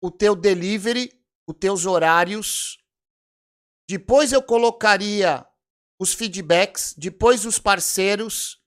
o 0.00 0.10
teu 0.10 0.34
delivery, 0.34 1.12
os 1.46 1.56
teus 1.56 1.86
horários. 1.86 2.78
Depois 3.88 4.32
eu 4.32 4.42
colocaria 4.42 5.46
os 5.98 6.12
feedbacks, 6.12 6.94
depois 6.96 7.44
os 7.44 7.58
parceiros 7.58 8.57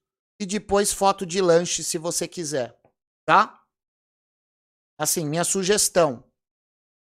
e 0.42 0.46
depois 0.46 0.92
foto 0.92 1.24
de 1.24 1.40
lanche, 1.40 1.84
se 1.84 2.00
você 2.00 2.28
quiser, 2.28 2.76
tá? 3.24 3.64
Assim, 4.98 5.24
minha 5.24 5.44
sugestão, 5.44 6.24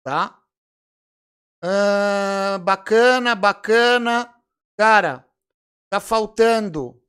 tá? 0.03 0.39
Ah, 1.63 2.59
bacana, 2.61 3.33
bacana. 3.33 4.31
Cara, 4.77 5.27
tá 5.89 5.99
faltando 5.99 7.01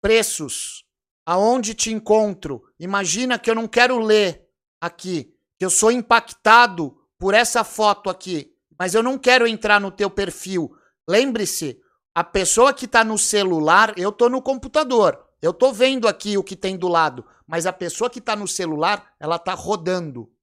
preços. 0.00 0.86
Aonde 1.26 1.74
te 1.74 1.92
encontro? 1.92 2.72
Imagina 2.78 3.38
que 3.38 3.50
eu 3.50 3.54
não 3.54 3.68
quero 3.68 3.98
ler 3.98 4.48
aqui, 4.80 5.36
que 5.58 5.64
eu 5.66 5.70
sou 5.70 5.90
impactado 5.90 6.96
por 7.18 7.34
essa 7.34 7.62
foto 7.64 8.08
aqui, 8.08 8.56
mas 8.78 8.94
eu 8.94 9.02
não 9.02 9.18
quero 9.18 9.46
entrar 9.46 9.80
no 9.80 9.90
teu 9.90 10.08
perfil. 10.08 10.74
Lembre-se, 11.06 11.78
a 12.16 12.24
pessoa 12.24 12.72
que 12.72 12.86
está 12.86 13.04
no 13.04 13.18
celular, 13.18 13.92
eu 13.98 14.10
tô 14.10 14.30
no 14.30 14.40
computador. 14.40 15.22
Eu 15.42 15.52
tô 15.52 15.70
vendo 15.70 16.08
aqui 16.08 16.38
o 16.38 16.42
que 16.42 16.56
tem 16.56 16.74
do 16.74 16.88
lado, 16.88 17.26
mas 17.46 17.66
a 17.66 17.74
pessoa 17.74 18.08
que 18.08 18.20
está 18.20 18.34
no 18.34 18.48
celular, 18.48 19.14
ela 19.20 19.38
tá 19.38 19.52
rodando. 19.52 20.34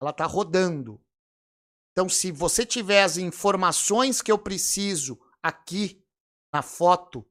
Ela 0.00 0.10
tá 0.10 0.24
rodando. 0.24 0.98
Então, 1.92 2.08
se 2.08 2.32
você 2.32 2.64
tiver 2.64 3.02
as 3.02 3.18
informações 3.18 4.22
que 4.22 4.32
eu 4.32 4.38
preciso 4.38 5.20
aqui 5.42 6.02
na 6.50 6.62
foto, 6.62 7.28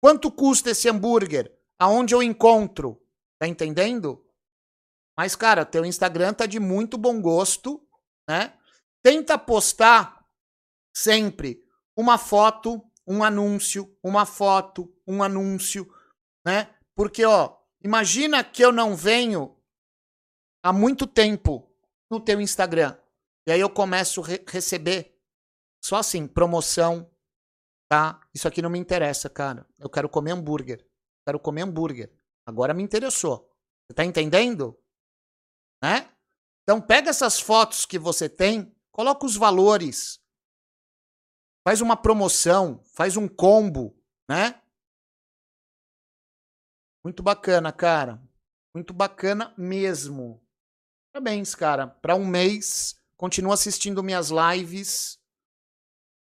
quanto 0.00 0.32
custa 0.32 0.70
esse 0.70 0.88
hambúrguer? 0.88 1.54
Aonde 1.78 2.14
eu 2.14 2.22
encontro? 2.22 2.98
Tá 3.38 3.46
entendendo? 3.46 4.26
Mas, 5.18 5.36
cara, 5.36 5.66
teu 5.66 5.84
Instagram 5.84 6.32
tá 6.32 6.46
de 6.46 6.58
muito 6.58 6.96
bom 6.96 7.20
gosto, 7.20 7.86
né? 8.26 8.58
Tenta 9.02 9.36
postar 9.36 10.24
sempre 10.96 11.62
uma 11.94 12.16
foto, 12.16 12.82
um 13.06 13.22
anúncio, 13.22 13.96
uma 14.02 14.24
foto, 14.24 14.94
um 15.06 15.22
anúncio, 15.22 15.92
né? 16.46 16.74
Porque, 16.96 17.24
ó, 17.24 17.56
imagina 17.82 18.42
que 18.42 18.62
eu 18.64 18.72
não 18.72 18.96
venho 18.96 19.56
há 20.62 20.72
muito 20.72 21.06
tempo 21.06 21.70
no 22.10 22.20
teu 22.20 22.40
Instagram. 22.40 22.96
E 23.46 23.52
aí 23.52 23.60
eu 23.60 23.68
começo 23.68 24.22
a 24.22 24.26
re 24.26 24.44
receber 24.48 25.20
só 25.84 25.96
assim, 25.96 26.26
promoção, 26.26 27.10
tá? 27.90 28.20
Isso 28.34 28.48
aqui 28.48 28.62
não 28.62 28.70
me 28.70 28.78
interessa, 28.78 29.28
cara. 29.28 29.66
Eu 29.78 29.90
quero 29.90 30.08
comer 30.08 30.32
hambúrguer. 30.32 30.86
Quero 31.26 31.38
comer 31.38 31.62
hambúrguer. 31.62 32.10
Agora 32.46 32.72
me 32.72 32.82
interessou. 32.82 33.50
Você 33.86 33.94
tá 33.94 34.04
entendendo? 34.04 34.78
Né? 35.82 36.10
Então 36.62 36.80
pega 36.80 37.10
essas 37.10 37.38
fotos 37.38 37.84
que 37.84 37.98
você 37.98 38.28
tem, 38.28 38.74
coloca 38.90 39.26
os 39.26 39.36
valores. 39.36 40.18
Faz 41.66 41.80
uma 41.80 41.96
promoção, 41.96 42.82
faz 42.84 43.16
um 43.16 43.26
combo, 43.26 43.96
né? 44.28 44.60
Muito 47.02 47.22
bacana, 47.22 47.72
cara. 47.72 48.22
Muito 48.74 48.92
bacana 48.92 49.54
mesmo. 49.56 50.42
Parabéns, 51.12 51.54
cara. 51.54 51.86
Para 51.86 52.14
um 52.14 52.26
mês 52.26 52.98
Continua 53.16 53.54
assistindo 53.54 54.02
minhas 54.02 54.30
lives, 54.30 55.18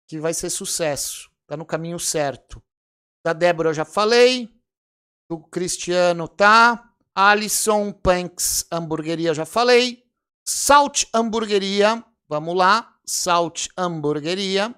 que 0.07 0.19
vai 0.19 0.33
ser 0.33 0.49
sucesso. 0.49 1.29
Tá 1.47 1.57
no 1.57 1.65
caminho 1.65 1.99
certo. 1.99 2.63
Da 3.25 3.33
Débora 3.33 3.69
eu 3.69 3.73
já 3.73 3.85
falei. 3.85 4.49
Do 5.29 5.39
Cristiano 5.39 6.27
tá. 6.27 6.93
Alisson 7.15 7.91
Punks 7.91 8.65
Hamburgueria 8.71 9.33
já 9.33 9.45
falei. 9.45 10.03
Salt 10.47 11.05
Hamburgueria. 11.13 12.03
Vamos 12.29 12.55
lá. 12.55 12.97
Salt 13.05 13.67
Hamburgueria. 13.75 14.73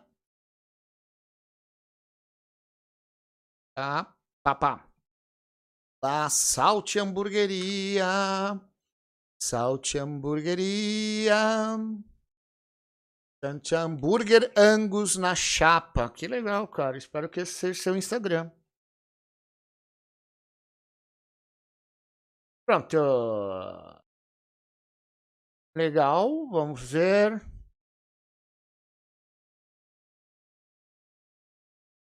Tá? 3.80 4.14
Papá. 4.44 4.86
Lá, 6.04 6.30
Salt 6.30 6.98
Hamburgueria. 6.98 8.60
Salt 9.42 9.96
Hamburgueria. 9.96 11.78
Tante 13.42 13.74
hambúrguer 13.76 14.52
Angus 14.58 15.16
na 15.16 15.34
chapa. 15.34 16.10
Que 16.10 16.28
legal, 16.28 16.68
cara. 16.68 16.98
Espero 16.98 17.30
que 17.30 17.40
esse 17.40 17.54
seja 17.54 17.84
seu 17.84 17.96
Instagram. 17.96 18.52
Pronto. 22.66 22.98
Legal, 25.74 26.50
vamos 26.50 26.82
ver. 26.82 27.42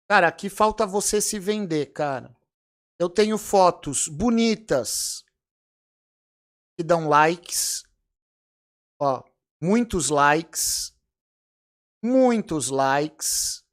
Cara, 0.09 0.29
aqui 0.29 0.49
falta 0.51 0.87
você 0.87 1.21
se 1.21 1.39
vender, 1.39 1.93
cara. 1.93 2.37
Eu 2.99 3.09
tenho 3.09 3.39
fotos 3.39 4.09
bonitas 4.09 5.25
que 6.77 6.85
dão 6.85 7.09
likes. 7.09 7.83
Ó, 9.01 9.23
muitos 9.61 10.09
likes. 10.09 10.95
Muitos 12.03 12.69
likes. 12.69 13.65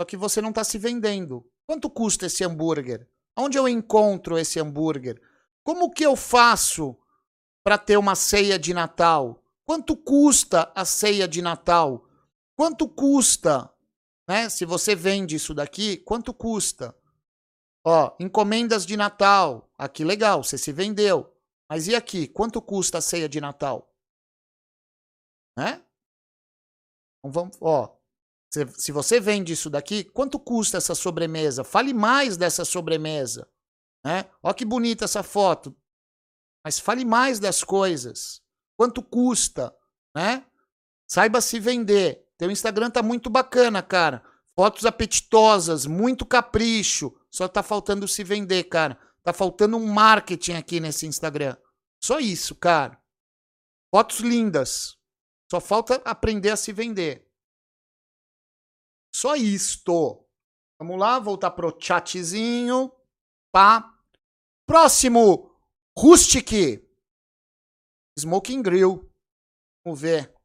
Só 0.00 0.04
que 0.06 0.16
você 0.16 0.40
não 0.40 0.50
está 0.50 0.62
se 0.62 0.78
vendendo. 0.78 1.50
Quanto 1.66 1.90
custa 1.90 2.26
esse 2.26 2.44
hambúrguer? 2.44 3.08
Onde 3.36 3.58
eu 3.58 3.68
encontro 3.68 4.38
esse 4.38 4.60
hambúrguer? 4.60 5.20
Como 5.64 5.90
que 5.90 6.04
eu 6.04 6.14
faço 6.14 6.96
para 7.64 7.76
ter 7.76 7.96
uma 7.96 8.14
ceia 8.14 8.58
de 8.58 8.72
Natal? 8.72 9.42
Quanto 9.66 9.96
custa 9.96 10.72
a 10.74 10.84
ceia 10.84 11.26
de 11.26 11.42
Natal? 11.42 12.06
Quanto 12.56 12.88
custa, 12.88 13.70
né? 14.28 14.48
Se 14.48 14.64
você 14.64 14.94
vende 14.94 15.36
isso 15.36 15.54
daqui, 15.54 15.96
quanto 15.98 16.34
custa? 16.34 16.96
Ó, 17.84 18.16
encomendas 18.18 18.84
de 18.84 18.96
Natal. 18.96 19.70
Aqui 19.78 20.04
legal, 20.04 20.42
você 20.42 20.58
se 20.58 20.72
vendeu. 20.72 21.32
Mas 21.68 21.86
e 21.86 21.94
aqui? 21.94 22.26
Quanto 22.26 22.60
custa 22.60 22.98
a 22.98 23.00
ceia 23.00 23.28
de 23.28 23.40
Natal? 23.40 23.92
Né? 25.56 25.84
Então 27.18 27.32
vamos, 27.32 27.56
ó, 27.60 27.96
se, 28.52 28.66
se 28.72 28.92
você 28.92 29.20
vende 29.20 29.52
isso 29.52 29.70
daqui, 29.70 30.04
quanto 30.04 30.38
custa 30.38 30.78
essa 30.78 30.94
sobremesa? 30.94 31.64
Fale 31.64 31.92
mais 31.92 32.36
dessa 32.36 32.64
sobremesa. 32.64 33.48
Né? 34.04 34.30
Ó 34.42 34.52
que 34.52 34.64
bonita 34.64 35.04
essa 35.04 35.22
foto. 35.22 35.76
Mas 36.64 36.78
fale 36.80 37.04
mais 37.04 37.38
das 37.38 37.62
coisas. 37.62 38.42
Quanto 38.76 39.02
custa, 39.02 39.76
né? 40.14 40.44
Saiba 41.08 41.40
se 41.40 41.60
vender. 41.60 42.25
Teu 42.38 42.50
Instagram 42.50 42.90
tá 42.90 43.02
muito 43.02 43.30
bacana, 43.30 43.82
cara. 43.82 44.22
Fotos 44.54 44.86
apetitosas, 44.86 45.86
muito 45.86 46.24
capricho. 46.24 47.14
Só 47.30 47.46
tá 47.48 47.62
faltando 47.62 48.06
se 48.08 48.24
vender, 48.24 48.64
cara. 48.64 48.98
Tá 49.22 49.32
faltando 49.32 49.76
um 49.76 49.86
marketing 49.86 50.52
aqui 50.52 50.80
nesse 50.80 51.06
Instagram. 51.06 51.56
Só 52.00 52.18
isso, 52.18 52.54
cara. 52.54 53.00
Fotos 53.90 54.20
lindas. 54.20 54.96
Só 55.50 55.60
falta 55.60 55.96
aprender 56.04 56.50
a 56.50 56.56
se 56.56 56.72
vender. 56.72 57.26
Só 59.14 59.34
isto. 59.34 60.24
Vamos 60.78 60.98
lá, 60.98 61.18
voltar 61.18 61.50
pro 61.52 61.76
chatzinho. 61.80 62.92
Pá. 63.50 63.94
Próximo. 64.66 65.58
Rustic. 65.96 66.82
Smoking 68.18 68.62
Grill. 68.62 69.10
Vamos 69.84 70.00
ver. 70.00 70.35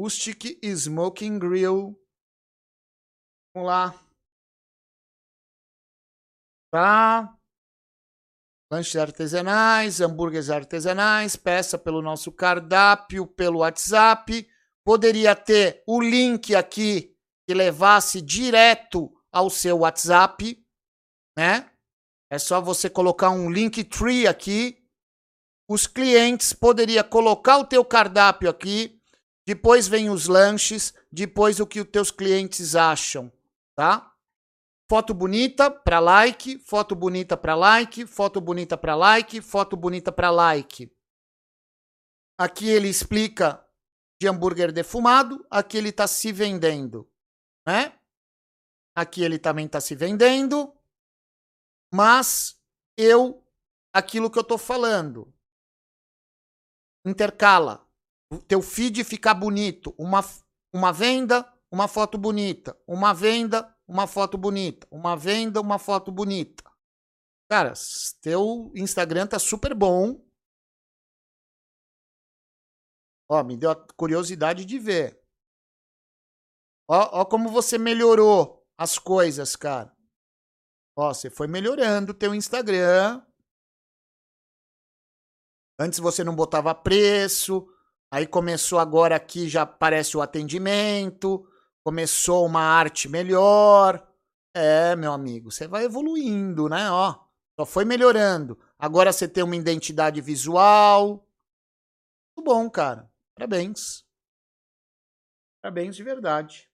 Rustic 0.00 0.58
Smoking 0.64 1.38
Grill. 1.38 1.94
Vamos 3.54 3.68
lá. 3.68 3.94
Tá? 6.72 7.38
Lanches 8.72 8.96
artesanais, 8.96 10.00
hambúrgueres 10.00 10.48
artesanais, 10.48 11.36
peça 11.36 11.76
pelo 11.76 12.00
nosso 12.00 12.32
cardápio, 12.32 13.26
pelo 13.26 13.58
WhatsApp. 13.58 14.50
Poderia 14.82 15.36
ter 15.36 15.84
o 15.86 16.00
link 16.00 16.54
aqui 16.54 17.14
que 17.46 17.52
levasse 17.52 18.22
direto 18.22 19.12
ao 19.30 19.50
seu 19.50 19.80
WhatsApp, 19.80 20.66
né? 21.36 21.70
É 22.30 22.38
só 22.38 22.58
você 22.58 22.88
colocar 22.88 23.28
um 23.28 23.50
link 23.50 23.84
tree 23.84 24.26
aqui. 24.26 24.82
Os 25.68 25.86
clientes 25.86 26.54
poderia 26.54 27.04
colocar 27.04 27.58
o 27.58 27.66
teu 27.66 27.84
cardápio 27.84 28.48
aqui. 28.48 28.99
Depois 29.50 29.88
vem 29.88 30.08
os 30.08 30.28
lanches, 30.28 30.94
depois 31.10 31.58
o 31.58 31.66
que 31.66 31.80
os 31.80 31.88
teus 31.88 32.12
clientes 32.12 32.76
acham, 32.76 33.32
tá? 33.74 34.16
Foto 34.88 35.12
bonita 35.12 35.68
para 35.68 35.98
like, 35.98 36.56
foto 36.60 36.94
bonita 36.94 37.36
para 37.36 37.56
like, 37.56 38.06
foto 38.06 38.40
bonita 38.40 38.78
para 38.78 38.94
like, 38.94 39.40
foto 39.40 39.76
bonita 39.76 40.12
para 40.12 40.30
like. 40.30 40.96
Aqui 42.38 42.68
ele 42.68 42.88
explica 42.88 43.68
de 44.22 44.28
hambúrguer 44.28 44.70
defumado, 44.70 45.44
aqui 45.50 45.76
ele 45.76 45.88
está 45.88 46.06
se 46.06 46.30
vendendo, 46.30 47.12
né? 47.66 47.98
Aqui 48.94 49.20
ele 49.20 49.36
também 49.36 49.66
está 49.66 49.80
se 49.80 49.96
vendendo, 49.96 50.72
mas 51.92 52.56
eu, 52.96 53.44
aquilo 53.92 54.30
que 54.30 54.38
eu 54.38 54.42
estou 54.42 54.58
falando, 54.58 55.34
intercala. 57.04 57.89
Teu 58.46 58.62
feed 58.62 59.02
ficar 59.04 59.34
bonito, 59.34 59.94
uma, 59.98 60.20
uma 60.72 60.92
venda, 60.92 61.46
uma 61.70 61.88
foto 61.88 62.16
bonita, 62.16 62.80
uma 62.86 63.12
venda, 63.12 63.76
uma 63.86 64.06
foto 64.06 64.38
bonita, 64.38 64.86
uma 64.90 65.16
venda, 65.16 65.60
uma 65.60 65.78
foto 65.78 66.12
bonita. 66.12 66.64
Cara, 67.50 67.72
teu 68.20 68.72
Instagram 68.76 69.26
tá 69.26 69.38
super 69.38 69.74
bom, 69.74 70.20
Ó, 73.30 73.44
me 73.44 73.56
deu 73.56 73.70
a 73.70 73.76
curiosidade 73.94 74.64
de 74.64 74.76
ver. 74.76 75.22
Ó, 76.88 77.20
ó 77.20 77.24
como 77.24 77.48
você 77.48 77.78
melhorou 77.78 78.66
as 78.76 78.98
coisas, 78.98 79.54
cara. 79.54 79.96
Ó, 80.96 81.14
você 81.14 81.30
foi 81.30 81.46
melhorando 81.46 82.10
o 82.10 82.14
teu 82.14 82.34
Instagram. 82.34 83.24
Antes 85.78 86.00
você 86.00 86.24
não 86.24 86.34
botava 86.34 86.74
preço. 86.74 87.72
Aí 88.10 88.26
começou 88.26 88.78
agora 88.78 89.14
aqui 89.14 89.48
já 89.48 89.62
aparece 89.62 90.16
o 90.16 90.22
atendimento. 90.22 91.46
Começou 91.84 92.44
uma 92.44 92.60
arte 92.60 93.08
melhor. 93.08 94.06
É, 94.52 94.96
meu 94.96 95.12
amigo, 95.12 95.50
você 95.50 95.68
vai 95.68 95.84
evoluindo, 95.84 96.68
né? 96.68 96.90
Ó, 96.90 97.14
só 97.58 97.64
foi 97.64 97.84
melhorando. 97.84 98.58
Agora 98.78 99.12
você 99.12 99.28
tem 99.28 99.44
uma 99.44 99.54
identidade 99.56 100.20
visual. 100.20 101.26
Muito 102.36 102.44
bom, 102.44 102.68
cara. 102.68 103.10
Parabéns. 103.34 104.04
Parabéns 105.62 105.94
de 105.94 106.02
verdade. 106.02 106.70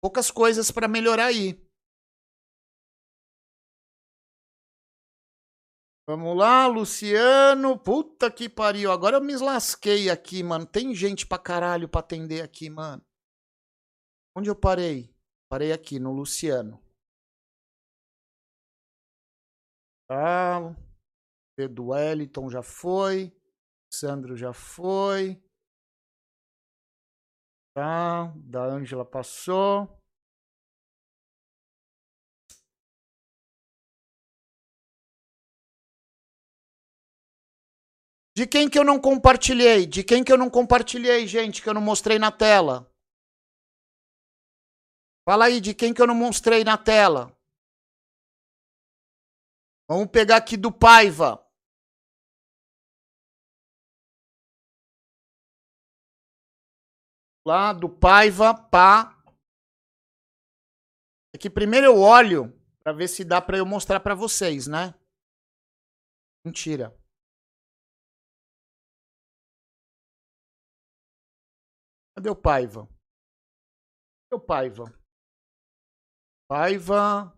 Poucas 0.00 0.30
coisas 0.30 0.70
para 0.70 0.88
melhorar 0.88 1.26
aí. 1.26 1.61
Vamos 6.04 6.36
lá, 6.36 6.66
Luciano. 6.66 7.78
Puta 7.78 8.30
que 8.30 8.48
pariu. 8.48 8.90
Agora 8.90 9.16
eu 9.18 9.22
me 9.22 9.36
lasquei 9.36 10.10
aqui, 10.10 10.42
mano. 10.42 10.66
Tem 10.66 10.94
gente 10.94 11.26
pra 11.26 11.38
caralho 11.38 11.88
pra 11.88 12.00
atender 12.00 12.42
aqui, 12.42 12.68
mano. 12.68 13.02
Onde 14.36 14.50
eu 14.50 14.56
parei? 14.56 15.14
Parei 15.48 15.72
aqui, 15.72 16.00
no 16.00 16.12
Luciano. 16.12 16.82
Tá. 20.08 20.74
Pedro 21.56 21.88
Wellington 21.88 22.50
já 22.50 22.62
foi. 22.62 23.32
Sandro 23.92 24.36
já 24.36 24.52
foi. 24.52 25.40
Tá, 27.74 28.32
da 28.36 28.64
Ângela 28.64 29.04
passou. 29.04 30.01
De 38.34 38.46
quem 38.46 38.68
que 38.68 38.78
eu 38.78 38.84
não 38.84 39.00
compartilhei? 39.00 39.86
De 39.86 40.02
quem 40.02 40.24
que 40.24 40.32
eu 40.32 40.38
não 40.38 40.48
compartilhei, 40.48 41.26
gente, 41.26 41.62
que 41.62 41.68
eu 41.68 41.74
não 41.74 41.80
mostrei 41.82 42.18
na 42.18 42.32
tela? 42.32 42.90
Fala 45.28 45.46
aí 45.46 45.60
de 45.60 45.74
quem 45.74 45.92
que 45.92 46.00
eu 46.00 46.06
não 46.06 46.14
mostrei 46.14 46.64
na 46.64 46.76
tela. 46.76 47.36
Vamos 49.88 50.10
pegar 50.10 50.36
aqui 50.36 50.56
do 50.56 50.72
Paiva. 50.72 51.42
lá 57.44 57.72
do 57.72 57.88
Paiva 57.88 58.54
Pá. 58.54 59.18
É 61.34 61.38
que 61.38 61.50
primeiro 61.50 61.86
eu 61.86 62.00
olho 62.00 62.52
para 62.82 62.92
ver 62.92 63.08
se 63.08 63.24
dá 63.24 63.40
para 63.40 63.58
eu 63.58 63.66
mostrar 63.66 64.00
para 64.00 64.14
vocês, 64.14 64.66
né? 64.66 64.94
Mentira. 66.44 66.94
Cadê 72.14 72.30
o 72.30 72.36
Paiva? 72.36 72.86
Cadê 74.30 74.42
o 74.42 74.46
Paiva? 74.46 74.84
Paiva. 76.48 77.32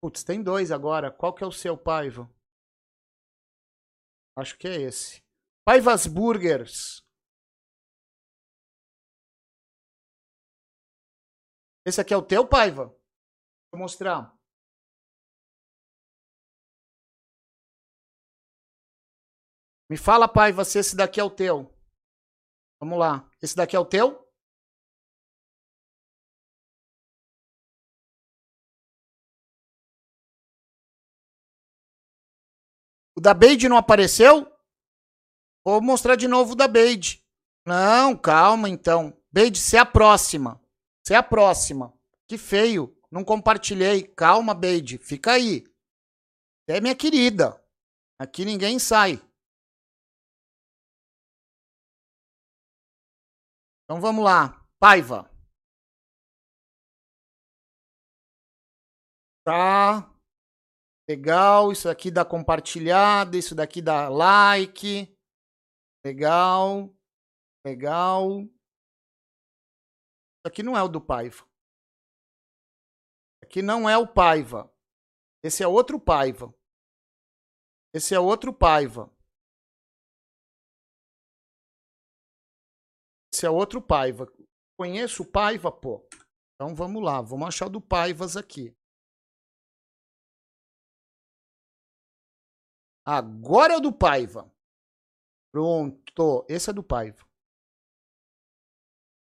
Putz, 0.00 0.22
tem 0.24 0.42
dois 0.42 0.70
agora. 0.70 1.10
Qual 1.12 1.34
que 1.34 1.44
é 1.44 1.46
o 1.46 1.52
seu 1.52 1.76
Paiva? 1.76 2.32
Acho 4.36 4.56
que 4.56 4.68
é 4.68 4.80
esse. 4.82 5.20
Paivas 5.66 6.06
Burgers. 6.06 7.02
Esse 11.84 12.00
aqui 12.00 12.14
é 12.14 12.16
o 12.16 12.24
teu, 12.24 12.48
Paiva? 12.48 12.86
Vou 13.72 13.80
mostrar. 13.80 14.37
Me 19.90 19.96
fala, 19.96 20.28
Paiva, 20.28 20.64
se 20.64 20.78
esse 20.78 20.94
daqui 20.94 21.18
é 21.18 21.24
o 21.24 21.30
teu. 21.30 21.74
Vamos 22.80 22.98
lá. 22.98 23.28
Esse 23.42 23.56
daqui 23.56 23.74
é 23.74 23.78
o 23.78 23.86
teu? 23.86 24.28
O 33.16 33.20
da 33.20 33.34
Beide 33.34 33.68
não 33.68 33.76
apareceu? 33.76 34.46
Vou 35.64 35.82
mostrar 35.82 36.14
de 36.14 36.28
novo 36.28 36.54
da 36.54 36.68
Beide. 36.68 37.20
Não, 37.66 38.16
calma 38.16 38.68
então. 38.68 39.12
Beide, 39.32 39.58
você 39.58 39.76
é 39.76 39.80
a 39.80 39.86
próxima. 39.86 40.62
Você 41.02 41.14
é 41.14 41.16
a 41.16 41.22
próxima. 41.22 41.92
Que 42.28 42.38
feio. 42.38 42.96
Não 43.10 43.24
compartilhei. 43.24 44.02
Calma, 44.02 44.54
Beide. 44.54 44.98
Fica 44.98 45.32
aí. 45.32 45.64
É 46.68 46.80
minha 46.80 46.94
querida. 46.94 47.60
Aqui 48.20 48.44
ninguém 48.44 48.78
sai. 48.78 49.20
Então 53.88 54.02
vamos 54.02 54.22
lá. 54.22 54.62
Paiva. 54.78 55.30
Tá. 59.42 60.14
Legal. 61.08 61.72
Isso 61.72 61.88
aqui 61.88 62.10
dá 62.10 62.22
compartilhada. 62.22 63.38
Isso 63.38 63.54
daqui 63.54 63.80
dá 63.80 64.10
like. 64.10 65.16
Legal. 66.04 66.94
Legal. 67.64 68.42
Isso 68.42 68.50
aqui 70.46 70.62
não 70.62 70.76
é 70.76 70.82
o 70.82 70.88
do 70.88 71.00
Paiva. 71.00 71.48
Aqui 73.42 73.62
não 73.62 73.88
é 73.88 73.96
o 73.96 74.06
Paiva. 74.06 74.70
Esse 75.42 75.62
é 75.62 75.66
outro 75.66 75.98
Paiva. 75.98 76.54
Esse 77.94 78.14
é 78.14 78.20
outro 78.20 78.52
Paiva. 78.52 79.10
Esse 83.38 83.46
é 83.46 83.50
outro 83.50 83.80
Paiva. 83.80 84.26
Conheço 84.76 85.22
o 85.22 85.30
Paiva, 85.30 85.70
pô. 85.70 86.04
Então 86.54 86.74
vamos 86.74 87.00
lá, 87.00 87.22
vamos 87.22 87.46
achar 87.46 87.68
do 87.68 87.80
Paivas 87.80 88.36
aqui. 88.36 88.76
Agora 93.06 93.74
é 93.74 93.76
o 93.76 93.80
do 93.80 93.92
Paiva. 93.92 94.52
Pronto. 95.52 96.44
Esse 96.48 96.70
é 96.70 96.72
do 96.72 96.82
Paiva. 96.82 97.24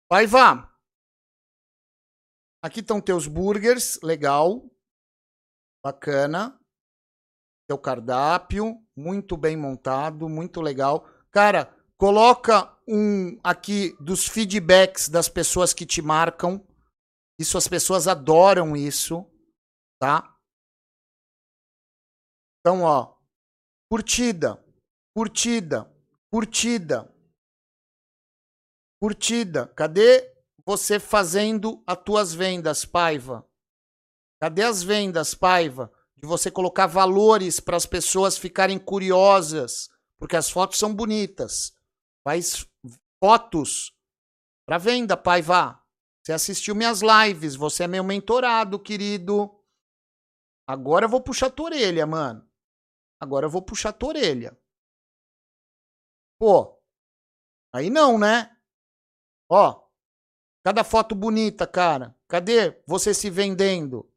Paiva. 0.07 0.71
Aqui 2.63 2.81
estão 2.81 3.01
teus 3.01 3.25
burgers. 3.25 3.99
Legal. 4.03 4.69
Bacana. 5.83 6.61
Teu 7.67 7.79
cardápio. 7.79 8.87
Muito 8.95 9.35
bem 9.35 9.57
montado. 9.57 10.29
Muito 10.29 10.61
legal. 10.61 11.07
Cara, 11.31 11.74
coloca 11.97 12.73
um 12.87 13.39
aqui 13.43 13.95
dos 13.99 14.27
feedbacks 14.27 15.09
das 15.09 15.27
pessoas 15.27 15.73
que 15.73 15.85
te 15.85 16.01
marcam. 16.01 16.65
Isso 17.39 17.57
as 17.57 17.67
pessoas 17.67 18.07
adoram 18.07 18.75
isso, 18.75 19.25
tá? 19.99 20.37
Então, 22.59 22.83
ó, 22.83 23.15
curtida, 23.89 24.63
curtida, 25.13 25.93
Curtida. 26.35 27.09
Curtida. 29.01 29.67
Cadê 29.67 30.33
você 30.65 30.99
fazendo 30.99 31.81
as 31.87 32.03
tuas 32.03 32.33
vendas, 32.33 32.83
Paiva? 32.83 33.47
Cadê 34.41 34.63
as 34.63 34.83
vendas, 34.83 35.33
Paiva? 35.33 35.89
De 36.17 36.27
você 36.27 36.51
colocar 36.51 36.87
valores 36.87 37.61
para 37.61 37.77
as 37.77 37.85
pessoas 37.85 38.37
ficarem 38.37 38.77
curiosas, 38.77 39.89
porque 40.19 40.35
as 40.35 40.49
fotos 40.49 40.77
são 40.77 40.93
bonitas. 40.93 41.73
Faz 42.25 42.67
fotos 43.23 43.95
para 44.67 44.79
venda, 44.79 45.15
Paiva. 45.15 45.79
Você 46.23 46.33
assistiu 46.33 46.73
minhas 46.73 47.01
lives, 47.01 47.55
você 47.55 47.83
é 47.83 47.87
meu 47.87 48.03
mentorado, 48.03 48.79
querido. 48.79 49.63
Agora 50.67 51.05
eu 51.05 51.09
vou 51.09 51.21
puxar 51.21 51.51
tua 51.51 51.67
orelha, 51.67 52.07
mano. 52.07 52.49
Agora 53.21 53.45
eu 53.45 53.49
vou 53.49 53.61
puxar 53.61 53.93
tua 53.93 54.09
orelha. 54.09 54.59
Pô, 56.39 56.81
aí 57.71 57.91
não, 57.91 58.17
né? 58.17 58.57
Ó, 59.47 59.87
cada 60.63 60.83
foto 60.83 61.13
bonita, 61.13 61.67
cara. 61.67 62.17
Cadê 62.27 62.81
você 62.87 63.13
se 63.13 63.29
vendendo? 63.29 64.11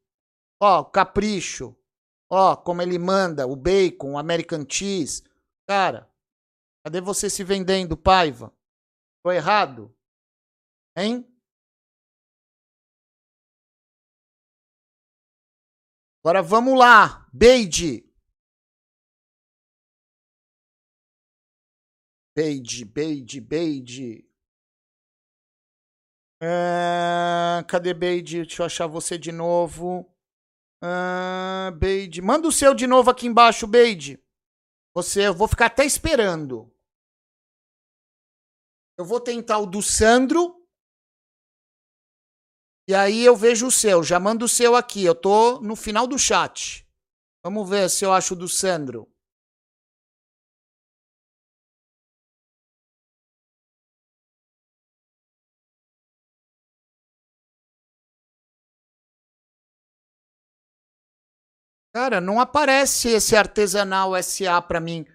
Ó, 0.59 0.83
capricho. 0.83 1.77
Ó, 2.27 2.55
como 2.55 2.81
ele 2.81 2.97
manda, 2.97 3.45
o 3.45 3.55
bacon, 3.55 4.13
o 4.13 4.17
American 4.17 4.65
cheese. 4.67 5.23
Cara, 5.67 6.08
cadê 6.83 7.01
você 7.01 7.29
se 7.29 7.43
vendendo, 7.43 7.97
Paiva? 7.97 8.53
Tô 9.23 9.31
errado? 9.31 9.95
Hein? 10.95 11.25
Agora 16.21 16.41
vamos 16.41 16.77
lá, 16.77 17.29
Beide. 17.33 18.05
Beide, 22.35 22.85
Beide, 22.85 23.41
Beide. 23.41 24.29
Ah, 26.41 27.65
cadê 27.67 27.93
Beide? 27.93 28.45
Deixa 28.45 28.61
eu 28.61 28.65
achar 28.65 28.87
você 28.87 29.17
de 29.17 29.31
novo. 29.31 30.09
Ah, 30.81 31.71
Beide. 31.77 32.21
Manda 32.21 32.47
o 32.47 32.51
seu 32.51 32.73
de 32.73 32.87
novo 32.87 33.09
aqui 33.09 33.27
embaixo, 33.27 33.67
Beide. 33.67 34.21
Você, 34.93 35.27
eu 35.27 35.33
vou 35.33 35.47
ficar 35.47 35.67
até 35.67 35.85
esperando. 35.85 36.71
Eu 38.97 39.05
vou 39.05 39.19
tentar 39.19 39.59
o 39.59 39.65
do 39.65 39.81
Sandro. 39.81 40.55
E 42.87 42.93
aí 42.93 43.23
eu 43.23 43.35
vejo 43.35 43.67
o 43.67 43.71
seu. 43.71 44.03
Já 44.03 44.19
manda 44.19 44.43
o 44.43 44.49
seu 44.49 44.75
aqui. 44.75 45.05
Eu 45.05 45.15
tô 45.15 45.61
no 45.61 45.75
final 45.75 46.07
do 46.07 46.17
chat. 46.17 46.85
Vamos 47.43 47.69
ver 47.69 47.89
se 47.89 48.03
eu 48.03 48.11
acho 48.11 48.33
o 48.33 48.37
do 48.37 48.49
Sandro. 48.49 49.07
Cara, 62.01 62.21
não 62.21 62.39
aparece 62.39 63.09
esse 63.09 63.35
artesanal 63.35 64.15
SA 64.23 64.61
pra 64.61 64.79
mim. 64.79 65.05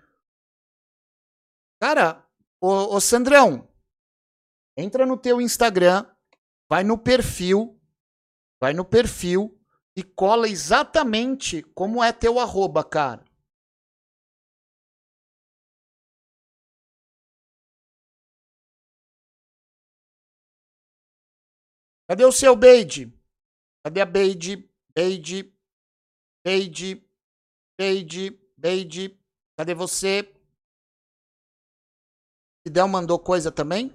Cara, 1.81 2.29
ô, 2.61 2.95
ô 2.95 3.01
Sandrão, 3.01 3.67
entra 4.77 5.07
no 5.07 5.17
teu 5.17 5.41
Instagram, 5.41 6.05
vai 6.69 6.85
no 6.85 6.99
perfil, 6.99 7.81
vai 8.61 8.75
no 8.75 8.85
perfil 8.85 9.59
e 9.97 10.03
cola 10.03 10.47
exatamente 10.47 11.63
como 11.75 12.05
é 12.05 12.13
teu 12.13 12.39
arroba, 12.39 12.85
cara. 12.85 13.25
Cadê 22.07 22.27
o 22.27 22.31
seu 22.31 22.55
Beide? 22.55 23.11
Cadê 23.83 24.03
a 24.03 24.05
Beide? 24.05 24.71
Beide, 24.95 25.54
Beide, 26.45 27.03
Beide, 27.79 28.39
Beide. 28.59 29.19
Cadê 29.57 29.75
você? 29.75 30.31
Fidel 32.63 32.87
mandou 32.87 33.19
coisa 33.19 33.51
também? 33.51 33.91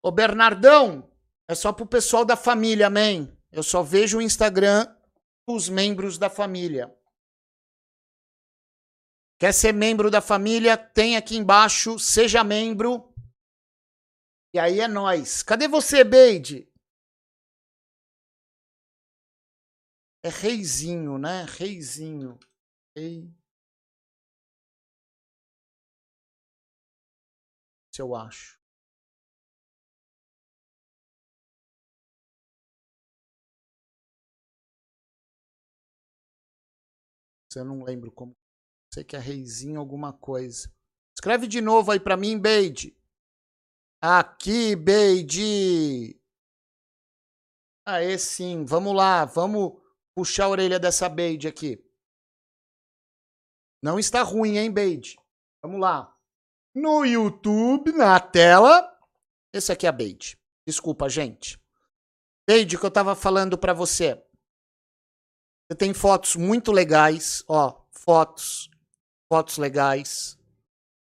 Ô 0.00 0.12
Bernardão, 0.12 1.10
é 1.48 1.54
só 1.56 1.72
pro 1.72 1.84
pessoal 1.84 2.24
da 2.24 2.36
família, 2.36 2.86
amém? 2.86 3.36
Eu 3.50 3.64
só 3.64 3.82
vejo 3.82 4.18
o 4.18 4.22
Instagram 4.22 4.95
dos 5.46 5.68
membros 5.68 6.18
da 6.18 6.28
família. 6.28 6.92
Quer 9.38 9.52
ser 9.52 9.72
membro 9.72 10.10
da 10.10 10.20
família? 10.20 10.76
Tem 10.76 11.16
aqui 11.16 11.36
embaixo, 11.36 11.98
seja 11.98 12.42
membro. 12.42 13.14
E 14.52 14.58
aí 14.58 14.80
é 14.80 14.88
nós. 14.88 15.42
Cadê 15.42 15.68
você, 15.68 16.02
Beide? 16.02 16.66
É 20.24 20.28
reizinho, 20.28 21.18
né? 21.18 21.44
Reizinho. 21.44 22.38
Rei. 22.96 23.30
Se 27.94 28.02
eu 28.02 28.14
acho. 28.14 28.65
Eu 37.58 37.64
não 37.64 37.82
lembro 37.82 38.10
como. 38.12 38.36
Sei 38.92 39.04
que 39.04 39.16
é 39.16 39.18
reizinho 39.18 39.80
alguma 39.80 40.12
coisa. 40.12 40.72
Escreve 41.14 41.46
de 41.46 41.60
novo 41.60 41.90
aí 41.90 42.00
pra 42.00 42.16
mim, 42.16 42.38
Beide. 42.38 42.96
Aqui, 44.00 44.76
Beide. 44.76 46.20
Aê, 47.86 48.18
sim. 48.18 48.64
Vamos 48.64 48.94
lá. 48.94 49.24
Vamos 49.24 49.80
puxar 50.14 50.44
a 50.44 50.48
orelha 50.48 50.78
dessa 50.78 51.08
Beide 51.08 51.48
aqui. 51.48 51.82
Não 53.82 53.98
está 53.98 54.22
ruim, 54.22 54.56
hein, 54.58 54.70
Beide? 54.70 55.16
Vamos 55.62 55.80
lá. 55.80 56.14
No 56.74 57.04
YouTube, 57.04 57.92
na 57.92 58.18
tela. 58.20 58.92
Esse 59.52 59.72
aqui 59.72 59.86
é 59.86 59.88
a 59.88 59.92
Beide. 59.92 60.38
Desculpa, 60.66 61.08
gente. 61.08 61.58
Beide, 62.46 62.78
que 62.78 62.84
eu 62.84 62.90
tava 62.90 63.14
falando 63.14 63.56
pra 63.56 63.72
você. 63.72 64.22
Você 65.68 65.76
tem 65.76 65.92
fotos 65.92 66.36
muito 66.36 66.70
legais, 66.70 67.42
ó, 67.48 67.80
fotos, 67.90 68.70
fotos 69.28 69.58
legais, 69.58 70.38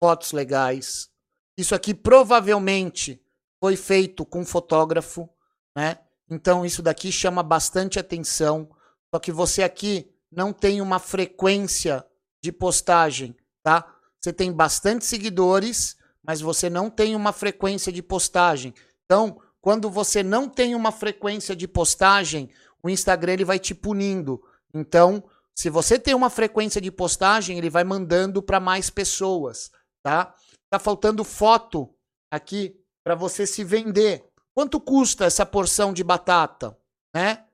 fotos 0.02 0.32
legais. 0.32 1.08
Isso 1.56 1.74
aqui 1.74 1.94
provavelmente 1.94 3.22
foi 3.62 3.76
feito 3.76 4.26
com 4.26 4.44
fotógrafo, 4.44 5.28
né? 5.76 5.98
Então 6.30 6.66
isso 6.66 6.82
daqui 6.82 7.10
chama 7.10 7.42
bastante 7.42 7.98
atenção. 7.98 8.68
Só 9.14 9.18
que 9.18 9.32
você 9.32 9.62
aqui 9.62 10.10
não 10.30 10.52
tem 10.52 10.80
uma 10.80 10.98
frequência 10.98 12.04
de 12.42 12.52
postagem, 12.52 13.36
tá? 13.62 13.86
Você 14.20 14.32
tem 14.32 14.52
bastante 14.52 15.06
seguidores, 15.06 15.96
mas 16.22 16.40
você 16.40 16.68
não 16.68 16.90
tem 16.90 17.16
uma 17.16 17.32
frequência 17.32 17.92
de 17.92 18.02
postagem. 18.02 18.74
Então, 19.04 19.40
quando 19.60 19.90
você 19.90 20.22
não 20.22 20.48
tem 20.48 20.74
uma 20.74 20.90
frequência 20.90 21.54
de 21.54 21.68
postagem, 21.68 22.50
o 22.82 22.90
Instagram 22.90 23.34
ele 23.34 23.44
vai 23.44 23.58
te 23.58 23.74
punindo. 23.74 24.42
Então, 24.74 25.22
se 25.54 25.70
você 25.70 25.98
tem 25.98 26.14
uma 26.14 26.30
frequência 26.30 26.80
de 26.80 26.90
postagem, 26.90 27.58
ele 27.58 27.70
vai 27.70 27.84
mandando 27.84 28.42
para 28.42 28.58
mais 28.58 28.90
pessoas, 28.90 29.70
tá? 30.02 30.34
Tá 30.70 30.78
faltando 30.78 31.22
foto 31.24 31.94
aqui 32.30 32.82
para 33.04 33.14
você 33.14 33.46
se 33.46 33.62
vender. 33.62 34.26
Quanto 34.54 34.80
custa 34.80 35.24
essa 35.24 35.44
porção 35.44 35.92
de 35.92 36.02
batata, 36.02 36.76
né? 37.14 37.46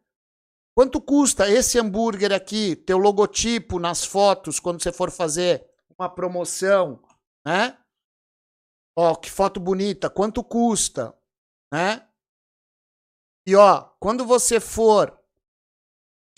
Quanto 0.77 1.01
custa 1.01 1.51
esse 1.51 1.79
hambúrguer 1.79 2.33
aqui, 2.33 2.77
teu 2.77 2.99
logotipo 2.99 3.81
nas 3.81 4.05
fotos 4.05 4.61
quando 4.61 4.81
você 4.81 4.93
for 4.93 5.11
fazer 5.11 5.69
uma 5.99 6.09
promoção, 6.09 7.03
né? 7.45 7.77
Ó, 8.97 9.17
que 9.17 9.29
foto 9.29 9.59
bonita, 9.59 10.09
quanto 10.09 10.43
custa, 10.45 11.17
né? 11.73 12.07
E 13.45 13.57
ó, 13.57 13.91
quando 13.99 14.25
você 14.25 14.61
for 14.61 15.18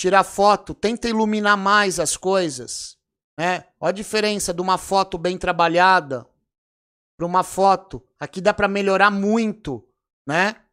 tirar 0.00 0.24
foto, 0.24 0.72
tenta 0.72 1.10
iluminar 1.10 1.58
mais 1.58 2.00
as 2.00 2.16
coisas, 2.16 2.98
né? 3.38 3.66
Olha 3.78 3.90
a 3.90 3.92
diferença 3.92 4.54
de 4.54 4.62
uma 4.62 4.78
foto 4.78 5.18
bem 5.18 5.36
trabalhada 5.36 6.26
para 7.18 7.26
uma 7.26 7.44
foto. 7.44 8.02
Aqui 8.18 8.40
dá 8.40 8.54
para 8.54 8.66
melhorar 8.66 9.10
muito, 9.10 9.86
né? 10.26 10.64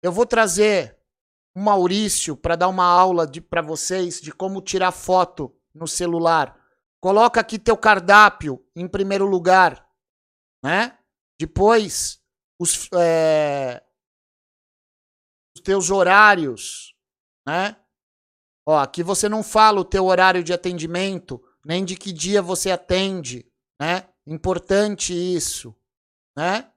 Eu 0.00 0.12
vou 0.12 0.24
trazer 0.24 0.96
o 1.52 1.58
Maurício 1.60 2.36
para 2.36 2.54
dar 2.54 2.68
uma 2.68 2.84
aula 2.84 3.28
para 3.50 3.60
vocês 3.60 4.20
de 4.20 4.30
como 4.30 4.62
tirar 4.62 4.92
foto 4.92 5.52
no 5.74 5.88
celular. 5.88 6.56
Coloca 7.00 7.40
aqui 7.40 7.58
teu 7.58 7.76
cardápio 7.76 8.64
em 8.76 8.86
primeiro 8.86 9.26
lugar, 9.26 9.84
né? 10.62 10.96
Depois 11.40 12.22
os, 12.56 12.88
é, 12.94 13.82
os 15.56 15.60
teus 15.60 15.90
horários, 15.90 16.94
né? 17.44 17.76
Ó, 18.66 18.76
aqui 18.76 19.02
você 19.02 19.28
não 19.28 19.44
fala 19.44 19.80
o 19.80 19.84
teu 19.84 20.04
horário 20.06 20.42
de 20.42 20.52
atendimento, 20.52 21.40
nem 21.64 21.84
de 21.84 21.96
que 21.96 22.12
dia 22.12 22.42
você 22.42 22.72
atende, 22.72 23.46
né? 23.80 24.08
Importante 24.26 25.14
isso, 25.14 25.72
né? 26.36 26.72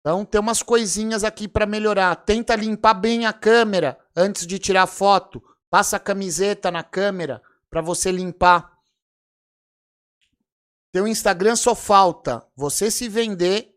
Então 0.00 0.24
tem 0.24 0.40
umas 0.40 0.62
coisinhas 0.62 1.22
aqui 1.22 1.46
para 1.46 1.64
melhorar. 1.64 2.14
Tenta 2.16 2.56
limpar 2.56 2.94
bem 2.94 3.26
a 3.26 3.32
câmera 3.32 3.98
antes 4.14 4.46
de 4.46 4.58
tirar 4.58 4.86
foto. 4.86 5.42
Passa 5.70 5.96
a 5.96 6.00
camiseta 6.00 6.70
na 6.70 6.82
câmera 6.84 7.42
para 7.68 7.80
você 7.80 8.10
limpar. 8.10 8.76
Teu 10.92 11.06
Instagram 11.08 11.56
só 11.56 11.74
falta 11.74 12.48
você 12.54 12.90
se 12.90 13.08
vender 13.08 13.76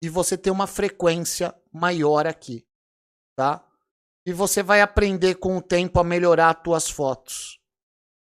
e 0.00 0.08
você 0.08 0.38
ter 0.38 0.50
uma 0.50 0.66
frequência 0.66 1.54
maior 1.72 2.26
aqui, 2.26 2.64
tá? 3.34 3.65
E 4.26 4.32
você 4.32 4.62
vai 4.62 4.80
aprender 4.80 5.36
com 5.36 5.56
o 5.56 5.62
tempo 5.62 6.00
a 6.00 6.04
melhorar 6.04 6.50
as 6.50 6.62
tuas 6.62 6.90
fotos, 6.90 7.60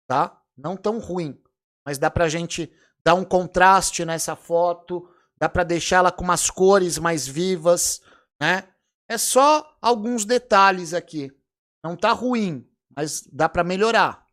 tá? 0.06 0.38
Não 0.56 0.76
tão 0.76 0.98
ruim, 0.98 1.42
mas 1.84 1.98
dá 1.98 2.10
pra 2.10 2.28
gente 2.28 2.70
dar 3.02 3.14
um 3.14 3.24
contraste 3.24 4.04
nessa 4.04 4.36
foto, 4.36 5.08
dá 5.38 5.48
para 5.48 5.64
deixá-la 5.64 6.12
com 6.12 6.22
umas 6.22 6.50
cores 6.50 6.98
mais 6.98 7.26
vivas, 7.26 8.02
né? 8.40 8.68
É 9.08 9.18
só 9.18 9.76
alguns 9.80 10.24
detalhes 10.24 10.94
aqui. 10.94 11.30
Não 11.82 11.96
tá 11.96 12.12
ruim, 12.12 12.66
mas 12.96 13.22
dá 13.32 13.48
para 13.48 13.64
melhorar. 13.64 14.23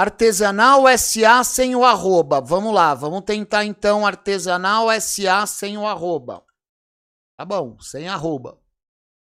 Artesanal 0.00 0.86
SA 0.96 1.44
sem 1.44 1.76
o 1.76 1.84
arroba. 1.84 2.40
Vamos 2.40 2.72
lá, 2.72 2.94
vamos 2.94 3.22
tentar 3.22 3.66
então 3.66 4.06
artesanal 4.06 4.88
SA 4.98 5.46
sem 5.46 5.76
o 5.76 5.86
arroba. 5.86 6.42
Tá 7.36 7.44
bom, 7.44 7.78
sem 7.80 8.08
arroba. 8.08 8.58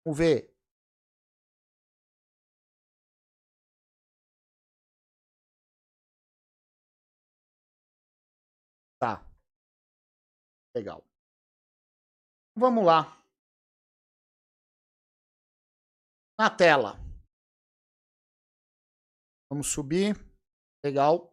Vamos 0.04 0.18
ver. 0.18 0.54
Tá. 8.98 9.24
Legal. 10.74 11.02
Vamos 12.54 12.84
lá. 12.84 13.24
Na 16.38 16.50
tela. 16.50 16.98
Vamos 19.48 19.68
subir. 19.72 20.29
Legal. 20.84 21.30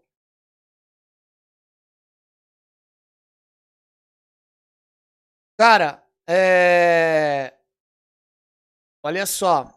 Cara, 5.60 6.03
é... 6.30 7.53
olha 9.03 9.26
só. 9.26 9.74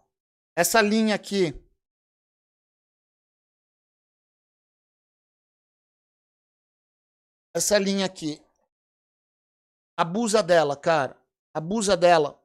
Essa 0.56 0.82
linha 0.82 1.14
aqui 1.14 1.54
essa 7.54 7.78
linha 7.78 8.06
aqui. 8.06 8.42
Abusa 9.96 10.42
dela, 10.42 10.76
cara. 10.76 11.16
Abusa 11.54 11.96
dela. 11.96 12.40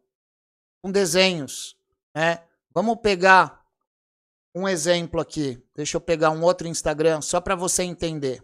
Com 0.83 0.91
desenhos, 0.91 1.77
né? 2.13 2.47
Vamos 2.71 2.99
pegar 3.01 3.64
um 4.55 4.67
exemplo 4.67 5.19
aqui. 5.19 5.61
Deixa 5.75 5.97
eu 5.97 6.01
pegar 6.01 6.31
um 6.31 6.41
outro 6.41 6.67
Instagram 6.67 7.21
só 7.21 7.41
para 7.41 7.55
você 7.55 7.83
entender. 7.83 8.41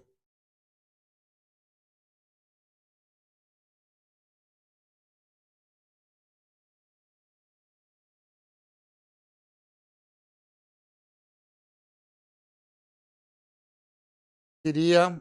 Queria 14.63 15.19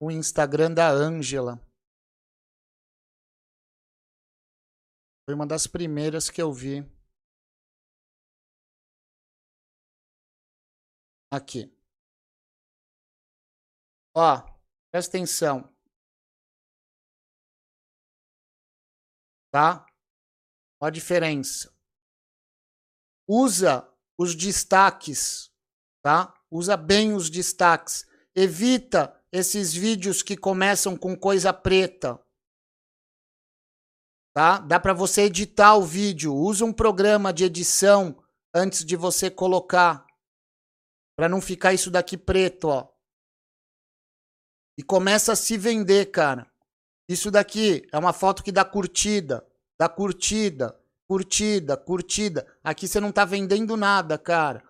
o 0.00 0.10
Instagram 0.10 0.72
da 0.72 0.90
Ângela. 0.90 1.60
Foi 5.24 5.34
uma 5.34 5.46
das 5.46 5.66
primeiras 5.66 6.28
que 6.28 6.42
eu 6.42 6.52
vi. 6.52 6.93
Aqui. 11.34 11.68
Ó, 14.16 14.40
presta 14.92 15.16
atenção. 15.16 15.68
Tá? 19.50 19.84
Ó 20.80 20.86
a 20.86 20.90
diferença. 20.90 21.76
Usa 23.26 23.92
os 24.16 24.36
destaques, 24.36 25.50
tá? 26.04 26.40
Usa 26.48 26.76
bem 26.76 27.14
os 27.14 27.28
destaques. 27.28 28.06
Evita 28.32 29.20
esses 29.32 29.74
vídeos 29.74 30.22
que 30.22 30.36
começam 30.36 30.96
com 30.96 31.16
coisa 31.16 31.52
preta. 31.52 32.24
Tá? 34.32 34.60
Dá 34.60 34.78
para 34.78 34.92
você 34.92 35.22
editar 35.22 35.74
o 35.74 35.82
vídeo. 35.82 36.32
Usa 36.32 36.64
um 36.64 36.72
programa 36.72 37.32
de 37.32 37.42
edição 37.42 38.24
antes 38.54 38.84
de 38.84 38.94
você 38.94 39.28
colocar. 39.28 40.06
Para 41.16 41.28
não 41.28 41.40
ficar 41.40 41.72
isso 41.72 41.90
daqui 41.90 42.16
preto, 42.16 42.68
ó. 42.68 42.88
E 44.76 44.82
começa 44.82 45.32
a 45.32 45.36
se 45.36 45.56
vender, 45.56 46.10
cara. 46.10 46.50
Isso 47.08 47.30
daqui 47.30 47.86
é 47.92 47.98
uma 47.98 48.12
foto 48.12 48.42
que 48.42 48.50
dá 48.50 48.64
curtida, 48.64 49.46
dá 49.78 49.88
curtida, 49.88 50.80
curtida, 51.06 51.76
curtida. 51.76 52.58
Aqui 52.62 52.88
você 52.88 52.98
não 52.98 53.12
tá 53.12 53.24
vendendo 53.24 53.76
nada, 53.76 54.18
cara. 54.18 54.64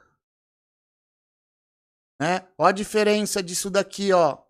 Né? 2.21 2.47
Ó 2.59 2.67
a 2.67 2.73
diferença 2.73 3.43
disso 3.43 3.71
daqui, 3.71 4.13
ó 4.13 4.45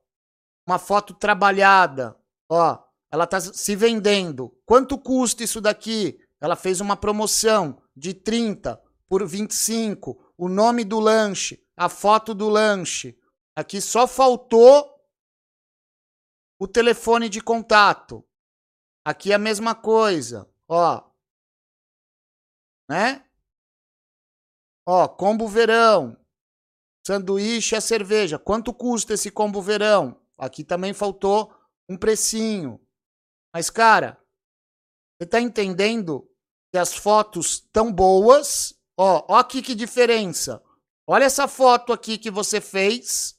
uma 0.66 0.78
foto 0.78 1.14
trabalhada, 1.14 2.16
ó, 2.48 2.78
ela 3.10 3.26
tá 3.26 3.40
se 3.40 3.76
vendendo. 3.76 4.56
Quanto 4.64 4.98
custa 4.98 5.44
isso 5.44 5.60
daqui? 5.60 6.18
Ela 6.40 6.56
fez 6.56 6.80
uma 6.80 6.96
promoção 6.96 7.80
de 7.96 8.12
30 8.14 8.80
por 9.08 9.26
25, 9.26 10.32
o 10.36 10.48
nome 10.48 10.84
do 10.84 10.98
lanche, 10.98 11.63
a 11.76 11.88
foto 11.88 12.34
do 12.34 12.48
lanche. 12.48 13.18
Aqui 13.56 13.80
só 13.80 14.06
faltou 14.06 14.94
o 16.58 16.66
telefone 16.66 17.28
de 17.28 17.40
contato. 17.40 18.24
Aqui 19.04 19.32
é 19.32 19.34
a 19.34 19.38
mesma 19.38 19.74
coisa, 19.74 20.50
ó. 20.68 21.10
Né? 22.88 23.24
Ó, 24.86 25.08
combo 25.08 25.48
verão. 25.48 26.16
Sanduíche 27.06 27.76
a 27.76 27.80
cerveja. 27.80 28.38
Quanto 28.38 28.72
custa 28.72 29.14
esse 29.14 29.30
combo 29.30 29.60
verão? 29.60 30.20
Aqui 30.38 30.64
também 30.64 30.92
faltou 30.92 31.54
um 31.88 31.96
precinho. 31.96 32.80
Mas, 33.54 33.70
cara, 33.70 34.18
você 35.18 35.28
tá 35.28 35.40
entendendo 35.40 36.28
que 36.72 36.78
as 36.78 36.94
fotos 36.94 37.60
tão 37.72 37.92
boas? 37.92 38.74
Ó, 38.96 39.24
ó 39.28 39.36
aqui 39.36 39.62
que 39.62 39.74
diferença. 39.74 40.62
Olha 41.06 41.24
essa 41.24 41.46
foto 41.46 41.92
aqui 41.92 42.16
que 42.18 42.30
você 42.30 42.60
fez. 42.60 43.38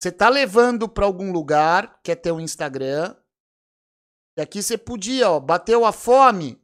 Você 0.00 0.10
tá 0.10 0.28
levando 0.28 0.88
para 0.88 1.06
algum 1.06 1.32
lugar, 1.32 2.00
que 2.02 2.10
é 2.10 2.16
teu 2.16 2.40
Instagram. 2.40 3.16
E 4.36 4.42
aqui 4.42 4.62
você 4.62 4.76
podia, 4.76 5.30
ó, 5.30 5.38
bateu 5.38 5.84
a 5.84 5.92
fome, 5.92 6.60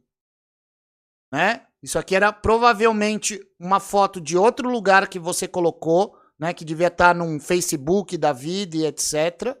né? 1.31 1.67
Isso 1.81 1.97
aqui 1.97 2.15
era 2.15 2.33
provavelmente 2.33 3.39
uma 3.57 3.79
foto 3.79 4.19
de 4.19 4.37
outro 4.37 4.69
lugar 4.69 5.07
que 5.07 5.17
você 5.17 5.47
colocou 5.47 6.19
né, 6.39 6.53
que 6.53 6.63
devia 6.63 6.87
estar 6.87 7.13
num 7.13 7.39
Facebook 7.39 8.17
da 8.17 8.31
vida 8.31 8.77
e 8.77 8.85
etc. 8.85 9.57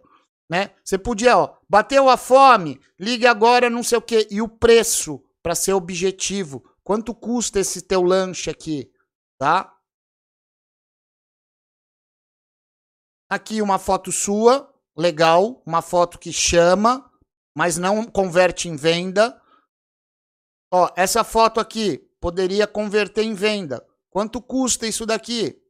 Né? 0.49 0.71
Você 0.83 0.97
podia, 0.97 1.37
ó, 1.37 1.55
bateu 1.67 2.09
a 2.09 2.15
fome, 2.15 2.79
ligue 2.97 3.27
agora, 3.27 3.69
não 3.69 3.83
sei 3.83 3.97
o 3.97 4.01
quê. 4.01 4.27
E 4.31 4.41
o 4.41 4.47
preço, 4.47 5.21
para 5.43 5.53
ser 5.53 5.73
objetivo. 5.73 6.63
Quanto 6.83 7.13
custa 7.13 7.59
esse 7.59 7.81
teu 7.81 8.01
lanche 8.01 8.49
aqui? 8.49 8.89
Tá? 9.37 9.71
Aqui 13.29 13.61
uma 13.61 13.77
foto 13.77 14.11
sua, 14.11 14.73
legal, 14.97 15.61
uma 15.65 15.81
foto 15.81 16.17
que 16.17 16.33
chama, 16.33 17.11
mas 17.55 17.77
não 17.77 18.05
converte 18.05 18.67
em 18.67 18.75
venda. 18.75 19.39
Ó, 20.71 20.91
essa 20.95 21.23
foto 21.23 21.59
aqui 21.59 21.99
poderia 22.19 22.65
converter 22.65 23.23
em 23.23 23.33
venda. 23.33 23.87
Quanto 24.09 24.41
custa 24.41 24.87
isso 24.87 25.05
daqui? 25.05 25.61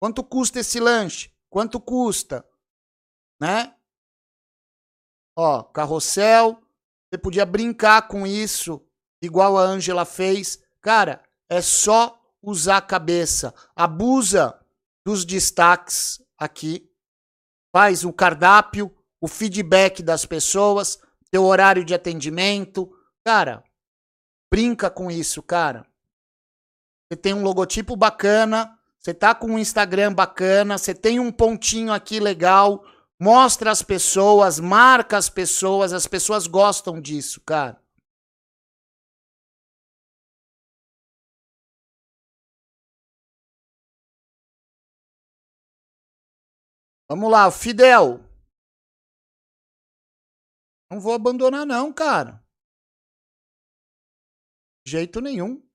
Quanto 0.00 0.22
custa 0.22 0.60
esse 0.60 0.78
lanche? 0.78 1.34
Quanto 1.50 1.80
custa? 1.80 2.48
Né? 3.40 3.76
Ó, 5.36 5.62
carrossel. 5.64 6.62
Você 7.10 7.18
podia 7.18 7.46
brincar 7.46 8.06
com 8.06 8.26
isso, 8.26 8.86
igual 9.22 9.56
a 9.56 9.62
Ângela 9.62 10.04
fez. 10.04 10.62
Cara, 10.80 11.24
é 11.48 11.62
só 11.62 12.20
usar 12.42 12.76
a 12.76 12.82
cabeça. 12.82 13.54
Abusa 13.74 14.64
dos 15.08 15.24
destaques 15.24 16.22
aqui. 16.36 16.86
faz 17.74 18.04
o 18.04 18.12
cardápio, 18.12 18.94
o 19.18 19.26
feedback 19.26 20.02
das 20.02 20.26
pessoas, 20.26 20.98
teu 21.30 21.44
horário 21.44 21.82
de 21.82 21.94
atendimento. 21.94 22.94
Cara, 23.24 23.64
brinca 24.52 24.90
com 24.90 25.10
isso, 25.10 25.42
cara. 25.42 25.86
Você 27.10 27.16
tem 27.16 27.32
um 27.32 27.42
logotipo 27.42 27.96
bacana, 27.96 28.78
você 28.98 29.14
tá 29.14 29.34
com 29.34 29.52
um 29.52 29.58
Instagram 29.58 30.12
bacana, 30.12 30.76
você 30.76 30.94
tem 30.94 31.18
um 31.18 31.32
pontinho 31.32 31.90
aqui 31.90 32.20
legal, 32.20 32.84
mostra 33.18 33.70
as 33.70 33.82
pessoas, 33.82 34.60
marca 34.60 35.16
as 35.16 35.30
pessoas, 35.30 35.94
as 35.94 36.06
pessoas 36.06 36.46
gostam 36.46 37.00
disso, 37.00 37.40
cara. 37.46 37.80
Vamos 47.10 47.30
lá, 47.30 47.50
Fidel. 47.50 48.18
Não 50.90 51.00
vou 51.00 51.14
abandonar 51.14 51.64
não, 51.64 51.92
cara. 51.92 52.44
De 54.84 54.92
jeito 54.92 55.20
nenhum. 55.20 55.66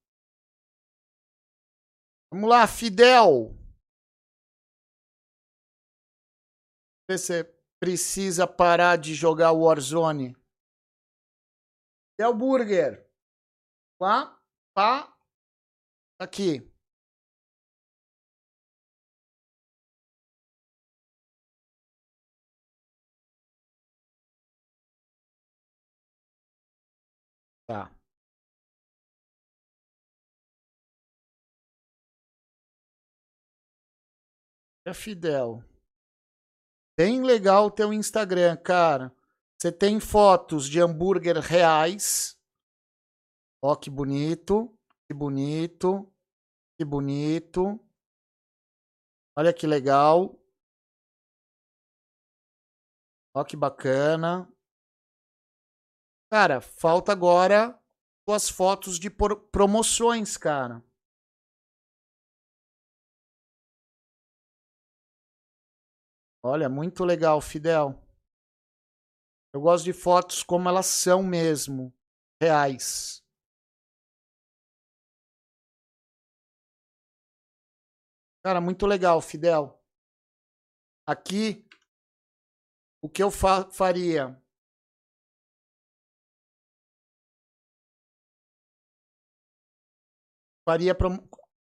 Vamos 2.31 2.49
lá, 2.49 2.67
Fidel. 2.67 3.55
Você 7.09 7.43
precisa 7.79 8.47
parar 8.47 8.97
de 8.97 9.13
jogar 9.15 9.51
Warzone. 9.51 10.35
Fidel 12.11 12.33
Burger. 12.35 13.11
Lá, 13.99 14.39
pá. 14.75 15.15
Aqui. 16.19 16.72
É 34.85 34.93
Fidel. 34.93 35.63
Bem 36.97 37.21
legal 37.23 37.67
o 37.67 37.71
teu 37.71 37.93
Instagram, 37.93 38.57
cara. 38.57 39.15
Você 39.57 39.71
tem 39.71 39.99
fotos 39.99 40.67
de 40.67 40.81
hambúrguer 40.81 41.37
reais. 41.37 42.37
Ó, 43.61 43.75
que 43.75 43.89
bonito. 43.89 44.77
Que 45.07 45.13
bonito. 45.13 46.13
Que 46.77 46.83
bonito. 46.83 47.79
Olha 49.37 49.53
que 49.53 49.65
legal. 49.65 50.37
Ó, 53.33 53.43
que 53.43 53.55
bacana. 53.55 54.51
Cara, 56.29 56.59
falta 56.59 57.13
agora 57.13 57.79
as 58.27 58.49
fotos 58.49 58.99
de 58.99 59.09
promoções, 59.09 60.37
cara. 60.37 60.83
Olha, 66.45 66.67
muito 66.67 67.05
legal, 67.05 67.39
Fidel. 67.39 67.97
Eu 69.53 69.61
gosto 69.61 69.85
de 69.85 69.93
fotos 69.93 70.43
como 70.43 70.67
elas 70.67 70.87
são 70.87 71.23
mesmo, 71.23 71.93
reais. 72.41 73.23
Cara, 78.43 78.59
muito 78.59 78.85
legal, 78.85 79.21
Fidel. 79.21 79.79
Aqui, 81.07 81.65
o 83.01 83.07
que 83.07 83.23
eu 83.23 83.31
fa 83.31 83.69
faria? 83.71 84.37
faria, 90.65 90.95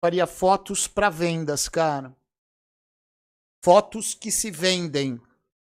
faria 0.05 0.26
fotos 0.26 0.86
para 0.86 1.09
vendas, 1.09 1.68
cara. 1.68 2.17
Fotos 3.62 4.14
que 4.14 4.30
se 4.30 4.51
vendem, 4.51 5.20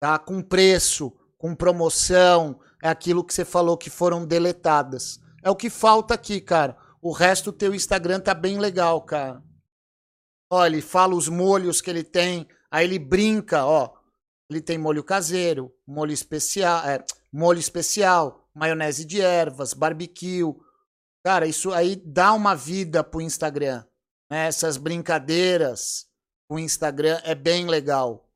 tá? 0.01 0.19
Com 0.19 0.43
preço, 0.43 1.13
com 1.37 1.55
promoção, 1.55 2.61
é 2.83 2.89
aquilo 2.89 3.25
que 3.25 3.33
você 3.33 3.45
falou 3.45 3.77
que 3.77 3.91
foram 3.91 4.27
deletadas. 4.27 5.21
É 5.43 5.51
o 5.51 5.57
que 5.57 5.71
falta 5.71 6.15
aqui, 6.15 6.41
cara. 6.41 6.77
O 7.01 7.13
resto 7.13 7.53
do 7.53 7.59
teu 7.59 7.75
Instagram 7.75 8.21
tá 8.21 8.35
bem 8.35 8.59
legal, 8.59 9.01
cara. 9.03 9.43
Olha, 10.51 10.75
ele 10.75 10.83
fala 10.83 11.15
os 11.15 11.29
molhos 11.29 11.81
que 11.81 11.91
ele 11.91 12.03
tem, 12.03 12.47
aí 12.71 12.85
ele 12.85 12.99
brinca, 12.99 13.65
ó. 13.65 13.93
Ele 14.51 14.61
tem 14.61 14.79
molho 14.79 15.05
caseiro, 15.05 15.73
molho 15.87 16.13
especial, 16.13 16.85
é, 16.87 17.05
molho 17.33 17.59
especial, 17.59 18.49
maionese 18.55 19.05
de 19.05 19.21
ervas, 19.21 19.75
barbecue, 19.75 20.43
Cara, 21.29 21.47
isso 21.47 21.75
aí 21.75 21.97
dá 22.07 22.33
uma 22.33 22.55
vida 22.55 23.05
pro 23.05 23.21
Instagram. 23.21 23.85
Né? 24.31 24.47
Essas 24.47 24.79
brincadeiras 24.79 26.07
o 26.49 26.59
Instagram 26.59 27.21
é 27.25 27.35
bem 27.35 27.67
legal. 27.67 28.29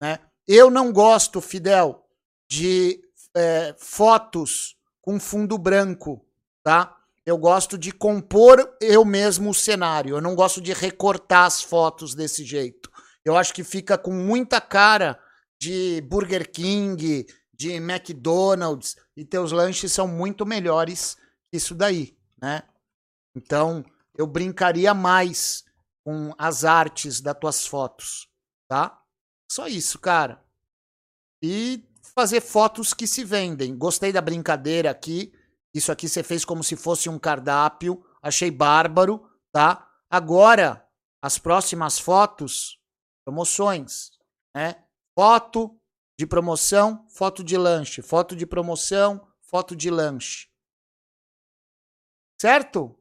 Né? 0.00 0.18
Eu 0.46 0.70
não 0.70 0.92
gosto, 0.92 1.40
Fidel, 1.40 2.06
de 2.48 3.00
é, 3.34 3.74
fotos 3.78 4.76
com 5.00 5.18
fundo 5.18 5.58
branco, 5.58 6.24
tá? 6.62 6.96
Eu 7.24 7.36
gosto 7.36 7.76
de 7.76 7.90
compor 7.90 8.76
eu 8.80 9.04
mesmo 9.04 9.50
o 9.50 9.54
cenário. 9.54 10.16
Eu 10.16 10.20
não 10.20 10.34
gosto 10.34 10.60
de 10.60 10.72
recortar 10.72 11.44
as 11.44 11.60
fotos 11.62 12.14
desse 12.14 12.44
jeito. 12.44 12.90
Eu 13.24 13.36
acho 13.36 13.52
que 13.52 13.64
fica 13.64 13.98
com 13.98 14.12
muita 14.12 14.60
cara 14.60 15.18
de 15.58 16.00
Burger 16.02 16.50
King, 16.50 17.26
de 17.52 17.72
McDonald's, 17.72 18.96
e 19.16 19.24
teus 19.24 19.50
lanches 19.50 19.92
são 19.92 20.06
muito 20.06 20.46
melhores 20.46 21.16
que 21.50 21.56
isso 21.56 21.74
daí 21.74 22.16
né? 22.40 22.62
Então, 23.34 23.84
eu 24.16 24.26
brincaria 24.26 24.92
mais 24.94 25.64
com 26.06 26.32
as 26.38 26.64
artes 26.64 27.20
das 27.20 27.36
tuas 27.36 27.66
fotos, 27.66 28.28
tá? 28.68 29.02
Só 29.50 29.66
isso, 29.66 29.98
cara. 29.98 30.40
E 31.42 31.84
fazer 32.14 32.40
fotos 32.40 32.94
que 32.94 33.08
se 33.08 33.24
vendem. 33.24 33.76
Gostei 33.76 34.12
da 34.12 34.20
brincadeira 34.20 34.88
aqui. 34.88 35.32
Isso 35.74 35.90
aqui 35.90 36.08
você 36.08 36.22
fez 36.22 36.44
como 36.44 36.62
se 36.62 36.76
fosse 36.76 37.08
um 37.08 37.18
cardápio. 37.18 38.06
Achei 38.22 38.52
bárbaro, 38.52 39.28
tá? 39.50 39.92
Agora, 40.08 40.88
as 41.20 41.38
próximas 41.38 41.98
fotos, 41.98 42.80
promoções, 43.24 44.12
né? 44.54 44.84
Foto 45.12 45.76
de 46.16 46.24
promoção, 46.24 47.04
foto 47.08 47.42
de 47.42 47.56
lanche, 47.56 48.00
foto 48.00 48.36
de 48.36 48.46
promoção, 48.46 49.26
foto 49.40 49.74
de 49.74 49.90
lanche. 49.90 50.48
Certo? 52.40 52.95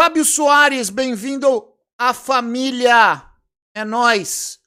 Fábio 0.00 0.24
Soares, 0.24 0.90
bem-vindo 0.90 1.76
à 1.98 2.14
família. 2.14 3.28
É 3.74 3.84
nós. 3.84 4.60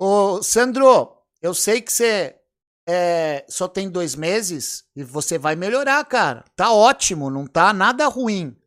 Ô, 0.00 0.42
Sandro, 0.42 1.22
eu 1.42 1.52
sei 1.52 1.82
que 1.82 1.92
você 1.92 2.42
é, 2.88 3.44
só 3.46 3.68
tem 3.68 3.90
dois 3.90 4.14
meses 4.14 4.88
e 4.96 5.04
você 5.04 5.36
vai 5.36 5.54
melhorar, 5.54 6.02
cara. 6.06 6.46
Tá 6.56 6.72
ótimo, 6.72 7.28
não 7.28 7.46
tá 7.46 7.74
nada 7.74 8.06
ruim, 8.06 8.58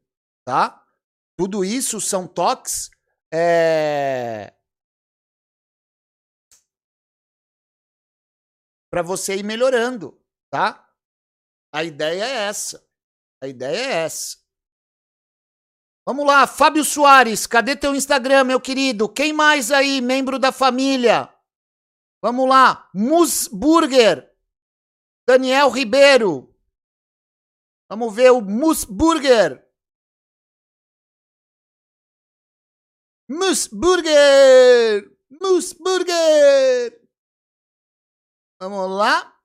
tá? 0.46 0.86
Tudo 1.36 1.66
isso 1.66 2.00
são 2.00 2.28
toques 2.28 2.92
é, 3.34 4.54
para 8.88 9.02
você 9.02 9.38
ir 9.38 9.44
melhorando, 9.44 10.24
tá? 10.52 10.88
A 11.74 11.84
ideia 11.84 12.24
é 12.24 12.44
essa. 12.44 12.91
A 13.42 13.48
ideia 13.48 13.76
é 13.76 14.04
essa. 14.04 14.38
Vamos 16.06 16.26
lá, 16.26 16.46
Fábio 16.48 16.84
Soares, 16.84 17.46
cadê 17.46 17.76
teu 17.76 17.96
Instagram, 17.96 18.44
meu 18.44 18.60
querido? 18.60 19.08
Quem 19.08 19.34
mais 19.34 19.72
aí, 19.72 20.02
membro 20.02 20.40
da 20.40 20.52
família? 20.52 21.34
Vamos 22.22 22.48
lá, 22.48 22.90
Mus 22.94 23.48
Burger, 23.48 24.32
Daniel 25.28 25.70
Ribeiro. 25.70 26.56
Vamos 27.90 28.14
ver 28.16 28.32
o 28.32 28.42
Mus 28.42 28.84
Burger. 28.84 29.68
Mus 33.28 33.68
Burger! 33.68 35.10
Mus 35.30 35.74
Burger! 35.74 37.02
Vamos 38.60 38.92
lá. 38.92 39.36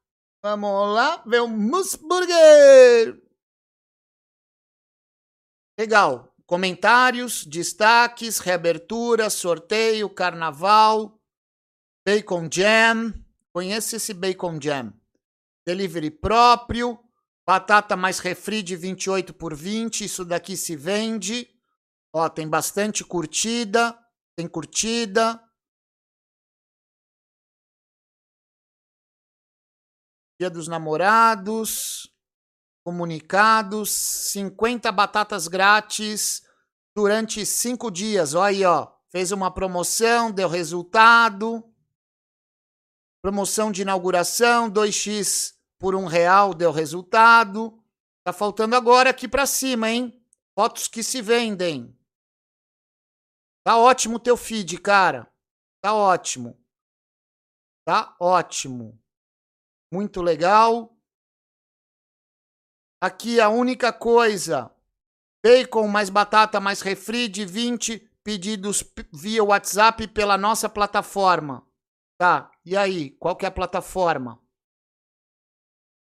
Vamos 0.42 0.94
lá 0.94 1.22
ver 1.26 1.40
o 1.40 1.48
Musburger. 1.48 3.25
Legal. 5.78 6.32
Comentários, 6.46 7.44
destaques, 7.44 8.38
reabertura, 8.38 9.28
sorteio, 9.28 10.08
carnaval, 10.08 11.20
Bacon 12.06 12.48
Jam. 12.50 13.12
Conheça 13.52 13.96
esse 13.96 14.14
Bacon 14.14 14.58
Jam. 14.60 14.94
Delivery 15.66 16.10
próprio, 16.10 16.98
batata 17.44 17.96
mais 17.96 18.20
refri 18.20 18.62
de 18.62 18.76
28 18.76 19.34
por 19.34 19.54
20, 19.54 20.04
isso 20.04 20.24
daqui 20.24 20.56
se 20.56 20.76
vende. 20.76 21.48
Ó, 22.14 22.28
tem 22.28 22.48
bastante 22.48 23.04
curtida, 23.04 23.98
tem 24.36 24.46
curtida. 24.46 25.42
Dia 30.38 30.48
dos 30.48 30.68
Namorados, 30.68 32.15
comunicados, 32.86 33.90
50 33.90 34.92
batatas 34.92 35.48
grátis 35.48 36.46
durante 36.94 37.44
cinco 37.44 37.90
dias. 37.90 38.32
Olha 38.32 38.46
aí, 38.46 38.64
ó. 38.64 38.92
Fez 39.10 39.32
uma 39.32 39.50
promoção, 39.50 40.30
deu 40.30 40.48
resultado. 40.48 41.68
Promoção 43.20 43.72
de 43.72 43.82
inauguração, 43.82 44.70
2x 44.70 45.56
por 45.80 45.96
um 45.96 46.06
real, 46.06 46.54
deu 46.54 46.70
resultado. 46.70 47.76
Tá 48.22 48.32
faltando 48.32 48.76
agora 48.76 49.10
aqui 49.10 49.26
para 49.26 49.46
cima, 49.46 49.90
hein? 49.90 50.24
Fotos 50.54 50.86
que 50.86 51.02
se 51.02 51.20
vendem. 51.20 51.92
Tá 53.64 53.76
ótimo 53.76 54.14
o 54.14 54.20
teu 54.20 54.36
feed, 54.36 54.78
cara. 54.78 55.28
Tá 55.80 55.92
ótimo. 55.92 56.56
Tá 57.84 58.14
ótimo. 58.20 58.96
Muito 59.92 60.22
legal. 60.22 60.95
Aqui 63.00 63.40
a 63.40 63.48
única 63.48 63.92
coisa. 63.92 64.70
Bacon 65.44 65.86
mais 65.86 66.10
batata 66.10 66.58
mais 66.58 66.80
refri 66.80 67.28
de 67.28 67.44
20 67.44 67.98
pedidos 68.24 68.82
via 69.12 69.44
WhatsApp 69.44 70.08
pela 70.08 70.36
nossa 70.36 70.68
plataforma. 70.68 71.66
Tá, 72.18 72.50
e 72.64 72.76
aí? 72.76 73.10
Qual 73.12 73.36
que 73.36 73.44
é 73.44 73.48
a 73.48 73.52
plataforma? 73.52 74.40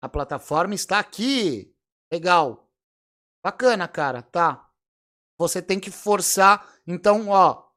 A 0.01 0.09
plataforma 0.09 0.73
está 0.73 0.99
aqui. 0.99 1.73
Legal. 2.11 2.69
Bacana, 3.43 3.87
cara, 3.87 4.21
tá. 4.21 4.69
Você 5.37 5.61
tem 5.61 5.79
que 5.79 5.91
forçar 5.91 6.67
então, 6.91 7.29
ó, 7.29 7.69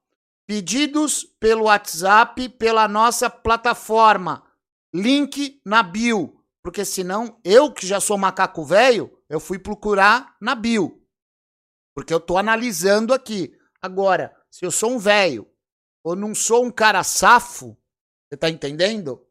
pedidos 0.47 1.23
pelo 1.39 1.65
WhatsApp 1.65 2.49
pela 2.49 2.89
nossa 2.89 3.29
plataforma. 3.29 4.43
Link 4.93 5.61
na 5.67 5.83
bio. 5.83 6.42
Porque 6.63 6.85
senão, 6.85 7.41
eu 7.45 7.73
que 7.73 7.87
já 7.87 8.01
sou 8.01 8.17
macaco 8.17 8.65
velho, 8.65 9.21
eu 9.29 9.41
fui 9.41 9.59
procurar 9.59 10.37
na 10.41 10.55
bio. 10.55 11.05
Porque 11.95 12.15
eu 12.15 12.21
tô 12.21 12.39
analisando 12.39 13.13
aqui. 13.13 13.59
Agora, 13.81 14.35
se 14.51 14.65
eu 14.65 14.71
sou 14.71 14.93
um 14.93 14.99
velho 14.99 15.51
ou 16.05 16.15
não 16.15 16.35
sou 16.35 16.65
um 16.65 16.71
cara 16.71 17.03
safo, 17.03 17.77
você 18.29 18.37
tá 18.37 18.49
entendendo? 18.49 19.27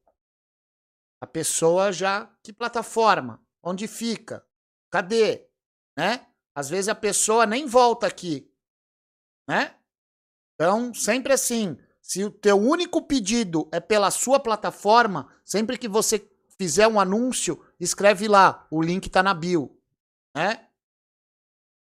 A 1.21 1.27
pessoa 1.27 1.91
já. 1.91 2.27
Que 2.43 2.51
plataforma? 2.51 3.41
Onde 3.63 3.87
fica? 3.87 4.45
Cadê? 4.91 5.47
Né? 5.97 6.27
Às 6.53 6.69
vezes 6.69 6.89
a 6.89 6.95
pessoa 6.95 7.45
nem 7.45 7.65
volta 7.65 8.07
aqui 8.07 8.51
né? 9.51 9.75
Então, 10.55 10.93
sempre 10.93 11.33
assim, 11.33 11.77
se 12.01 12.23
o 12.23 12.31
teu 12.31 12.57
único 12.57 13.01
pedido 13.01 13.67
é 13.71 13.81
pela 13.81 14.09
sua 14.09 14.39
plataforma, 14.39 15.29
sempre 15.43 15.77
que 15.77 15.89
você 15.89 16.19
fizer 16.61 16.87
um 16.87 16.99
anúncio, 16.99 17.65
escreve 17.79 18.27
lá, 18.27 18.67
o 18.69 18.83
link 18.83 19.07
está 19.07 19.23
na 19.23 19.33
bio, 19.33 19.75
né? 20.35 20.69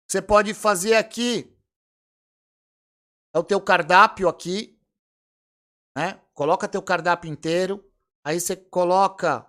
Você 0.09 0.23
pode 0.23 0.55
fazer 0.55 0.95
aqui 0.95 1.55
é 3.35 3.39
o 3.39 3.45
teu 3.45 3.61
cardápio 3.61 4.31
aqui, 4.31 4.81
né? 5.95 6.19
Coloca 6.33 6.67
teu 6.67 6.81
cardápio 6.81 7.31
inteiro, 7.31 7.85
aí 8.25 8.41
você 8.41 8.57
coloca 8.57 9.47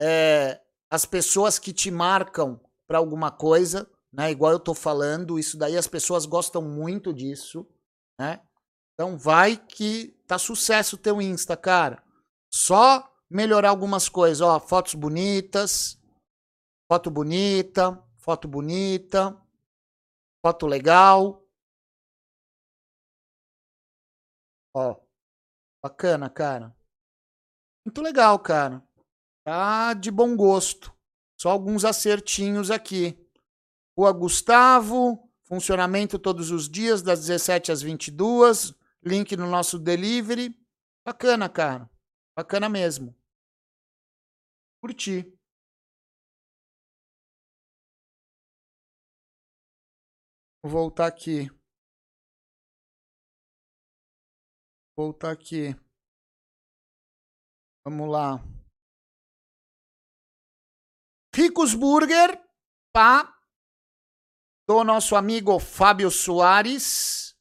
é, 0.00 0.60
as 0.90 1.04
pessoas 1.04 1.56
que 1.56 1.72
te 1.72 1.88
marcam 1.88 2.60
para 2.88 2.98
alguma 2.98 3.30
coisa, 3.30 3.88
né? 4.12 4.28
Igual 4.32 4.50
eu 4.50 4.58
tô 4.58 4.74
falando, 4.74 5.38
isso 5.38 5.56
daí 5.56 5.76
as 5.76 5.86
pessoas 5.86 6.26
gostam 6.26 6.62
muito 6.62 7.14
disso, 7.14 7.64
né? 8.18 8.44
Então 8.94 9.16
vai 9.16 9.56
que 9.56 10.08
tá 10.26 10.36
sucesso 10.36 10.96
o 10.96 10.98
teu 10.98 11.22
Insta, 11.22 11.56
cara. 11.56 12.02
Só 12.52 13.11
melhorar 13.32 13.70
algumas 13.70 14.08
coisas, 14.08 14.40
ó, 14.40 14.60
fotos 14.60 14.94
bonitas, 14.94 15.98
foto 16.90 17.10
bonita, 17.10 17.98
foto 18.18 18.46
bonita, 18.46 19.36
foto 20.44 20.66
legal. 20.66 21.42
Ó, 24.74 25.00
bacana, 25.82 26.28
cara. 26.28 26.74
Muito 27.84 28.00
legal, 28.02 28.38
cara. 28.38 28.82
Tá 29.44 29.94
de 29.94 30.10
bom 30.10 30.36
gosto. 30.36 30.94
Só 31.40 31.50
alguns 31.50 31.84
acertinhos 31.84 32.70
aqui. 32.70 33.18
Rua 33.98 34.12
Gustavo, 34.12 35.28
funcionamento 35.44 36.18
todos 36.18 36.50
os 36.50 36.68
dias, 36.68 37.02
das 37.02 37.20
17 37.20 37.72
às 37.72 37.82
22. 37.82 38.74
Link 39.02 39.36
no 39.36 39.46
nosso 39.48 39.78
delivery. 39.78 40.54
Bacana, 41.04 41.48
cara. 41.48 41.90
Bacana 42.36 42.68
mesmo. 42.68 43.14
Curti. 44.82 45.22
Vou 50.60 50.72
voltar 50.72 51.06
aqui. 51.06 51.46
Voltar 54.98 55.30
aqui. 55.30 55.70
Vamos 57.86 58.10
lá. 58.10 58.38
Ricos 61.32 61.74
Burger, 61.76 62.44
pá, 62.92 63.40
do 64.68 64.82
nosso 64.82 65.14
amigo 65.14 65.60
Fábio 65.60 66.10
Soares. 66.10 67.36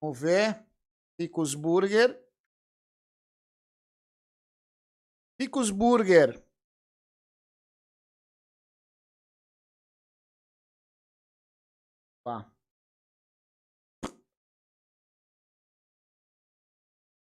Vamos 0.00 0.18
ver. 0.18 0.66
Ricos 1.20 1.54
Burger. 1.54 2.29
Ricos 5.40 5.70
Burger. 5.70 6.44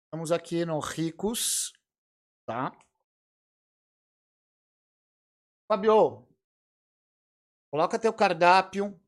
Estamos 0.05 0.33
aqui 0.33 0.65
no 0.65 0.81
Ricos, 0.81 1.73
tá? 2.45 2.77
Fabio, 5.69 6.27
Coloca 7.71 8.01
teu 8.01 8.13
cardápio. 8.13 9.01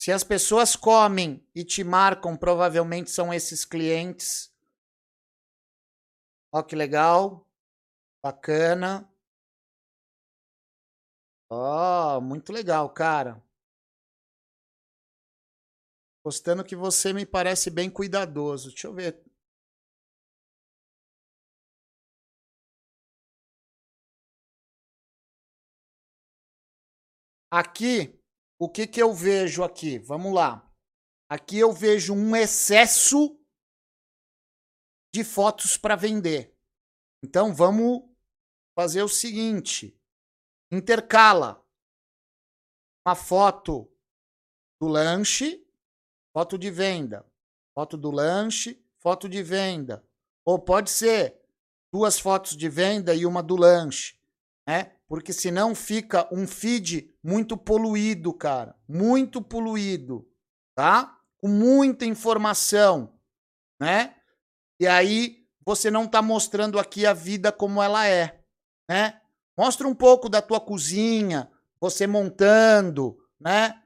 Se 0.00 0.10
as 0.10 0.24
pessoas 0.24 0.74
comem 0.74 1.46
e 1.54 1.62
te 1.62 1.84
marcam, 1.84 2.38
provavelmente 2.38 3.10
são 3.10 3.34
esses 3.34 3.66
clientes. 3.66 4.53
Ó 6.54 6.62
que 6.62 6.76
legal. 6.76 7.44
Bacana. 8.22 9.10
Ó, 11.50 12.20
muito 12.20 12.52
legal, 12.52 12.88
cara. 12.94 13.42
Gostando 16.24 16.64
que 16.64 16.76
você 16.76 17.12
me 17.12 17.26
parece 17.26 17.70
bem 17.70 17.90
cuidadoso. 17.90 18.68
Deixa 18.70 18.86
eu 18.86 18.94
ver. 18.94 19.20
Aqui, 27.50 28.16
o 28.60 28.68
que, 28.70 28.86
que 28.86 29.02
eu 29.02 29.12
vejo 29.12 29.64
aqui? 29.64 29.98
Vamos 29.98 30.32
lá. 30.32 30.72
Aqui 31.28 31.58
eu 31.58 31.72
vejo 31.72 32.14
um 32.14 32.36
excesso 32.36 33.36
de 35.14 35.22
fotos 35.22 35.76
para 35.76 35.94
vender. 35.94 36.52
Então 37.22 37.54
vamos 37.54 38.02
fazer 38.74 39.00
o 39.04 39.08
seguinte: 39.08 39.96
intercala 40.72 41.64
uma 43.06 43.14
foto 43.14 43.88
do 44.80 44.88
lanche, 44.88 45.64
foto 46.32 46.58
de 46.58 46.68
venda, 46.68 47.24
foto 47.72 47.96
do 47.96 48.10
lanche, 48.10 48.84
foto 48.98 49.28
de 49.28 49.40
venda. 49.40 50.04
Ou 50.44 50.58
pode 50.58 50.90
ser 50.90 51.40
duas 51.92 52.18
fotos 52.18 52.56
de 52.56 52.68
venda 52.68 53.14
e 53.14 53.24
uma 53.24 53.40
do 53.40 53.54
lanche, 53.54 54.20
né? 54.66 54.96
porque 55.06 55.32
senão 55.32 55.76
fica 55.76 56.28
um 56.34 56.44
feed 56.44 57.14
muito 57.22 57.56
poluído, 57.56 58.34
cara, 58.34 58.76
muito 58.88 59.40
poluído, 59.40 60.28
tá? 60.74 61.20
Com 61.38 61.46
muita 61.46 62.04
informação, 62.04 63.16
né? 63.80 64.16
E 64.80 64.86
aí 64.86 65.44
você 65.64 65.90
não 65.90 66.06
tá 66.06 66.20
mostrando 66.20 66.78
aqui 66.78 67.06
a 67.06 67.12
vida 67.12 67.50
como 67.50 67.82
ela 67.82 68.06
é, 68.06 68.40
né? 68.88 69.20
Mostra 69.56 69.86
um 69.86 69.94
pouco 69.94 70.28
da 70.28 70.42
tua 70.42 70.60
cozinha, 70.60 71.50
você 71.80 72.06
montando, 72.06 73.16
né? 73.40 73.80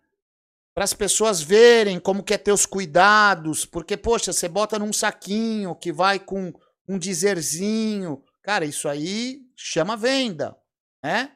Para 0.74 0.84
as 0.84 0.94
pessoas 0.94 1.42
verem 1.42 1.98
como 2.00 2.22
que 2.22 2.34
é 2.34 2.38
teus 2.38 2.64
cuidados, 2.64 3.66
porque 3.66 3.96
poxa, 3.96 4.32
você 4.32 4.48
bota 4.48 4.78
num 4.78 4.92
saquinho 4.92 5.74
que 5.74 5.92
vai 5.92 6.18
com 6.18 6.52
um 6.88 6.98
dizerzinho, 6.98 8.22
cara, 8.42 8.64
isso 8.64 8.88
aí 8.88 9.40
chama 9.56 9.96
venda, 9.96 10.56
né? 11.02 11.32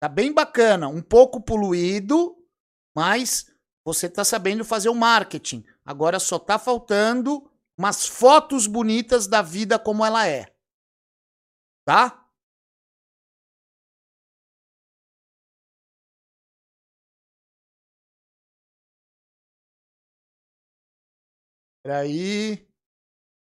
Tá 0.00 0.08
bem 0.08 0.32
bacana, 0.32 0.88
um 0.88 1.02
pouco 1.02 1.40
poluído, 1.40 2.36
mas 2.96 3.46
você 3.84 4.08
tá 4.08 4.24
sabendo 4.24 4.64
fazer 4.64 4.88
o 4.88 4.94
marketing. 4.94 5.64
Agora 5.84 6.18
só 6.18 6.38
tá 6.38 6.58
faltando 6.58 7.50
umas 7.78 8.06
fotos 8.06 8.66
bonitas 8.66 9.26
da 9.26 9.42
vida 9.42 9.78
como 9.78 10.04
ela 10.04 10.26
é. 10.26 10.46
Tá? 11.84 12.24
Peraí. 21.82 22.66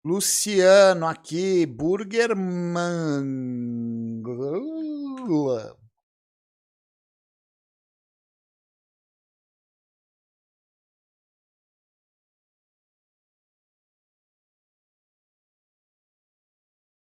Luciano 0.04 1.08
aqui, 1.08 1.66
Burgerman. 1.66 3.28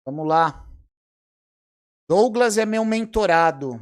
Vamos 0.05 0.27
lá. 0.27 0.69
Douglas 2.09 2.59
é 2.59 2.67
meu 2.67 2.85
mentorado. 2.85 3.79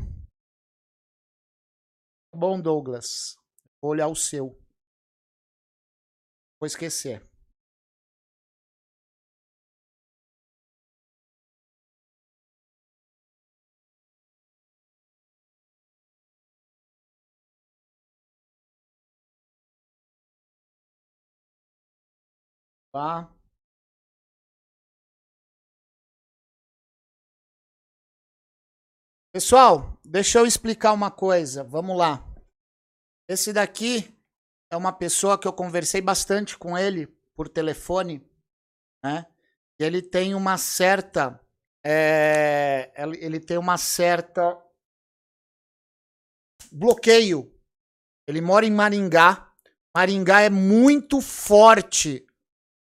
Tá 2.31 2.39
bom, 2.39 2.61
Douglas. 2.61 3.37
Vou 3.81 3.93
olhar 3.93 4.09
o 4.09 4.15
seu. 4.15 4.51
Vou 6.61 6.67
esquecer. 6.67 7.27
Tá? 22.93 23.40
Pessoal, 29.33 29.97
deixa 30.05 30.41
eu 30.41 30.47
explicar 30.47 30.93
uma 30.93 31.09
coisa. 31.09 31.63
Vamos 31.63 31.97
lá. 31.97 32.27
Esse 33.29 33.53
daqui 33.53 34.13
é 34.69 34.77
uma 34.77 34.93
pessoa 34.93 35.39
que 35.39 35.47
eu 35.47 35.53
conversei 35.53 36.01
bastante 36.01 36.59
com 36.59 36.77
ele 36.77 37.07
por 37.37 37.49
telefone, 37.49 38.29
né? 39.05 39.25
E 39.79 39.85
ele 39.85 40.03
tem 40.03 40.35
uma 40.35 40.59
certa. 40.59 41.41
É, 41.87 42.93
ele 43.21 43.39
tem 43.39 43.57
uma 43.57 43.79
certa 43.79 44.61
bloqueio. 46.73 47.57
Ele 48.27 48.41
mora 48.41 48.67
em 48.67 48.73
Maringá. 48.73 49.55
Maringá 49.97 50.41
é 50.41 50.51
muito 50.51 51.21
forte 51.21 52.27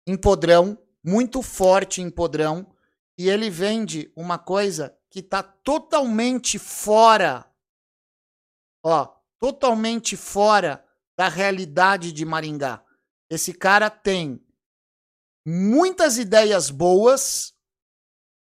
em 0.05 0.16
podrão, 0.16 0.77
muito 1.02 1.43
forte 1.43 2.02
em 2.02 2.11
podrão, 2.11 2.74
e 3.16 3.31
ele 3.31 3.48
vende 3.48 4.12
uma 4.16 4.39
coisa 4.39 4.97
que 5.15 5.20
está 5.20 5.45
totalmente 5.45 6.59
fora, 6.59 7.49
ó, 8.85 9.15
totalmente 9.39 10.16
fora 10.16 10.85
da 11.16 11.28
realidade 11.28 12.11
de 12.11 12.24
Maringá. 12.24 12.85
Esse 13.31 13.55
cara 13.55 13.89
tem 13.89 14.45
muitas 15.47 16.19
ideias 16.19 16.69
boas, 16.69 17.55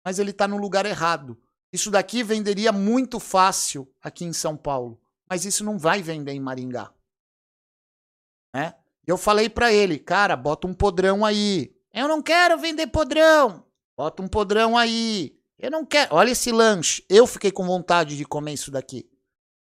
mas 0.03 0.19
ele 0.19 0.31
está 0.31 0.49
no 0.49 0.57
lugar 0.57 0.87
errado. 0.87 1.39
Isso 1.71 1.91
daqui 1.91 2.23
venderia 2.23 2.73
muito 2.73 3.21
fácil 3.21 3.95
aqui 4.01 4.25
em 4.25 4.33
São 4.33 4.57
Paulo, 4.57 4.99
mas 5.29 5.45
isso 5.45 5.63
não 5.63 5.79
vai 5.79 6.01
vender 6.01 6.33
em 6.33 6.41
Maringá. 6.41 6.91
Né? 8.55 8.75
Eu 9.07 9.19
falei 9.19 9.51
para 9.51 9.71
ele, 9.71 9.99
cara, 9.99 10.35
bota 10.37 10.67
um 10.67 10.73
podrão 10.73 11.23
aí. 11.23 11.79
Eu 11.93 12.09
não 12.09 12.23
quero 12.23 12.57
vender 12.57 12.87
podrão. 12.87 13.63
Bota 13.95 14.23
um 14.23 14.27
podrão 14.27 14.75
aí. 14.75 15.39
Eu 15.63 15.71
não 15.71 15.87
quero. 15.87 16.17
Olha 16.17 16.31
esse 16.33 16.51
lanche. 16.51 17.07
Eu 17.09 17.25
fiquei 17.25 17.53
com 17.53 17.65
vontade 17.65 18.17
de 18.17 18.25
comer 18.25 18.55
isso 18.55 18.69
daqui. 18.69 19.09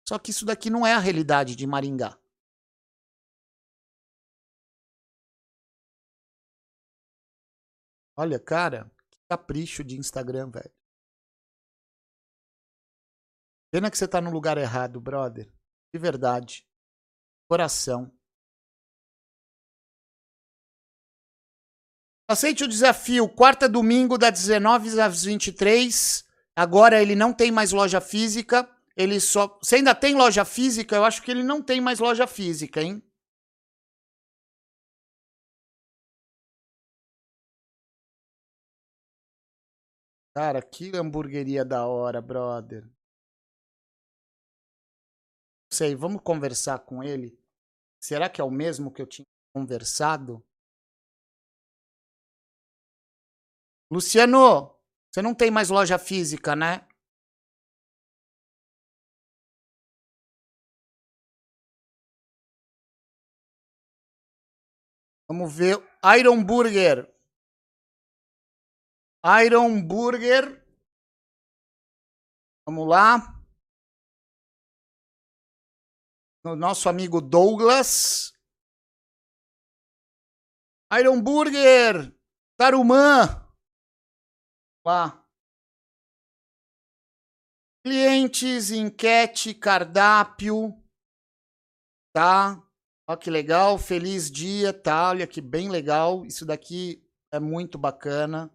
Só 0.07 0.19
que 0.19 0.31
isso 0.31 0.45
daqui 0.45 0.69
não 0.69 0.87
é 0.87 0.93
a 0.93 0.99
realidade 0.99 1.57
de 1.57 1.67
Maringá. 1.67 2.19
Olha, 8.15 8.39
cara, 8.39 8.91
que 9.11 9.19
capricho 9.31 9.83
de 9.83 9.97
Instagram, 9.97 10.51
velho. 10.51 10.73
Pena 13.71 13.91
que 13.91 13.97
você 13.97 14.07
tá 14.07 14.21
no 14.21 14.31
lugar 14.31 14.59
errado, 14.59 15.01
brother. 15.01 15.51
De 15.95 15.99
verdade. 15.99 16.69
Coração. 17.49 18.15
Aceite 22.31 22.63
o 22.63 22.69
desafio. 22.69 23.27
Quarta 23.27 23.67
domingo, 23.67 24.19
das 24.19 24.33
19 24.33 25.01
às 25.01 25.25
23. 25.25 26.23
Agora 26.55 27.01
ele 27.01 27.15
não 27.17 27.33
tem 27.33 27.51
mais 27.51 27.73
loja 27.73 28.03
física. 28.03 28.69
Ele 28.95 29.19
só. 29.19 29.59
Você 29.63 29.77
ainda 29.77 29.95
tem 29.95 30.15
loja 30.15 30.45
física? 30.45 30.95
Eu 30.95 31.05
acho 31.05 31.23
que 31.23 31.31
ele 31.31 31.43
não 31.43 31.63
tem 31.63 31.81
mais 31.81 31.99
loja 31.99 32.27
física, 32.27 32.83
hein? 32.83 33.03
Cara, 40.35 40.63
que 40.63 40.97
hamburgueria 40.97 41.65
da 41.65 41.87
hora, 41.87 42.21
brother. 42.23 42.85
Não 42.85 42.93
sei, 45.73 45.95
vamos 45.95 46.23
conversar 46.23 46.79
com 46.81 47.03
ele. 47.03 47.39
Será 48.01 48.29
que 48.29 48.41
é 48.41 48.45
o 48.45 48.51
mesmo 48.51 48.93
que 48.93 49.03
eu 49.03 49.07
tinha 49.07 49.27
conversado? 49.55 50.45
Luciano, 53.91 54.77
você 55.11 55.23
não 55.23 55.35
tem 55.35 55.51
mais 55.51 55.71
loja 55.71 55.99
física, 55.99 56.55
né? 56.55 56.87
Vamos 65.27 65.55
ver. 65.55 65.77
Iron 66.19 66.45
Burger. 66.45 67.07
Iron 69.45 69.83
Burger. 69.87 70.65
Vamos 72.67 72.89
lá. 72.89 73.35
O 76.45 76.55
nosso 76.55 76.89
amigo 76.89 77.21
Douglas. 77.21 78.33
Iron 80.93 81.23
Burger. 81.23 82.15
Tarumã. 82.59 83.48
Lá. 84.89 85.23
Clientes, 87.85 88.71
enquete, 88.71 89.53
cardápio. 89.53 90.83
Tá? 92.11 92.67
Ó 93.07 93.15
que 93.15 93.29
legal, 93.29 93.77
feliz 93.79 94.31
dia, 94.31 94.73
tá? 94.73 95.11
Olha 95.11 95.27
que 95.27 95.43
bem 95.43 95.69
legal. 95.69 96.25
Isso 96.25 96.47
daqui 96.47 97.07
é 97.31 97.39
muito 97.39 97.77
bacana. 97.77 98.51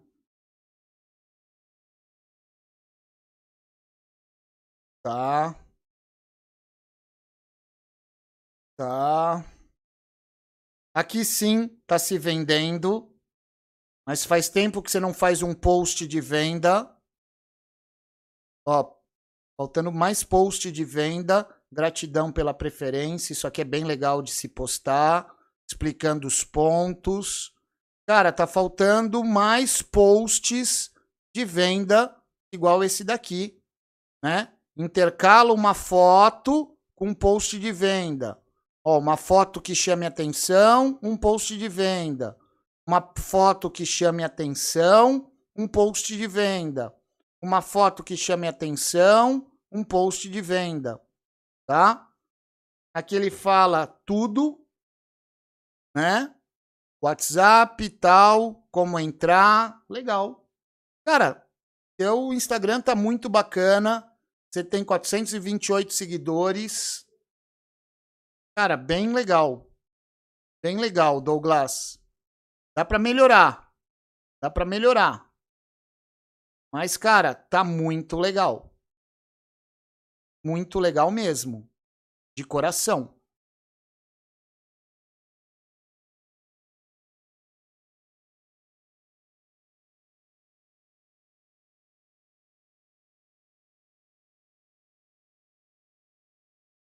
Tá. 5.04 5.54
Tá. 8.76 9.44
Aqui 10.92 11.24
sim 11.24 11.68
tá 11.86 11.96
se 11.96 12.18
vendendo. 12.18 13.13
Mas 14.06 14.24
faz 14.24 14.48
tempo 14.48 14.82
que 14.82 14.90
você 14.90 15.00
não 15.00 15.14
faz 15.14 15.42
um 15.42 15.54
post 15.54 16.06
de 16.06 16.20
venda. 16.20 16.90
Ó, 18.66 18.94
faltando 19.56 19.90
mais 19.90 20.22
post 20.22 20.70
de 20.70 20.84
venda. 20.84 21.48
Gratidão 21.72 22.30
pela 22.30 22.52
preferência. 22.52 23.32
Isso 23.32 23.46
aqui 23.46 23.62
é 23.62 23.64
bem 23.64 23.84
legal 23.84 24.20
de 24.20 24.30
se 24.30 24.48
postar. 24.48 25.34
Explicando 25.66 26.26
os 26.26 26.44
pontos. 26.44 27.54
Cara, 28.06 28.30
tá 28.30 28.46
faltando 28.46 29.24
mais 29.24 29.80
posts 29.80 30.92
de 31.34 31.44
venda 31.44 32.14
igual 32.52 32.84
esse 32.84 33.02
daqui, 33.02 33.60
né? 34.22 34.52
Intercala 34.76 35.52
uma 35.52 35.72
foto 35.72 36.76
com 36.94 37.08
um 37.08 37.14
post 37.14 37.58
de 37.58 37.72
venda. 37.72 38.38
Ó, 38.84 38.98
uma 38.98 39.16
foto 39.16 39.60
que 39.60 39.74
chame 39.74 40.04
atenção, 40.04 40.98
um 41.02 41.16
post 41.16 41.56
de 41.56 41.68
venda 41.68 42.36
uma 42.86 43.12
foto 43.16 43.70
que 43.70 43.86
chame 43.86 44.22
atenção, 44.22 45.32
um 45.56 45.66
post 45.66 46.16
de 46.16 46.26
venda. 46.26 46.94
Uma 47.42 47.60
foto 47.60 48.02
que 48.02 48.16
chame 48.16 48.48
atenção, 48.48 49.50
um 49.70 49.84
post 49.84 50.28
de 50.28 50.40
venda, 50.40 51.00
tá? 51.66 52.10
Aqui 52.94 53.14
ele 53.16 53.30
fala 53.30 53.86
tudo, 53.86 54.64
né? 55.94 56.34
WhatsApp, 57.02 57.90
tal, 57.90 58.66
como 58.70 58.98
entrar, 58.98 59.84
legal. 59.90 60.48
Cara, 61.06 61.46
seu 62.00 62.32
Instagram 62.32 62.80
tá 62.80 62.94
muito 62.94 63.28
bacana. 63.28 64.10
Você 64.50 64.64
tem 64.64 64.84
428 64.84 65.92
seguidores. 65.92 67.06
Cara, 68.56 68.76
bem 68.76 69.12
legal. 69.12 69.70
Bem 70.62 70.78
legal, 70.78 71.20
Douglas. 71.20 72.00
Dá 72.76 72.84
pra 72.84 72.98
melhorar. 72.98 73.72
Dá 74.42 74.50
pra 74.50 74.64
melhorar. 74.64 75.32
Mas, 76.72 76.96
cara, 76.96 77.34
tá 77.34 77.62
muito 77.62 78.16
legal. 78.16 78.76
Muito 80.44 80.80
legal 80.80 81.10
mesmo. 81.10 81.70
De 82.36 82.44
coração. 82.44 83.13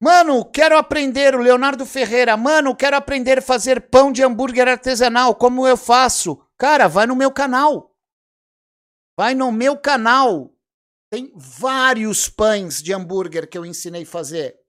Mano, 0.04 0.44
quero 0.44 0.76
aprender, 0.80 1.36
o 1.36 1.44
Leonardo 1.44 1.86
Ferreira. 1.86 2.36
Mano, 2.36 2.76
quero 2.76 2.98
aprender 2.98 3.38
a 3.38 3.42
fazer 3.42 3.88
pão 3.92 4.12
de 4.12 4.24
hambúrguer 4.24 4.68
artesanal. 4.68 5.36
Como 5.36 5.68
eu 5.68 5.78
faço? 5.78 6.44
Cara, 6.58 6.88
vai 6.88 7.06
no 7.06 7.16
meu 7.16 7.32
canal. 7.32 7.96
Vai 9.16 9.36
no 9.36 9.52
meu 9.52 9.80
canal. 9.80 10.52
Tem 11.12 11.32
vários 11.36 12.28
pães 12.28 12.82
de 12.82 12.92
hambúrguer 12.92 13.48
que 13.48 13.56
eu 13.56 13.64
ensinei 13.64 14.02
a 14.02 14.08
fazer. 14.08 14.60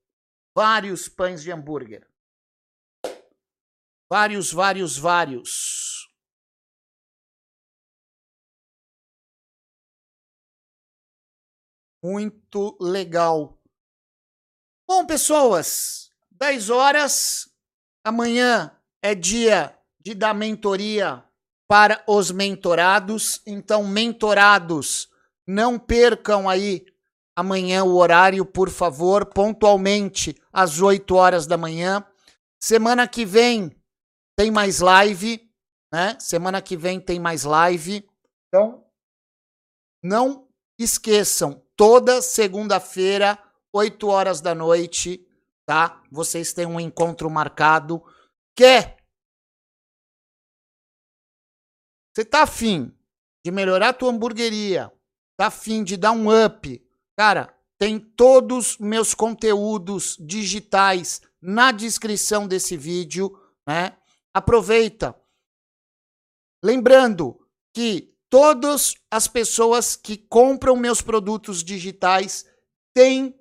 Vários 0.54 1.08
pães 1.08 1.42
de 1.42 1.50
hambúrguer. 1.50 2.06
Vários, 4.10 4.52
vários, 4.52 4.98
vários. 4.98 6.12
Muito 12.04 12.76
legal. 12.78 13.61
Bom, 14.94 15.06
pessoas, 15.06 16.10
10 16.32 16.68
horas. 16.68 17.48
Amanhã 18.04 18.78
é 19.02 19.14
dia 19.14 19.74
de 19.98 20.12
dar 20.12 20.34
mentoria 20.34 21.24
para 21.66 22.04
os 22.06 22.30
mentorados. 22.30 23.40
Então, 23.46 23.84
mentorados, 23.84 25.08
não 25.46 25.78
percam 25.78 26.46
aí 26.46 26.84
amanhã 27.34 27.84
o 27.84 27.96
horário, 27.96 28.44
por 28.44 28.68
favor, 28.68 29.24
pontualmente 29.24 30.38
às 30.52 30.82
8 30.82 31.14
horas 31.14 31.46
da 31.46 31.56
manhã. 31.56 32.06
Semana 32.62 33.08
que 33.08 33.24
vem 33.24 33.74
tem 34.36 34.50
mais 34.50 34.80
live, 34.80 35.50
né? 35.90 36.18
Semana 36.20 36.60
que 36.60 36.76
vem 36.76 37.00
tem 37.00 37.18
mais 37.18 37.44
live. 37.44 38.06
Então, 38.48 38.84
não 40.04 40.46
esqueçam, 40.78 41.64
toda 41.76 42.20
segunda-feira 42.20 43.38
8 43.72 44.06
horas 44.06 44.40
da 44.40 44.54
noite, 44.54 45.26
tá? 45.66 46.02
Vocês 46.10 46.52
têm 46.52 46.66
um 46.66 46.78
encontro 46.78 47.30
marcado. 47.30 48.02
Quer? 48.54 48.98
Você 52.14 52.24
tá 52.24 52.42
afim 52.42 52.94
de 53.44 53.50
melhorar 53.50 53.88
a 53.88 53.92
tua 53.94 54.10
hamburgueria? 54.10 54.92
Tá 55.36 55.46
afim 55.46 55.82
de 55.82 55.96
dar 55.96 56.12
um 56.12 56.28
up? 56.28 56.86
Cara, 57.16 57.56
tem 57.78 57.98
todos 57.98 58.76
meus 58.78 59.14
conteúdos 59.14 60.16
digitais 60.20 61.22
na 61.40 61.72
descrição 61.72 62.46
desse 62.46 62.76
vídeo, 62.76 63.36
né? 63.66 63.96
Aproveita. 64.34 65.18
Lembrando 66.62 67.44
que 67.74 68.14
todas 68.30 68.94
as 69.10 69.26
pessoas 69.26 69.96
que 69.96 70.16
compram 70.16 70.76
meus 70.76 71.02
produtos 71.02 71.64
digitais 71.64 72.46
têm 72.94 73.34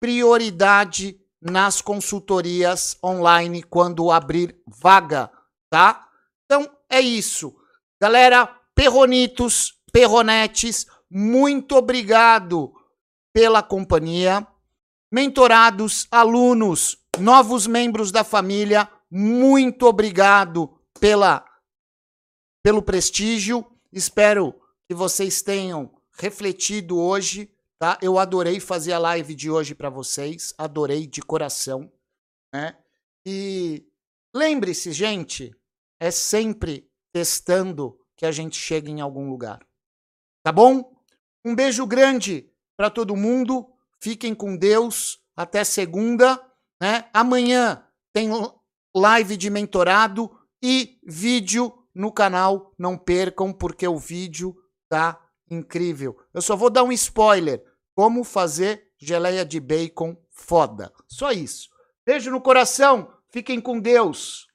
prioridade 0.00 1.20
nas 1.40 1.80
consultorias 1.80 2.96
online 3.04 3.62
quando 3.62 4.10
abrir 4.10 4.60
vaga, 4.66 5.30
tá? 5.70 6.08
Então 6.44 6.68
é 6.88 7.00
isso. 7.00 7.54
Galera, 8.00 8.46
perronitos, 8.74 9.74
perronetes, 9.92 10.86
muito 11.10 11.76
obrigado 11.76 12.72
pela 13.32 13.62
companhia. 13.62 14.46
Mentorados, 15.12 16.06
alunos, 16.10 16.98
novos 17.18 17.66
membros 17.66 18.10
da 18.10 18.24
família, 18.24 18.88
muito 19.10 19.86
obrigado 19.86 20.78
pela 20.98 21.44
pelo 22.62 22.82
prestígio. 22.82 23.66
Espero 23.92 24.54
que 24.86 24.94
vocês 24.94 25.42
tenham 25.42 25.90
refletido 26.12 26.98
hoje 26.98 27.50
tá? 27.80 27.98
Eu 28.02 28.18
adorei 28.18 28.60
fazer 28.60 28.92
a 28.92 28.98
live 28.98 29.34
de 29.34 29.50
hoje 29.50 29.74
para 29.74 29.88
vocês, 29.88 30.52
adorei 30.58 31.06
de 31.06 31.22
coração, 31.22 31.90
né? 32.54 32.76
E 33.24 33.86
lembre-se, 34.36 34.92
gente, 34.92 35.56
é 35.98 36.10
sempre 36.10 36.86
testando 37.10 37.98
que 38.16 38.26
a 38.26 38.30
gente 38.30 38.56
chega 38.58 38.90
em 38.90 39.00
algum 39.00 39.30
lugar. 39.30 39.66
Tá 40.44 40.52
bom? 40.52 40.94
Um 41.42 41.54
beijo 41.54 41.86
grande 41.86 42.52
para 42.76 42.90
todo 42.90 43.16
mundo. 43.16 43.72
Fiquem 43.98 44.34
com 44.34 44.56
Deus. 44.56 45.18
Até 45.34 45.64
segunda, 45.64 46.38
né? 46.80 47.08
Amanhã 47.14 47.82
tem 48.12 48.28
live 48.94 49.38
de 49.38 49.48
mentorado 49.48 50.30
e 50.62 50.98
vídeo 51.02 51.72
no 51.94 52.12
canal. 52.12 52.74
Não 52.78 52.98
percam 52.98 53.54
porque 53.54 53.88
o 53.88 53.98
vídeo 53.98 54.54
tá 54.86 55.18
incrível. 55.50 56.18
Eu 56.34 56.42
só 56.42 56.54
vou 56.54 56.68
dar 56.68 56.84
um 56.84 56.92
spoiler. 56.92 57.69
Como 58.00 58.24
fazer 58.24 58.94
geleia 58.96 59.44
de 59.44 59.60
bacon 59.60 60.16
foda. 60.30 60.90
Só 61.06 61.32
isso. 61.32 61.68
Beijo 62.02 62.30
no 62.30 62.40
coração. 62.40 63.12
Fiquem 63.28 63.60
com 63.60 63.78
Deus. 63.78 64.46